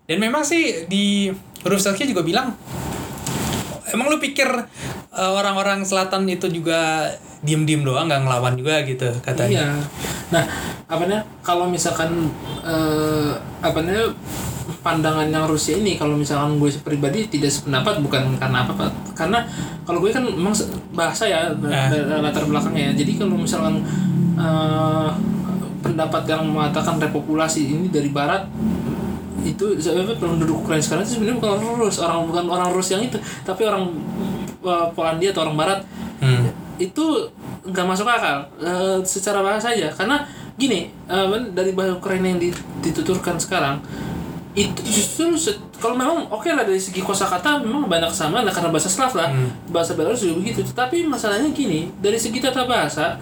Dan 0.04 0.18
memang 0.18 0.42
sih 0.42 0.84
di 0.90 1.30
Rusaki 1.62 2.10
juga 2.10 2.26
bilang 2.26 2.58
emang 3.90 4.08
lu 4.08 4.16
pikir 4.16 4.48
eh, 5.10 5.30
orang-orang 5.30 5.82
selatan 5.82 6.26
itu 6.26 6.46
juga 6.48 7.10
diem-diem 7.40 7.80
doang 7.80 8.04
nggak 8.04 8.22
ngelawan 8.22 8.54
juga 8.54 8.84
gitu 8.84 9.08
katanya. 9.20 9.64
Iya. 9.64 9.84
Nah, 10.30 10.44
apa 10.86 11.02
namanya? 11.02 11.22
Kalau 11.40 11.64
misalkan 11.66 12.30
eh, 12.62 13.30
apa 13.60 13.78
namanya? 13.80 14.12
pandangan 14.80 15.28
yang 15.28 15.44
Rusia 15.44 15.76
ini 15.76 16.00
kalau 16.00 16.16
misalkan 16.16 16.56
gue 16.56 16.72
pribadi 16.80 17.28
tidak 17.28 17.52
sependapat 17.52 18.00
bukan 18.00 18.38
karena 18.40 18.64
apa 18.64 18.72
Pak. 18.72 18.90
karena 19.12 19.44
kalau 19.84 20.00
gue 20.00 20.08
kan 20.08 20.24
memang 20.24 20.56
se- 20.56 20.72
bahasa 20.96 21.28
ya 21.28 21.52
Ah. 21.68 21.92
eh, 21.92 22.16
latar 22.16 22.48
belakangnya 22.48 22.96
jadi 22.96 23.12
kalau 23.20 23.36
misalkan 23.36 23.84
eh, 24.40 25.08
pendapat 25.82 26.22
yang 26.24 26.48
mengatakan 26.48 26.96
repopulasi 26.96 27.68
ini 27.68 27.86
dari 27.92 28.08
barat 28.08 28.48
itu 29.42 29.64
sebenarnya 29.74 30.16
penduduk 30.16 30.60
Ukraina 30.60 30.78
sekarang 30.78 31.02
itu 31.02 31.12
sebenarnya 31.14 31.36
bukan 31.38 31.50
orang 31.54 31.76
Rus 31.78 31.96
orang 31.98 32.18
bukan 32.24 32.44
orang 32.46 32.68
Rus 32.70 32.88
yang 32.88 33.00
itu 33.00 33.16
tapi 33.40 33.62
orang 33.62 33.88
eh, 34.60 34.86
Polandia 34.92 35.30
atau 35.30 35.42
orang 35.44 35.56
Barat 35.56 35.80
Hmm. 36.20 36.52
itu 36.76 37.00
nggak 37.62 37.86
masuk 37.86 38.04
akal 38.04 38.44
eh, 38.58 39.00
secara 39.02 39.40
bahasa 39.40 39.72
aja 39.72 39.88
karena 39.90 40.20
gini 40.54 40.92
men- 41.08 41.48
dari 41.50 41.72
bahasa 41.72 41.96
Ukraina 41.96 42.28
yang 42.28 42.36
di- 42.36 42.52
dituturkan 42.78 43.40
sekarang 43.40 43.80
itu 44.52 44.76
justru 44.84 45.32
kalau 45.74 45.94
memang 45.94 46.28
oke 46.28 46.44
lah 46.44 46.60
dari 46.60 46.76
segi 46.76 47.00
kosakata 47.00 47.62
memang 47.62 47.88
banyak 47.88 48.10
sama 48.10 48.42
lah 48.42 48.52
karena 48.52 48.68
bahasa 48.68 48.92
Slav 48.92 49.16
lah 49.16 49.32
Hmm. 49.32 49.48
bahasa 49.68 49.96
Belarus 49.96 50.20
juga 50.20 50.44
begitu 50.44 50.60
tetapi 50.62 51.06
masalahnya 51.06 51.48
gini 51.48 51.88
dari 51.96 52.20
segi 52.20 52.36
tata 52.36 52.68
bahasa 52.68 53.16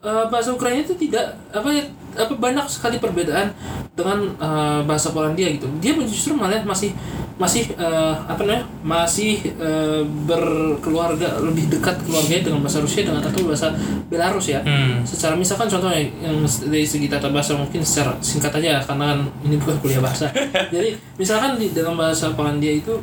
eh, 0.00 0.24
bahasa 0.28 0.52
Ukraina 0.52 0.82
itu 0.82 0.96
tidak 0.96 1.36
apa 1.52 1.68
ya 1.70 1.84
apa 2.18 2.34
banyak 2.34 2.66
sekali 2.66 2.98
perbedaan 2.98 3.54
dengan 3.94 4.18
eh, 4.34 4.80
bahasa 4.84 5.14
Polandia 5.14 5.52
gitu. 5.52 5.68
Dia 5.78 5.94
justru 6.04 6.34
malah 6.34 6.62
masih 6.64 6.96
masih 7.40 7.72
eh, 7.72 8.14
apa 8.28 8.44
namanya 8.44 8.68
masih 8.84 9.40
eh, 9.56 10.04
berkeluarga 10.28 11.40
lebih 11.40 11.72
dekat 11.72 11.96
keluarganya 12.04 12.52
dengan 12.52 12.60
bahasa 12.60 12.84
Rusia 12.84 13.00
dengan 13.00 13.24
atau 13.24 13.48
bahasa 13.48 13.72
Belarus 14.12 14.52
ya. 14.52 14.60
Hmm. 14.60 15.00
secara 15.06 15.32
misalkan 15.38 15.70
contohnya 15.70 16.04
yang 16.20 16.44
dari 16.44 16.84
segi 16.84 17.08
tata 17.08 17.32
bahasa 17.32 17.56
mungkin 17.56 17.80
secara 17.80 18.12
singkat 18.20 18.52
aja 18.60 18.84
karena 18.84 19.16
kan 19.16 19.20
ini 19.46 19.56
bukan 19.56 19.76
kuliah 19.80 20.02
bahasa. 20.04 20.28
Jadi 20.74 21.00
misalkan 21.16 21.56
di 21.56 21.72
dalam 21.72 21.96
bahasa 21.96 22.28
Polandia 22.36 22.76
itu 22.76 23.00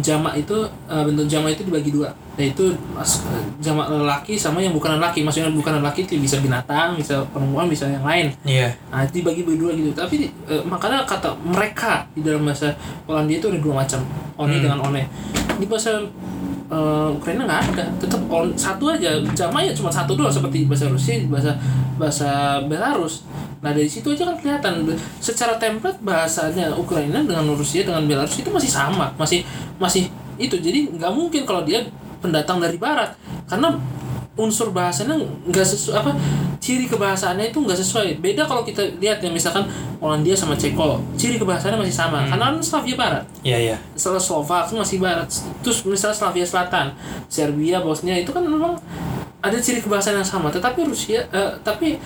jamak 0.00 0.34
itu 0.36 0.56
eh, 0.84 1.02
bentuk 1.02 1.26
jamak 1.26 1.54
itu 1.54 1.62
dibagi 1.64 1.90
dua. 1.90 2.10
Yaitu 2.34 2.74
mas- 2.90 3.22
jamak 3.58 3.86
lelaki 3.86 4.34
sama 4.34 4.58
yang 4.58 4.72
bukan 4.72 4.98
lelaki. 4.98 5.22
Maksudnya 5.22 5.48
bukan 5.48 5.78
lelaki 5.78 6.02
itu 6.02 6.16
bisa 6.16 6.38
binatang 6.38 6.94
bisa 6.94 7.22
perempuan 7.28 7.66
bisa 7.66 7.86
yang 7.86 8.02
lain. 8.02 8.34
Iya. 8.42 8.74
nah 8.88 9.02
itu 9.02 9.22
dibagi 9.22 9.42
berdua 9.42 9.70
gitu. 9.72 9.90
Tapi 9.90 10.26
eh, 10.26 10.62
makanya 10.62 11.04
kata 11.04 11.34
mereka 11.40 12.08
di 12.12 12.20
dalam 12.20 12.42
bahasa 12.42 12.74
Polandia 13.04 13.38
itu 13.38 13.46
ada 13.48 13.58
dua 13.58 13.74
macam. 13.80 14.00
One 14.34 14.50
Hmm. 14.50 14.62
dengan 14.62 14.78
one. 14.80 15.02
Di 15.54 15.66
bahasa 15.66 16.02
eh, 16.74 17.08
Ukraina 17.14 17.46
nggak 17.46 17.62
ada. 17.70 17.84
Tetap 18.02 18.20
on 18.26 18.50
satu 18.58 18.90
aja. 18.90 19.14
Jamak 19.32 19.70
ya 19.70 19.72
cuma 19.72 19.94
satu 19.94 20.18
doang 20.18 20.34
seperti 20.34 20.66
bahasa 20.66 20.90
Rusia 20.90 21.22
bahasa 21.30 21.52
bahasa 21.94 22.30
Belarus. 22.66 23.22
Nah 23.62 23.70
dari 23.70 23.86
situ 23.86 24.10
aja 24.10 24.26
kan 24.26 24.36
kelihatan. 24.42 24.84
Secara 25.22 25.54
template 25.56 26.02
bahasanya 26.02 26.74
Ukraina 26.74 27.22
dengan 27.22 27.46
Rusia 27.54 27.86
dengan 27.86 28.04
Belarus 28.04 28.34
itu 28.36 28.50
masih 28.50 28.70
sama. 28.70 29.14
Masih 29.14 29.46
masih 29.78 30.10
itu. 30.36 30.58
Jadi 30.58 30.98
nggak 30.98 31.12
mungkin 31.14 31.46
kalau 31.46 31.62
dia 31.62 31.86
pendatang 32.18 32.58
dari 32.58 32.76
Barat. 32.76 33.14
Karena 33.46 33.72
unsur 34.34 34.74
bahasanya 34.74 35.14
nggak 35.46 35.62
sesuai 35.62 35.94
apa 35.94 36.10
ciri 36.58 36.90
kebahasaannya 36.90 37.54
itu 37.54 37.58
nggak 37.62 37.78
sesuai. 37.78 38.18
Beda 38.18 38.42
kalau 38.48 38.66
kita 38.66 38.82
lihat 38.98 39.22
ya 39.22 39.30
misalkan 39.30 39.68
Polandia 40.02 40.34
sama 40.34 40.58
Ceko 40.58 40.98
ciri 41.14 41.38
kebahasaannya 41.38 41.78
masih 41.78 41.94
sama. 41.94 42.26
Karena 42.26 42.50
kan 42.50 42.58
Slavia 42.58 42.96
Barat. 42.98 43.24
Iya, 43.46 43.58
iya. 43.72 43.76
setelah 43.94 44.18
Slovak 44.18 44.66
itu 44.68 44.74
masih 44.80 44.98
barat. 44.98 45.28
Terus 45.62 45.86
misalnya 45.86 46.16
Slavia 46.18 46.46
Selatan 46.46 46.86
Serbia 47.30 47.78
Bosnia 47.78 48.18
itu 48.18 48.34
kan 48.34 48.42
memang 48.42 48.74
ada 49.44 49.56
ciri 49.60 49.78
kebahasaan 49.84 50.18
yang 50.18 50.26
sama. 50.26 50.50
Tetapi 50.50 50.82
Rusia 50.82 51.22
eh, 51.30 51.52
tapi 51.62 52.00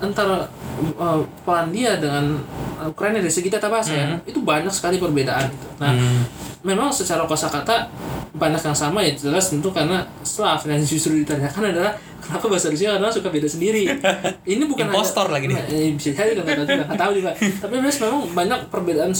antara 0.00 0.48
eh, 0.80 1.20
Polandia 1.44 2.00
dengan 2.00 2.38
Ukraina 2.86 3.18
dari 3.18 3.32
segi 3.34 3.50
tata 3.50 3.66
bahasa 3.66 3.90
ya 3.90 4.14
itu 4.22 4.38
banyak 4.38 4.70
sekali 4.70 5.02
perbedaan 5.02 5.50
gitu. 5.50 5.68
nah 5.82 5.90
Hmm. 5.90 6.47
Memang 6.60 6.90
secara 6.90 7.22
kosakata 7.22 7.86
banyak 8.30 8.60
yang 8.60 8.76
sama 8.76 8.98
ya 9.00 9.14
jelas 9.14 9.48
tentu 9.48 9.70
karena 9.70 10.02
Slav 10.20 10.62
yang 10.64 10.78
justru 10.80 11.14
ditanyakan 11.16 11.70
adalah 11.70 11.92
kenapa 12.18 12.44
bahasa 12.46 12.68
Rusia 12.68 12.92
kadang 12.92 13.10
suka 13.10 13.28
beda 13.28 13.46
sendiri 13.46 13.86
ini 14.52 14.62
bukan 14.62 14.86
Impostor 14.86 15.26
lagi 15.28 15.48
nih. 15.48 15.56
Nah, 15.56 15.64
eh, 15.66 15.90
bisa 15.92 16.10
jadi 16.12 16.34
kan 16.34 16.44
nggak 16.44 16.58
tahu 16.58 16.66
juga 16.66 16.84
nggak 16.84 17.00
tahu 17.00 17.12
juga 17.14 17.30
tapi 17.62 17.74
memang 17.74 17.94
memang 17.94 18.20
banyak 18.32 18.58
perbedaan 18.68 19.10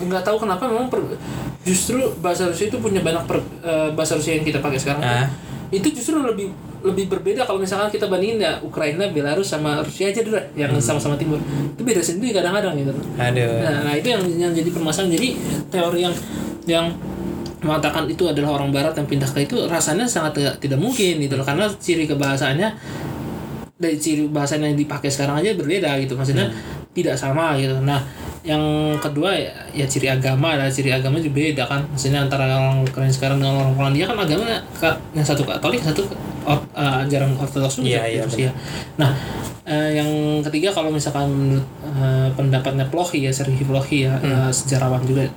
nggak 0.00 0.22
tahu 0.22 0.36
kenapa 0.38 0.64
memang 0.66 0.86
per- 0.88 1.16
justru 1.62 2.00
bahasa 2.18 2.48
Rusia 2.48 2.66
itu 2.66 2.78
punya 2.78 3.00
banyak 3.00 3.24
per- 3.24 3.46
eh, 3.62 3.90
bahasa 3.92 4.16
Rusia 4.16 4.34
yang 4.34 4.44
kita 4.44 4.58
pakai 4.58 4.78
sekarang 4.78 5.02
Ah. 5.02 5.26
itu 5.68 5.88
justru 5.92 6.18
lebih 6.18 6.48
lebih 6.78 7.10
berbeda 7.10 7.42
kalau 7.42 7.58
misalkan 7.58 7.90
kita 7.90 8.06
bandingin 8.06 8.38
ya 8.38 8.52
Ukraina 8.62 9.10
Belarus 9.10 9.50
sama 9.50 9.82
Rusia 9.82 10.10
aja 10.10 10.22
dulu 10.22 10.38
yang 10.54 10.70
sama-sama 10.78 11.18
timur. 11.18 11.42
Itu 11.74 11.82
beda 11.82 11.98
sendiri 11.98 12.38
kadang-kadang 12.38 12.78
gitu. 12.78 12.92
Aduh. 13.18 13.52
Nah, 13.62 13.76
nah 13.90 13.94
itu 13.98 14.08
yang 14.14 14.22
yang 14.38 14.52
jadi 14.54 14.70
permasalahan. 14.70 15.10
Jadi 15.18 15.28
teori 15.68 16.00
yang 16.06 16.14
yang 16.70 16.86
mengatakan 17.58 18.06
itu 18.06 18.22
adalah 18.30 18.62
orang 18.62 18.70
barat 18.70 18.94
yang 18.94 19.10
pindah 19.10 19.26
ke 19.34 19.42
itu 19.42 19.66
rasanya 19.66 20.06
sangat 20.06 20.38
tidak, 20.38 20.54
tidak 20.62 20.78
mungkin 20.78 21.18
gitu 21.18 21.34
loh. 21.34 21.42
Karena 21.42 21.66
ciri 21.74 22.06
kebahasaannya 22.06 22.68
dari 23.78 23.96
ciri 23.98 24.30
bahasanya 24.30 24.70
yang 24.70 24.78
dipakai 24.78 25.10
sekarang 25.10 25.42
aja 25.42 25.58
berbeda 25.58 25.98
gitu. 25.98 26.14
Maksudnya 26.14 26.54
tidak 26.94 27.18
sama 27.18 27.58
gitu. 27.58 27.74
Nah 27.82 28.27
yang 28.42 28.62
kedua 28.96 29.34
ya, 29.34 29.50
ya 29.74 29.84
ciri 29.84 30.06
agama 30.06 30.54
lah 30.54 30.70
ciri 30.70 30.88
agama 30.88 31.18
juga 31.18 31.42
beda 31.42 31.64
kan 31.66 31.82
maksudnya 31.84 32.22
antara 32.22 32.46
orang 32.46 32.80
Ukraina 32.82 33.10
sekarang 33.10 33.42
dengan 33.42 33.58
orang 33.60 33.74
Polandia 33.74 34.06
kan 34.06 34.16
agamanya 34.16 34.58
ka- 34.72 34.98
yang 35.12 35.26
satu 35.26 35.42
Katolik 35.42 35.82
satu 35.82 36.06
or, 36.46 36.58
eh, 36.72 37.02
ajaran 37.04 37.34
Ortodoks 37.34 37.82
juga 37.82 38.06
di 38.06 38.16
iya, 38.16 38.24
Rusia. 38.24 38.50
Nah, 38.96 39.12
eh, 39.62 40.00
yang 40.00 40.08
ketiga 40.40 40.72
kalau 40.72 40.88
misalkan 40.88 41.28
menurut 41.28 41.66
eh, 41.84 42.28
pendapatnya 42.32 42.86
Plohi 42.88 43.28
ya 43.28 43.32
Sergei 43.34 43.66
Plohi 43.66 44.08
ya, 44.08 44.16
Hmm. 44.16 44.48
eh, 44.48 44.50
sejarawan 44.50 45.02
juga. 45.04 45.28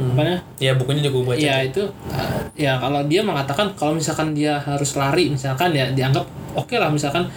Apa 0.00 0.02
namanya? 0.18 0.40
Ya 0.58 0.74
bukunya 0.74 1.04
juga 1.04 1.14
gue 1.14 1.24
baca. 1.30 1.38
Ya 1.38 1.62
itu 1.62 1.84
eh, 2.10 2.28
ya 2.58 2.80
kalau 2.80 3.06
dia 3.06 3.22
mengatakan 3.22 3.70
kalau 3.78 3.94
misalkan 3.94 4.34
dia 4.34 4.58
harus 4.58 4.96
lari 4.96 5.30
misalkan 5.30 5.70
ya 5.70 5.92
dianggap 5.92 6.26
oke 6.52 6.74
lah 6.74 6.90
misalkan 6.90 7.28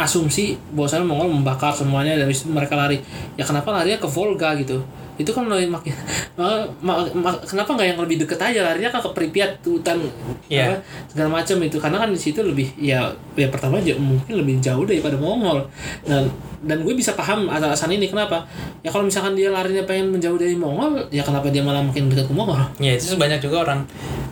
asumsi 0.00 0.56
bahwasanya 0.72 1.04
Mongol 1.04 1.28
membakar 1.28 1.76
semuanya 1.76 2.16
situ 2.32 2.48
mereka 2.48 2.74
lari. 2.74 2.98
Ya 3.36 3.44
kenapa 3.44 3.68
larinya 3.70 4.00
ke 4.00 4.08
Volga 4.08 4.56
gitu 4.56 4.80
itu 5.20 5.30
kan 5.30 5.44
lebih 5.44 5.68
makin 5.68 5.92
ma- 6.34 6.64
ma- 6.80 7.04
ma- 7.12 7.40
kenapa 7.44 7.76
nggak 7.76 7.88
yang 7.92 8.00
lebih 8.00 8.16
deket 8.24 8.40
aja 8.40 8.60
larinya 8.64 8.88
kan 8.88 9.04
ke 9.04 9.10
Pripyat 9.12 9.60
hutan 9.62 10.00
Iya. 10.48 10.66
apa, 10.66 10.74
segala 11.06 11.28
macam 11.36 11.56
itu 11.60 11.76
karena 11.76 11.98
kan 12.00 12.10
di 12.10 12.18
situ 12.18 12.40
lebih 12.40 12.72
ya 12.74 13.04
ya 13.36 13.46
pertama 13.52 13.78
aja 13.78 13.92
mungkin 13.94 14.34
lebih 14.34 14.58
jauh 14.58 14.82
daripada 14.82 15.14
Mongol 15.14 15.68
dan 16.02 16.26
dan 16.60 16.80
gue 16.80 16.92
bisa 16.92 17.12
paham 17.12 17.46
alasan 17.46 17.88
ini 17.90 18.08
kenapa 18.08 18.44
ya 18.80 18.88
kalau 18.88 19.04
misalkan 19.04 19.32
dia 19.32 19.48
larinya 19.48 19.84
pengen 19.84 20.10
menjauh 20.10 20.36
dari 20.36 20.56
Mongol 20.56 21.06
ya 21.08 21.20
kenapa 21.20 21.48
dia 21.48 21.60
malah 21.60 21.80
makin 21.80 22.08
dekat 22.08 22.26
ke 22.26 22.34
Mongol 22.34 22.58
Ya 22.80 22.96
itu 22.96 23.14
banyak 23.14 23.38
juga 23.38 23.62
orang 23.62 23.80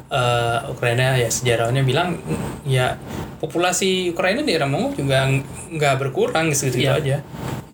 eh, 0.08 0.58
Ukraina 0.66 1.14
ya 1.14 1.28
sejarawannya 1.28 1.84
bilang 1.84 2.16
ya 2.64 2.96
populasi 3.38 4.10
Ukraina 4.10 4.40
di 4.40 4.52
era 4.52 4.64
Mongol 4.64 4.96
juga 4.96 5.24
ng- 5.24 5.44
nggak 5.76 5.94
berkurang 6.00 6.48
gitu, 6.48 6.68
-gitu 6.68 6.82
Iya. 6.82 6.96
aja. 6.96 7.16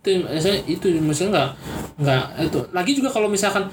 Itu 0.04 0.20
maksudnya 0.20 0.60
itu 0.68 0.86
maksudnya 1.00 1.30
nggak 1.32 1.50
nggak 2.04 2.24
itu. 2.52 2.60
Lagi 2.76 2.92
juga 2.92 3.08
kalau 3.08 3.32
misalkan 3.32 3.72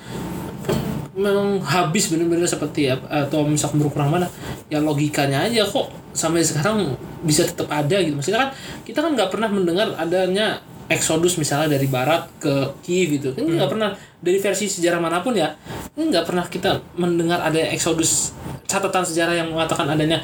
memang 1.11 1.59
habis 1.59 2.07
benar-benar 2.07 2.47
seperti 2.47 2.87
apa 2.87 3.27
atau 3.27 3.43
misalkan 3.43 3.83
berkurang 3.83 4.15
mana 4.15 4.31
ya 4.71 4.79
logikanya 4.79 5.43
aja 5.43 5.67
kok 5.67 5.91
sampai 6.15 6.39
sekarang 6.39 6.95
bisa 7.27 7.43
tetap 7.43 7.67
ada 7.67 7.99
gitu. 7.99 8.15
Maksudnya 8.15 8.47
kan 8.47 8.49
kita 8.87 9.03
kan 9.03 9.11
nggak 9.19 9.27
pernah 9.27 9.51
mendengar 9.51 9.91
adanya 9.99 10.63
eksodus 10.91 11.39
misalnya 11.39 11.79
dari 11.79 11.87
barat 11.87 12.27
ke 12.37 12.75
Kiev 12.83 13.17
gitu. 13.17 13.29
Kan 13.31 13.47
nggak 13.47 13.71
pernah 13.71 13.95
dari 14.19 14.37
versi 14.37 14.67
sejarah 14.67 14.99
mana 14.99 15.23
pun 15.23 15.33
ya 15.33 15.55
nggak 15.95 16.25
pernah 16.27 16.45
kita 16.45 16.83
mendengar 16.99 17.39
ada 17.41 17.57
eksodus 17.71 18.35
catatan 18.67 19.03
sejarah 19.03 19.35
yang 19.35 19.51
mengatakan 19.51 19.87
adanya 19.87 20.19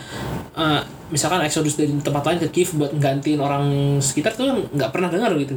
eh, 0.56 0.82
misalkan 1.08 1.40
eksodus 1.44 1.80
dari 1.80 1.92
tempat 2.04 2.24
lain 2.24 2.40
ke 2.44 2.50
Kiev 2.52 2.76
buat 2.76 2.92
gantiin 3.00 3.40
orang 3.40 3.98
sekitar 4.04 4.36
tuh 4.36 4.52
kan 4.52 4.58
nggak 4.76 4.92
pernah 4.92 5.08
dengar 5.08 5.32
gitu. 5.40 5.56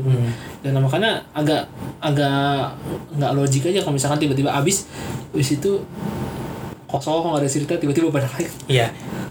Dan 0.62 0.78
makanya 0.78 1.26
agak 1.34 1.66
agak 1.98 2.74
nggak 3.18 3.32
logik 3.34 3.66
aja 3.70 3.82
kalau 3.82 3.94
misalkan 3.98 4.18
tiba-tiba 4.22 4.54
abis 4.54 4.86
abis 5.34 5.58
itu 5.58 5.82
kosong 6.90 7.22
nggak 7.24 7.40
ada 7.40 7.48
cerita 7.48 7.72
tiba-tiba 7.76 8.10
pada 8.10 8.26
lagi 8.26 8.50
Iya. 8.66 8.90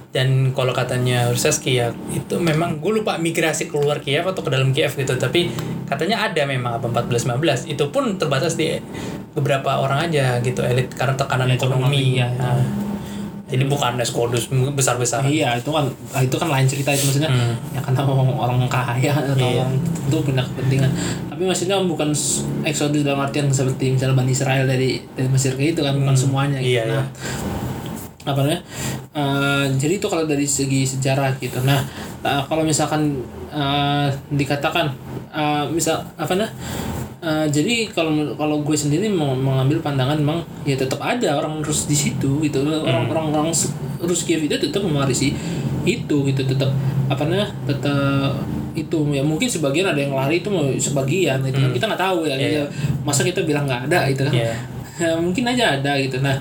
Dan 0.10 0.56
kalau 0.57 0.73
katanya 0.73 1.30
Ursaski 1.30 1.77
ya 1.77 1.94
itu 2.10 2.40
memang 2.40 2.81
gue 2.81 2.90
lupa 2.90 3.19
migrasi 3.19 3.69
keluar 3.69 4.02
Kiev 4.02 4.26
atau 4.26 4.41
ke 4.41 4.49
dalam 4.49 4.73
Kiev 4.73 4.95
gitu. 4.95 5.14
Tapi 5.14 5.53
katanya 5.86 6.26
ada 6.26 6.41
memang 6.44 6.81
apa 6.81 6.90
14 7.06 7.30
15. 7.30 7.69
Itu 7.69 7.94
pun 7.94 8.18
terbatas 8.18 8.57
di 8.57 8.73
beberapa 9.36 9.77
orang 9.77 10.10
aja 10.10 10.41
gitu 10.41 10.65
elit 10.65 10.90
karena 10.95 11.14
tekanan 11.14 11.53
ekonomi. 11.53 11.77
ekonomi, 11.86 12.02
iya. 12.18 12.27
Nah, 12.34 12.57
jadi 13.49 13.65
bukan 13.65 13.98
eksodus 13.98 14.45
besar-besaran. 14.49 15.26
iya 15.26 15.57
itu 15.57 15.73
kan 15.73 15.90
itu 16.22 16.36
kan 16.38 16.49
lain 16.49 16.69
cerita 16.69 16.94
itu 16.94 17.06
maksudnya 17.06 17.30
Hmm. 17.30 17.57
ya 17.73 17.81
karena 17.81 18.06
orang, 18.06 18.30
orang 18.38 18.69
kaya 18.69 19.10
atau 19.10 19.34
Iya. 19.34 19.65
orang 19.65 19.73
itu 20.06 20.15
punya 20.22 20.41
kepentingan 20.45 20.90
tapi 21.40 21.48
maksudnya 21.48 21.80
bukan 21.80 22.11
eksodus 22.68 23.07
dalam 23.07 23.24
artian 23.24 23.48
seperti 23.48 23.95
misalnya 23.95 24.11
Bani 24.20 24.36
Israel 24.36 24.68
dari 24.68 24.99
dari 25.16 25.32
Mesir 25.32 25.56
ke 25.56 25.72
itu 25.72 25.80
kan 25.80 25.95
bukan 25.95 26.11
semuanya 26.11 26.60
gitu. 26.60 26.84
Iya, 26.84 26.84
nah 26.91 27.03
apa 28.28 28.44
namanya? 28.44 28.61
Eh, 29.16 29.66
jadi 29.80 30.03
itu 30.03 30.07
kalau 30.11 30.28
dari 30.28 30.44
segi 30.44 30.84
sejarah 30.84 31.40
gitu. 31.40 31.64
Nah 31.64 31.80
eh, 32.28 32.44
kalau 32.44 32.68
misalkan 32.68 33.24
eh, 33.56 34.11
dikatakan 34.36 34.91
eh, 35.32 35.64
misal 35.72 36.03
apa 36.20 36.36
nah 36.36 36.52
Eh, 37.20 37.48
jadi 37.52 37.91
kalau 37.91 38.16
kalau 38.40 38.64
gue 38.64 38.78
sendiri 38.80 39.11
mau 39.11 39.36
mengambil 39.36 39.84
pandangan 39.84 40.16
memang 40.16 40.40
ya 40.64 40.80
tetap 40.80 41.03
ada 41.03 41.36
orang 41.36 41.60
Rus 41.60 41.84
di 41.84 41.91
situ 41.91 42.40
gitu. 42.48 42.64
Orang 42.64 43.11
orang 43.11 43.26
orang 43.36 43.52
S- 43.52 43.76
Rus 43.99 44.24
Kiev 44.24 44.48
itu 44.48 44.56
tetap 44.56 44.80
mewarisi 44.88 45.36
itu 45.84 46.16
gitu 46.24 46.41
tetap 46.48 46.72
apa 47.11 47.20
namanya? 47.28 47.52
Tetap 47.68 48.40
itu. 48.84 48.99
Ya 49.11 49.23
mungkin 49.23 49.47
sebagian 49.49 49.91
ada 49.91 49.99
yang 49.99 50.14
lari 50.15 50.39
itu 50.39 50.49
sebagian 50.80 51.39
itu 51.43 51.57
kan. 51.57 51.72
Kita 51.76 51.85
nggak 51.89 52.01
tahu 52.01 52.19
ya 52.30 52.35
gitu. 52.39 52.64
masa 53.03 53.22
kita 53.26 53.43
bilang 53.43 53.65
nggak 53.68 53.91
ada 53.91 54.07
gitu 54.11 54.23
kan. 54.27 54.34
Iya. 54.34 54.53
Ya, 54.99 55.11
mungkin 55.15 55.43
aja 55.47 55.80
ada 55.80 55.95
gitu. 55.99 56.19
Nah 56.19 56.35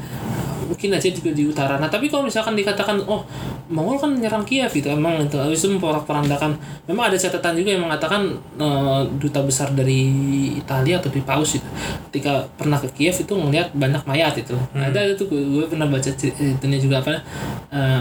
mungkin 0.69 0.93
aja 0.93 1.09
juga 1.09 1.31
di 1.32 1.48
utara. 1.48 1.81
Nah 1.81 1.89
tapi 1.89 2.12
kalau 2.12 2.28
misalkan 2.28 2.52
dikatakan 2.52 3.01
oh 3.09 3.24
Mongol 3.69 4.01
kan 4.01 4.16
menyerang 4.16 4.48
Kiev 4.48 4.73
gitu 4.73 4.89
emang 4.89 5.20
itu. 5.20 5.36
Habis 5.36 5.60
itu 5.60 5.77
memporak-porandakan. 5.77 6.56
Memang 6.89 7.12
ada 7.12 7.16
catatan 7.20 7.52
juga 7.52 7.77
yang 7.77 7.85
mengatakan 7.85 8.32
eh, 8.56 9.01
duta 9.20 9.44
besar 9.44 9.73
dari 9.77 10.09
Italia 10.56 10.97
atau 11.01 11.12
di 11.12 11.20
Paus 11.20 11.56
itu 11.60 11.69
ketika 12.09 12.48
pernah 12.56 12.81
ke 12.81 12.89
Kiev 12.97 13.12
itu 13.12 13.28
ngelihat 13.28 13.77
banyak 13.77 14.02
mayat 14.09 14.40
itu 14.40 14.56
ada 14.73 15.01
itu 15.05 15.20
gue, 15.28 15.36
gue 15.36 15.65
pernah 15.69 15.85
baca 15.85 16.09
cer- 16.09 16.32
itunya 16.32 16.81
juga 16.81 17.05
apa 17.05 17.20
eh, 17.69 18.01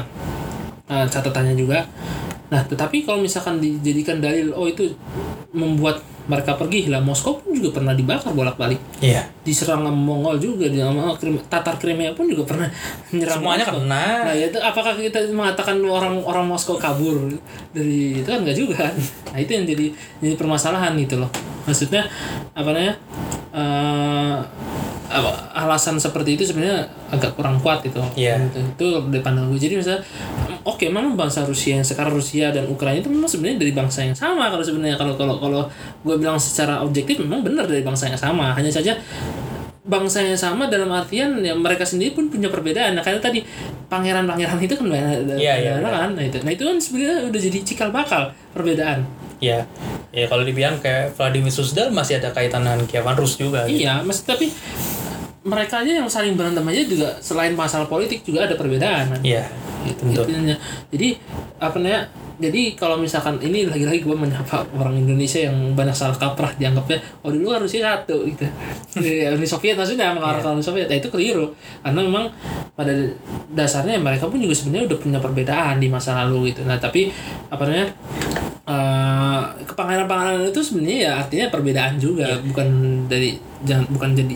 eh, 0.88 1.05
catatannya 1.05 1.53
juga 1.53 1.84
nah 2.47 2.64
tetapi 2.64 3.03
kalau 3.03 3.19
misalkan 3.19 3.59
dijadikan 3.59 4.23
dalil 4.23 4.55
oh 4.55 4.65
itu 4.65 4.88
membuat 5.51 5.99
mereka 6.27 6.59
pergi 6.59 6.91
lah 6.91 6.99
Moskow 6.99 7.39
pun 7.39 7.55
juga 7.55 7.80
pernah 7.80 7.91
dibakar 7.91 8.31
bolak-balik 8.31 8.80
Iya. 8.99 9.23
diserang 9.43 9.84
sama 9.84 9.95
Mongol 9.95 10.39
juga 10.39 10.68
di 10.68 10.76
sama 10.76 11.15
Tatar 11.47 11.80
Crimea 11.80 12.11
pun 12.11 12.27
juga 12.27 12.43
pernah 12.43 12.68
menyerang 13.11 13.39
Semuanya 13.39 13.64
Moskow. 13.64 13.80
kena. 13.84 14.03
Nah, 14.27 14.35
ya 14.35 14.45
itu 14.51 14.59
apakah 14.59 14.99
kita 14.99 15.23
mengatakan 15.31 15.80
orang 15.88 16.19
orang 16.19 16.43
Moskow 16.43 16.76
kabur 16.76 17.31
dari 17.72 18.19
itu 18.19 18.27
kan 18.27 18.43
enggak 18.43 18.59
juga. 18.59 18.91
Nah, 19.31 19.39
itu 19.39 19.51
yang 19.55 19.64
jadi 19.64 19.85
jadi 20.19 20.35
permasalahan 20.35 20.99
gitu 20.99 21.15
loh. 21.15 21.31
Maksudnya 21.64 22.03
apa 22.51 22.69
namanya? 22.76 22.95
apa, 23.53 24.38
alasan 25.55 25.95
seperti 25.97 26.35
itu 26.35 26.43
sebenarnya 26.43 26.88
agak 27.09 27.34
kurang 27.39 27.57
kuat 27.63 27.84
itu. 27.88 27.99
Iya. 28.15 28.39
Gitu. 28.47 28.59
Itu 28.75 28.88
dari 29.07 29.23
pandangan 29.23 29.49
gue. 29.51 29.59
Jadi 29.59 29.75
misalnya 29.79 30.01
oke 30.67 30.85
memang 30.88 31.15
bangsa 31.15 31.47
Rusia 31.47 31.79
yang 31.79 31.88
sekarang 31.88 32.13
Rusia 32.13 32.51
dan 32.51 32.67
Ukraina 32.67 32.99
itu 32.99 33.09
memang 33.11 33.29
sebenarnya 33.31 33.57
dari 33.63 33.71
bangsa 33.71 34.03
yang 34.03 34.17
sama 34.17 34.51
kalau 34.51 34.63
sebenarnya 34.63 34.99
kalau 34.99 35.15
kalau 35.15 35.39
kalau 35.39 35.61
gue 36.03 36.15
bilang 36.19 36.35
secara 36.35 36.84
objektif 36.84 37.23
memang 37.23 37.41
benar 37.43 37.65
dari 37.65 37.81
bangsa 37.81 38.11
yang 38.11 38.19
sama. 38.19 38.51
Hanya 38.51 38.71
saja 38.71 38.95
bangsa 39.88 40.19
yang 40.19 40.35
sama 40.35 40.67
dalam 40.67 40.91
artian 40.91 41.39
ya 41.39 41.55
mereka 41.55 41.88
sendiri 41.88 42.11
pun 42.11 42.27
punya 42.27 42.51
perbedaan. 42.51 42.99
Nah, 42.99 43.01
karena 43.01 43.23
tadi 43.23 43.39
pangeran-pangeran 43.88 44.59
itu 44.59 44.75
kan 44.75 44.85
banyak 44.91 45.39
Iya, 45.39 45.53
iya, 45.63 45.71
banyak 45.79 45.91
kan. 45.95 46.11
Nah, 46.13 46.23
itu. 46.27 46.38
Nah, 46.43 46.51
itu 46.51 46.63
kan 46.67 46.77
sebenarnya 46.77 47.17
udah 47.31 47.39
jadi 47.39 47.59
cikal 47.63 47.89
bakal 47.95 48.35
perbedaan. 48.51 49.07
Ya. 49.39 49.69
Ya 50.15 50.26
kalau 50.26 50.41
dibilang 50.41 50.81
kayak 50.81 51.14
Vladimir 51.14 51.53
Suzdal 51.53 51.93
masih 51.93 52.18
ada 52.18 52.34
kaitan 52.34 52.65
dengan 52.65 52.81
Kievan 52.89 53.14
Rus 53.18 53.38
juga. 53.38 53.65
gitu. 53.69 53.85
Iya, 53.85 54.01
mas 54.01 54.23
tapi 54.26 54.49
mereka 55.47 55.80
aja 55.80 55.91
yang 56.03 56.09
saling 56.11 56.35
berantem 56.35 56.65
aja 56.68 56.84
juga 56.84 57.09
selain 57.23 57.55
masalah 57.55 57.88
politik 57.88 58.26
juga 58.26 58.49
ada 58.49 58.55
perbedaan. 58.57 59.14
kan. 59.14 59.22
Iya. 59.23 59.47
Gitu, 59.88 60.01
Tentu. 60.03 60.22
Jadi 60.91 61.09
apa 61.61 61.76
namanya? 61.80 62.01
Jadi 62.38 62.77
kalau 62.77 63.01
misalkan 63.01 63.41
ini 63.41 63.65
lagi-lagi 63.65 64.05
gue 64.05 64.14
menyapa 64.14 64.61
orang 64.77 64.93
Indonesia 65.01 65.41
yang 65.41 65.73
banyak 65.73 65.97
salah 65.97 66.14
kaprah 66.14 66.53
dianggapnya 66.53 67.01
oh 67.26 67.34
dulu 67.34 67.57
Rusia 67.57 67.81
satu 67.81 68.30
gitu. 68.30 68.45
Uni 69.34 69.47
Soviet 69.49 69.73
maksudnya 69.73 70.14
mengarah 70.14 70.38
ke 70.38 70.47
Uni 70.47 70.61
Soviet. 70.61 70.85
Nah, 70.85 70.97
itu 71.01 71.09
keliru. 71.09 71.49
Karena 71.81 71.99
memang 72.05 72.30
pada 72.77 72.93
dasarnya 73.49 73.97
mereka 73.97 74.30
pun 74.30 74.38
juga 74.38 74.53
sebenarnya 74.53 74.93
udah 74.93 74.99
punya 75.01 75.19
perbedaan 75.19 75.76
di 75.81 75.89
masa 75.89 76.14
lalu 76.26 76.53
gitu. 76.53 76.61
Nah, 76.65 76.77
tapi 76.77 77.09
apa 77.49 77.64
namanya? 77.65 77.89
eh 78.68 79.43
kepangeran-pangeran 79.64 80.51
itu 80.51 80.59
sebenarnya 80.59 80.97
ya 80.99 81.11
artinya 81.23 81.47
perbedaan 81.47 81.95
juga 82.03 82.35
bukan 82.43 82.68
dari 83.07 83.39
jangan 83.64 83.88
bukan 83.88 84.11
jadi 84.11 84.35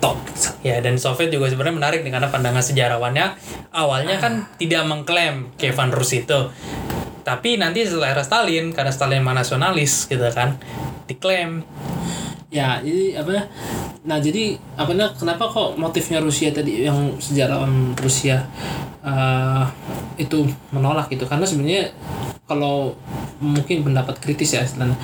top 0.00 0.16
Ya 0.64 0.80
dan 0.80 0.96
Soviet 0.96 1.28
juga 1.28 1.52
sebenarnya 1.52 1.76
menarik 1.76 2.00
nih 2.00 2.08
karena 2.08 2.32
pandangan 2.32 2.64
sejarawannya 2.64 3.36
awalnya 3.76 4.16
kan 4.16 4.48
tidak 4.56 4.80
mengklaim 4.88 5.52
Kievan 5.60 5.92
Rus 5.92 6.16
itu. 6.16 6.48
Tapi 7.26 7.58
nanti 7.58 7.82
setelah 7.82 8.14
era 8.14 8.22
Stalin 8.22 8.70
karena 8.70 8.94
Stalin 8.94 9.26
mah 9.26 9.34
nasionalis 9.34 10.06
gitu 10.06 10.22
kan 10.30 10.54
diklaim. 11.10 11.66
ya 12.46 12.78
jadi 12.78 13.18
apa 13.18 13.50
nah 14.06 14.22
jadi 14.22 14.54
apa 14.78 14.94
kenapa 15.18 15.50
kok 15.50 15.74
motifnya 15.74 16.22
Rusia 16.22 16.54
tadi 16.54 16.86
yang 16.86 17.18
sejarawan 17.18 17.90
Rusia 17.98 18.46
eh, 19.02 19.64
itu 20.16 20.46
menolak 20.70 21.10
gitu? 21.12 21.26
Karena 21.26 21.42
sebenarnya 21.42 21.90
kalau 22.46 22.94
mungkin 23.42 23.82
pendapat 23.82 24.22
kritis 24.22 24.54
ya 24.56 24.62
istilahnya 24.62 24.96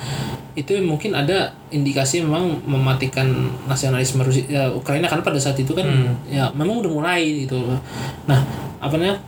itu 0.53 0.77
mungkin 0.85 1.17
ada 1.17 1.53
indikasi 1.73 2.21
memang 2.21 2.61
mematikan 2.63 3.25
nasionalisme 3.65 4.21
Rusia 4.21 4.45
ya, 4.47 4.63
Ukraina. 4.69 5.09
Karena 5.09 5.25
pada 5.25 5.39
saat 5.41 5.57
itu 5.57 5.73
kan 5.73 5.85
ya 6.29 6.49
memang 6.53 6.81
udah 6.81 6.91
mulai 6.93 7.45
gitu. 7.45 7.59
Nah 8.29 8.39
apa 8.79 8.93
namanya 8.95 9.19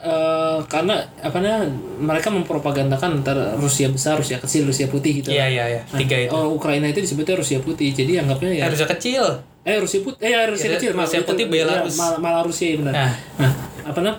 eh, 0.00 0.58
karena 0.64 0.96
apa 1.20 1.36
namanya 1.38 1.68
mereka 2.00 2.28
mempropagandakan 2.28 3.20
antara 3.20 3.52
Rusia 3.54 3.86
besar 3.88 4.16
Rusia 4.16 4.36
kecil 4.36 4.64
Rusia 4.64 4.88
putih 4.88 5.20
gitu 5.20 5.28
Iya 5.28 5.46
iya 5.46 5.64
iya 5.68 5.82
tiga 5.92 6.16
itu. 6.16 6.32
Oh, 6.32 6.52
Ukraina 6.52 6.86
itu 6.86 6.98
disebutnya 6.98 7.36
Rusia 7.36 7.60
Putih. 7.60 7.92
Jadi 7.92 8.16
anggapnya 8.16 8.50
ya 8.50 8.64
Harusnya 8.66 8.88
kecil. 8.88 9.24
eh 9.60 9.76
Rusia 9.76 10.00
Putih 10.00 10.18
eh 10.18 10.32
ya, 10.32 10.40
Rusia 10.44 10.66
Ya, 10.66 10.72
kecil 10.74 10.90
Rusia 10.96 11.20
Putih, 11.20 11.44
ya, 11.44 11.52
Belarus. 11.52 11.96
malah, 12.00 12.40
Rusia 12.40 12.80
benar. 12.80 12.92
Nah. 12.96 13.12
Nah, 13.36 13.52
apa 13.84 13.98
nah? 14.00 14.16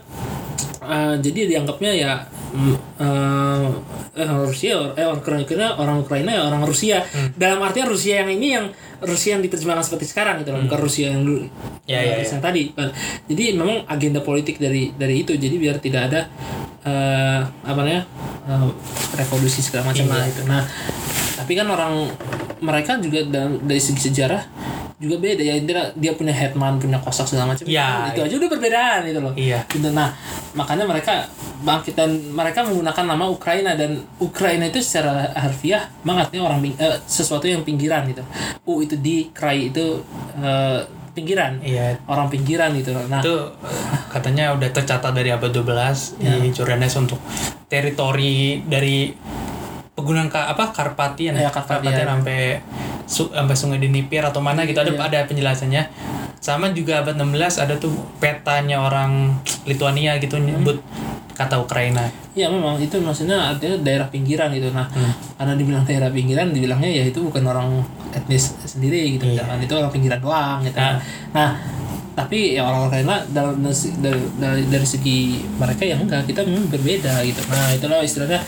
eh, 0.84 1.14
jadi 1.18 1.40
dianggapnya 1.50 1.92
ya 1.92 2.14
mm, 2.52 2.76
eh, 3.00 3.68
eh 4.22 4.30
Rusia 4.44 4.92
eh 4.96 5.08
orang 5.08 5.20
Ukraina 5.24 5.80
orang 5.80 5.98
Ukraina 6.04 6.32
ya 6.36 6.42
orang 6.48 6.64
Rusia. 6.68 7.02
Hmm. 7.04 7.32
Dalam 7.36 7.60
artian 7.64 7.88
Rusia 7.88 8.22
yang 8.24 8.30
ini 8.32 8.48
yang 8.56 8.66
Rusia 9.02 9.40
yang 9.40 9.42
diterjemahkan 9.42 9.82
seperti 9.88 10.06
sekarang 10.12 10.46
gitu 10.46 10.54
loh, 10.54 10.62
bukan 10.68 10.80
Rusia 10.80 11.10
yang 11.10 11.26
dulu. 11.26 11.48
Hmm. 11.48 11.90
Ya, 11.90 12.00
ya, 12.04 12.22
yang 12.22 12.44
tadi. 12.44 12.72
Jadi 13.28 13.44
memang 13.58 13.88
agenda 13.90 14.22
politik 14.22 14.62
dari 14.62 14.94
dari 14.94 15.26
itu 15.26 15.34
jadi 15.34 15.56
biar 15.58 15.82
tidak 15.82 16.02
ada 16.12 16.22
eh 16.82 17.42
apa 17.46 17.80
namanya? 17.82 18.04
eh, 18.42 18.70
revolusi 19.18 19.62
segala 19.62 19.94
macam 19.94 20.06
Iya. 20.06 20.14
lah 20.14 20.26
itu. 20.26 20.42
Nah, 20.50 20.64
tapi 21.38 21.54
kan 21.54 21.68
orang 21.70 22.10
mereka 22.62 23.02
juga 23.02 23.26
dalam 23.26 23.58
dari 23.66 23.82
segi 23.82 24.10
sejarah 24.10 24.61
juga 25.02 25.18
beda 25.18 25.42
ya 25.42 25.58
dia, 25.58 25.90
dia 25.98 26.12
punya 26.14 26.30
hetman 26.30 26.78
punya 26.78 27.02
kosak 27.02 27.26
segala 27.26 27.50
macam 27.50 27.66
Iya, 27.66 28.14
itu 28.14 28.22
iya. 28.22 28.28
aja 28.30 28.36
udah 28.38 28.50
perbedaan 28.50 29.00
gitu 29.04 29.20
loh 29.20 29.34
Iya. 29.34 29.60
Gitu. 29.66 29.90
nah 29.90 30.14
makanya 30.54 30.86
mereka 30.86 31.26
bangkit 31.62 31.94
dan 31.94 32.10
mereka 32.30 32.62
menggunakan 32.62 33.06
nama 33.10 33.26
Ukraina 33.26 33.74
dan 33.74 33.98
Ukraina 34.18 34.70
itu 34.70 34.78
secara 34.78 35.34
harfiah 35.34 35.90
memang 36.02 36.26
artinya 36.26 36.54
orang 36.54 36.62
eh, 36.78 36.98
sesuatu 37.04 37.46
yang 37.46 37.66
pinggiran 37.66 38.06
gitu 38.06 38.22
U 38.64 38.80
itu 38.80 38.94
di 38.96 39.34
Krai 39.34 39.74
itu 39.74 40.06
eh, 40.38 40.82
pinggiran 41.12 41.60
Iya, 41.60 41.98
orang 42.06 42.30
pinggiran 42.30 42.70
gitu 42.78 42.94
loh 42.94 43.04
nah 43.10 43.26
itu 43.26 43.34
eh, 43.62 43.98
katanya 44.14 44.54
udah 44.54 44.70
tercatat 44.70 45.12
dari 45.12 45.30
abad 45.30 45.50
12 45.50 46.22
Ya. 46.22 46.38
di 46.38 46.54
Jordanes 46.54 46.94
untuk 46.94 47.18
teritori 47.66 48.62
dari 48.62 49.10
pegunungan 50.02 50.28
ka, 50.28 50.50
apa 50.50 50.74
Karpatian 50.74 51.34
Ya, 51.34 51.48
Karpatian. 51.48 51.94
sampai 52.02 52.58
su, 53.06 53.30
sampai 53.30 53.54
Sungai 53.54 53.78
Dnipro 53.78 54.26
atau 54.26 54.42
mana 54.42 54.66
gitu 54.66 54.78
ada 54.78 54.90
Ya. 54.90 55.06
ada 55.06 55.20
penjelasannya 55.24 55.84
sama 56.38 56.74
juga 56.74 57.00
abad 57.00 57.14
16 57.16 57.62
ada 57.62 57.78
tuh 57.78 57.94
petanya 58.18 58.82
orang 58.82 59.38
Lituania 59.64 60.18
gitu 60.18 60.36
Hmm. 60.36 60.50
nyebut 60.52 60.82
kata 61.32 61.58
Ukraina 61.58 62.10
Iya 62.32 62.48
memang 62.48 62.78
itu 62.78 62.96
maksudnya 62.98 63.52
artinya 63.52 63.76
daerah 63.84 64.08
pinggiran 64.08 64.48
gitu. 64.50 64.72
Nah, 64.72 64.88
Hmm. 64.88 65.12
karena 65.36 65.54
dibilang 65.54 65.84
daerah 65.84 66.08
pinggiran, 66.08 66.50
dibilangnya 66.50 66.88
ya 66.90 67.04
itu 67.04 67.20
bukan 67.20 67.44
orang 67.44 67.84
etnis 68.10 68.56
sendiri 68.64 69.20
gitu, 69.20 69.28
Iya. 69.28 69.44
kan 69.44 69.60
itu 69.60 69.70
orang 69.70 69.92
pinggiran 69.92 70.18
doang 70.18 70.64
gitu. 70.64 70.80
Nah. 70.80 70.96
Nah, 71.32 71.50
tapi 72.12 72.60
ya 72.60 72.68
orang 72.68 72.92
Ukraina 72.92 73.24
dalam 73.32 73.64
dari, 73.64 74.22
dari 74.36 74.64
dari 74.68 74.88
segi 74.88 75.40
mereka 75.56 75.88
yang 75.88 76.04
enggak 76.04 76.28
kita 76.28 76.44
memang 76.44 76.68
berbeda 76.68 77.24
gitu. 77.24 77.42
Nah, 77.48 77.72
itulah 77.72 78.00
istilahnya 78.04 78.40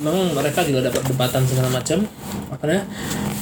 memang 0.00 0.32
mereka 0.32 0.64
juga 0.64 0.88
ada 0.88 0.92
perdebatan 0.92 1.42
segala 1.44 1.68
macam 1.68 2.08
apa 2.48 2.62
namanya. 2.64 2.84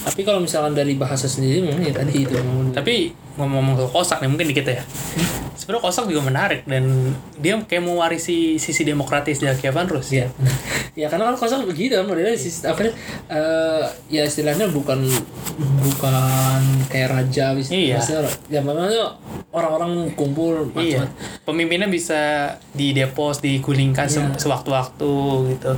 Tapi 0.00 0.20
kalau 0.26 0.40
misalkan 0.42 0.74
dari 0.74 0.98
bahasa 0.98 1.30
sendiri 1.30 1.62
memang 1.62 1.86
ya 1.86 1.94
tadi 1.94 2.14
itu 2.26 2.34
tapi 2.74 3.14
ngomong-ngomong 3.40 3.74
soal 3.78 3.90
kosak 3.90 4.18
nih 4.20 4.28
mungkin 4.28 4.46
dikit 4.46 4.68
ya 4.68 4.84
sebenarnya 5.52 5.82
kosak 5.82 6.04
juga 6.06 6.22
menarik 6.22 6.60
dan 6.64 6.84
dia 7.36 7.56
kayak 7.58 7.82
mewarisi 7.82 8.56
sisi 8.56 8.82
demokratis 8.82 9.38
dari 9.38 9.56
Kievan 9.56 9.86
Rus 9.86 10.08
Iya. 10.10 10.28
ya 10.92 11.06
karena 11.06 11.28
kan 11.28 11.36
kosong 11.36 11.64
begitu 11.64 11.96
modelnya 12.00 12.32
sis- 12.32 12.62
apa 12.62 12.84
eh, 12.84 13.82
ya 14.08 14.22
istilahnya 14.22 14.68
bukan 14.68 15.00
bukan 15.78 16.60
kayak 16.86 17.08
raja 17.10 17.52
bis- 17.52 17.70
Iya. 17.70 17.96
maksudnya 17.96 18.22
ya 18.48 18.60
memangnya 18.60 19.04
orang-orang 19.50 20.12
kumpul 20.12 20.70
Iya, 20.72 21.04
pemimpinnya 21.42 21.86
bisa 21.86 22.20
didepos, 22.72 23.38
digulingkan 23.38 24.06
se- 24.06 24.22
Iya. 24.22 24.38
sewaktu-waktu 24.38 25.12
gitu. 25.50 25.72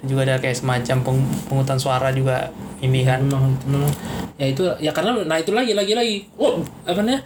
Dan 0.00 0.06
juga 0.06 0.20
ada 0.24 0.36
kayak 0.36 0.54
semacam 0.54 0.96
peng- 1.02 1.28
penghutang 1.46 1.78
suara 1.78 2.10
juga 2.10 2.52
ini 2.78 3.00
kan. 3.02 3.24
memang 3.24 3.56
memang 3.64 3.88
ya 4.34 4.46
itu 4.46 4.60
ya 4.78 4.90
karena 4.90 5.14
nah 5.24 5.38
itu 5.38 5.50
lagi 5.50 5.72
lagi 5.72 5.94
lagi 5.94 6.16
oh 6.36 6.58
apa 6.84 7.00
namanya 7.04 7.20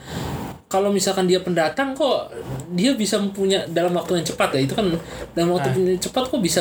kalau 0.69 0.93
misalkan 0.93 1.25
dia 1.25 1.41
pendatang 1.41 1.97
kok 1.97 2.29
dia 2.77 2.93
bisa 2.93 3.17
punya 3.33 3.65
dalam 3.73 3.89
waktu 3.97 4.21
yang 4.21 4.27
cepat 4.27 4.53
ya 4.53 4.61
itu 4.69 4.77
kan 4.77 4.85
dalam 5.33 5.57
waktu 5.57 5.73
Ah. 5.73 5.75
yang 5.81 5.97
cepat 5.97 6.29
kok 6.29 6.45
bisa 6.45 6.61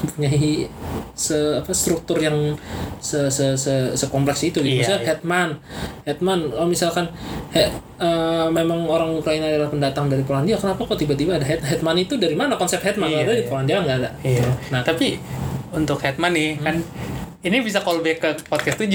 mempunyai 0.00 0.64
se 1.12 1.36
apa 1.60 1.68
struktur 1.70 2.16
yang 2.16 2.56
se 2.98 3.28
se 3.28 3.52
se 3.52 3.92
sekompleks 3.94 4.40
itu 4.42 4.64
gitu. 4.64 4.64
Iya, 4.64 4.80
Misalnya 4.80 5.02
iya. 5.04 5.08
Hetman 5.12 5.48
Hetman 6.08 6.38
kalau 6.48 6.64
misalkan 6.66 7.04
he, 7.52 7.68
eh, 8.00 8.46
memang 8.48 8.88
orang 8.88 9.12
Ukraina 9.12 9.44
adalah 9.44 9.68
pendatang 9.68 10.08
dari 10.08 10.24
Polandia 10.24 10.56
kenapa 10.56 10.80
kok 10.80 10.96
tiba-tiba 10.96 11.36
ada 11.36 11.44
Het 11.44 11.60
Hetman 11.60 12.00
itu 12.00 12.16
dari 12.16 12.32
mana 12.32 12.56
konsep 12.56 12.80
Hetman 12.80 13.12
Iya, 13.12 13.28
ada 13.28 13.32
di 13.36 13.44
iya. 13.44 13.50
Polandia 13.52 13.76
nggak 13.84 13.96
ada 14.00 14.10
Iya. 14.24 14.46
nah 14.72 14.80
Tapi 14.80 15.20
untuk 15.76 16.00
Hetman 16.00 16.32
nih 16.32 16.64
kan 16.64 16.80
ini 17.44 17.60
bisa 17.60 17.78
callback 17.78 18.18
ke 18.18 18.30
podcast 18.44 18.80
7. 18.80 18.88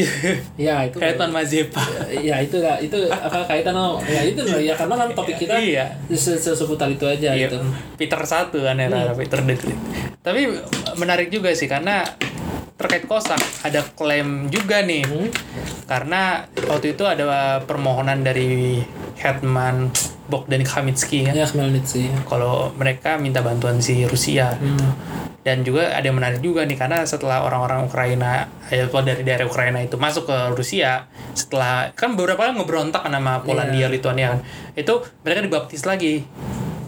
ya 0.58 0.84
itu 0.84 0.98
Hetman 0.98 1.30
Mazepa. 1.30 1.80
ya 2.12 2.42
itu 2.42 2.58
lah 2.58 2.76
itu 2.78 2.98
apa 3.08 3.46
kaitan 3.46 3.72
sama 3.72 4.02
ya 4.04 4.22
itu 4.22 4.42
lah 4.42 4.58
ya 4.60 4.74
karena 4.74 4.96
kan 4.96 5.08
topik 5.14 5.38
kita 5.38 5.54
Iya. 5.56 5.86
se- 6.10 6.36
se- 6.36 6.54
seputar 6.54 6.90
itu 6.90 7.06
aja 7.06 7.30
Iya, 7.30 7.46
gitu 7.48 7.62
Peter 7.96 8.18
satu 8.20 8.62
kan 8.62 8.76
era 8.76 9.14
Peter 9.14 9.40
the 9.40 9.54
Great. 9.54 9.80
Tapi 10.20 10.42
menarik 10.96 11.30
juga 11.30 11.50
sih 11.52 11.66
karena 11.66 12.02
terkait 12.76 13.06
kosak 13.06 13.38
ada 13.62 13.84
klaim 13.92 14.48
juga 14.48 14.82
nih 14.82 15.04
Hmm. 15.04 15.28
karena 15.86 16.44
waktu 16.66 16.94
itu 16.94 17.04
ada 17.04 17.28
permohonan 17.62 18.24
dari 18.24 18.80
Hetman 19.16 19.92
Bogdan 20.26 20.62
Khmelnytsky 20.62 21.28
kan 21.28 21.34
ya 21.34 21.44
Khmelnytsky 21.44 22.08
kalau 22.24 22.72
mereka 22.74 23.18
minta 23.18 23.42
bantuan 23.42 23.78
si 23.78 24.06
Rusia 24.06 24.56
hmm. 24.56 25.29
Dan 25.50 25.66
juga 25.66 25.90
ada 25.98 26.06
yang 26.06 26.22
menarik 26.22 26.46
juga 26.46 26.62
nih 26.62 26.78
karena 26.78 27.02
setelah 27.10 27.42
orang-orang 27.42 27.90
Ukraina 27.90 28.46
ya 28.70 28.86
atau 28.86 29.02
dari 29.02 29.26
daerah 29.26 29.50
Ukraina 29.50 29.82
itu 29.82 29.98
masuk 29.98 30.30
ke 30.30 30.38
Rusia 30.54 31.10
setelah 31.34 31.90
kan 31.98 32.14
beberapa 32.14 32.46
kan 32.46 32.54
ngeberontak 32.54 33.02
kan 33.02 33.10
sama 33.10 33.42
Polandia 33.42 33.90
Lituania 33.90 34.38
kan. 34.38 34.40
Itu 34.78 35.02
mereka 35.26 35.42
dibaptis 35.42 35.90
lagi. 35.90 36.22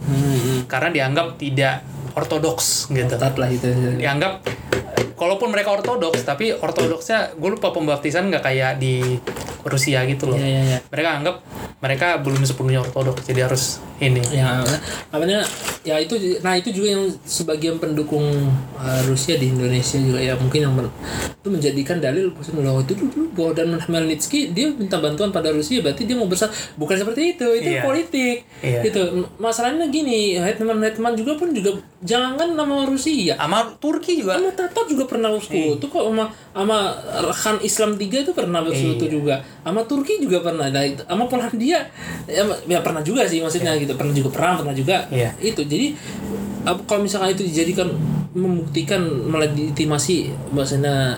Hmm. 0.01 0.65
karena 0.65 0.89
dianggap 0.91 1.37
tidak 1.39 1.85
ortodoks 2.17 2.89
gitu. 2.91 3.15
Lah 3.15 3.49
itu 3.49 3.69
dianggap 3.97 4.43
kalaupun 5.15 5.53
mereka 5.53 5.71
ortodoks 5.71 6.25
tapi 6.25 6.51
ortodoksnya 6.51 7.37
gue 7.37 7.49
lupa 7.53 7.69
pembaptisan 7.69 8.27
nggak 8.27 8.43
kayak 8.43 8.71
di 8.81 9.17
Rusia 9.65 10.03
gitu 10.09 10.29
loh. 10.33 10.37
Ya 10.37 10.61
ya 10.61 10.61
ya 10.77 10.79
mereka 10.89 11.09
anggap 11.21 11.35
mereka 11.81 12.07
belum 12.19 12.41
sepenuhnya 12.45 12.81
ortodoks 12.85 13.25
jadi 13.25 13.47
harus 13.49 13.79
ini. 14.01 14.21
Ya 14.33 14.65
apanya 15.13 15.45
ya 15.81 15.97
itu 15.97 16.13
nah 16.39 16.53
itu 16.53 16.69
juga 16.69 16.93
yang 16.93 17.03
sebagian 17.21 17.75
pendukung 17.75 18.21
uh, 18.75 19.01
Rusia 19.03 19.33
di 19.35 19.49
Indonesia 19.49 19.97
juga 19.97 20.21
ya 20.21 20.33
mungkin 20.35 20.61
yang 20.61 20.73
men- 20.73 20.93
itu 21.33 21.49
menjadikan 21.49 21.97
dalil 21.97 22.29
bahwa 22.29 22.79
itu 22.79 22.93
dulu 22.93 23.33
bahwa 23.33 23.51
dan 23.51 23.73
Khmelnytsky 23.73 24.53
dia 24.53 24.69
minta 24.69 25.01
bantuan 25.01 25.33
pada 25.33 25.49
Rusia 25.49 25.81
berarti 25.81 26.05
dia 26.05 26.13
mau 26.13 26.29
bersatu 26.29 26.53
bukan 26.75 26.93
seperti 26.95 27.33
itu 27.33 27.47
itu 27.55 27.69
Iya. 27.71 27.81
politik. 27.81 28.37
Iya. 28.61 28.79
gitu. 28.83 29.01
Masalahnya 29.35 29.89
gini 29.89 30.37
Hetman 30.37 30.77
Hetman 30.79 31.17
juga 31.17 31.33
pun 31.33 31.49
juga 31.49 31.81
jangan 31.99 32.53
nama 32.53 32.85
Rusia. 32.85 33.33
Sama 33.33 33.73
Turki 33.75 34.21
juga. 34.21 34.37
Sama 34.37 34.53
Tatar 34.53 34.85
juga 34.85 35.03
pernah 35.07 35.33
bersekutu 35.33 35.81
kok 35.83 36.03
sama 36.03 36.25
sama 36.51 36.77
Khan 37.33 37.57
Islam 37.59 37.95
3 37.95 38.21
itu 38.21 38.31
pernah 38.31 38.61
bersekutu 38.61 39.05
Iya. 39.05 39.11
juga. 39.11 39.35
Sama 39.61 39.81
Turki 39.83 40.21
juga 40.21 40.37
pernah. 40.41 40.67
Nah, 40.67 40.83
itu- 40.83 41.01
sama 41.01 41.25
Polandia 41.25 41.89
ya, 42.27 42.43
ya 42.67 42.79
pernah 42.79 43.01
juga 43.01 43.25
sih 43.25 43.41
maksudnya 43.41 43.73
gitu. 43.75 43.95
Pernah 43.95 44.13
juga 44.13 44.29
perang 44.29 44.61
pernah 44.61 44.75
juga. 44.75 45.09
Iya. 45.09 45.33
itu 45.41 45.65
jadi 45.71 45.95
apa- 46.67 46.83
kalau 46.83 47.07
misalkan 47.07 47.31
itu 47.31 47.47
dijadikan 47.47 47.87
membuktikan 48.31 48.99
melegitimasi 49.27 50.31
bahwasanya 50.51 51.15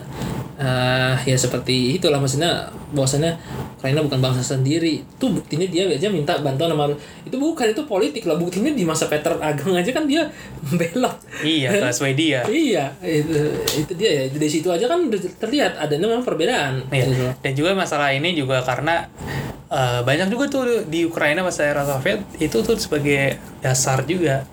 eh 0.53 1.17
ya 1.25 1.33
seperti 1.33 1.97
itulah 1.97 2.21
maksudnya 2.21 2.69
bahwasanya 2.93 3.33
Ukraina 3.73 4.05
bukan 4.05 4.21
bangsa 4.21 4.53
sendiri 4.55 5.01
itu 5.01 5.25
buktinya 5.25 5.65
dia 5.65 5.89
aja 5.89 6.07
minta 6.13 6.37
bantuan 6.39 6.69
sama 6.71 6.93
itu 7.25 7.35
bukan 7.35 7.73
itu 7.73 7.81
politik 7.89 8.29
lah 8.29 8.37
buktinya 8.37 8.69
di 8.69 8.85
masa 8.85 9.09
Peter 9.09 9.33
Ageng 9.41 9.73
aja 9.73 9.89
kan 9.89 10.05
dia 10.05 10.29
belok 10.79 11.17
iya 11.41 11.73
ke 11.73 11.89
Swedia 11.89 12.45
Iya, 12.45 12.93
itu 13.01 13.33
itu 13.75 13.91
dia 13.97 14.09
ya. 14.13 14.23
Dari 14.29 14.45
situ 14.47 14.69
aja 14.69 14.85
kan 14.85 15.09
terlihat 15.41 15.73
adanya 15.75 16.05
memang 16.05 16.21
perbedaan. 16.23 16.85
Iya. 16.93 17.05
Gitu. 17.09 17.25
Dan 17.41 17.51
juga 17.57 17.73
masalah 17.73 18.13
ini 18.13 18.37
juga 18.37 18.61
karena 18.61 19.09
eh, 19.73 20.01
banyak 20.05 20.29
juga 20.29 20.45
tuh 20.47 20.63
di 20.85 21.03
Ukraina 21.03 21.41
masa 21.41 21.65
era 21.65 21.81
Soviet 21.83 22.21
itu 22.37 22.61
tuh 22.61 22.77
sebagai 22.77 23.41
dasar 23.59 24.05
juga 24.05 24.45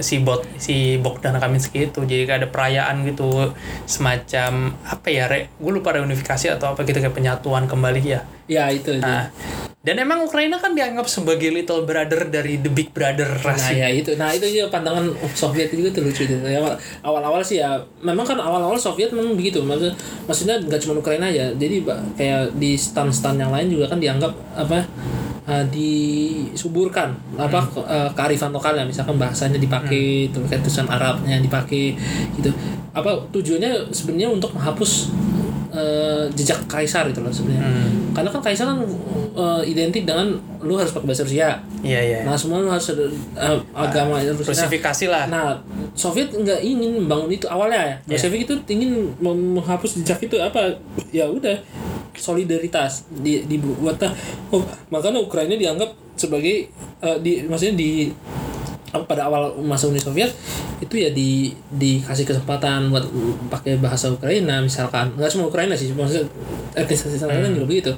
si 0.00 0.20
bot 0.20 0.44
si 0.56 0.96
Bogdan 0.96 1.36
Kaminski 1.36 1.88
itu 1.88 2.00
jadi 2.04 2.24
kayak 2.24 2.38
ada 2.40 2.48
perayaan 2.48 3.04
gitu 3.04 3.52
semacam 3.84 4.72
apa 4.84 5.08
ya 5.08 5.28
re, 5.28 5.52
gue 5.52 5.72
lupa 5.72 5.92
reunifikasi 5.92 6.48
atau 6.48 6.72
apa 6.72 6.80
gitu 6.84 6.96
kayak 6.96 7.12
penyatuan 7.12 7.68
kembali 7.68 8.00
ya 8.00 8.20
Ya 8.48 8.68
itu. 8.68 8.96
itu. 8.96 9.04
nah 9.04 9.28
dan 9.82 9.98
emang 9.98 10.22
Ukraina 10.22 10.62
kan 10.62 10.78
dianggap 10.78 11.10
sebagai 11.10 11.50
little 11.50 11.82
brother 11.82 12.30
dari 12.30 12.54
the 12.62 12.70
big 12.70 12.94
brother 12.94 13.26
Nah 13.26 13.50
ras 13.50 13.66
ya 13.66 13.90
itu, 13.90 14.14
nah 14.14 14.30
itu 14.30 14.46
juga 14.46 14.70
pandangan 14.70 15.10
Soviet 15.34 15.74
juga 15.74 15.90
tuh 15.90 16.06
lucu 16.06 16.22
itu. 16.22 16.38
Ya, 16.38 16.62
awal-awal 17.02 17.42
sih 17.42 17.58
ya, 17.58 17.82
memang 17.98 18.22
kan 18.22 18.38
awal-awal 18.38 18.78
Soviet 18.78 19.10
memang 19.10 19.34
begitu. 19.34 19.58
Maksudnya, 19.58 19.90
maksudnya 20.30 20.56
nggak 20.62 20.80
cuma 20.86 21.02
Ukraina 21.02 21.26
ya. 21.26 21.50
Jadi 21.58 21.82
kayak 22.14 22.54
di 22.54 22.78
stan-stan 22.78 23.34
yang 23.34 23.50
lain 23.50 23.74
juga 23.74 23.90
kan 23.90 23.98
dianggap 23.98 24.30
apa 24.54 24.86
uh, 25.50 25.64
disuburkan 25.66 27.18
apa 27.34 27.66
ke- 27.66 27.82
uh, 27.82 28.10
kearifan 28.14 28.54
lokalnya. 28.54 28.86
Misalkan 28.86 29.18
bahasanya 29.18 29.58
dipakai, 29.58 30.30
kayak 30.30 30.62
tulisan 30.62 30.86
Arabnya 30.86 31.42
dipakai 31.42 31.98
gitu. 32.38 32.54
Apa 32.94 33.18
tujuannya 33.34 33.90
sebenarnya 33.90 34.30
untuk 34.30 34.54
menghapus 34.54 35.10
uh, 35.72 36.24
jejak 36.36 36.60
kaisar 36.68 37.08
itu 37.08 37.18
loh 37.24 37.32
sebenarnya. 37.32 37.64
Hmm. 37.64 38.12
Karena 38.12 38.28
kan 38.28 38.40
kaisar 38.44 38.68
kan 38.68 38.78
uh, 39.34 39.62
identik 39.64 40.04
dengan 40.04 40.36
lu 40.60 40.76
harus 40.76 40.92
pakai 40.92 41.08
bahasa 41.08 41.24
Rusia. 41.24 41.58
iya 41.82 41.98
iya 41.98 42.18
Nah 42.22 42.36
semua 42.36 42.62
harus 42.62 42.92
ada 42.92 43.08
uh, 43.40 43.58
agama 43.74 44.20
Rusia. 44.20 44.46
klasifikasi 44.46 45.04
lah 45.10 45.24
Nah, 45.26 45.56
Soviet 45.96 46.30
nggak 46.30 46.60
ingin 46.60 47.04
membangun 47.04 47.32
itu 47.32 47.48
awalnya 47.48 47.80
ya. 47.80 47.94
Iya. 48.14 48.28
Soviet 48.28 48.44
itu 48.46 48.54
ingin 48.68 49.10
menghapus 49.18 50.04
jejak 50.04 50.28
itu 50.28 50.36
apa? 50.38 50.76
Ya 51.10 51.26
udah 51.26 51.56
solidaritas 52.12 53.08
di 53.08 53.40
dibuat 53.48 53.96
oh, 54.52 54.62
makanya 54.92 55.20
Ukraina 55.24 55.56
dianggap 55.56 55.88
sebagai 56.12 56.68
uh, 57.00 57.16
di 57.18 57.42
maksudnya 57.48 57.74
di 57.74 58.12
pada 58.92 59.24
awal 59.24 59.56
masa 59.58 59.88
Uni 59.88 59.96
Soviet 59.96 60.28
itu 60.78 60.94
ya 60.94 61.08
di 61.08 61.48
dikasih 61.72 62.28
kesempatan 62.28 62.92
buat 62.92 63.08
pakai 63.48 63.80
bahasa 63.80 64.12
Ukraina 64.12 64.60
misalkan 64.60 65.16
nggak 65.16 65.30
semua 65.32 65.48
Ukraina 65.48 65.72
sih 65.72 65.88
maksudnya 65.90 66.28
etnis 66.76 67.08
etnis 67.08 67.24
lain 67.24 67.40
kan 67.40 67.52
juga 67.52 67.66
begitu 67.66 67.92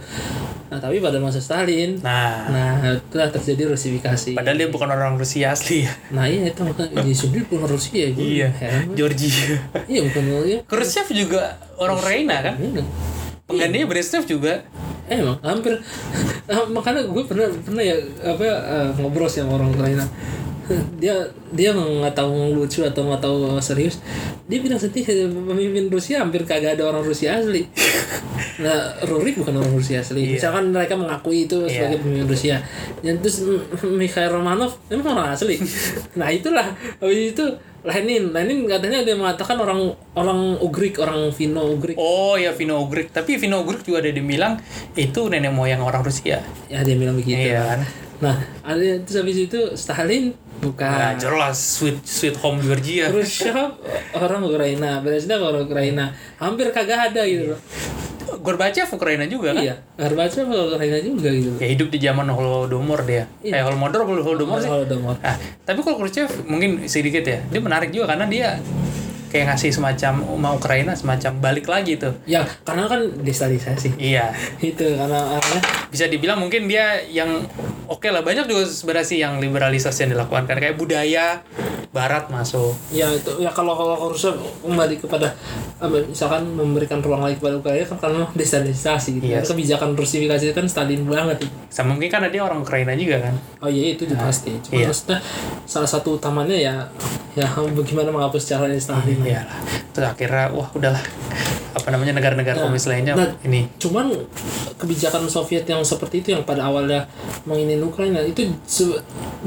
nah 0.71 0.79
tapi 0.79 0.99
pada 0.99 1.19
masa 1.19 1.39
Stalin 1.39 1.99
Nah, 1.99 2.49
nah 2.51 2.95
itulah 2.95 3.31
terjadi 3.31 3.71
rusifikasi 3.71 4.35
padahal 4.35 4.57
dia 4.57 4.69
bukan 4.71 4.89
orang 4.89 5.15
Rusia 5.15 5.51
asli 5.51 5.83
ya. 5.83 5.93
nah 6.11 6.25
iya 6.27 6.51
itu 6.51 6.63
makanya 6.63 7.03
di 7.03 7.13
sendiri 7.21 7.45
bukan 7.47 7.69
Rusia 7.69 8.11
gue 8.11 8.23
Iya. 8.43 8.49
heran. 8.59 8.95
Georgia. 8.95 9.59
iya 9.87 10.01
bukan 10.07 10.23
ya 10.47 10.59
Khrushchev 10.67 11.07
juga 11.11 11.59
orang 11.77 11.99
Ukraina 11.99 12.37
kan? 12.41 12.55
Iya. 12.59 12.83
Penggantinya 13.45 13.87
Brezhnev 13.87 14.25
juga. 14.25 14.65
Eh, 15.05 15.21
emang 15.21 15.37
hampir 15.45 15.77
makanya 16.77 17.05
gue 17.05 17.23
pernah 17.29 17.45
pernah 17.61 17.85
ya 17.85 17.93
apa 18.25 18.41
eh, 18.49 18.89
ngobrol 18.97 19.29
sih 19.29 19.45
sama 19.45 19.61
orang 19.61 19.69
Ukraina 19.69 20.05
dia 20.97 21.15
dia 21.53 21.71
nggak 21.77 22.17
tahu 22.17 22.57
lucu 22.57 22.81
atau 22.83 23.03
nggak 23.05 23.23
tahu 23.23 23.61
serius. 23.61 24.01
Dia 24.49 24.59
bilang 24.61 24.81
sendiri 24.81 25.29
pemimpin 25.29 25.89
Rusia 25.93 26.25
hampir 26.25 26.45
kagak 26.49 26.81
ada 26.81 26.89
orang 26.89 27.05
Rusia 27.05 27.39
asli. 27.39 27.65
Nah 28.55 29.03
Rurik 29.03 29.35
bukan 29.35 29.59
orang 29.59 29.75
Rusia 29.75 29.99
asli. 29.99 30.31
Iya. 30.31 30.39
misalkan 30.39 30.71
mereka 30.71 30.95
mengakui 30.95 31.51
itu 31.51 31.67
sebagai 31.67 31.99
pemimpin 31.99 32.31
Rusia. 32.31 32.63
Dan 33.03 33.19
terus 33.19 33.43
Mikhail 33.83 34.31
Romanov 34.31 34.79
emang 34.95 35.19
orang 35.19 35.35
asli. 35.35 35.59
Nah 36.19 36.31
itulah. 36.31 36.71
Habis 37.03 37.35
itu 37.35 37.45
Lenin. 37.85 38.31
Lenin 38.31 38.65
katanya 38.71 39.03
dia 39.03 39.19
mengatakan 39.19 39.59
orang 39.59 39.91
orang 40.15 40.57
Ugrik 40.63 41.03
orang 41.03 41.35
Fino 41.35 41.67
Ugrik. 41.67 41.99
Oh 41.99 42.39
ya 42.39 42.55
Vino 42.55 42.79
Ugrik. 42.79 43.11
Tapi 43.11 43.37
Vino 43.37 43.59
Ugrik 43.61 43.83
juga 43.83 44.01
ada 44.01 44.15
dibilang 44.15 44.57
itu 44.95 45.21
nenek 45.27 45.51
moyang 45.51 45.83
orang 45.83 46.07
Rusia. 46.07 46.39
ya 46.71 46.81
dia 46.87 46.95
bilang 46.95 47.19
begitu. 47.19 47.51
Iya 47.51 47.75
kan? 47.75 47.81
Nah, 48.25 48.37
ada 48.65 48.81
terus 49.05 49.21
habis 49.21 49.37
itu 49.37 49.61
Stalin 49.77 50.33
Nah, 50.65 50.73
bukan. 50.73 51.13
jelas 51.21 51.61
sweet 51.61 52.01
sweet 52.09 52.37
home 52.41 52.57
Georgia. 52.65 53.13
Khrushchev 53.13 53.77
orang 54.17 54.41
Ukraina, 54.41 55.05
Brezhnev 55.05 55.45
orang 55.45 55.69
Ukraina. 55.69 56.17
Hampir 56.41 56.73
kagak 56.73 57.13
ada 57.13 57.21
gitu 57.29 57.53
loh. 57.53 57.61
Gorbachev 58.41 58.89
Ukraina 58.89 59.29
juga 59.29 59.53
kan? 59.53 59.61
Iya, 59.61 59.75
Gorbachev 60.01 60.49
Ukraina 60.49 60.99
juga 61.05 61.29
gitu. 61.29 61.53
Ya 61.61 61.69
hidup 61.69 61.89
di 61.93 61.99
zaman 62.01 62.33
Holodomor 62.33 63.05
dia. 63.05 63.29
Iya. 63.45 63.61
Eh 63.61 63.63
Holodomor 63.63 64.25
Holodomor 64.25 64.59
sih. 64.65 64.71
Holodomor. 64.73 65.21
Nah, 65.21 65.37
tapi 65.69 65.85
kalau 65.85 66.01
Khrushchev 66.01 66.33
mungkin 66.49 66.89
sedikit 66.89 67.29
ya. 67.29 67.45
Dia 67.53 67.61
menarik 67.61 67.93
juga 67.93 68.17
karena 68.17 68.25
dia 68.25 68.57
kayak 69.35 69.51
ngasih 69.51 69.75
semacam 69.75 70.23
sama 70.23 70.49
Ukraina 70.55 70.93
semacam 70.95 71.33
balik 71.43 71.67
lagi 71.67 71.99
tuh. 71.99 72.15
Ya, 72.23 72.47
karena 72.63 72.87
kan 72.87 73.03
destabilisasi. 73.19 73.99
Iya. 73.99 74.31
Itu 74.63 74.95
karena 74.95 75.43
karena 75.43 75.59
Bisa 75.91 76.07
dibilang 76.07 76.39
mungkin 76.39 76.71
dia 76.71 77.03
yang 77.11 77.43
oke 77.91 78.07
lah 78.15 78.23
banyak 78.23 78.47
juga 78.47 78.63
sebenarnya 78.71 79.07
sih 79.07 79.19
yang 79.19 79.43
liberalisasi 79.43 80.07
yang 80.07 80.11
dilakukan 80.15 80.47
kan 80.47 80.59
kayak 80.63 80.79
budaya 80.79 81.43
barat 81.95 82.27
masuk. 82.27 82.75
ya 82.91 83.07
itu 83.15 83.39
ya 83.39 83.55
kalau 83.55 83.79
kalau 83.79 83.95
Khrushchev 83.95 84.35
kembali 84.67 84.99
kepada 84.99 85.31
misalkan 86.11 86.43
memberikan 86.51 86.99
ruang 86.99 87.23
lagi 87.23 87.39
kepada 87.39 87.63
Ukraina 87.63 87.87
kan 87.87 87.99
karena 88.03 88.27
destabilisasi 88.35 89.23
gitu. 89.23 89.31
Iya. 89.31 89.47
Kan 89.47 89.55
Kebijakan 89.55 89.91
Rusifikasi 89.95 90.43
itu 90.51 90.55
kan 90.59 90.67
Stalin 90.67 91.07
banget. 91.07 91.47
Sama 91.71 91.95
mungkin 91.95 92.11
karena 92.11 92.35
dia 92.35 92.43
orang 92.43 92.67
Ukraina 92.67 92.99
juga 92.99 93.31
kan. 93.31 93.35
Oh 93.63 93.71
iya 93.71 93.95
itu 93.95 94.11
juga 94.11 94.27
pasti. 94.27 94.59
Cuma 94.67 94.75
iya. 94.75 94.91
maksudnya 94.91 95.23
salah 95.71 95.87
satu 95.87 96.19
utamanya 96.19 96.59
ya 96.59 96.75
ya 97.39 97.47
bagaimana 97.55 98.11
menghapus 98.11 98.43
cara 98.43 98.67
Stalin. 98.75 99.23
Iya 99.25 99.43
lah. 99.49 99.59
Terus 99.95 100.07
akhirnya 100.13 100.45
wah 100.53 100.69
udahlah 100.75 101.03
apa 101.75 101.89
namanya 101.91 102.15
negara-negara 102.15 102.55
Nah, 102.55 102.71
komunis 102.71 102.87
lainnya 102.87 103.19
nah, 103.19 103.35
ini 103.43 103.67
Cuman 103.83 104.15
kebijakan 104.79 105.27
Soviet 105.27 105.67
yang 105.67 105.83
seperti 105.83 106.23
itu 106.23 106.29
yang 106.31 106.47
pada 106.47 106.71
awalnya 106.71 107.05
menginin 107.45 107.83
Ukraina 107.83 108.23
itu 108.23 108.47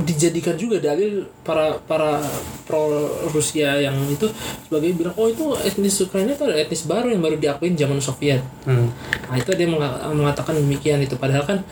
dijadikan 0.04 0.60
juga 0.60 0.78
dalil 0.84 1.24
para 1.41 1.80
para 1.88 2.20
pro 2.68 3.08
Rusia 3.32 3.80
yang 3.80 3.95
itu 4.12 4.28
sebagai 4.68 4.91
bilang 4.94 5.16
oh 5.16 5.32
itu 5.32 5.56
etnis 5.64 5.98
Ukraina 6.04 6.36
itu 6.36 6.44
ada 6.44 6.60
etnis 6.60 6.84
baru 6.84 7.10
yang 7.10 7.24
baru 7.24 7.40
diakuin 7.40 7.80
zaman 7.80 7.98
Soviet. 8.04 8.44
hmm. 8.68 8.88
Nah 9.32 9.36
itu 9.40 9.52
dia 9.56 9.68
menga- 9.68 10.04
mengatakan 10.12 10.60
demikian 10.60 10.99
itu 10.99 11.16
padahal 11.16 11.48
kan 11.48 11.64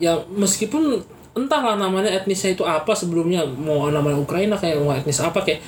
ya 0.00 0.18
meskipun 0.32 1.04
entahlah 1.32 1.78
namanya 1.80 2.12
etnisnya 2.12 2.52
itu 2.52 2.64
apa 2.66 2.92
sebelumnya 2.92 3.44
mau 3.46 3.88
namanya 3.88 4.20
Ukraina 4.20 4.56
kayak 4.56 4.82
mau 4.82 4.92
etnis 4.92 5.20
apa 5.20 5.40
kayak 5.40 5.64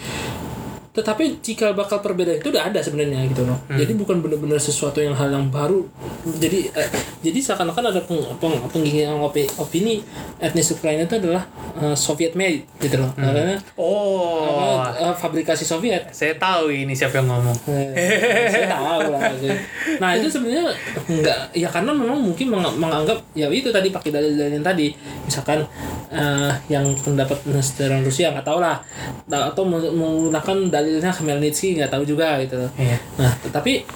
tetapi 0.94 1.42
jika 1.42 1.74
bakal 1.74 1.98
perbedaan 1.98 2.38
itu 2.38 2.54
udah 2.54 2.70
ada 2.70 2.78
sebenarnya 2.78 3.26
gitu 3.26 3.42
loh 3.42 3.58
jadi 3.66 3.92
bukan 3.98 4.22
benar-benar 4.22 4.62
sesuatu 4.62 5.02
yang 5.02 5.12
hal 5.12 5.28
yang 5.28 5.50
baru. 5.50 5.84
Jadi 6.24 6.70
eh, 6.72 6.88
jadi 7.20 7.38
seakan-akan 7.40 7.90
ada 7.90 8.00
peng, 8.00 8.20
peng, 8.38 8.54
penggiringan 8.70 9.20
opi- 9.20 9.50
opini 9.58 10.00
etnis 10.38 10.70
Ukraina 10.72 11.04
itu 11.04 11.16
adalah 11.18 11.44
eh, 11.80 11.96
Soviet 11.96 12.32
made 12.38 12.64
gitu 12.78 12.96
loh 13.00 13.10
karena 13.16 13.58
oh. 13.76 14.84
apa, 14.86 15.10
eh, 15.10 15.14
fabrikasi 15.16 15.64
Soviet. 15.66 16.12
Saya 16.14 16.36
tahu 16.38 16.70
ini 16.70 16.94
siapa 16.94 17.20
yang 17.20 17.28
ngomong. 17.28 17.56
Eh, 17.68 18.48
saya 18.48 18.66
tahu 18.72 19.00
lah 19.12 19.20
gitu. 19.36 19.52
nah 20.00 20.10
itu 20.16 20.28
sebenarnya 20.30 20.72
enggak. 21.10 21.38
Ya 21.52 21.68
karena 21.68 21.90
memang 21.92 22.18
mungkin 22.20 22.46
meng- 22.52 22.78
menganggap 22.78 23.18
ya 23.36 23.50
itu 23.50 23.68
tadi 23.68 23.88
pakai 23.90 24.10
dalil-dalil 24.14 24.60
yang 24.60 24.64
tadi. 24.64 24.94
Misalkan 25.26 25.64
eh, 26.08 26.52
yang 26.70 26.94
pendapat 27.00 27.36
sejarah 27.60 28.00
Rusia 28.00 28.32
nggak 28.32 28.46
tahu 28.46 28.60
lah. 28.62 28.80
Atau 29.28 29.64
meng- 29.66 29.92
menggunakan 29.92 30.56
dalilnya 30.84 31.12
Khmelnytsky 31.16 31.80
nggak 31.80 31.88
tahu 31.88 32.04
juga 32.04 32.36
gitu. 32.44 32.68
Iya. 32.76 33.00
Nah 33.16 33.32
tetapi 33.40 33.88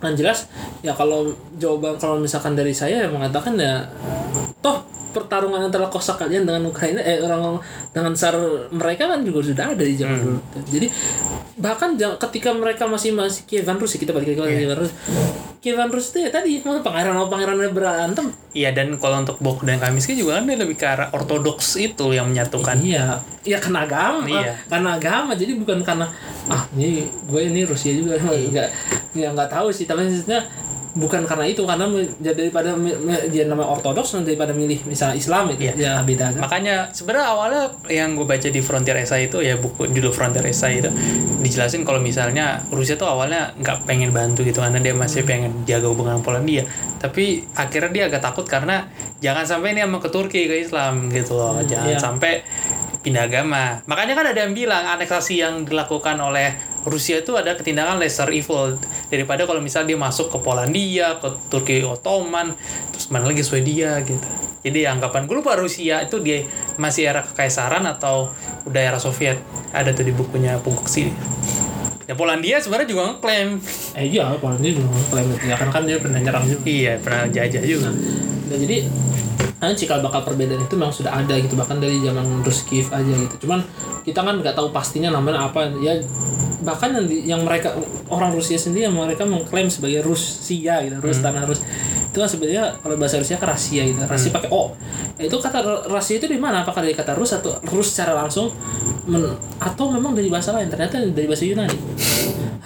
yang 0.00 0.16
jelas 0.16 0.48
ya 0.80 0.96
kalau 0.96 1.28
jawaban 1.60 2.00
kalau 2.00 2.16
misalkan 2.16 2.56
dari 2.56 2.72
saya 2.72 3.04
yang 3.04 3.12
mengatakan 3.12 3.56
ya 3.60 3.84
toh 4.64 4.80
pertarungan 5.10 5.66
antara 5.66 5.90
kosak 5.90 6.22
kalian 6.22 6.46
dengan 6.46 6.62
Ukraina 6.70 7.02
eh 7.02 7.18
orang 7.20 7.58
dengan 7.90 8.14
sar 8.14 8.38
mereka 8.70 9.10
kan 9.10 9.26
juga 9.26 9.42
sudah 9.42 9.74
ada 9.74 9.82
di 9.82 9.94
zaman 9.98 10.18
dulu. 10.22 10.38
Jadi 10.70 10.86
bahkan 11.60 11.98
ketika 11.98 12.54
mereka 12.54 12.86
masih 12.86 13.12
masih 13.12 13.44
Kievan 13.44 13.76
Rus 13.76 13.98
kita 13.98 14.14
balik 14.14 14.38
lagi 14.38 14.38
ke 14.38 14.64
Kievan 14.64 14.78
Rus. 14.78 14.92
Kievan 15.60 15.90
Rus 15.92 16.06
itu 16.14 16.18
ya 16.24 16.30
tadi 16.32 16.62
pangeran 16.62 17.18
pangerannya 17.26 17.70
berantem. 17.74 18.32
Iya 18.54 18.74
dan 18.74 18.96
kalau 18.98 19.22
untuk 19.22 19.38
Bok 19.42 19.66
dan 19.66 19.82
Kamiski 19.82 20.18
juga 20.18 20.40
kan 20.40 20.48
dia 20.48 20.58
lebih 20.58 20.78
ke 20.78 20.86
arah 20.86 21.10
ortodoks 21.12 21.76
itu 21.76 22.14
yang 22.14 22.30
menyatukan. 22.30 22.78
Iya. 22.80 23.20
Ya 23.42 23.58
karena 23.58 23.84
agama. 23.84 24.26
Iya. 24.26 24.54
karena 24.70 24.96
agama 24.96 25.34
jadi 25.34 25.58
bukan 25.58 25.82
karena 25.82 26.06
ah 26.48 26.62
ini 26.78 27.06
gue 27.26 27.40
ini 27.50 27.66
Rusia 27.66 27.92
juga. 27.92 28.16
Nggak 28.50 28.68
ya 29.10 29.34
nggak 29.34 29.50
tahu 29.50 29.74
sih 29.74 29.89
tapi 29.90 30.06
maksudnya 30.06 30.46
bukan 30.90 31.22
karena 31.22 31.46
itu 31.46 31.62
karena 31.62 31.86
ya 32.18 32.34
daripada 32.34 32.74
dia 33.30 33.46
nama 33.46 33.62
ortodoks 33.62 34.18
daripada 34.26 34.50
milih 34.50 34.82
misalnya 34.90 35.14
Islam 35.14 35.54
itu 35.54 35.70
Iya. 35.70 35.74
ya 35.78 35.92
beda 36.02 36.34
kan 36.34 36.42
Makanya 36.42 36.90
sebenarnya 36.90 37.26
awalnya 37.30 37.62
yang 37.86 38.18
gue 38.18 38.26
baca 38.26 38.48
di 38.50 38.58
Frontier 38.58 38.98
Essay 38.98 39.30
itu 39.30 39.38
ya 39.38 39.54
buku 39.54 39.86
judul 39.94 40.10
Frontier 40.10 40.42
Essay 40.50 40.82
itu 40.82 40.90
dijelasin 41.40 41.86
kalau 41.86 42.02
misalnya 42.02 42.58
Rusia 42.74 42.98
tuh 42.98 43.06
awalnya 43.06 43.54
nggak 43.62 43.86
pengen 43.86 44.10
bantu 44.10 44.42
gitu 44.42 44.58
karena 44.58 44.82
dia 44.82 44.90
masih 44.90 45.22
pengen 45.22 45.62
jaga 45.62 45.86
hubungan 45.86 46.18
Polandia. 46.26 46.66
Tapi 46.98 47.46
akhirnya 47.54 47.90
dia 47.94 48.04
agak 48.10 48.20
takut 48.26 48.44
karena 48.44 48.90
jangan 49.22 49.46
sampai 49.46 49.72
ini 49.72 49.86
sama 49.86 50.02
ke 50.02 50.10
Turki 50.10 50.50
ke 50.50 50.58
Islam 50.58 51.06
gitu 51.08 51.38
loh. 51.38 51.56
Jangan 51.64 51.86
iya. 51.86 51.98
sampai 52.02 52.42
pindah 53.00 53.24
agama. 53.30 53.80
Makanya 53.88 54.12
kan 54.12 54.26
ada 54.34 54.40
yang 54.44 54.52
bilang 54.52 54.84
aneksasi 54.84 55.40
yang 55.40 55.64
dilakukan 55.64 56.20
oleh 56.20 56.69
Rusia 56.88 57.20
itu 57.20 57.36
ada 57.36 57.52
ketindakan 57.52 58.00
lesser 58.00 58.28
evil 58.32 58.80
daripada 59.12 59.44
kalau 59.44 59.60
misalnya 59.60 59.92
dia 59.92 60.00
masuk 60.00 60.32
ke 60.32 60.38
Polandia, 60.40 61.20
ke 61.20 61.28
Turki 61.52 61.84
Ottoman, 61.84 62.56
terus 62.94 63.12
mana 63.12 63.28
lagi 63.28 63.44
Swedia 63.44 64.00
gitu. 64.00 64.24
Jadi 64.60 64.84
anggapan 64.84 65.24
gue 65.24 65.40
lupa 65.40 65.56
Rusia 65.56 66.04
itu 66.04 66.20
dia 66.20 66.44
masih 66.76 67.08
era 67.08 67.24
kekaisaran 67.24 67.84
atau 67.88 68.28
udah 68.68 68.80
era 68.80 68.98
Soviet. 69.00 69.40
Ada 69.72 69.96
tuh 69.96 70.04
di 70.04 70.12
bukunya 70.12 70.60
Puguksi. 70.60 71.08
Ya 72.04 72.18
Polandia 72.18 72.60
sebenarnya 72.60 72.88
juga 72.90 73.02
ngeklaim. 73.12 73.56
eh 73.96 74.04
iya 74.10 74.34
Polandia 74.36 74.74
juga 74.74 74.88
klaim 75.08 75.30
itu 75.30 75.46
ya 75.46 75.56
kan 75.56 75.68
kan 75.70 75.82
dia 75.86 75.96
pernah 76.02 76.18
nyerang 76.18 76.44
juga 76.44 76.62
Iya, 76.66 76.92
pernah 76.98 77.22
jajah 77.30 77.62
juga. 77.62 77.88
Nah, 78.50 78.58
jadi 78.58 78.76
kan 79.60 79.76
cikal 79.76 80.00
bakal 80.00 80.24
perbedaan 80.24 80.64
itu 80.64 80.74
memang 80.74 80.90
sudah 80.90 81.12
ada 81.12 81.36
gitu 81.36 81.52
bahkan 81.52 81.76
dari 81.76 82.00
zaman 82.00 82.40
Rus 82.40 82.64
Kiev 82.64 82.88
aja 82.88 83.12
gitu 83.12 83.44
cuman 83.44 83.60
kita 84.08 84.24
kan 84.24 84.40
nggak 84.40 84.56
tahu 84.56 84.72
pastinya 84.72 85.12
namanya 85.12 85.52
apa 85.52 85.68
ya 85.84 86.00
bahkan 86.60 86.92
yang, 86.92 87.06
di- 87.08 87.24
yang 87.24 87.40
mereka 87.44 87.72
orang 88.12 88.32
Rusia 88.32 88.56
sendiri 88.60 88.88
yang 88.88 88.96
mereka 88.96 89.24
mengklaim 89.24 89.68
sebagai 89.72 90.04
Rusia 90.04 90.84
gitu 90.84 90.96
Rus 91.00 91.18
tanah 91.24 91.44
Rus. 91.48 91.60
Itu 92.10 92.18
kan 92.18 92.28
sebenarnya 92.28 92.74
kalau 92.82 92.98
bahasa 92.98 93.22
Rusia 93.22 93.38
kan 93.38 93.54
Rasia 93.54 93.82
gitu 93.86 93.98
Rasia 94.04 94.30
pakai 94.34 94.50
O. 94.50 94.74
Ya, 95.16 95.30
itu 95.30 95.36
kata 95.38 95.88
Rasia 95.88 96.18
itu 96.20 96.26
di 96.26 96.36
mana? 96.36 96.66
Apakah 96.66 96.82
dari 96.84 96.92
kata 96.92 97.16
Rus 97.16 97.32
atau 97.32 97.56
Rus 97.70 97.94
secara 97.94 98.12
langsung 98.18 98.52
men- 99.06 99.36
atau 99.62 99.88
memang 99.88 100.12
dari 100.12 100.28
bahasa 100.28 100.52
lain? 100.52 100.68
Ternyata 100.68 101.00
dari 101.10 101.26
bahasa 101.26 101.44
Yunani. 101.46 101.78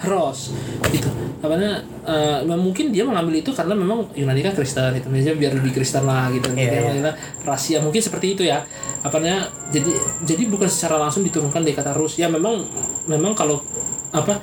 Ros 0.05 0.51
gitu. 0.91 1.09
Apanya 1.39 1.77
eh, 2.09 2.41
mungkin 2.57 2.89
dia 2.89 3.05
mengambil 3.05 3.37
itu 3.37 3.53
karena 3.53 3.77
memang 3.77 4.09
Yunani 4.17 4.41
kan 4.41 4.53
Kristen 4.57 4.97
itu 4.97 5.07
biasanya 5.07 5.37
biar 5.37 5.51
lebih 5.55 5.71
Kristen 5.77 6.03
lah 6.09 6.29
gitu. 6.33 6.49
Jadi 6.51 6.65
iya. 6.65 6.81
makanya 6.81 7.13
Rasia 7.45 7.77
mungkin 7.79 8.01
seperti 8.01 8.33
itu 8.33 8.43
ya. 8.43 8.65
Apanya 9.05 9.45
jadi 9.69 9.93
jadi 10.25 10.49
bukan 10.49 10.65
secara 10.65 10.97
langsung 10.97 11.21
diturunkan 11.21 11.61
dari 11.61 11.77
kata 11.77 11.93
Rus. 11.93 12.17
Ya 12.17 12.27
memang 12.27 12.65
memang 13.05 13.37
kalau 13.37 13.61
apa 14.11 14.33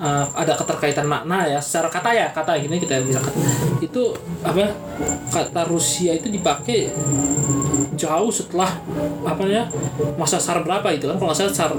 uh, 0.00 0.24
ada 0.34 0.56
keterkaitan 0.56 1.06
makna 1.06 1.46
ya 1.46 1.58
secara 1.60 1.92
kata 1.92 2.10
ya 2.14 2.26
kata 2.32 2.56
gini 2.58 2.80
kita 2.80 3.02
bisa 3.04 3.20
itu 3.82 4.14
apa 4.42 4.72
kata 5.30 5.62
Rusia 5.68 6.16
itu 6.16 6.32
dipakai 6.32 6.90
jauh 7.94 8.32
setelah 8.32 8.80
apa 9.22 9.44
ya 9.46 9.68
masa 10.18 10.40
Tsar 10.40 10.64
berapa 10.66 10.90
itu 10.90 11.06
kan 11.06 11.16
kalau 11.20 11.30
nggak 11.30 11.38
salah 11.38 11.54
Tsar 11.54 11.70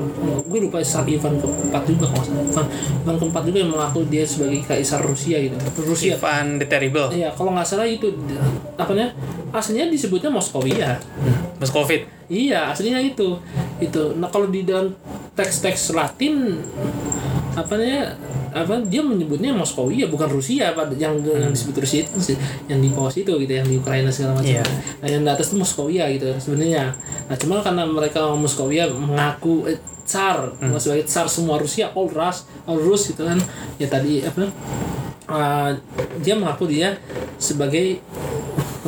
gue 0.46 0.60
lupa 0.62 0.80
Tsar 0.80 1.04
Ivan 1.04 1.42
keempat 1.42 1.84
juga 1.90 2.06
kalau 2.08 2.24
nggak 2.24 2.30
salah 2.32 2.46
Ivan, 2.46 2.66
Ivan 3.04 3.16
keempat 3.20 3.44
juga 3.44 3.58
yang 3.60 3.72
mengaku 3.74 4.00
dia 4.08 4.24
sebagai 4.24 4.62
kaisar 4.64 5.04
Rusia 5.04 5.38
gitu 5.42 5.56
Rusia 5.84 6.16
Ivan 6.16 6.62
the 6.62 6.68
Terrible 6.70 7.16
Iya, 7.16 7.32
kalau 7.32 7.56
nggak 7.56 7.68
salah 7.68 7.88
itu 7.88 8.12
apa 8.76 8.92
namanya? 8.92 9.16
Aslinya 9.56 9.88
disebutnya 9.88 10.28
Moskovia. 10.28 11.00
Moskovit 11.64 12.04
Iya, 12.28 12.74
aslinya 12.74 13.00
itu. 13.00 13.38
Itu. 13.80 14.18
Nah, 14.18 14.28
kalau 14.28 14.50
di 14.50 14.66
dalam 14.68 14.92
teks-teks 15.36 15.92
Latin 15.96 16.60
apa 17.56 17.76
namanya? 17.76 18.16
apa 18.56 18.80
dia 18.88 19.04
menyebutnya 19.04 19.52
Moskovia 19.52 20.08
bukan 20.08 20.32
Rusia 20.32 20.72
pada 20.72 20.96
yang 20.96 21.20
yang 21.20 21.52
disebut 21.52 21.76
Rusia 21.84 22.08
itu 22.08 22.40
yang 22.72 22.80
di 22.80 22.88
bawah 22.88 23.12
itu 23.12 23.28
gitu 23.28 23.52
yang 23.52 23.68
di 23.68 23.76
Ukraina 23.76 24.08
segala 24.08 24.40
macam. 24.40 24.48
Iya. 24.48 24.64
Nah, 25.04 25.08
yang 25.12 25.28
di 25.28 25.30
atas 25.36 25.52
itu 25.52 25.60
Moskovia 25.60 26.08
gitu 26.16 26.32
sebenarnya. 26.40 26.96
Nah, 27.28 27.36
cuma 27.36 27.60
karena 27.60 27.84
mereka 27.84 28.32
Moskovia 28.32 28.88
mengaku 28.88 29.68
eh, 29.68 29.76
Tsar 30.08 30.56
sebagai 30.80 31.04
Tsar 31.04 31.28
semua 31.28 31.60
Rusia 31.60 31.92
all 31.92 32.08
Rus 32.08 32.48
all 32.64 32.80
Rus 32.80 33.12
gitu 33.12 33.28
kan 33.28 33.42
ya 33.76 33.92
tadi 33.92 34.22
apa 34.24 34.48
uh, 35.28 35.74
dia 36.22 36.38
mengaku 36.38 36.70
dia 36.70 36.94
sebagai 37.42 38.00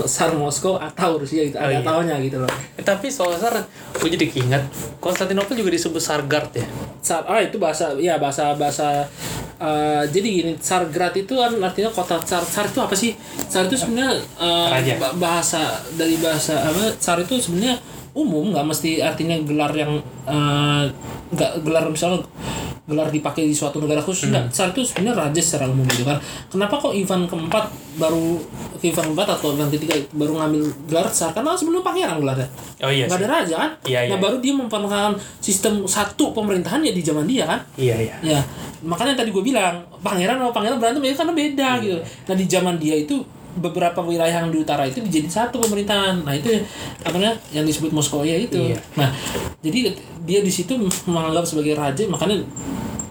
Tsar 0.06 0.36
Moskow 0.36 0.78
atau 0.78 1.18
Rusia 1.18 1.42
gitu 1.48 1.58
ada 1.58 1.74
iya. 1.74 1.82
taunya 1.82 2.16
gitu 2.22 2.38
loh. 2.44 2.52
Eh, 2.78 2.84
tapi 2.86 3.10
soal 3.10 3.34
Tsar 3.40 3.58
gue 3.98 4.10
jadi 4.14 4.30
keinget 4.30 4.64
Konstantinopel 5.02 5.58
juga 5.58 5.74
disebut 5.74 6.02
Sargard 6.04 6.54
ya? 6.54 6.66
Tsar 7.02 7.26
ah 7.26 7.42
itu 7.42 7.58
bahasa 7.58 7.96
ya 7.98 8.22
bahasa 8.22 8.54
bahasa 8.54 9.08
uh, 9.58 10.04
jadi 10.06 10.28
gini 10.28 10.54
Tsargrad 10.62 11.18
itu 11.18 11.34
kan 11.34 11.56
artinya 11.64 11.90
kota 11.90 12.22
Tsar 12.22 12.44
Tsar 12.46 12.70
itu 12.70 12.80
apa 12.84 12.94
sih? 12.94 13.18
Tsar 13.50 13.66
itu 13.66 13.80
sebenarnya 13.80 14.22
uh, 14.38 14.70
bahasa 15.18 15.82
dari 15.98 16.20
bahasa 16.22 16.62
apa 16.68 16.94
Tsar 17.00 17.18
itu 17.24 17.40
sebenarnya 17.42 17.80
umum 18.18 18.50
nggak 18.50 18.66
mesti 18.66 18.98
artinya 19.06 19.38
gelar 19.46 19.70
yang 19.78 20.02
uh, 20.26 20.84
nggak 21.30 21.62
gelar 21.62 21.86
misalnya 21.86 22.26
gelar 22.88 23.12
dipakai 23.12 23.44
di 23.44 23.52
suatu 23.52 23.84
negara 23.84 24.00
khusus 24.00 24.32
nggak. 24.32 24.48
Tsar 24.48 24.72
itu 24.72 24.80
sebenarnya 24.80 25.28
raja 25.28 25.42
secara 25.44 25.68
umum 25.68 25.84
gitu 25.92 26.08
kan. 26.08 26.16
Kenapa 26.48 26.80
kok 26.80 26.96
Ivan 26.96 27.28
keempat 27.28 27.68
baru 28.00 28.40
Ivan 28.80 29.12
keempat 29.12 29.28
atau 29.36 29.52
Ivan 29.52 29.68
ketiga 29.68 29.92
baru 30.16 30.40
ngambil 30.40 30.64
gelar 30.88 31.08
Tsar 31.12 31.36
karena 31.36 31.52
sebelum 31.52 31.84
pangeran 31.84 32.24
gelarnya. 32.24 32.48
Oh 32.80 32.88
iya 32.88 33.04
nggak 33.12 33.20
ada 33.20 33.28
raja 33.28 33.56
kan? 33.60 33.72
Iya, 33.84 34.00
iya. 34.08 34.12
nah 34.16 34.18
baru 34.24 34.40
dia 34.40 34.56
memperkenalkan 34.56 35.20
sistem 35.44 35.84
satu 35.84 36.32
pemerintahan 36.32 36.80
ya 36.80 36.96
di 36.96 37.04
zaman 37.04 37.28
dia 37.28 37.44
kan? 37.44 37.60
Iya 37.76 37.96
iya. 38.00 38.16
Ya, 38.24 38.40
makanya 38.80 39.20
tadi 39.20 39.36
gue 39.36 39.44
bilang 39.44 39.84
pangeran 40.00 40.40
sama 40.40 40.56
pangeran 40.56 40.80
berantem 40.80 41.04
ya 41.04 41.12
karena 41.12 41.34
beda 41.36 41.68
Iya. 41.68 41.84
gitu. 41.84 41.98
Nah 42.32 42.36
di 42.40 42.46
zaman 42.48 42.76
dia 42.80 42.96
itu 42.96 43.20
beberapa 43.58 44.00
wilayah 44.00 44.46
yang 44.46 44.50
di 44.50 44.62
utara 44.62 44.86
itu 44.86 45.02
dijadiin 45.02 45.30
satu 45.30 45.58
pemerintahan. 45.60 46.22
Nah 46.22 46.34
itu 46.34 46.50
apa 47.02 47.18
namanya 47.18 47.36
yang 47.52 47.66
disebut 47.66 47.90
Moskovia 47.90 48.38
itu. 48.38 48.72
Iya. 48.72 48.78
Nah 48.96 49.10
jadi 49.60 49.98
dia 50.24 50.40
di 50.42 50.52
situ 50.54 50.78
menganggap 51.06 51.44
sebagai 51.44 51.74
raja 51.74 52.04
makanya 52.06 52.46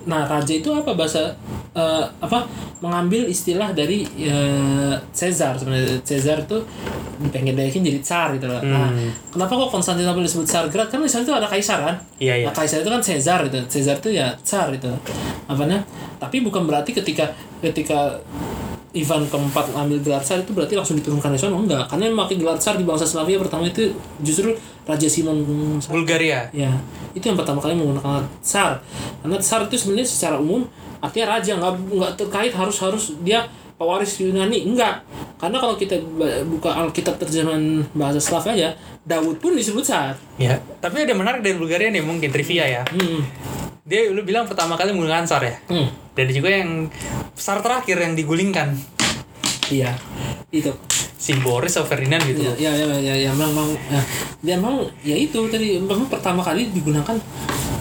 nah 0.06 0.23
raja 0.23 0.55
itu 0.55 0.70
apa 0.70 0.94
bahasa 0.94 1.35
eh, 1.74 2.05
apa 2.23 2.47
mengambil 2.78 3.27
istilah 3.27 3.74
dari 3.74 4.06
eh, 4.23 4.94
Caesar 5.10 5.59
sebenarnya 5.59 5.98
Caesar 6.06 6.47
itu 6.47 6.62
pengen 7.32 7.56
dayakin 7.56 7.81
jadi 7.82 8.01
tsar 8.05 8.28
gitu 8.36 8.44
loh. 8.44 8.60
Nah, 8.60 8.93
Hmm. 8.93 9.09
kenapa 9.32 9.56
kok 9.56 9.73
Konstantinopel 9.73 10.20
disebut 10.20 10.44
Tsargrad? 10.44 10.93
Kan 10.93 11.01
di 11.01 11.09
sana 11.09 11.24
itu 11.24 11.32
ada 11.32 11.48
kaisar 11.48 11.81
kan? 11.81 11.97
Iya, 12.20 12.44
iya. 12.44 12.47
Nah, 12.47 12.52
kaisar 12.52 12.85
itu 12.85 12.90
kan 12.93 13.01
Caesar 13.01 13.40
gitu. 13.48 13.56
Caesar 13.73 13.97
itu 13.97 14.10
ya 14.12 14.36
tsar 14.44 14.68
itu. 14.68 14.93
Apa 15.48 15.64
namanya? 15.64 15.81
Tapi 16.20 16.44
bukan 16.44 16.68
berarti 16.68 16.93
ketika 16.93 17.32
ketika 17.64 18.20
Ivan 18.97 19.28
keempat 19.28 19.77
ngambil 19.77 19.98
gelar 20.01 20.23
tsar 20.24 20.40
itu 20.40 20.56
berarti 20.56 20.73
langsung 20.73 20.97
diturunkan 20.97 21.28
di 21.28 21.39
sana? 21.39 21.52
Enggak 21.60 21.85
karena 21.93 22.09
yang 22.09 22.16
memakai 22.16 22.40
gelar 22.40 22.56
tsar 22.56 22.81
di 22.81 22.85
bangsa 22.89 23.05
Slavia 23.05 23.36
pertama 23.36 23.68
itu 23.68 23.93
justru 24.24 24.56
Raja 24.89 25.05
Simon 25.05 25.44
Bulgaria. 25.85 26.48
Ya 26.56 26.73
itu 27.12 27.24
yang 27.28 27.36
pertama 27.36 27.60
kali 27.60 27.77
menggunakan 27.77 28.24
tsar 28.40 28.81
karena 29.20 29.36
tsar 29.36 29.68
itu 29.68 29.77
sebenarnya 29.77 30.09
secara 30.09 30.36
umum 30.40 30.64
artinya 31.05 31.36
raja 31.36 31.52
nggak 31.60 31.73
nggak 31.93 32.12
terkait 32.16 32.52
harus 32.56 32.77
harus 32.81 33.05
dia 33.20 33.44
pewaris 33.77 34.16
Yunani. 34.24 34.64
Enggak. 34.64 35.05
Karena 35.36 35.60
kalau 35.60 35.77
kita 35.77 36.01
buka 36.48 36.73
Alkitab 36.73 37.20
terjemahan 37.20 37.85
bahasa 37.93 38.16
Slav 38.16 38.48
aja 38.48 38.73
Daud 39.05 39.36
pun 39.36 39.52
disebut 39.52 39.85
tsar 39.85 40.16
ya 40.40 40.59
tapi 40.81 41.06
ada 41.06 41.14
menarik 41.14 41.44
dari 41.44 41.55
Bulgaria 41.55 41.93
nih 41.93 42.01
mungkin 42.01 42.32
trivia 42.32 42.64
ya. 42.64 42.82
Hmm. 42.89 43.20
Dia 43.86 44.10
lu 44.10 44.26
bilang 44.26 44.50
pertama 44.50 44.74
kali 44.74 44.90
menggunakan 44.90 45.24
SAR 45.24 45.42
ya? 45.46 45.54
Hmm. 45.70 45.88
dan 46.18 46.26
juga 46.34 46.50
yang 46.50 46.90
SAR 47.38 47.62
terakhir 47.62 47.96
yang 48.02 48.18
digulingkan. 48.18 48.74
Iya 49.70 49.94
itu. 50.50 50.74
Si 51.16 51.34
Boris 51.42 51.74
atau 51.74 51.86
Ferdinand 51.86 52.22
gitu. 52.26 52.42
Ya 52.42 52.70
ya 52.70 52.72
ya 52.74 52.98
ya, 52.98 53.14
ya 53.30 53.32
memang 53.34 53.72
ya, 53.90 54.00
dia 54.42 54.54
memang 54.58 54.86
ya 55.02 55.16
itu 55.16 55.38
tadi 55.50 55.78
memang 55.78 56.06
pertama 56.06 56.42
kali 56.42 56.70
digunakan 56.70 57.18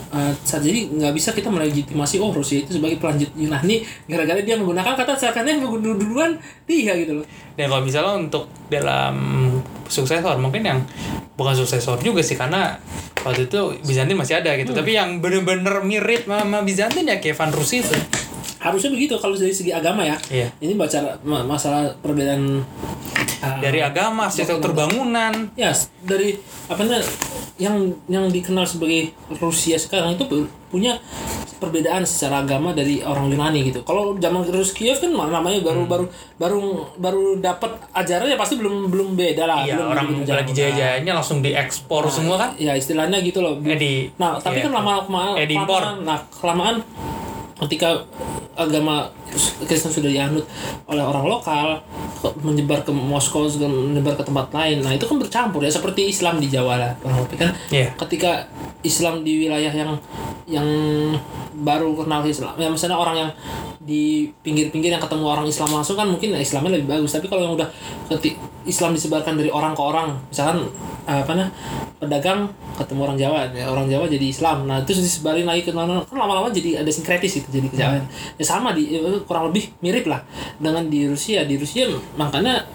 uh, 0.09 0.33
tsar 0.41 0.63
jadi 0.63 0.89
nggak 0.89 1.13
bisa 1.13 1.29
kita 1.35 1.51
melegitimasi 1.51 2.17
oh 2.23 2.33
Rusia 2.33 2.63
itu 2.65 2.79
sebagai 2.79 2.97
pelanjut 2.97 3.29
Yunani 3.37 3.85
gara-gara 4.09 4.41
dia 4.41 4.57
menggunakan 4.57 4.97
kata 4.97 5.13
karena 5.33 5.57
yang 5.57 5.61
duluan 5.81 6.37
dia 6.65 6.93
gitu 6.97 7.21
loh. 7.21 7.25
Dan 7.53 7.69
kalau 7.69 7.83
misalnya 7.85 8.13
untuk 8.17 8.49
dalam 8.69 9.15
suksesor 9.85 10.35
mungkin 10.35 10.61
yang 10.61 10.79
bukan 11.33 11.53
suksesor 11.53 11.99
juga 11.99 12.19
sih 12.19 12.33
karena 12.33 12.77
waktu 13.21 13.45
itu 13.45 13.59
Bizantin 13.81 14.13
masih 14.13 14.37
ada 14.37 14.53
gitu. 14.53 14.71
Tapi 14.71 14.91
yang 14.91 15.19
bener-bener 15.19 15.81
mirip 15.81 16.23
sama 16.23 16.61
Bizantin 16.61 17.05
ya 17.05 17.17
Van 17.19 17.49
Rus 17.49 17.73
itu. 17.73 17.95
harusnya 18.55 18.89
begitu 18.89 19.13
kalau 19.15 19.37
dari 19.37 19.53
segi 19.53 19.69
agama 19.69 20.01
ya 20.01 20.17
Iya. 20.25 20.49
ini 20.57 20.73
baca 20.73 20.97
ma- 21.21 21.45
masalah 21.45 21.85
perbedaan 22.01 22.65
uh, 23.37 23.57
Dari 23.57 23.79
agama, 23.79 24.25
arsitektur 24.25 24.71
bangunan. 24.71 25.49
ya 25.53 25.71
dari 26.01 26.37
apa 26.65 26.79
namanya 26.79 27.03
yang 27.55 27.75
yang 28.05 28.27
dikenal 28.27 28.63
sebagai 28.63 29.11
Rusia 29.33 29.75
sekarang 29.75 30.13
itu 30.13 30.23
pu- 30.23 30.45
punya 30.67 30.99
perbedaan 31.55 32.03
secara 32.03 32.43
agama 32.43 32.71
dari 32.71 32.99
orang 32.99 33.31
Yunani 33.31 33.63
gitu. 33.63 33.79
Kalau 33.81 34.11
zaman 34.13 34.43
Rus 34.45 34.69
Kiev 34.69 34.99
kan 34.99 35.07
ma- 35.09 35.31
namanya 35.31 35.63
baru 35.63 35.81
Hmm. 35.81 35.89
baru 35.89 36.05
baru 36.35 36.59
baru 36.97 37.23
dapat 37.39 37.79
ajarannya 37.93 38.35
pasti 38.35 38.55
belum 38.55 38.91
belum 38.91 39.15
beda 39.15 39.43
lah. 39.45 39.63
Iya, 39.63 39.79
belum 39.79 39.87
orang 39.87 40.07
jauh. 40.21 40.35
lagi 40.35 40.51
jaya-jayanya 40.51 41.15
langsung 41.15 41.39
diekspor 41.39 42.03
semua 42.09 42.35
kan. 42.37 42.49
Ya 42.57 42.75
istilahnya 42.75 43.23
gitu 43.23 43.39
loh. 43.39 43.55
Eh, 43.57 43.79
di- 43.79 44.11
Nah, 44.15 44.35
tapi 44.37 44.59
iya. 44.59 44.67
kan 44.67 44.71
lama 44.73 44.91
lama 45.01 45.23
Eh, 45.39 45.47
kelamaan, 45.47 46.03
nah 46.03 46.19
kelamaan 46.29 46.75
ketika 47.55 48.03
agama 48.55 49.07
Kristen 49.67 49.91
sudah 49.91 50.11
dianut 50.11 50.43
oleh 50.87 51.03
orang 51.03 51.23
lokal 51.27 51.79
menyebar 52.43 52.83
ke 52.83 52.91
Moskow 52.91 53.47
menyebar 53.47 54.15
ke 54.19 54.23
tempat 54.23 54.51
lain. 54.51 54.83
Nah, 54.83 54.91
itu 54.91 55.07
kan 55.07 55.15
bercampur 55.19 55.63
ya 55.63 55.71
seperti 55.71 56.11
Islam 56.11 56.39
di 56.39 56.47
Jawa 56.51 56.75
lah. 56.79 56.91
Kurang 56.99 57.23
lebih 57.27 57.37
kan 57.39 57.51
Iya. 57.71 57.95
ketika 58.05 58.47
Islam 58.83 59.23
di 59.25 59.47
wilayah 59.47 59.71
yang 59.71 59.91
yang 60.45 60.67
baru 61.55 61.95
kenal 61.95 62.21
Islam 62.27 62.53
ya 62.59 62.67
misalnya 62.67 62.99
orang 62.99 63.15
yang 63.17 63.31
di 63.81 64.29
pinggir-pinggir 64.43 64.91
yang 64.91 65.01
ketemu 65.01 65.25
orang 65.25 65.47
Islam 65.47 65.71
langsung 65.71 65.95
kan 65.95 66.05
mungkin 66.05 66.35
Islamnya 66.35 66.77
lebih 66.77 66.89
bagus 66.91 67.15
tapi 67.15 67.31
kalau 67.31 67.47
yang 67.47 67.53
udah 67.55 67.69
Islam 68.65 68.97
disebarkan 68.97 69.37
dari 69.37 69.49
orang 69.53 69.77
ke 69.77 69.81
orang. 69.81 70.09
Misalkan 70.29 70.69
eh, 71.05 71.19
apa 71.21 71.33
nah 71.37 71.49
pedagang 72.01 72.49
ketemu 72.75 73.01
orang 73.07 73.17
Jawa 73.17 73.37
ya, 73.53 73.65
orang 73.71 73.87
Jawa 73.87 74.05
jadi 74.09 74.25
Islam. 74.25 74.67
Nah 74.67 74.83
terus 74.83 75.01
disebarin 75.01 75.47
lagi 75.47 75.63
ke 75.63 75.71
mana 75.71 76.03
kan 76.03 76.17
lama-lama 76.17 76.51
jadi 76.51 76.83
ada 76.83 76.91
sinkretis 76.91 77.39
itu 77.39 77.47
jadi 77.49 77.67
kejauhan 77.71 78.03
ya 78.35 78.45
sama 78.45 78.75
di 78.75 78.97
eh, 78.97 79.21
kurang 79.23 79.53
lebih 79.53 79.71
mirip 79.79 80.09
lah 80.09 80.25
dengan 80.59 80.89
di 80.89 81.07
Rusia. 81.07 81.45
Di 81.45 81.55
Rusia 81.55 81.87
makanya 82.17 82.65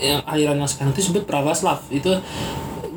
yang 0.00 0.24
aliran 0.24 0.56
yang 0.56 0.70
sekarang 0.70 0.96
itu 0.96 1.04
disebut 1.04 1.28
Pravoslav 1.28 1.84
itu 1.92 2.08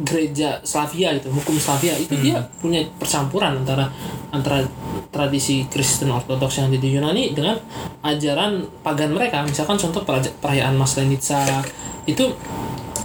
gereja 0.03 0.59
Slavia 0.61 1.15
itu 1.15 1.31
hukum 1.31 1.55
Slavia 1.55 1.95
itu 1.95 2.13
dia 2.19 2.43
punya 2.59 2.83
percampuran 2.99 3.63
antara 3.63 3.87
antara 4.29 4.61
tradisi 5.09 5.65
Kristen 5.71 6.11
Ortodoks 6.11 6.59
yang 6.59 6.67
ada 6.73 6.79
di 6.79 6.89
Yunani 6.91 7.23
dengan 7.31 7.55
ajaran 8.03 8.65
pagan 8.83 9.15
mereka. 9.15 9.45
Misalkan 9.45 9.79
contoh 9.79 10.03
perayaan 10.41 10.75
Maslenitsa 10.75 11.63
itu 12.03 12.27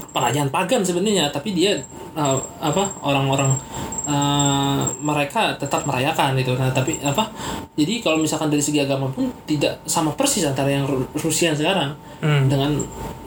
perayaan 0.08 0.48
pagan 0.48 0.80
sebenarnya 0.80 1.28
tapi 1.28 1.52
dia 1.52 1.76
uh, 2.12 2.34
apa 2.58 2.88
orang-orang 3.00 3.52
uh, 4.04 4.82
mereka 4.98 5.52
tetap 5.54 5.84
merayakan 5.84 6.34
itu 6.34 6.52
nah 6.52 6.68
tapi 6.68 6.96
apa 6.98 7.28
jadi 7.74 8.00
kalau 8.00 8.18
misalkan 8.18 8.48
dari 8.48 8.58
segi 8.58 8.80
agama 8.80 9.06
pun 9.08 9.28
tidak 9.44 9.78
sama 9.84 10.10
persis 10.12 10.42
antara 10.42 10.68
yang 10.68 10.84
Ru- 10.84 11.08
Rusia 11.16 11.52
sekarang 11.52 11.94
Hmm. 12.18 12.50
dengan 12.50 12.74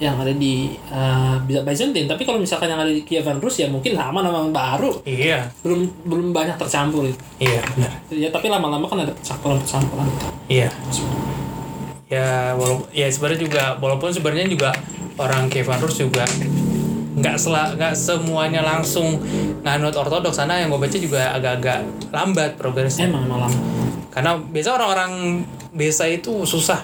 yang 0.03 0.19
ada 0.19 0.35
di 0.35 0.75
uh, 0.91 1.39
Byzantine 1.39 2.11
tapi 2.11 2.27
kalau 2.27 2.35
misalkan 2.35 2.67
yang 2.67 2.75
ada 2.77 2.91
di 2.91 3.07
Kievan 3.07 3.39
Rus 3.39 3.55
ya 3.55 3.71
mungkin 3.71 3.95
lama 3.95 4.19
nama 4.19 4.43
baru 4.43 4.99
Iya. 5.07 5.47
belum 5.63 5.87
belum 6.03 6.35
banyak 6.35 6.59
tercampur 6.59 7.07
itu 7.07 7.15
Iya, 7.39 7.63
benar. 7.71 7.87
ya 8.11 8.27
tapi 8.27 8.51
lama-lama 8.51 8.83
kan 8.83 8.99
ada 8.99 9.15
percampuran 9.15 9.63
percampuran 9.63 10.07
Iya. 10.51 10.67
Ya, 12.11 12.51
walaupun 12.51 12.91
ya 12.91 13.07
sebenarnya 13.07 13.39
juga 13.39 13.63
walaupun 13.79 14.11
sebenarnya 14.11 14.51
juga 14.51 14.75
orang 15.15 15.47
Kievan 15.47 15.79
Rus 15.79 15.95
juga 15.95 16.27
nggak 17.21 17.37
sela 17.37 17.77
nggak 17.77 17.93
semuanya 17.93 18.65
langsung 18.65 19.21
nganut 19.61 19.93
ortodoks. 19.93 20.41
Sana 20.41 20.59
yang 20.59 20.73
gue 20.73 20.81
baca 20.81 20.97
juga 20.97 21.31
agak-agak 21.37 22.11
lambat 22.11 22.57
progresnya. 22.57 23.07
Emang 23.07 23.29
lama 23.29 23.47
karena 24.11 24.35
biasa 24.35 24.75
orang-orang 24.75 25.11
desa 25.71 26.03
itu 26.03 26.43
susah 26.43 26.83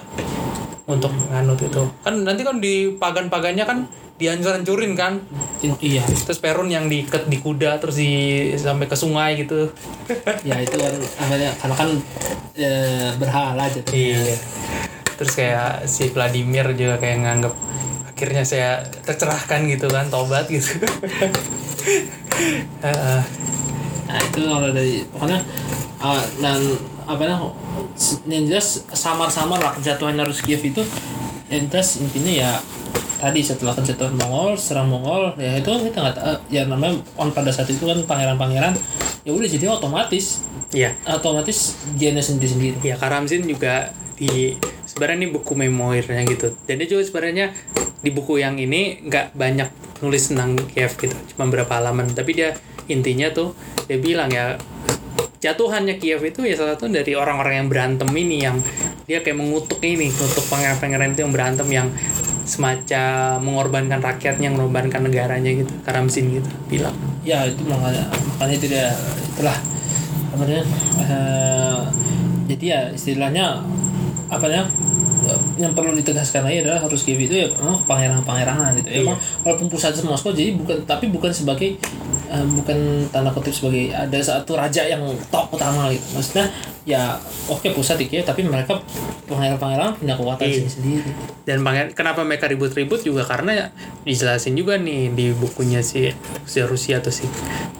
untuk 0.88 1.12
nganut 1.28 1.60
itu. 1.60 1.84
Kan 2.00 2.24
nanti 2.24 2.40
kan 2.40 2.56
di 2.56 2.96
pagan-pagannya 2.96 3.64
kan 3.68 3.84
dihancur-hancurin 4.16 4.96
kan? 4.96 5.20
Iya. 5.60 6.02
Terus 6.02 6.40
perun 6.40 6.72
yang 6.72 6.88
diikat 6.88 7.28
di 7.28 7.38
kuda 7.38 7.76
terus 7.78 8.00
di 8.00 8.50
sampai 8.56 8.88
ke 8.88 8.96
sungai 8.96 9.44
gitu. 9.44 9.68
Ya 10.48 10.56
itu 10.64 10.74
kan 10.80 10.96
namanya 11.20 11.52
karena 11.60 11.76
kan 11.76 11.88
e, 12.56 12.68
berhala 13.20 13.64
jadi 13.68 14.02
iya. 14.16 14.36
Terus 15.20 15.32
kayak 15.36 15.84
si 15.84 16.08
Vladimir 16.08 16.72
juga 16.72 16.96
kayak 16.96 17.16
nganggep 17.20 17.54
akhirnya 18.18 18.42
saya 18.42 18.82
tercerahkan 19.06 19.70
gitu 19.70 19.86
kan 19.86 20.10
tobat 20.10 20.50
gitu 20.50 20.74
nah 24.10 24.18
itu 24.18 24.38
kalau 24.42 24.74
dari 24.74 25.06
pokoknya 25.06 25.38
uh, 26.02 26.18
dan 26.42 26.58
apa 27.06 27.22
namanya 27.22 27.54
yang 28.26 28.42
jelas 28.50 28.82
samar-samar 28.90 29.62
lah 29.62 29.70
kejatuhan 29.78 30.18
harus 30.18 30.42
Kiev 30.42 30.66
itu 30.66 30.82
yang 31.46 31.70
jelas 31.70 32.02
intinya 32.02 32.32
ya 32.34 32.50
tadi 33.22 33.38
setelah 33.38 33.78
kejatuhan 33.78 34.18
Mongol 34.18 34.58
serang 34.58 34.90
Mongol 34.90 35.38
ya 35.38 35.54
itu 35.54 35.70
kan 35.70 35.86
kita 35.86 35.98
nggak 36.02 36.16
tahu 36.18 36.34
ya 36.50 36.66
namanya 36.66 36.98
on 37.14 37.30
pada 37.30 37.54
saat 37.54 37.70
itu 37.70 37.86
kan 37.86 38.02
pangeran-pangeran 38.02 38.74
ya 39.22 39.30
udah 39.30 39.46
jadi 39.46 39.70
otomatis 39.70 40.42
Iya. 40.68 40.92
otomatis 41.08 41.80
gennya 41.96 42.20
sendiri-sendiri 42.20 42.76
Ya 42.84 43.00
Karamzin 43.00 43.48
juga 43.48 43.88
di 44.20 44.52
sebenarnya 44.84 45.24
ini 45.24 45.28
buku 45.32 45.52
memoirnya 45.54 46.26
gitu. 46.28 46.52
Dan 46.66 46.82
dia 46.82 46.88
juga 46.90 47.06
sebenarnya 47.06 47.54
di 47.98 48.10
buku 48.14 48.38
yang 48.38 48.54
ini 48.58 49.02
nggak 49.06 49.34
banyak 49.34 49.68
nulis 50.02 50.30
tentang 50.30 50.54
Kiev 50.70 50.94
gitu, 50.98 51.14
cuma 51.34 51.50
berapa 51.50 51.68
halaman. 51.68 52.14
Tapi 52.14 52.30
dia 52.34 52.54
intinya 52.86 53.28
tuh 53.34 53.52
dia 53.90 53.98
bilang 53.98 54.30
ya 54.30 54.56
jatuhannya 55.42 55.98
Kiev 55.98 56.22
itu 56.22 56.46
ya 56.46 56.54
salah 56.58 56.78
satu 56.78 56.90
dari 56.90 57.14
orang-orang 57.14 57.64
yang 57.64 57.68
berantem 57.70 58.08
ini 58.14 58.36
yang 58.42 58.58
dia 59.08 59.24
kayak 59.24 59.40
mengutuk 59.40 59.80
ini, 59.82 60.12
mengutuk 60.12 60.44
pangeran-pangeran 60.52 61.16
itu 61.16 61.20
yang 61.24 61.32
berantem 61.32 61.68
yang 61.72 61.88
semacam 62.48 63.40
mengorbankan 63.44 64.00
rakyatnya, 64.00 64.48
mengorbankan 64.52 65.04
negaranya 65.04 65.52
gitu. 65.52 65.72
Karamzin 65.84 66.40
gitu 66.40 66.48
bilang. 66.68 66.96
ya 67.28 67.44
itu 67.44 67.60
makanya 67.68 68.08
makanya 68.08 68.54
itu 68.56 68.66
dia 68.72 68.88
itulah 69.36 69.58
apa 70.32 70.42
namanya 70.48 70.64
eh, 71.04 71.80
jadi 72.48 72.64
ya 72.64 72.80
istilahnya 72.96 73.60
apa 74.32 74.44
namanya 74.48 74.64
yang 75.58 75.74
perlu 75.74 75.92
ditegaskan 75.92 76.46
lagi 76.46 76.62
adalah 76.62 76.80
harus 76.80 77.02
Kiev 77.02 77.18
itu 77.18 77.34
ya 77.34 77.46
memang 77.58 77.82
pangeran-pangeranan 77.84 78.78
gitu. 78.78 78.88
Iya. 78.88 79.02
Emang 79.02 79.18
walaupun 79.42 79.66
pusat 79.66 79.98
Moskow 80.00 80.30
jadi 80.30 80.54
bukan 80.54 80.86
tapi 80.86 81.10
bukan 81.10 81.34
sebagai 81.34 81.76
eh, 82.30 82.46
bukan 82.54 83.10
tanda 83.10 83.34
kutip 83.34 83.50
sebagai 83.50 83.90
ada 83.90 84.18
satu 84.22 84.54
raja 84.54 84.86
yang 84.86 85.02
top 85.28 85.50
utama 85.52 85.90
gitu. 85.90 86.06
Maksudnya 86.14 86.46
ya 86.86 87.18
oke 87.50 87.68
pusat 87.74 88.00
di 88.00 88.08
Kiev 88.08 88.24
tapi 88.24 88.46
mereka 88.46 88.80
pangeran-pangeran 89.28 90.00
punya 90.00 90.14
kekuatan 90.16 90.46
Iya. 90.48 90.64
sendiri. 90.64 91.10
dan 91.44 91.60
pangeran 91.60 91.92
kenapa 91.92 92.24
mereka 92.24 92.48
ribut-ribut 92.48 93.04
juga 93.04 93.28
karena 93.28 93.68
dijelasin 94.08 94.56
juga 94.56 94.80
nih 94.80 95.12
di 95.12 95.36
bukunya 95.36 95.84
si 95.84 96.08
si 96.48 96.58
Rusia 96.64 97.04
atau 97.04 97.12
si 97.12 97.28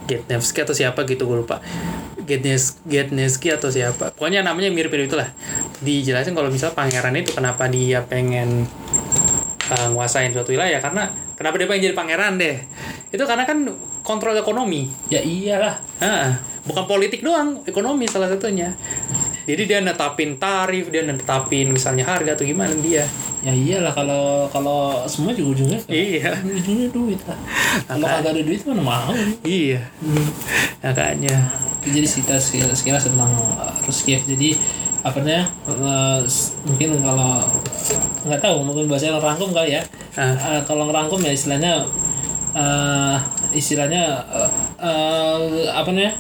Getnevsky 0.05 0.60
atau 0.60 0.76
siapa 0.76 1.09
gitu 1.09 1.24
gue 1.24 1.40
lupa 1.40 1.64
Getnes 2.28 2.76
Getnesky 2.84 3.48
atau 3.48 3.72
siapa 3.72 4.12
pokoknya 4.12 4.44
namanya 4.44 4.68
mirip-mirip 4.68 5.09
itulah 5.09 5.32
dijelasin 5.82 6.34
kalau 6.34 6.50
misal 6.50 6.74
pangeran 6.74 7.14
itu 7.14 7.30
kenapa 7.34 7.70
dia 7.70 8.02
pengen 8.06 8.66
uh, 9.70 9.88
nguasain 9.94 10.34
suatu 10.34 10.50
wilayah 10.50 10.82
karena 10.82 11.12
kenapa 11.38 11.55
dia 11.60 11.66
pengen 11.70 11.82
jadi 11.90 11.96
pangeran 11.96 12.32
deh 12.40 12.56
itu 13.14 13.24
karena 13.24 13.44
kan 13.48 13.64
kontrol 14.09 14.32
ekonomi 14.36 14.88
Ya 15.12 15.20
iyalah. 15.20 15.76
Ah, 16.00 16.40
bukan 16.64 16.88
politik 16.88 17.20
doang, 17.20 17.60
ekonomi 17.68 18.09
salah 18.09 18.32
satunya. 18.32 18.72
Jadi 19.48 19.64
dia 19.64 19.80
netapin 19.80 20.36
tarif, 20.36 20.92
dia 20.92 21.05
netapin 21.05 21.72
misalnya 21.72 22.05
harga 22.05 22.36
atau 22.36 22.44
gimana 22.44 22.72
dia. 22.80 23.05
Ya 23.40 23.52
iyalah 23.52 23.92
kalau 23.92 24.44
kalau 24.52 25.05
semua 25.09 25.32
juga 25.32 25.60
ujungnya 25.60 25.80
Iya. 25.88 26.36
ujungnya 26.44 26.88
duit 26.92 27.20
lah. 27.24 27.38
Kalau 27.88 28.05
kagak 28.05 28.32
ada 28.36 28.42
duit 28.44 28.60
mana 28.68 28.82
mau. 28.84 29.12
Iya. 29.44 29.80
Makanya. 30.84 31.36
jadi 31.88 32.05
kita 32.05 32.36
sekilas, 32.36 32.84
tentang 32.84 33.32
uh, 33.56 33.72
Rus 33.88 34.05
Kiev 34.05 34.20
jadi 34.28 34.52
apa 35.00 35.18
namanya 35.18 35.44
uh, 35.68 36.18
s- 36.22 36.58
mungkin 36.62 36.98
kalau 36.98 37.46
nggak 38.22 38.38
tahu 38.38 38.56
mungkin 38.60 38.84
bahasanya 38.86 39.18
rangkum 39.18 39.50
kali 39.50 39.72
ya 39.72 39.82
Ah. 40.14 40.34
Uh, 40.34 40.60
kalau 40.64 40.86
ngerangkum 40.86 41.20
ya 41.20 41.30
istilahnya 41.30 41.86
uh, 42.50 43.14
istilahnya 43.50 44.18
uh, 44.26 44.50
uh, 44.76 45.38
apa 45.70 45.88
namanya 45.88 46.18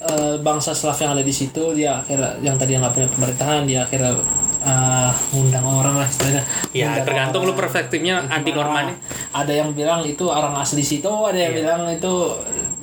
uh, 0.00 0.34
bangsa 0.40 0.72
Slav 0.72 0.96
yang 0.98 1.12
ada 1.12 1.20
di 1.20 1.28
situ 1.30 1.74
dia 1.74 1.96
akhirnya 1.96 2.32
yang 2.40 2.56
tadi 2.56 2.74
nggak 2.74 2.90
punya 2.90 3.08
pemerintahan 3.10 3.62
dia 3.64 3.84
akhirnya 3.84 4.16
uh, 4.62 5.12
ngundang 5.30 5.64
orang 5.64 6.00
lah 6.00 6.06
istilahnya 6.06 6.42
Ya, 6.72 6.90
Ngundang 6.90 7.04
tergantung 7.04 7.42
lu 7.42 7.46
orang. 7.46 7.60
perspektifnya 7.60 8.14
anti 8.26 8.50
Norman. 8.50 8.96
ada 9.30 9.52
yang 9.52 9.70
bilang 9.70 10.00
itu 10.02 10.24
orang 10.24 10.56
asli 10.56 10.80
situ 10.80 11.04
ada 11.06 11.36
yang 11.36 11.52
bilang 11.52 11.84
itu 11.86 12.12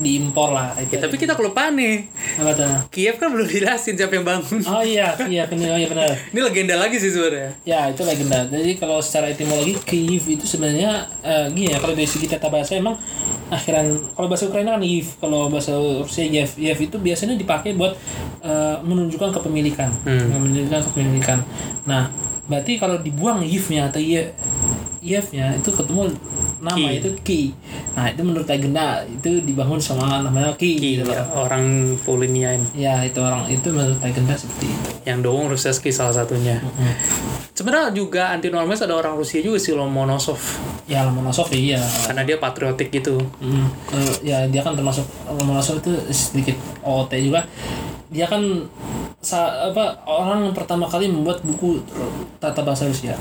diimpor 0.01 0.49
lah 0.49 0.73
itu 0.75 0.91
Ya, 0.91 0.99
tapi 0.99 1.15
kita 1.15 1.33
kelupaan 1.33 1.73
nih. 1.73 2.09
apa 2.35 2.51
tuh 2.51 2.67
Kiev 2.89 3.15
kan 3.15 3.29
belum 3.29 3.45
jelasin 3.45 3.93
siapa 3.93 4.11
yang 4.11 4.25
bangun. 4.25 4.59
Oh 4.63 4.81
iya, 4.81 5.13
iya 5.23 5.45
benar, 5.45 5.71
oh 5.71 5.79
iya 5.79 5.87
benar. 5.87 6.09
Ini 6.33 6.39
legenda 6.41 6.75
lagi 6.75 6.97
sih 6.97 7.07
sebenarnya. 7.07 7.53
Ya 7.63 7.87
itu 7.87 8.01
legenda. 8.01 8.43
Jadi 8.43 8.75
kalau 8.75 8.97
secara 8.97 9.29
etimologi 9.29 9.77
Kiev 9.79 10.25
itu 10.27 10.43
sebenarnya 10.43 10.91
eh, 11.21 11.45
gini 11.49 11.69
ya 11.69 11.77
kalau 11.77 11.93
dari 11.93 12.05
segi 12.05 12.25
tata 12.25 12.49
bahasa 12.49 12.73
emang 12.73 12.97
akhiran 13.47 13.85
kalau 14.11 14.27
bahasa 14.27 14.45
Ukraina 14.45 14.73
kan 14.73 14.81
Kiev, 14.81 15.07
kalau 15.17 15.47
bahasa 15.47 15.71
Rusia 15.73 16.23
Yev. 16.23 16.51
Yev 16.55 16.79
itu 16.81 16.97
biasanya 16.97 17.35
dipakai 17.35 17.71
buat 17.73 17.93
eh, 18.41 18.75
menunjukkan 18.81 19.31
kepemilikan, 19.33 19.89
Hmm. 20.01 20.33
menunjukkan 20.33 20.81
kepemilikan. 20.89 21.39
Nah, 21.83 22.09
berarti 22.45 22.75
kalau 22.75 22.97
dibuang 22.97 23.39
Yevnya 23.41 23.87
atau 23.87 23.97
Ye 23.97 24.33
Yevnya 24.99 25.55
itu 25.55 25.69
ketemu 25.69 26.13
nama 26.61 26.77
Ki. 26.77 27.01
itu 27.01 27.09
Ki. 27.21 27.41
Nah 27.91 28.05
itu 28.07 28.21
menurut 28.21 28.45
legenda 28.45 29.01
itu 29.03 29.41
dibangun 29.41 29.81
sama 29.81 30.21
namanya 30.21 30.53
Ki. 30.55 30.77
gitu 30.77 31.03
Iya, 31.03 31.25
loh. 31.25 31.49
orang 31.49 31.65
Polinia 32.01 32.53
ini. 32.53 32.67
Ya 32.77 33.01
itu 33.01 33.17
orang 33.17 33.49
itu 33.49 33.67
menurut 33.67 33.97
legenda 33.97 34.38
seperti 34.38 34.69
itu. 34.69 34.89
Yang 35.03 35.19
Dowong 35.25 35.47
Ruseski 35.49 35.89
salah 35.89 36.13
satunya. 36.13 36.61
Mm. 36.61 36.93
Sebenarnya 37.51 37.91
juga 37.91 38.31
anti 38.31 38.47
Norman 38.47 38.73
ada 38.73 38.95
orang 38.95 39.13
Rusia 39.13 39.43
juga 39.43 39.59
sih 39.59 39.75
Lomonosov. 39.75 40.39
Ya 40.88 41.03
Lomonosov 41.03 41.51
iya. 41.51 41.77
Karena 41.77 42.23
dia 42.23 42.39
patriotik 42.39 42.89
gitu. 42.89 43.19
Hmm, 43.38 43.67
eh, 43.91 44.13
ya 44.23 44.47
dia 44.47 44.63
kan 44.63 44.73
termasuk 44.73 45.03
Lomonosov 45.27 45.83
itu 45.83 45.91
sedikit 46.09 46.55
OOT 46.81 47.11
juga. 47.21 47.43
Dia 48.09 48.25
kan 48.25 48.41
sa 49.21 49.69
apa 49.69 50.01
orang 50.09 50.49
yang 50.49 50.55
pertama 50.55 50.89
kali 50.89 51.05
membuat 51.05 51.43
buku 51.45 51.83
tata 52.39 52.65
bahasa 52.65 52.89
Rusia. 52.89 53.13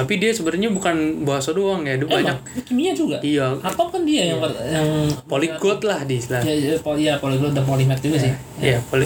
Tapi 0.00 0.12
dia 0.16 0.30
sebenarnya 0.30 0.68
bukan 0.68 0.96
bahasa 1.22 1.50
doang 1.50 1.82
ya, 1.82 1.94
dia 1.94 2.04
banyak. 2.04 2.32
Emang, 2.34 2.52
dia 2.52 2.62
kimia 2.62 2.92
juga. 2.92 3.16
Iya, 3.20 3.52
Atau 3.60 3.86
kan 3.86 4.02
dia 4.02 4.22
yang 4.26 4.40
yang 4.64 4.88
polyglot 5.24 5.80
lah 5.82 6.00
di 6.02 6.16
istilah. 6.16 6.40
ya, 6.40 6.50
ya, 6.50 6.74
pol, 6.78 6.96
ya 6.96 7.16
polyglot 7.16 7.52
dan 7.52 7.62
polymath 7.62 8.00
juga 8.00 8.16
sih. 8.18 8.32
Iya, 8.58 8.80
poli 8.82 9.04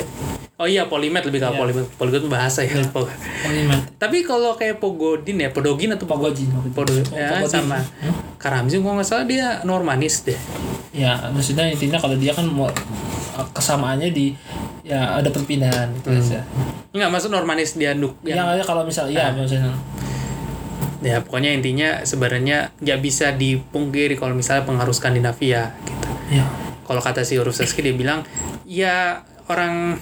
Oh 0.55 0.65
iya, 0.65 0.87
polimet 0.87 1.27
lebih 1.27 1.43
ke 1.43 1.45
Iya. 1.45 1.59
polimet. 1.59 1.87
Polyglot 1.93 2.31
bahasa 2.31 2.63
ya. 2.63 2.79
Po- 2.87 3.11
Polymath. 3.43 3.91
Tapi 3.97 4.23
kalau 4.23 4.55
kayak 4.55 4.79
Pogodin 4.79 5.35
ya, 5.37 5.51
Podogin 5.51 5.91
atau 5.91 6.07
Pogojin. 6.07 6.47
Podo 6.71 6.95
ya 7.11 7.35
Pogodin. 7.37 7.51
sama. 7.51 7.83
Karamzin 8.39 8.79
kalau 8.79 8.95
nggak 8.95 9.05
salah 9.05 9.27
dia 9.27 9.59
Normanis 9.63 10.23
deh. 10.23 10.39
Ya, 10.95 11.19
maksudnya 11.29 11.67
intinya 11.67 11.99
kalau 11.99 12.15
dia 12.15 12.31
kan 12.31 12.47
mau 12.47 12.71
kesamaannya 13.51 14.11
di 14.11 14.31
ya 14.83 15.19
ada 15.19 15.27
perpindahan 15.27 15.91
gitu 15.93 16.13
aja. 16.13 16.39
Enggak 16.93 17.11
masuk 17.11 17.35
Normanis 17.35 17.75
dia 17.75 17.91
nduk 17.91 18.15
Yang 18.23 18.39
yang 18.39 18.47
ada 18.49 18.63
kalau 18.63 18.87
misal 18.87 19.11
iya 19.11 19.35
maksudnya 19.35 19.75
ya 21.05 21.21
pokoknya 21.21 21.53
intinya 21.53 22.01
sebenarnya 22.09 22.73
nggak 22.81 22.99
bisa 23.05 23.37
dipungkiri 23.37 24.17
kalau 24.17 24.33
misalnya 24.33 24.65
pengaruh 24.65 24.97
Skandinavia 24.97 25.77
gitu. 25.85 26.09
ya. 26.33 26.49
Kalau 26.85 27.01
kata 27.01 27.25
si 27.25 27.37
Ruseski 27.37 27.85
dia 27.85 27.93
bilang 27.93 28.25
ya 28.65 29.21
orang 29.53 30.01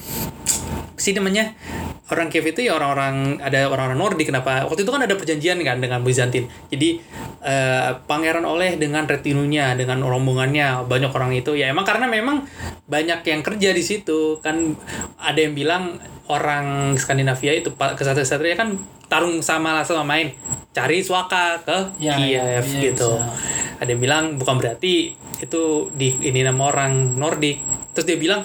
sih 0.95 1.11
namanya? 1.13 1.59
Orang 2.07 2.31
Kiev 2.31 2.45
itu 2.55 2.63
ya 2.63 2.79
orang-orang 2.79 3.43
ada 3.43 3.67
orang-orang 3.67 3.99
Nordik 3.99 4.31
kenapa? 4.31 4.69
Waktu 4.69 4.87
itu 4.87 4.91
kan 4.95 5.03
ada 5.03 5.15
perjanjian 5.19 5.59
kan 5.67 5.83
dengan 5.83 6.07
Bizantin 6.07 6.47
jadi 6.71 7.03
eh, 7.43 7.91
pangeran 8.07 8.47
oleh 8.47 8.79
dengan 8.79 9.05
retinunya 9.05 9.75
dengan 9.75 10.01
rombongannya. 10.03 10.87
Banyak 10.87 11.13
orang 11.13 11.35
itu. 11.35 11.59
Ya 11.59 11.69
emang 11.69 11.85
karena 11.85 12.07
memang 12.07 12.47
banyak 12.87 13.21
yang 13.27 13.43
kerja 13.43 13.71
di 13.75 13.83
situ. 13.83 14.39
Kan 14.41 14.79
ada 15.19 15.39
yang 15.39 15.53
bilang 15.53 15.99
orang 16.31 16.95
Skandinavia 16.97 17.53
itu 17.53 17.75
kesatria-kesatria 17.75 18.55
kan 18.57 18.79
tarung 19.11 19.43
sama 19.45 19.77
lah 19.77 19.85
sama 19.85 20.07
main. 20.07 20.33
Cari 20.73 21.05
suaka 21.05 21.61
ke 21.61 21.79
Ya, 22.01 22.17
ya, 22.17 22.57
Kiev 22.57 22.65
ya, 22.65 22.81
gitu. 22.89 23.13
bisa. 23.21 23.37
ada 23.83 23.91
yang 23.93 24.01
bilang 24.01 24.25
bukan 24.41 24.57
berarti 24.63 25.13
itu 25.43 25.63
di 25.93 26.15
ini 26.23 26.47
nama 26.47 26.71
orang 26.71 27.19
Nordik. 27.19 27.61
Terus 27.93 28.07
dia 28.09 28.17
bilang 28.17 28.41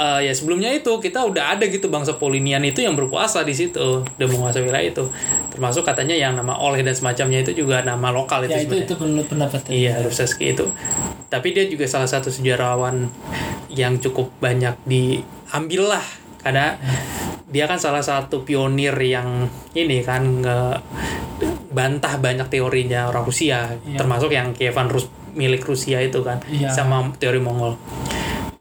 "Eh, 0.00 0.20
ya 0.24 0.32
sebelumnya 0.32 0.72
itu 0.72 0.88
kita 0.96 1.20
udah 1.20 1.52
ada 1.52 1.68
gitu 1.68 1.86
bangsa 1.86 2.16
Polinian 2.16 2.64
itu 2.64 2.80
yang 2.80 2.96
berkuasa 2.96 3.44
di 3.44 3.52
situ 3.52 4.00
udah 4.00 4.26
menguasai 4.26 4.64
wilayah 4.64 4.88
itu 4.88 5.04
termasuk 5.50 5.84
katanya 5.84 6.16
yang 6.16 6.32
nama 6.32 6.56
Oleh 6.56 6.80
dan 6.80 6.96
semacamnya 6.96 7.44
itu 7.44 7.52
juga 7.54 7.84
nama 7.84 8.08
lokal 8.08 8.42
itu 8.42 8.50
ya 8.50 8.56
itu 8.56 8.64
sebenarnya. 8.64 8.86
itu 8.86 8.94
menurut 8.96 9.28
pendapat 9.28 9.60
Iya, 9.68 9.94
Ruseski 10.00 10.44
itu. 10.50 10.64
Tapi 11.28 11.52
dia 11.52 11.68
juga 11.68 11.84
salah 11.84 12.08
satu 12.08 12.32
sejarawan 12.32 13.12
yang 13.68 14.00
cukup 14.00 14.32
banyak 14.40 14.72
diambil 14.82 15.92
lah 15.92 16.06
karena 16.40 16.80
dia 17.46 17.68
kan 17.68 17.76
salah 17.76 18.00
satu 18.00 18.40
pionir 18.40 18.96
yang 18.96 19.46
ini 19.70 20.00
kan 20.00 20.40
nge 20.40 20.58
bantah 21.70 22.16
banyak 22.16 22.48
teorinya 22.48 23.06
orang 23.06 23.22
Rusia 23.22 23.76
Iya. 23.78 23.98
termasuk 23.98 24.30
yang 24.30 24.50
Kievan 24.50 24.88
Rus 24.88 25.06
milik 25.30 25.62
Rusia 25.62 26.00
itu 26.00 26.24
kan 26.24 26.40
Iya. 26.48 26.72
sama 26.72 27.04
teori 27.14 27.38
Mongol 27.38 27.76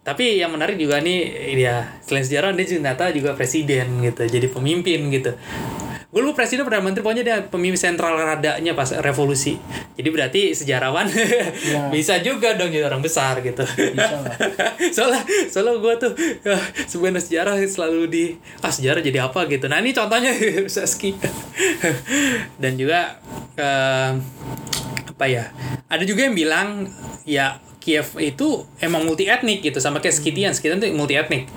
tapi 0.09 0.41
yang 0.41 0.49
menarik 0.49 0.75
juga 0.75 0.97
nih 0.97 1.19
dia 1.53 2.01
selain 2.01 2.25
sejarah 2.25 2.57
dia 2.57 2.65
ternyata 2.65 3.13
juga 3.13 3.37
presiden 3.37 4.01
gitu 4.01 4.25
jadi 4.25 4.49
pemimpin 4.49 5.13
gitu. 5.13 5.31
Gue 6.09 6.25
lupa 6.25 6.41
presiden 6.41 6.65
perdana 6.65 6.81
menteri 6.81 7.05
pokoknya 7.05 7.21
dia 7.21 7.37
pemimpin 7.45 7.77
sentral 7.77 8.17
radanya 8.17 8.73
pas 8.73 8.89
revolusi. 8.97 9.61
Jadi 9.93 10.09
berarti 10.09 10.41
sejarawan 10.57 11.05
Iya. 11.13 11.93
bisa 11.93 12.17
juga 12.25 12.57
dong 12.57 12.73
jadi 12.73 12.89
orang 12.89 13.05
besar 13.05 13.37
gitu. 13.45 13.61
Bisa 13.61 14.17
lah. 14.17 14.33
soalnya 14.95 15.21
soalnya 15.53 15.77
gue 15.77 15.93
tuh 16.01 16.11
ya, 16.41 16.57
sebenarnya 16.89 17.21
sejarah 17.21 17.55
selalu 17.61 18.01
di 18.09 18.23
ah 18.57 18.73
sejarah 18.73 19.05
jadi 19.05 19.29
apa? 19.29 19.45
gitu. 19.45 19.69
Nah 19.69 19.77
ini 19.77 19.93
contohnya 19.93 20.33
Saski 20.73 21.13
dan 22.57 22.73
juga 22.73 23.21
eh, 23.53 24.11
apa 25.13 25.25
ya 25.29 25.45
ada 25.85 26.03
juga 26.09 26.25
yang 26.25 26.33
bilang 26.33 26.89
ya 27.21 27.61
Kiev 27.79 28.19
itu 28.19 28.67
emang 28.83 29.07
multi 29.07 29.25
etnik 29.25 29.63
gitu 29.63 29.79
sama 29.79 30.03
kayak 30.03 30.19
Skitian 30.19 30.51
Skitian 30.53 30.83
tuh 30.83 30.91
multi 30.93 31.15
etnik 31.15 31.47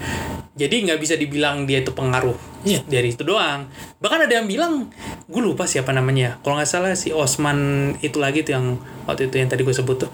jadi 0.54 0.72
nggak 0.88 0.98
bisa 1.02 1.14
dibilang 1.18 1.66
dia 1.66 1.82
itu 1.82 1.92
pengaruh 1.92 2.38
Iya. 2.62 2.78
dari 2.86 3.10
itu 3.10 3.26
doang 3.26 3.66
bahkan 3.98 4.22
ada 4.22 4.38
yang 4.38 4.46
bilang 4.46 4.86
gue 5.26 5.42
lupa 5.42 5.66
siapa 5.66 5.90
namanya 5.90 6.38
kalau 6.46 6.54
nggak 6.56 6.70
salah 6.70 6.94
si 6.94 7.10
Osman 7.10 7.92
itu 7.98 8.22
lagi 8.22 8.46
tuh 8.46 8.54
yang 8.54 8.66
waktu 9.04 9.26
itu 9.26 9.42
yang 9.42 9.50
tadi 9.50 9.66
gue 9.66 9.74
sebut 9.74 10.06
tuh 10.06 10.10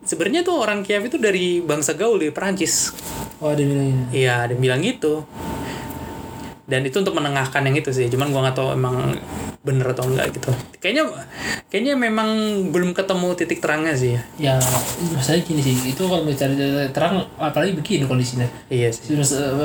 sebenarnya 0.00 0.48
tuh 0.48 0.56
orang 0.56 0.80
Kiev 0.80 1.12
itu 1.12 1.20
dari 1.20 1.60
bangsa 1.60 1.92
Gaul 1.92 2.24
di 2.24 2.32
Perancis 2.32 2.92
Oh 3.42 3.52
ada 3.52 3.60
bilang. 3.60 4.08
Iya, 4.08 4.48
ada 4.48 4.54
bilang 4.56 4.80
gitu. 4.80 5.26
Dan 6.64 6.80
itu 6.86 6.96
untuk 6.96 7.12
menengahkan 7.12 7.60
yang 7.66 7.76
itu 7.76 7.92
sih. 7.92 8.08
Cuman 8.08 8.32
gua 8.32 8.48
nggak 8.48 8.56
tahu 8.56 8.68
emang 8.72 9.20
bener 9.64 9.96
atau 9.96 10.04
enggak 10.04 10.28
gitu. 10.36 10.52
Kayaknya 10.76 11.04
kayaknya 11.72 11.94
memang 11.96 12.28
belum 12.68 12.92
ketemu 12.92 13.32
titik 13.32 13.64
terangnya 13.64 13.96
sih 13.96 14.12
ya. 14.12 14.22
Ya 14.36 14.54
masalahnya 15.16 15.42
gini 15.48 15.60
sih 15.64 15.74
itu 15.88 16.02
kalau 16.04 16.22
mencari 16.22 16.54
terang 16.92 17.24
apalagi 17.40 17.72
begini 17.72 18.04
kondisinya. 18.04 18.44
Iya 18.68 18.92
sih. 18.92 19.16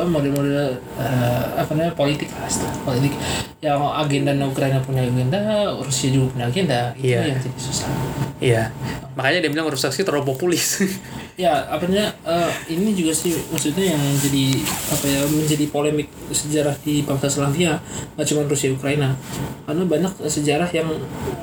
Model-model 0.09 0.79
eh, 0.97 1.43
apa 1.59 1.71
namanya 1.75 1.93
politik 1.99 2.31
lah 2.31 2.47
politik 2.87 3.11
yang 3.59 3.83
agenda 3.91 4.31
Ukraina 4.39 4.79
punya 4.79 5.03
agenda 5.03 5.67
Rusia 5.83 6.07
juga 6.15 6.31
punya 6.31 6.45
agenda 6.47 6.95
itu 6.95 7.11
Iya. 7.11 7.35
yang 7.35 7.39
jadi 7.43 7.59
susah 7.59 7.89
Iya. 8.39 8.63
Makanya 9.19 9.43
dia 9.43 9.51
bilang 9.51 9.67
rusak 9.67 9.91
sih 9.91 10.07
terlalu 10.07 10.31
populis. 10.31 10.79
ya 11.39 11.67
apa 11.71 11.87
namanya 11.87 12.11
eh, 12.27 12.51
ini 12.75 12.91
juga 12.91 13.15
sih 13.15 13.31
maksudnya 13.47 13.95
yang 13.95 14.03
jadi 14.19 14.59
apa 14.91 15.05
ya 15.07 15.19
menjadi 15.23 15.65
polemik 15.71 16.11
sejarah 16.35 16.75
di 16.83 16.99
bangsa 17.07 17.31
Slavia 17.31 17.79
nggak 18.19 18.27
cuma 18.27 18.43
Rusia 18.43 18.75
Ukraina 18.75 19.15
karena 19.63 19.83
banyak 19.89 20.13
sejarah 20.21 20.69
yang 20.69 20.87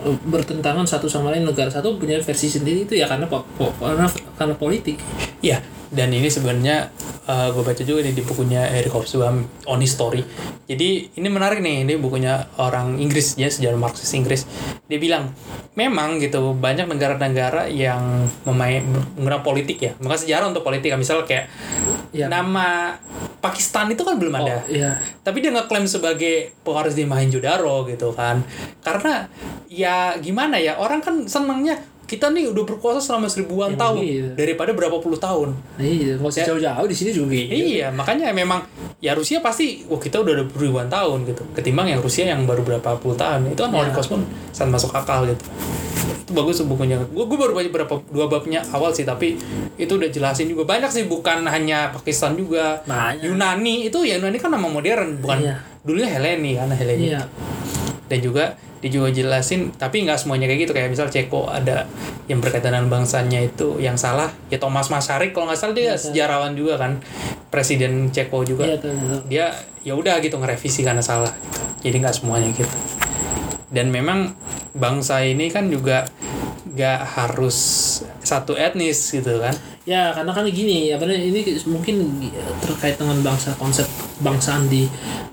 eh, 0.03 0.17
bertentangan 0.25 0.87
satu 0.87 1.05
sama 1.05 1.29
lain 1.29 1.43
negara 1.43 1.69
satu 1.69 1.99
punya 1.99 2.17
versi 2.19 2.47
sendiri 2.47 2.87
itu 2.87 2.95
ya 2.95 3.05
karena 3.05 3.27
po- 3.27 3.45
po- 3.59 3.75
karena 3.77 4.07
karena 4.39 4.55
politik 4.55 4.97
Iya. 5.43 5.61
Dan 5.87 6.11
ini 6.11 6.27
sebenarnya 6.27 6.91
gue 7.27 7.63
baca 7.63 7.83
juga 7.83 8.07
nih 8.07 8.15
di 8.15 8.23
bukunya 8.23 8.71
Eric 8.71 8.95
Hobsbawm 8.95 9.67
On 9.67 9.81
History. 9.83 10.23
Jadi 10.67 11.15
ini 11.19 11.29
menarik 11.31 11.59
nih, 11.59 11.83
ini 11.83 11.95
bukunya 11.99 12.47
orang 12.59 12.99
Inggris 12.99 13.35
ya 13.35 13.51
sejarah 13.51 13.79
Marxis 13.79 14.11
Inggris. 14.15 14.47
Dia 14.87 14.99
bilang 15.03 15.35
memang 15.75 16.23
gitu 16.23 16.55
banyak 16.55 16.87
negara-negara 16.87 17.67
yang 17.67 18.31
memain 18.47 18.83
menggunakan 19.19 19.43
politik 19.43 19.79
ya, 19.83 19.93
maka 19.99 20.23
sejarah 20.23 20.51
untuk 20.51 20.63
politik. 20.63 20.95
Misal 20.95 21.27
kayak 21.27 21.51
ya 22.15 22.31
nama 22.31 22.99
Pakistan 23.43 23.91
itu 23.91 24.03
kan 24.03 24.19
belum 24.19 24.35
oh, 24.35 24.43
ada. 24.43 24.67
ya 24.67 24.99
Tapi 25.23 25.39
dia 25.43 25.51
ngeklaim 25.55 25.87
sebagai 25.87 26.55
pewaris 26.63 26.95
di 26.95 27.07
Mohenjo-daro 27.07 27.87
gitu 27.91 28.15
kan. 28.15 28.43
Karena 28.83 29.27
ya 29.67 30.15
gimana 30.19 30.59
ya, 30.59 30.79
orang 30.79 31.03
kan 31.03 31.27
senangnya 31.27 31.79
kita 32.07 32.31
nih 32.31 32.47
udah 32.47 32.65
berkuasa 32.65 32.99
selama 32.99 33.27
seribuan 33.27 33.75
Emang 33.75 33.83
tahun 33.83 34.01
gitu. 34.01 34.31
daripada 34.35 34.71
berapa 34.71 34.97
puluh 34.97 35.19
tahun. 35.19 35.59
iya 35.77 36.15
nggak 36.15 36.27
usah 36.29 36.41
Ya. 36.41 36.47
jauh-jauh 36.49 36.87
di 36.87 36.95
sini 36.95 37.11
juga 37.11 37.35
gitu 37.35 37.51
Iya, 37.51 37.91
makanya 37.91 38.31
memang 38.31 38.63
ya 38.99 39.13
Rusia 39.13 39.39
pasti, 39.39 39.83
wah 39.85 39.99
kita 39.99 40.19
udah 40.19 40.33
ada 40.33 40.45
ribuan 40.49 40.87
tahun 40.87 41.27
gitu. 41.27 41.43
Ketimbang 41.53 41.87
yang 41.89 41.99
Rusia 41.99 42.25
yang 42.25 42.43
baru 42.43 42.63
berapa 42.63 42.95
puluh 42.97 43.15
tahun, 43.15 43.51
itu 43.51 43.59
kan 43.59 43.69
Ya. 43.69 43.83
Holocaust 43.83 44.09
pun 44.09 44.23
sangat 44.51 44.79
masuk 44.79 44.91
akal 44.93 45.27
gitu. 45.27 45.43
Itu 46.23 46.33
bagus 46.33 46.59
bukunya. 46.61 46.95
Gue 47.05 47.25
gue 47.25 47.35
baru 47.37 47.53
baca 47.53 47.67
berapa 47.69 47.95
dua 48.09 48.27
babnya 48.27 48.63
awal 48.71 48.91
sih, 48.91 49.03
tapi 49.03 49.35
itu 49.75 49.93
udah 49.93 50.07
jelasin 50.07 50.47
juga 50.47 50.63
banyak 50.65 50.89
sih, 50.89 51.05
bukan 51.05 51.43
hanya 51.45 51.91
Pakistan 51.93 52.35
juga. 52.35 52.83
Banyak. 52.83 53.27
Yunani 53.27 53.85
itu 53.85 53.99
ya 54.01 54.17
Yunani 54.17 54.37
kan 54.37 54.49
nama 54.49 54.67
modern, 54.67 55.19
bukan 55.19 55.39
Iya. 55.41 55.59
dulunya 55.83 56.07
Heleni 56.09 56.55
kan 56.55 56.71
Heleni. 56.71 57.03
iya 57.09 57.23
Dan 58.07 58.19
juga 58.23 58.55
dia 58.79 58.91
juga 58.93 59.09
jelasin, 59.11 59.73
tapi 59.75 60.05
nggak 60.07 60.21
semuanya 60.21 60.47
kayak 60.47 60.69
gitu. 60.69 60.73
Kayak 60.77 60.95
misal 60.95 61.09
Ceko 61.11 61.51
ada 61.51 61.89
yang 62.31 62.39
berkaitan 62.39 62.77
dengan 62.77 62.89
bangsanya 62.93 63.43
itu 63.43 63.79
yang 63.83 63.99
salah. 63.99 64.31
Ya 64.53 64.63
Thomas 64.63 64.89
Masaryk 64.93 65.35
kalau 65.35 65.51
nggak 65.51 65.59
salah 65.59 65.75
dia 65.75 65.93
Iya, 65.93 65.97
sejarawan 65.99 66.53
juga 66.55 66.79
kan. 66.79 67.03
Presiden 67.51 68.15
Ceko 68.15 68.47
juga. 68.47 68.67
Tuh, 68.79 68.93
tuh. 68.93 69.23
dia 69.27 69.51
ya 69.87 69.95
udah 69.95 70.19
gitu 70.19 70.39
ngerevisi 70.39 70.83
karena 70.83 71.03
salah. 71.03 71.31
Gitu. 71.31 71.93
jadi 71.93 71.97
nggak 72.03 72.17
semuanya 72.19 72.51
gitu 72.51 72.96
dan 73.77 73.93
memang 73.93 74.33
bangsa 74.73 75.21
ini 75.21 75.53
kan 75.53 75.69
juga 75.69 76.09
nggak 76.73 77.01
harus 77.21 77.57
satu 78.25 78.57
etnis 78.57 79.13
gitu 79.13 79.37
kan? 79.37 79.53
Ya 79.87 80.11
karena 80.11 80.35
kan 80.35 80.43
gini, 80.51 80.91
apa 80.91 81.07
namanya, 81.07 81.31
ini 81.31 81.41
mungkin 81.71 82.19
terkait 82.59 82.99
dengan 82.99 83.23
bangsa 83.23 83.55
konsep 83.55 83.87
bangsaan 84.19 84.67
di 84.67 84.89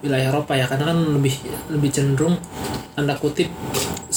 wilayah 0.05 0.29
Eropa 0.29 0.53
ya, 0.53 0.69
karena 0.69 0.93
kan 0.93 0.99
lebih 1.17 1.33
lebih 1.73 1.89
cenderung 1.89 2.37
tanda 2.93 3.17
kutip 3.17 3.49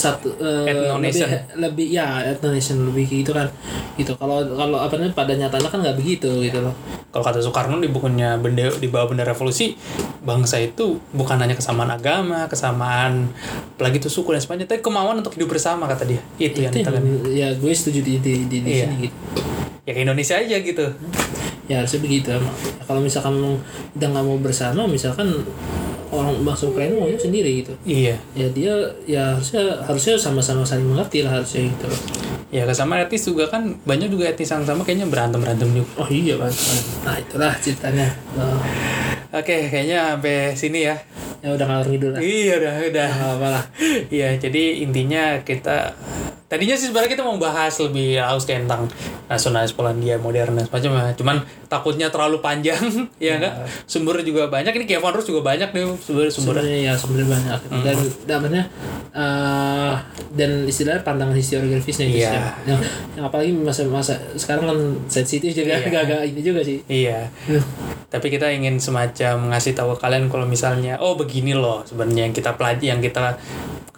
satu 0.06 0.28
Ethno-nation. 0.38 1.26
lebih, 1.26 1.58
lebih 1.58 1.86
ya 1.90 2.06
ethno-nation 2.22 2.78
lebih 2.86 3.06
gitu 3.10 3.34
kan. 3.34 3.48
Gitu. 3.94 4.12
Kalau 4.14 4.44
kalau 4.46 4.78
apa 4.78 4.94
namanya 4.94 5.14
pada 5.14 5.32
nyatanya 5.34 5.68
kan 5.68 5.78
nggak 5.82 5.96
begitu 5.96 6.30
gitu 6.40 6.62
loh. 6.62 6.74
Kalau 7.10 7.24
kata 7.24 7.40
Soekarno 7.40 7.80
di 7.80 7.88
bukunya 7.88 8.36
benda 8.36 8.68
di 8.68 8.86
bawah 8.86 9.10
benda 9.10 9.24
revolusi 9.24 9.72
bangsa 10.20 10.60
itu 10.60 11.00
bukan 11.10 11.38
hanya 11.38 11.54
kesamaan 11.54 11.88
agama 11.88 12.44
kesamaan 12.46 13.30
apalagi 13.78 14.02
itu 14.02 14.10
suku 14.10 14.34
dan 14.34 14.42
sebagainya 14.42 14.68
tapi 14.68 14.82
kemauan 14.82 15.16
untuk 15.18 15.32
hidup 15.34 15.52
bersama 15.52 15.88
kata 15.88 16.04
dia. 16.04 16.20
Itu, 16.36 16.60
yang 16.60 16.74
itu 16.74 16.84
ditekan 16.84 17.04
ya 17.32 17.48
gue 17.56 17.72
setuju 17.72 18.00
di 18.04 18.20
di, 18.20 18.32
di, 18.44 18.56
di 18.60 18.70
Iya. 18.70 18.84
sini 18.86 18.94
gitu. 19.08 19.16
Ya 19.86 19.92
ke 19.94 20.00
Indonesia 20.02 20.34
aja 20.36 20.56
gitu. 20.60 20.86
Ya 21.66 21.82
harusnya 21.82 21.98
begitu 21.98 22.30
kalau 22.86 23.00
misalkan 23.02 23.34
udah 23.96 24.08
nggak 24.12 24.24
mau 24.24 24.38
bersama 24.38 24.86
misalkan 24.86 25.26
orang 26.12 26.42
bangsa 26.42 26.70
Ukraina 26.70 26.94
maunya 26.98 27.18
sendiri 27.18 27.64
gitu. 27.64 27.72
Iya. 27.82 28.16
Ya 28.36 28.46
dia 28.52 28.72
ya 29.06 29.34
harusnya 29.34 29.82
harusnya 29.84 30.14
sama-sama 30.18 30.62
saling 30.62 30.86
mengerti 30.86 31.26
lah 31.26 31.40
harusnya 31.40 31.66
gitu. 31.70 31.88
Ya 32.54 32.62
kesamaan 32.62 33.02
etnis 33.02 33.26
juga 33.26 33.50
kan 33.50 33.74
banyak 33.82 34.08
juga 34.10 34.30
etnis 34.30 34.50
yang 34.50 34.62
sama 34.62 34.86
kayaknya 34.86 35.10
berantem 35.10 35.42
berantem 35.42 35.68
juga. 35.72 35.90
Oh 35.98 36.08
iya 36.10 36.34
kan 36.38 36.52
nah 37.02 37.14
itulah 37.18 37.52
ceritanya. 37.58 38.08
Oh, 38.38 38.60
oke 39.34 39.56
kayaknya 39.70 40.14
sampai 40.14 40.54
sini 40.54 40.86
ya 40.86 40.96
ya 41.38 41.48
udah 41.50 41.66
ngalor 41.66 41.86
ngidul 41.86 42.10
lah 42.12 42.20
iya 42.20 42.52
udah 42.56 42.72
udah 42.86 43.08
Nggak 43.08 43.32
apa 43.34 43.48
lah 43.50 43.64
Iya, 44.06 44.28
jadi 44.36 44.62
intinya 44.80 45.40
kita 45.40 45.92
tadinya 46.46 46.72
sih 46.72 46.88
sebenarnya 46.88 47.10
kita 47.10 47.22
mau 47.22 47.34
bahas 47.36 47.74
lebih 47.76 48.16
haus 48.16 48.46
tentang 48.46 48.86
nasionalis 49.26 49.74
Polandia 49.74 50.14
modern 50.16 50.54
dan 50.54 50.64
semacamnya. 50.64 51.10
Cuman 51.12 51.36
takutnya 51.66 52.06
terlalu 52.06 52.38
panjang, 52.38 52.78
ya 53.18 53.36
enggak? 53.36 53.66
Sumbernya 53.84 54.22
juga 54.22 54.46
banyak. 54.46 54.70
Ini 54.70 54.86
Kievan 54.86 55.10
Rus 55.10 55.26
juga 55.26 55.42
banyak 55.42 55.68
nih 55.68 55.84
sumber 55.98 56.30
sumbernya. 56.30 56.78
ya 56.78 56.92
sebenarnya 56.94 57.28
banyak 57.28 57.58
dan 57.82 57.96
dapatnya 58.24 58.62
eh 59.10 59.94
dan 60.32 60.50
istilahnya 60.64 61.02
pandangan 61.02 61.34
historiografisnya 61.34 62.06
itu 62.06 62.20
Iya. 62.20 62.30
sih. 62.30 62.40
yang, 62.68 62.80
yang 63.14 63.24
apalagi 63.24 63.50
masa-masa 63.50 64.14
sekarang 64.36 64.68
kan 64.68 64.78
sensitif 65.08 65.50
jadi 65.50 65.72
Iya. 65.72 65.78
agak-agak 65.82 66.20
ini 66.28 66.40
juga 66.42 66.60
sih 66.60 66.78
Iya. 66.86 67.26
Tapi 68.06 68.26
kita 68.28 68.46
ingin 68.48 68.78
semacam 68.78 69.50
ngasih 69.50 69.74
tahu 69.74 69.96
kalian 69.96 70.28
kalau 70.28 70.46
misalnya 70.46 70.94
oh 70.96 71.18
begini 71.26 71.52
loh 71.58 71.82
sebenarnya 71.82 72.30
yang 72.30 72.34
kita 72.34 72.54
pelajari 72.54 72.86
yang 72.94 73.02
kita 73.02 73.34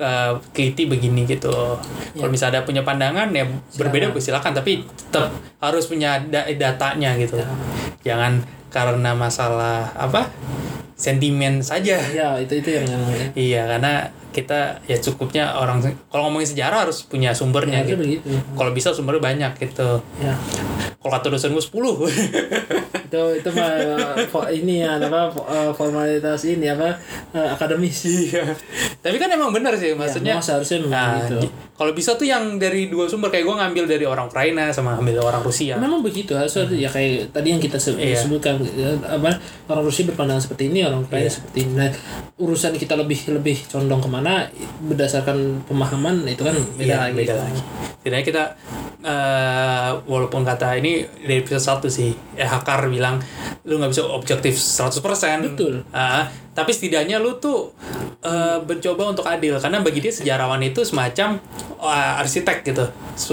uh, 0.01 0.33
teliti 0.57 0.89
begini 0.89 1.29
gitu. 1.29 1.77
Kalau 2.17 2.31
misalnya 2.33 2.59
ada 2.59 2.67
punya 2.67 2.83
pandangan 2.83 3.29
ya 3.31 3.45
berbeda 3.77 4.11
silakan 4.17 4.57
tapi 4.57 4.89
tetap 4.89 5.29
harus 5.61 5.85
punya 5.85 6.19
da- 6.25 6.49
datanya 6.49 7.13
gitu. 7.21 7.37
Jangan 8.03 8.58
karena 8.69 9.13
masalah 9.13 9.93
apa? 9.95 10.29
sentimen 10.95 11.63
saja. 11.63 11.95
ya 12.11 12.35
itu 12.43 12.59
itu 12.59 12.75
yang 12.75 12.83
Iya, 13.31 13.71
karena 13.71 14.11
kita 14.29 14.83
ya 14.85 14.99
cukupnya 14.99 15.55
orang 15.55 15.79
kalau 16.11 16.27
ngomongin 16.27 16.51
sejarah 16.51 16.87
harus 16.87 17.07
punya 17.07 17.31
sumbernya 17.31 17.87
ya, 17.87 17.95
gitu. 17.95 18.03
begitu 18.03 18.29
Kalau 18.53 18.71
bisa 18.75 18.91
sumbernya 18.91 19.23
banyak 19.25 19.53
gitu. 19.59 20.03
ya 20.19 20.35
kalau 20.99 21.15
kata 21.15 21.31
dosen 21.31 21.55
gue 21.55 21.63
10 21.63 21.71
itu 23.09 23.23
itu 23.41 23.49
mah 23.55 23.71
ini 24.51 24.83
ya 24.83 24.99
apa 24.99 25.31
eh, 25.31 25.71
formalitas 25.73 26.45
ini 26.45 26.67
apa 26.67 26.99
eh, 27.33 27.49
akademis 27.49 28.05
iya 28.05 28.45
tapi 28.99 29.17
kan 29.17 29.31
emang 29.31 29.55
bener 29.55 29.79
sih 29.79 29.95
maksudnya 29.95 30.37
memang 30.37 30.45
seharusnya 30.45 30.79
memang 30.83 30.93
Nah, 30.93 31.15
gitu. 31.23 31.39
kalau 31.73 31.93
bisa 31.95 32.19
tuh 32.19 32.27
yang 32.27 32.59
dari 32.59 32.91
dua 32.91 33.07
sumber 33.07 33.31
kayak 33.31 33.47
gue 33.47 33.57
ngambil 33.57 33.85
dari 33.87 34.05
orang 34.05 34.27
Ukraina 34.27 34.75
sama 34.75 34.99
ambil 34.99 35.23
orang 35.23 35.41
Rusia. 35.41 35.79
Memang 35.79 36.03
begitu, 36.03 36.35
harus 36.35 36.51
ya 36.75 36.91
kayak 36.91 37.31
tadi 37.31 37.55
yang 37.55 37.63
kita 37.63 37.79
Iya. 37.95 38.19
sebutkan 38.19 38.58
ya, 38.65 38.91
apa 39.05 39.39
orang 39.67 39.85
Rusia 39.85 40.05
berpandangan 40.05 40.43
seperti 40.43 40.71
ini, 40.71 40.83
orang 40.83 41.03
Ukraina 41.03 41.27
Iya. 41.27 41.35
seperti 41.35 41.59
ini. 41.63 41.73
Nah, 41.75 41.91
urusan 42.37 42.73
kita 42.75 42.95
lebih 42.95 43.19
lebih 43.31 43.57
condong 43.67 43.99
ke 43.99 44.09
mana 44.09 44.47
berdasarkan 44.81 45.63
pemahaman 45.65 46.23
itu 46.25 46.43
kan 46.43 46.55
beda 46.75 46.85
Iya, 46.85 46.99
lagi. 47.05 47.15
beda 47.15 47.35
lagi. 47.37 47.61
Setidaknya 47.99 48.25
kita 48.25 48.43
eh, 48.99 49.91
walaupun 50.05 50.43
kata 50.43 50.75
ini 50.75 51.03
dari 51.21 51.39
episode 51.39 51.63
satu 51.63 51.87
sih, 51.87 52.11
eh 52.35 52.43
Hakar 52.43 52.89
bilang 52.89 53.21
lu 53.63 53.77
nggak 53.77 53.91
bisa 53.91 54.03
objektif 54.05 54.57
100%. 54.57 55.45
Betul. 55.55 55.85
Ah, 55.91 56.27
tapi 56.51 56.73
setidaknya 56.73 57.19
lu 57.19 57.37
tuh 57.37 57.75
eh, 58.19 58.59
mencoba 58.59 59.13
untuk 59.13 59.23
adil 59.25 59.55
karena 59.57 59.79
bagi 59.79 60.01
dia 60.01 60.11
sejarawan 60.11 60.59
itu 60.63 60.83
semacam 60.83 61.39
eh, 61.79 62.21
arsitek 62.23 62.65
gitu, 62.65 62.87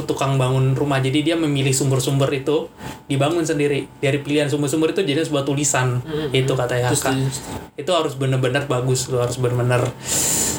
tukang 0.03 0.35
bangun 0.35 0.75
rumah. 0.75 0.99
Jadi 0.99 1.23
dia 1.23 1.35
memilih 1.35 1.71
sumber-sumber 1.71 2.29
itu 2.35 2.67
dibangun 3.05 3.41
sendiri. 3.41 3.87
Dari 3.97 4.19
pilihan 4.19 4.45
sumber-sumber 4.45 4.91
itu 4.91 5.01
jadi 5.01 5.14
sebuah 5.21 5.43
tulisan. 5.43 6.03
Itu 6.33 6.51
kata 6.51 6.75
di- 7.13 7.29
Itu 7.77 7.91
harus 7.91 8.13
benar-benar 8.13 8.65
bagus, 8.65 9.07
lu 9.07 9.17
harus 9.17 9.37
benar-benar 9.37 9.85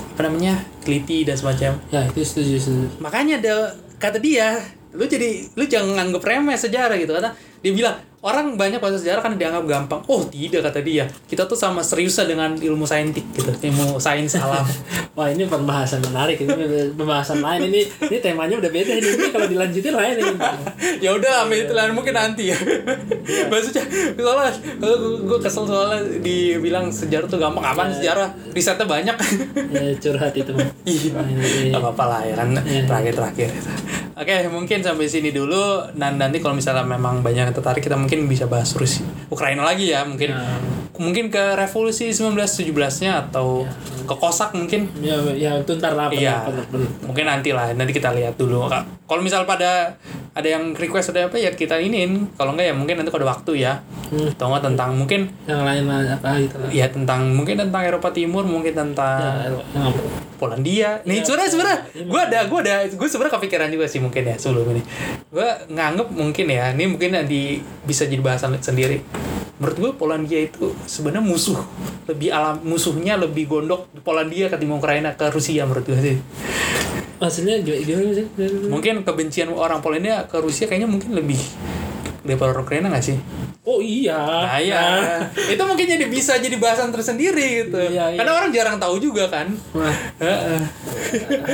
apa 0.08 0.20
namanya? 0.22 0.56
teliti 0.80 1.22
dan 1.22 1.34
semacam 1.34 1.76
ya 1.90 2.00
itu 2.06 2.22
setuju, 2.22 2.56
setuju. 2.56 2.86
makanya 2.98 3.36
ada 3.36 3.54
kata 3.96 4.16
dia 4.16 4.56
lu 4.94 5.04
jadi 5.04 5.44
lu 5.52 5.66
jangan 5.66 5.92
nganggep 5.92 6.22
remeh 6.22 6.54
sejarah 6.54 6.94
gitu 6.94 7.10
kata 7.10 7.34
dia 7.60 7.72
bilang 7.74 7.98
orang 8.26 8.58
banyak 8.58 8.82
bahasa 8.82 8.98
sejarah 8.98 9.22
kan 9.22 9.38
dianggap 9.38 9.62
gampang. 9.70 10.02
Oh 10.10 10.26
tidak 10.26 10.66
kata 10.66 10.82
dia. 10.82 11.06
Kita 11.30 11.46
tuh 11.46 11.54
sama 11.54 11.78
seriusnya 11.86 12.26
dengan 12.26 12.58
ilmu 12.58 12.82
saintik 12.82 13.22
gitu 13.30 13.54
ilmu 13.54 14.02
sains 14.02 14.34
alam. 14.34 14.66
Wah 15.16 15.30
ini 15.30 15.46
pembahasan 15.46 16.02
menarik. 16.02 16.42
Ini 16.42 16.90
pembahasan 16.98 17.38
lain. 17.38 17.70
Ini 17.70 17.80
ini 18.10 18.16
temanya 18.18 18.58
udah 18.58 18.68
beda 18.68 18.92
ini, 18.98 19.08
ini 19.14 19.26
kalau 19.30 19.46
dilanjutin 19.46 19.94
lain 19.94 20.14
ini. 20.18 20.34
ya 21.06 21.14
udah 21.14 21.46
ambil 21.46 21.58
itu 21.62 21.72
lah 21.72 21.86
mungkin 21.94 22.14
nanti 22.18 22.50
ya. 22.50 22.58
Maksudnya 23.46 23.84
soalnya 24.18 24.52
gue 25.22 25.38
kesel 25.38 25.64
soalnya 25.64 26.00
dibilang 26.18 26.90
sejarah 26.90 27.30
tuh 27.30 27.38
gampang. 27.38 27.62
Apaan 27.62 27.94
sejarah? 27.94 28.34
Risetnya 28.50 28.90
banyak. 28.90 29.16
Ya, 29.70 29.94
curhat 30.02 30.34
itu. 30.34 30.50
Mah. 30.50 30.66
Iya, 30.86 31.12
nggak 31.74 31.82
apa-apa 31.82 32.04
lah 32.06 32.20
ya 32.22 32.34
kan 32.38 32.48
Iya. 32.62 32.86
terakhir-terakhir. 32.88 33.48
Oke, 34.16 34.48
mungkin 34.48 34.80
sampai 34.80 35.12
sini 35.12 35.28
dulu. 35.28 35.92
Dan 35.92 36.16
nanti 36.16 36.40
kalau 36.40 36.56
misalnya 36.56 36.88
memang 36.88 37.20
banyak 37.20 37.52
yang 37.52 37.52
tertarik, 37.52 37.84
kita 37.84 38.00
mungkin 38.00 38.15
bisa 38.24 38.48
bahas 38.48 38.72
Rusia, 38.72 39.04
Ukraina 39.28 39.60
lagi 39.68 39.92
ya, 39.92 40.08
mungkin 40.08 40.32
Ya. 40.32 40.85
Mungkin 40.96 41.28
ke 41.28 41.54
revolusi 41.54 42.10
1917-nya 42.10 43.28
atau 43.28 43.64
ke 44.02 44.14
Kosak 44.14 44.52
mungkin. 44.52 44.86
Ya, 44.98 45.18
ya 45.32 45.50
itu 45.56 45.74
ntar 45.74 45.92
lah. 45.92 46.06
Iya, 46.08 46.46
bener. 46.46 46.86
mungkin 47.02 47.24
nanti 47.24 47.50
lah. 47.50 47.72
Nanti 47.72 47.90
kita 47.90 48.10
lihat 48.10 48.34
dulu. 48.34 48.66
Ka- 48.66 48.86
Kalau 49.06 49.22
misal 49.22 49.42
pada 49.44 49.94
ada 50.32 50.48
yang 50.48 50.74
request 50.74 51.10
ada 51.10 51.26
apa 51.26 51.36
ya 51.36 51.50
kita 51.50 51.76
iniin. 51.76 52.34
Kalau 52.34 52.52
enggak 52.52 52.70
ya 52.70 52.74
mungkin 52.74 52.94
nanti 52.96 53.10
kalau 53.10 53.22
ada 53.22 53.32
waktu 53.32 53.52
ya. 53.58 53.82
Hmm. 54.08 54.30
Atau 54.30 54.46
enggak 54.46 54.64
tentang 54.64 54.90
mungkin 54.94 55.20
Yang 55.44 55.62
lain 55.62 55.82
lah 55.84 55.98
apa 56.12 56.28
gitu 56.38 56.56
lah. 56.56 56.68
ya 56.70 56.86
tentang 56.86 57.20
mungkin 57.30 57.54
tentang 57.56 57.82
Eropa 57.82 58.08
Timur, 58.10 58.42
mungkin 58.42 58.72
tentang 58.72 59.18
Ya? 59.72 59.90
Polandia. 60.36 60.90
Nih, 61.02 61.24
sebenarnya 61.24 61.50
sebenarnya 61.50 61.78
gue 61.96 62.20
ada 62.22 62.38
gue 62.44 62.58
ada 62.60 62.74
gue 62.86 63.08
sebenarnya 63.08 63.34
kepikiran 63.34 63.68
juga 63.72 63.86
sih 63.86 63.98
mungkin 63.98 64.22
ya 64.22 64.36
sebelum 64.36 64.68
ini. 64.70 64.82
Gue 65.26 65.48
nganggep 65.66 66.08
mungkin 66.12 66.46
ya, 66.46 66.70
ini 66.70 66.84
mungkin 66.86 67.16
di 67.24 67.56
bisa 67.82 68.04
jadi 68.04 68.20
bahasan 68.20 68.54
sendiri. 68.60 69.00
Menurut 69.56 69.76
gue 69.80 69.92
Polandia 69.96 70.40
itu 70.44 70.76
sebenarnya 70.84 71.24
musuh 71.24 71.56
lebih 72.04 72.28
alam 72.28 72.60
musuhnya 72.60 73.16
lebih 73.16 73.48
gondok 73.48 73.88
di 73.88 74.04
Polandia 74.04 74.52
ketimbang 74.52 74.78
Ukraina 74.84 75.16
ke 75.16 75.32
Rusia 75.32 75.64
menurut 75.64 75.88
gue 75.88 75.96
sih. 75.96 76.16
Maksudnya 77.16 77.64
gimana 77.64 78.12
sih? 78.12 78.26
Mungkin 78.68 79.00
kebencian 79.00 79.48
orang 79.48 79.80
Polandia 79.80 80.28
ke 80.28 80.36
Rusia 80.44 80.68
kayaknya 80.68 80.88
mungkin 80.88 81.16
lebih 81.16 81.40
orang 82.34 82.66
Ukraina 82.66 82.90
nggak 82.90 83.04
sih? 83.06 83.18
Oh 83.66 83.82
iya. 83.82 84.18
Nah, 84.18 84.62
ya. 84.62 84.82
itu 85.34 85.58
mungkin 85.66 85.86
jadi 85.90 86.06
bisa 86.06 86.38
jadi 86.38 86.54
bahasan 86.54 86.94
tersendiri 86.94 87.66
gitu. 87.66 87.78
Iya, 87.78 88.14
iya. 88.14 88.18
Karena 88.22 88.32
orang 88.38 88.50
jarang 88.54 88.76
tahu 88.78 89.02
juga 89.02 89.26
kan. 89.26 89.50
Nah, 89.74 89.94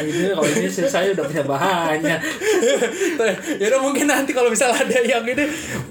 ini 0.05 0.29
kalau 0.33 0.45
ini 0.45 0.69
sih 0.69 0.85
saya 0.89 1.13
udah 1.17 1.25
punya 1.25 1.45
bahannya. 1.49 2.17
ya 3.61 3.65
udah 3.73 3.81
mungkin 3.81 4.13
nanti 4.13 4.37
kalau 4.37 4.53
misalnya 4.53 4.85
ada 4.85 5.01
yang 5.01 5.25
ini 5.25 5.45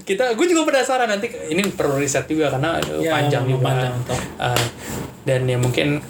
kita 0.06 0.38
gue 0.38 0.46
juga 0.46 0.62
penasaran 0.62 1.10
nanti 1.10 1.26
ini 1.50 1.62
perlu 1.74 1.98
riset 1.98 2.26
juga 2.30 2.54
karena 2.54 2.78
Ya, 3.02 3.18
panjang 3.18 3.46
juga 3.46 3.72
panjang, 3.72 3.94
toh. 4.06 4.20
Uh, 4.38 4.64
dan 5.26 5.46
ya 5.46 5.58
mungkin 5.58 6.02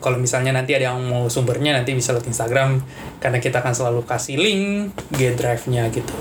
kalau 0.00 0.18
misalnya 0.18 0.54
nanti 0.54 0.74
ada 0.74 0.94
yang 0.94 1.02
mau 1.04 1.26
sumbernya 1.30 1.74
nanti 1.76 1.94
bisa 1.94 2.14
lihat 2.14 2.26
Instagram. 2.26 2.82
Karena 3.18 3.38
kita 3.40 3.60
akan 3.64 3.72
selalu 3.72 4.00
kasih 4.04 4.36
link 4.36 4.92
G 5.14 5.34
drive-nya 5.34 5.88
gitu. 5.92 6.14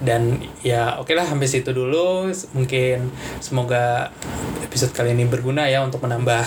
Dan 0.00 0.42
ya 0.64 0.98
oke 0.98 1.12
lah 1.12 1.26
sampai 1.26 1.48
situ 1.48 1.70
dulu. 1.72 2.30
Mungkin 2.56 3.10
semoga 3.40 4.12
episode 4.64 4.92
kali 4.92 5.16
ini 5.16 5.24
berguna 5.24 5.66
ya 5.68 5.84
untuk 5.84 6.04
menambah 6.04 6.44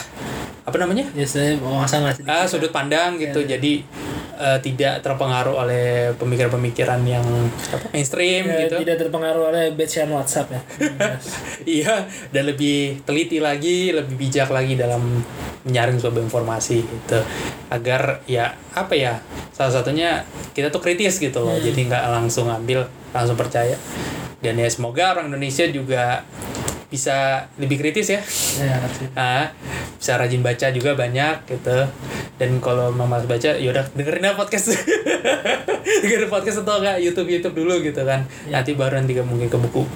apa 0.61 0.77
namanya? 0.77 1.09
Ya 1.17 1.25
saya 1.25 1.57
wawasan 1.57 2.05
lah 2.05 2.13
sedikit. 2.13 2.31
ah, 2.31 2.45
sudut 2.45 2.69
pandang 2.69 3.17
gitu. 3.17 3.41
Jadi 3.41 3.81
eh, 4.37 4.59
tidak 4.61 5.01
terpengaruh 5.01 5.57
oleh 5.57 6.13
pemikiran-pemikiran 6.21 7.01
yang 7.01 7.25
apa, 7.73 7.89
mainstream 7.89 8.45
Ya, 8.45 8.69
gitu. 8.69 8.85
Tidak 8.85 8.97
terpengaruh 9.01 9.49
oleh 9.49 9.73
bacaan 9.73 10.09
WhatsApp 10.13 10.53
ya. 10.53 10.61
iya 11.81 11.93
dan 12.29 12.43
lebih 12.45 13.01
teliti 13.01 13.41
lagi 13.41 13.89
lebih 13.89 14.15
bijak 14.17 14.53
lagi 14.53 14.77
dalam 14.77 15.01
menyaring 15.65 15.97
sebuah 15.97 16.25
informasi 16.25 16.60
gitu. 16.69 17.19
Agar 17.73 18.21
ya 18.29 18.53
apa 18.77 18.93
ya 18.93 19.25
salah 19.49 19.73
satunya 19.73 20.21
kita 20.53 20.69
tuh 20.69 20.83
kritis 20.83 21.17
gitu 21.17 21.41
loh. 21.41 21.57
Jadi 21.57 21.89
nggak 21.89 22.05
langsung 22.13 22.45
ambil 22.47 22.85
langsung 23.09 23.35
percaya. 23.35 23.75
Dan 24.41 24.57
ya 24.57 24.69
semoga 24.69 25.17
orang 25.17 25.29
Indonesia 25.29 25.65
juga 25.69 26.25
bisa 26.91 27.47
lebih 27.55 27.79
kritis 27.79 28.11
ya. 28.11 28.21
Ya, 28.59 28.75
sih. 28.91 29.07
Ah, 29.15 29.55
bisa 29.95 30.19
rajin 30.19 30.43
baca 30.43 30.67
juga 30.75 30.91
banyak 30.93 31.47
gitu. 31.47 31.87
Dan 32.35 32.59
kalau 32.59 32.91
mau 32.91 33.07
malas 33.07 33.23
baca 33.23 33.55
yaudah 33.55 33.87
dengerin 33.95 34.27
aja 34.27 34.35
podcast. 34.35 34.75
Dengerin 36.03 36.27
podcast 36.27 36.67
atau 36.67 36.83
enggak 36.83 36.99
YouTube 36.99 37.31
YouTube 37.31 37.55
dulu 37.63 37.79
gitu 37.79 38.03
kan. 38.03 38.27
Nanti 38.51 38.75
baru 38.75 38.99
nanti 38.99 39.15
mungkin 39.23 39.47
ke 39.47 39.55
buku. 39.55 39.87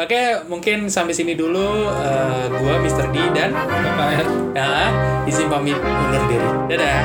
Oke 0.00 0.46
mungkin 0.48 0.88
sampai 0.88 1.12
sini 1.12 1.36
dulu 1.36 1.92
Eh, 1.92 2.44
gua 2.48 2.80
Mr. 2.80 3.12
D 3.12 3.20
dan 3.36 3.52
Bapak 3.52 4.24
nah 4.54 4.88
izin 5.26 5.50
pamit 5.50 5.76
undur 5.76 6.22
diri. 6.30 6.48
Dadah. 6.70 7.02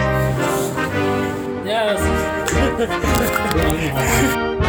Ya. 1.65 1.97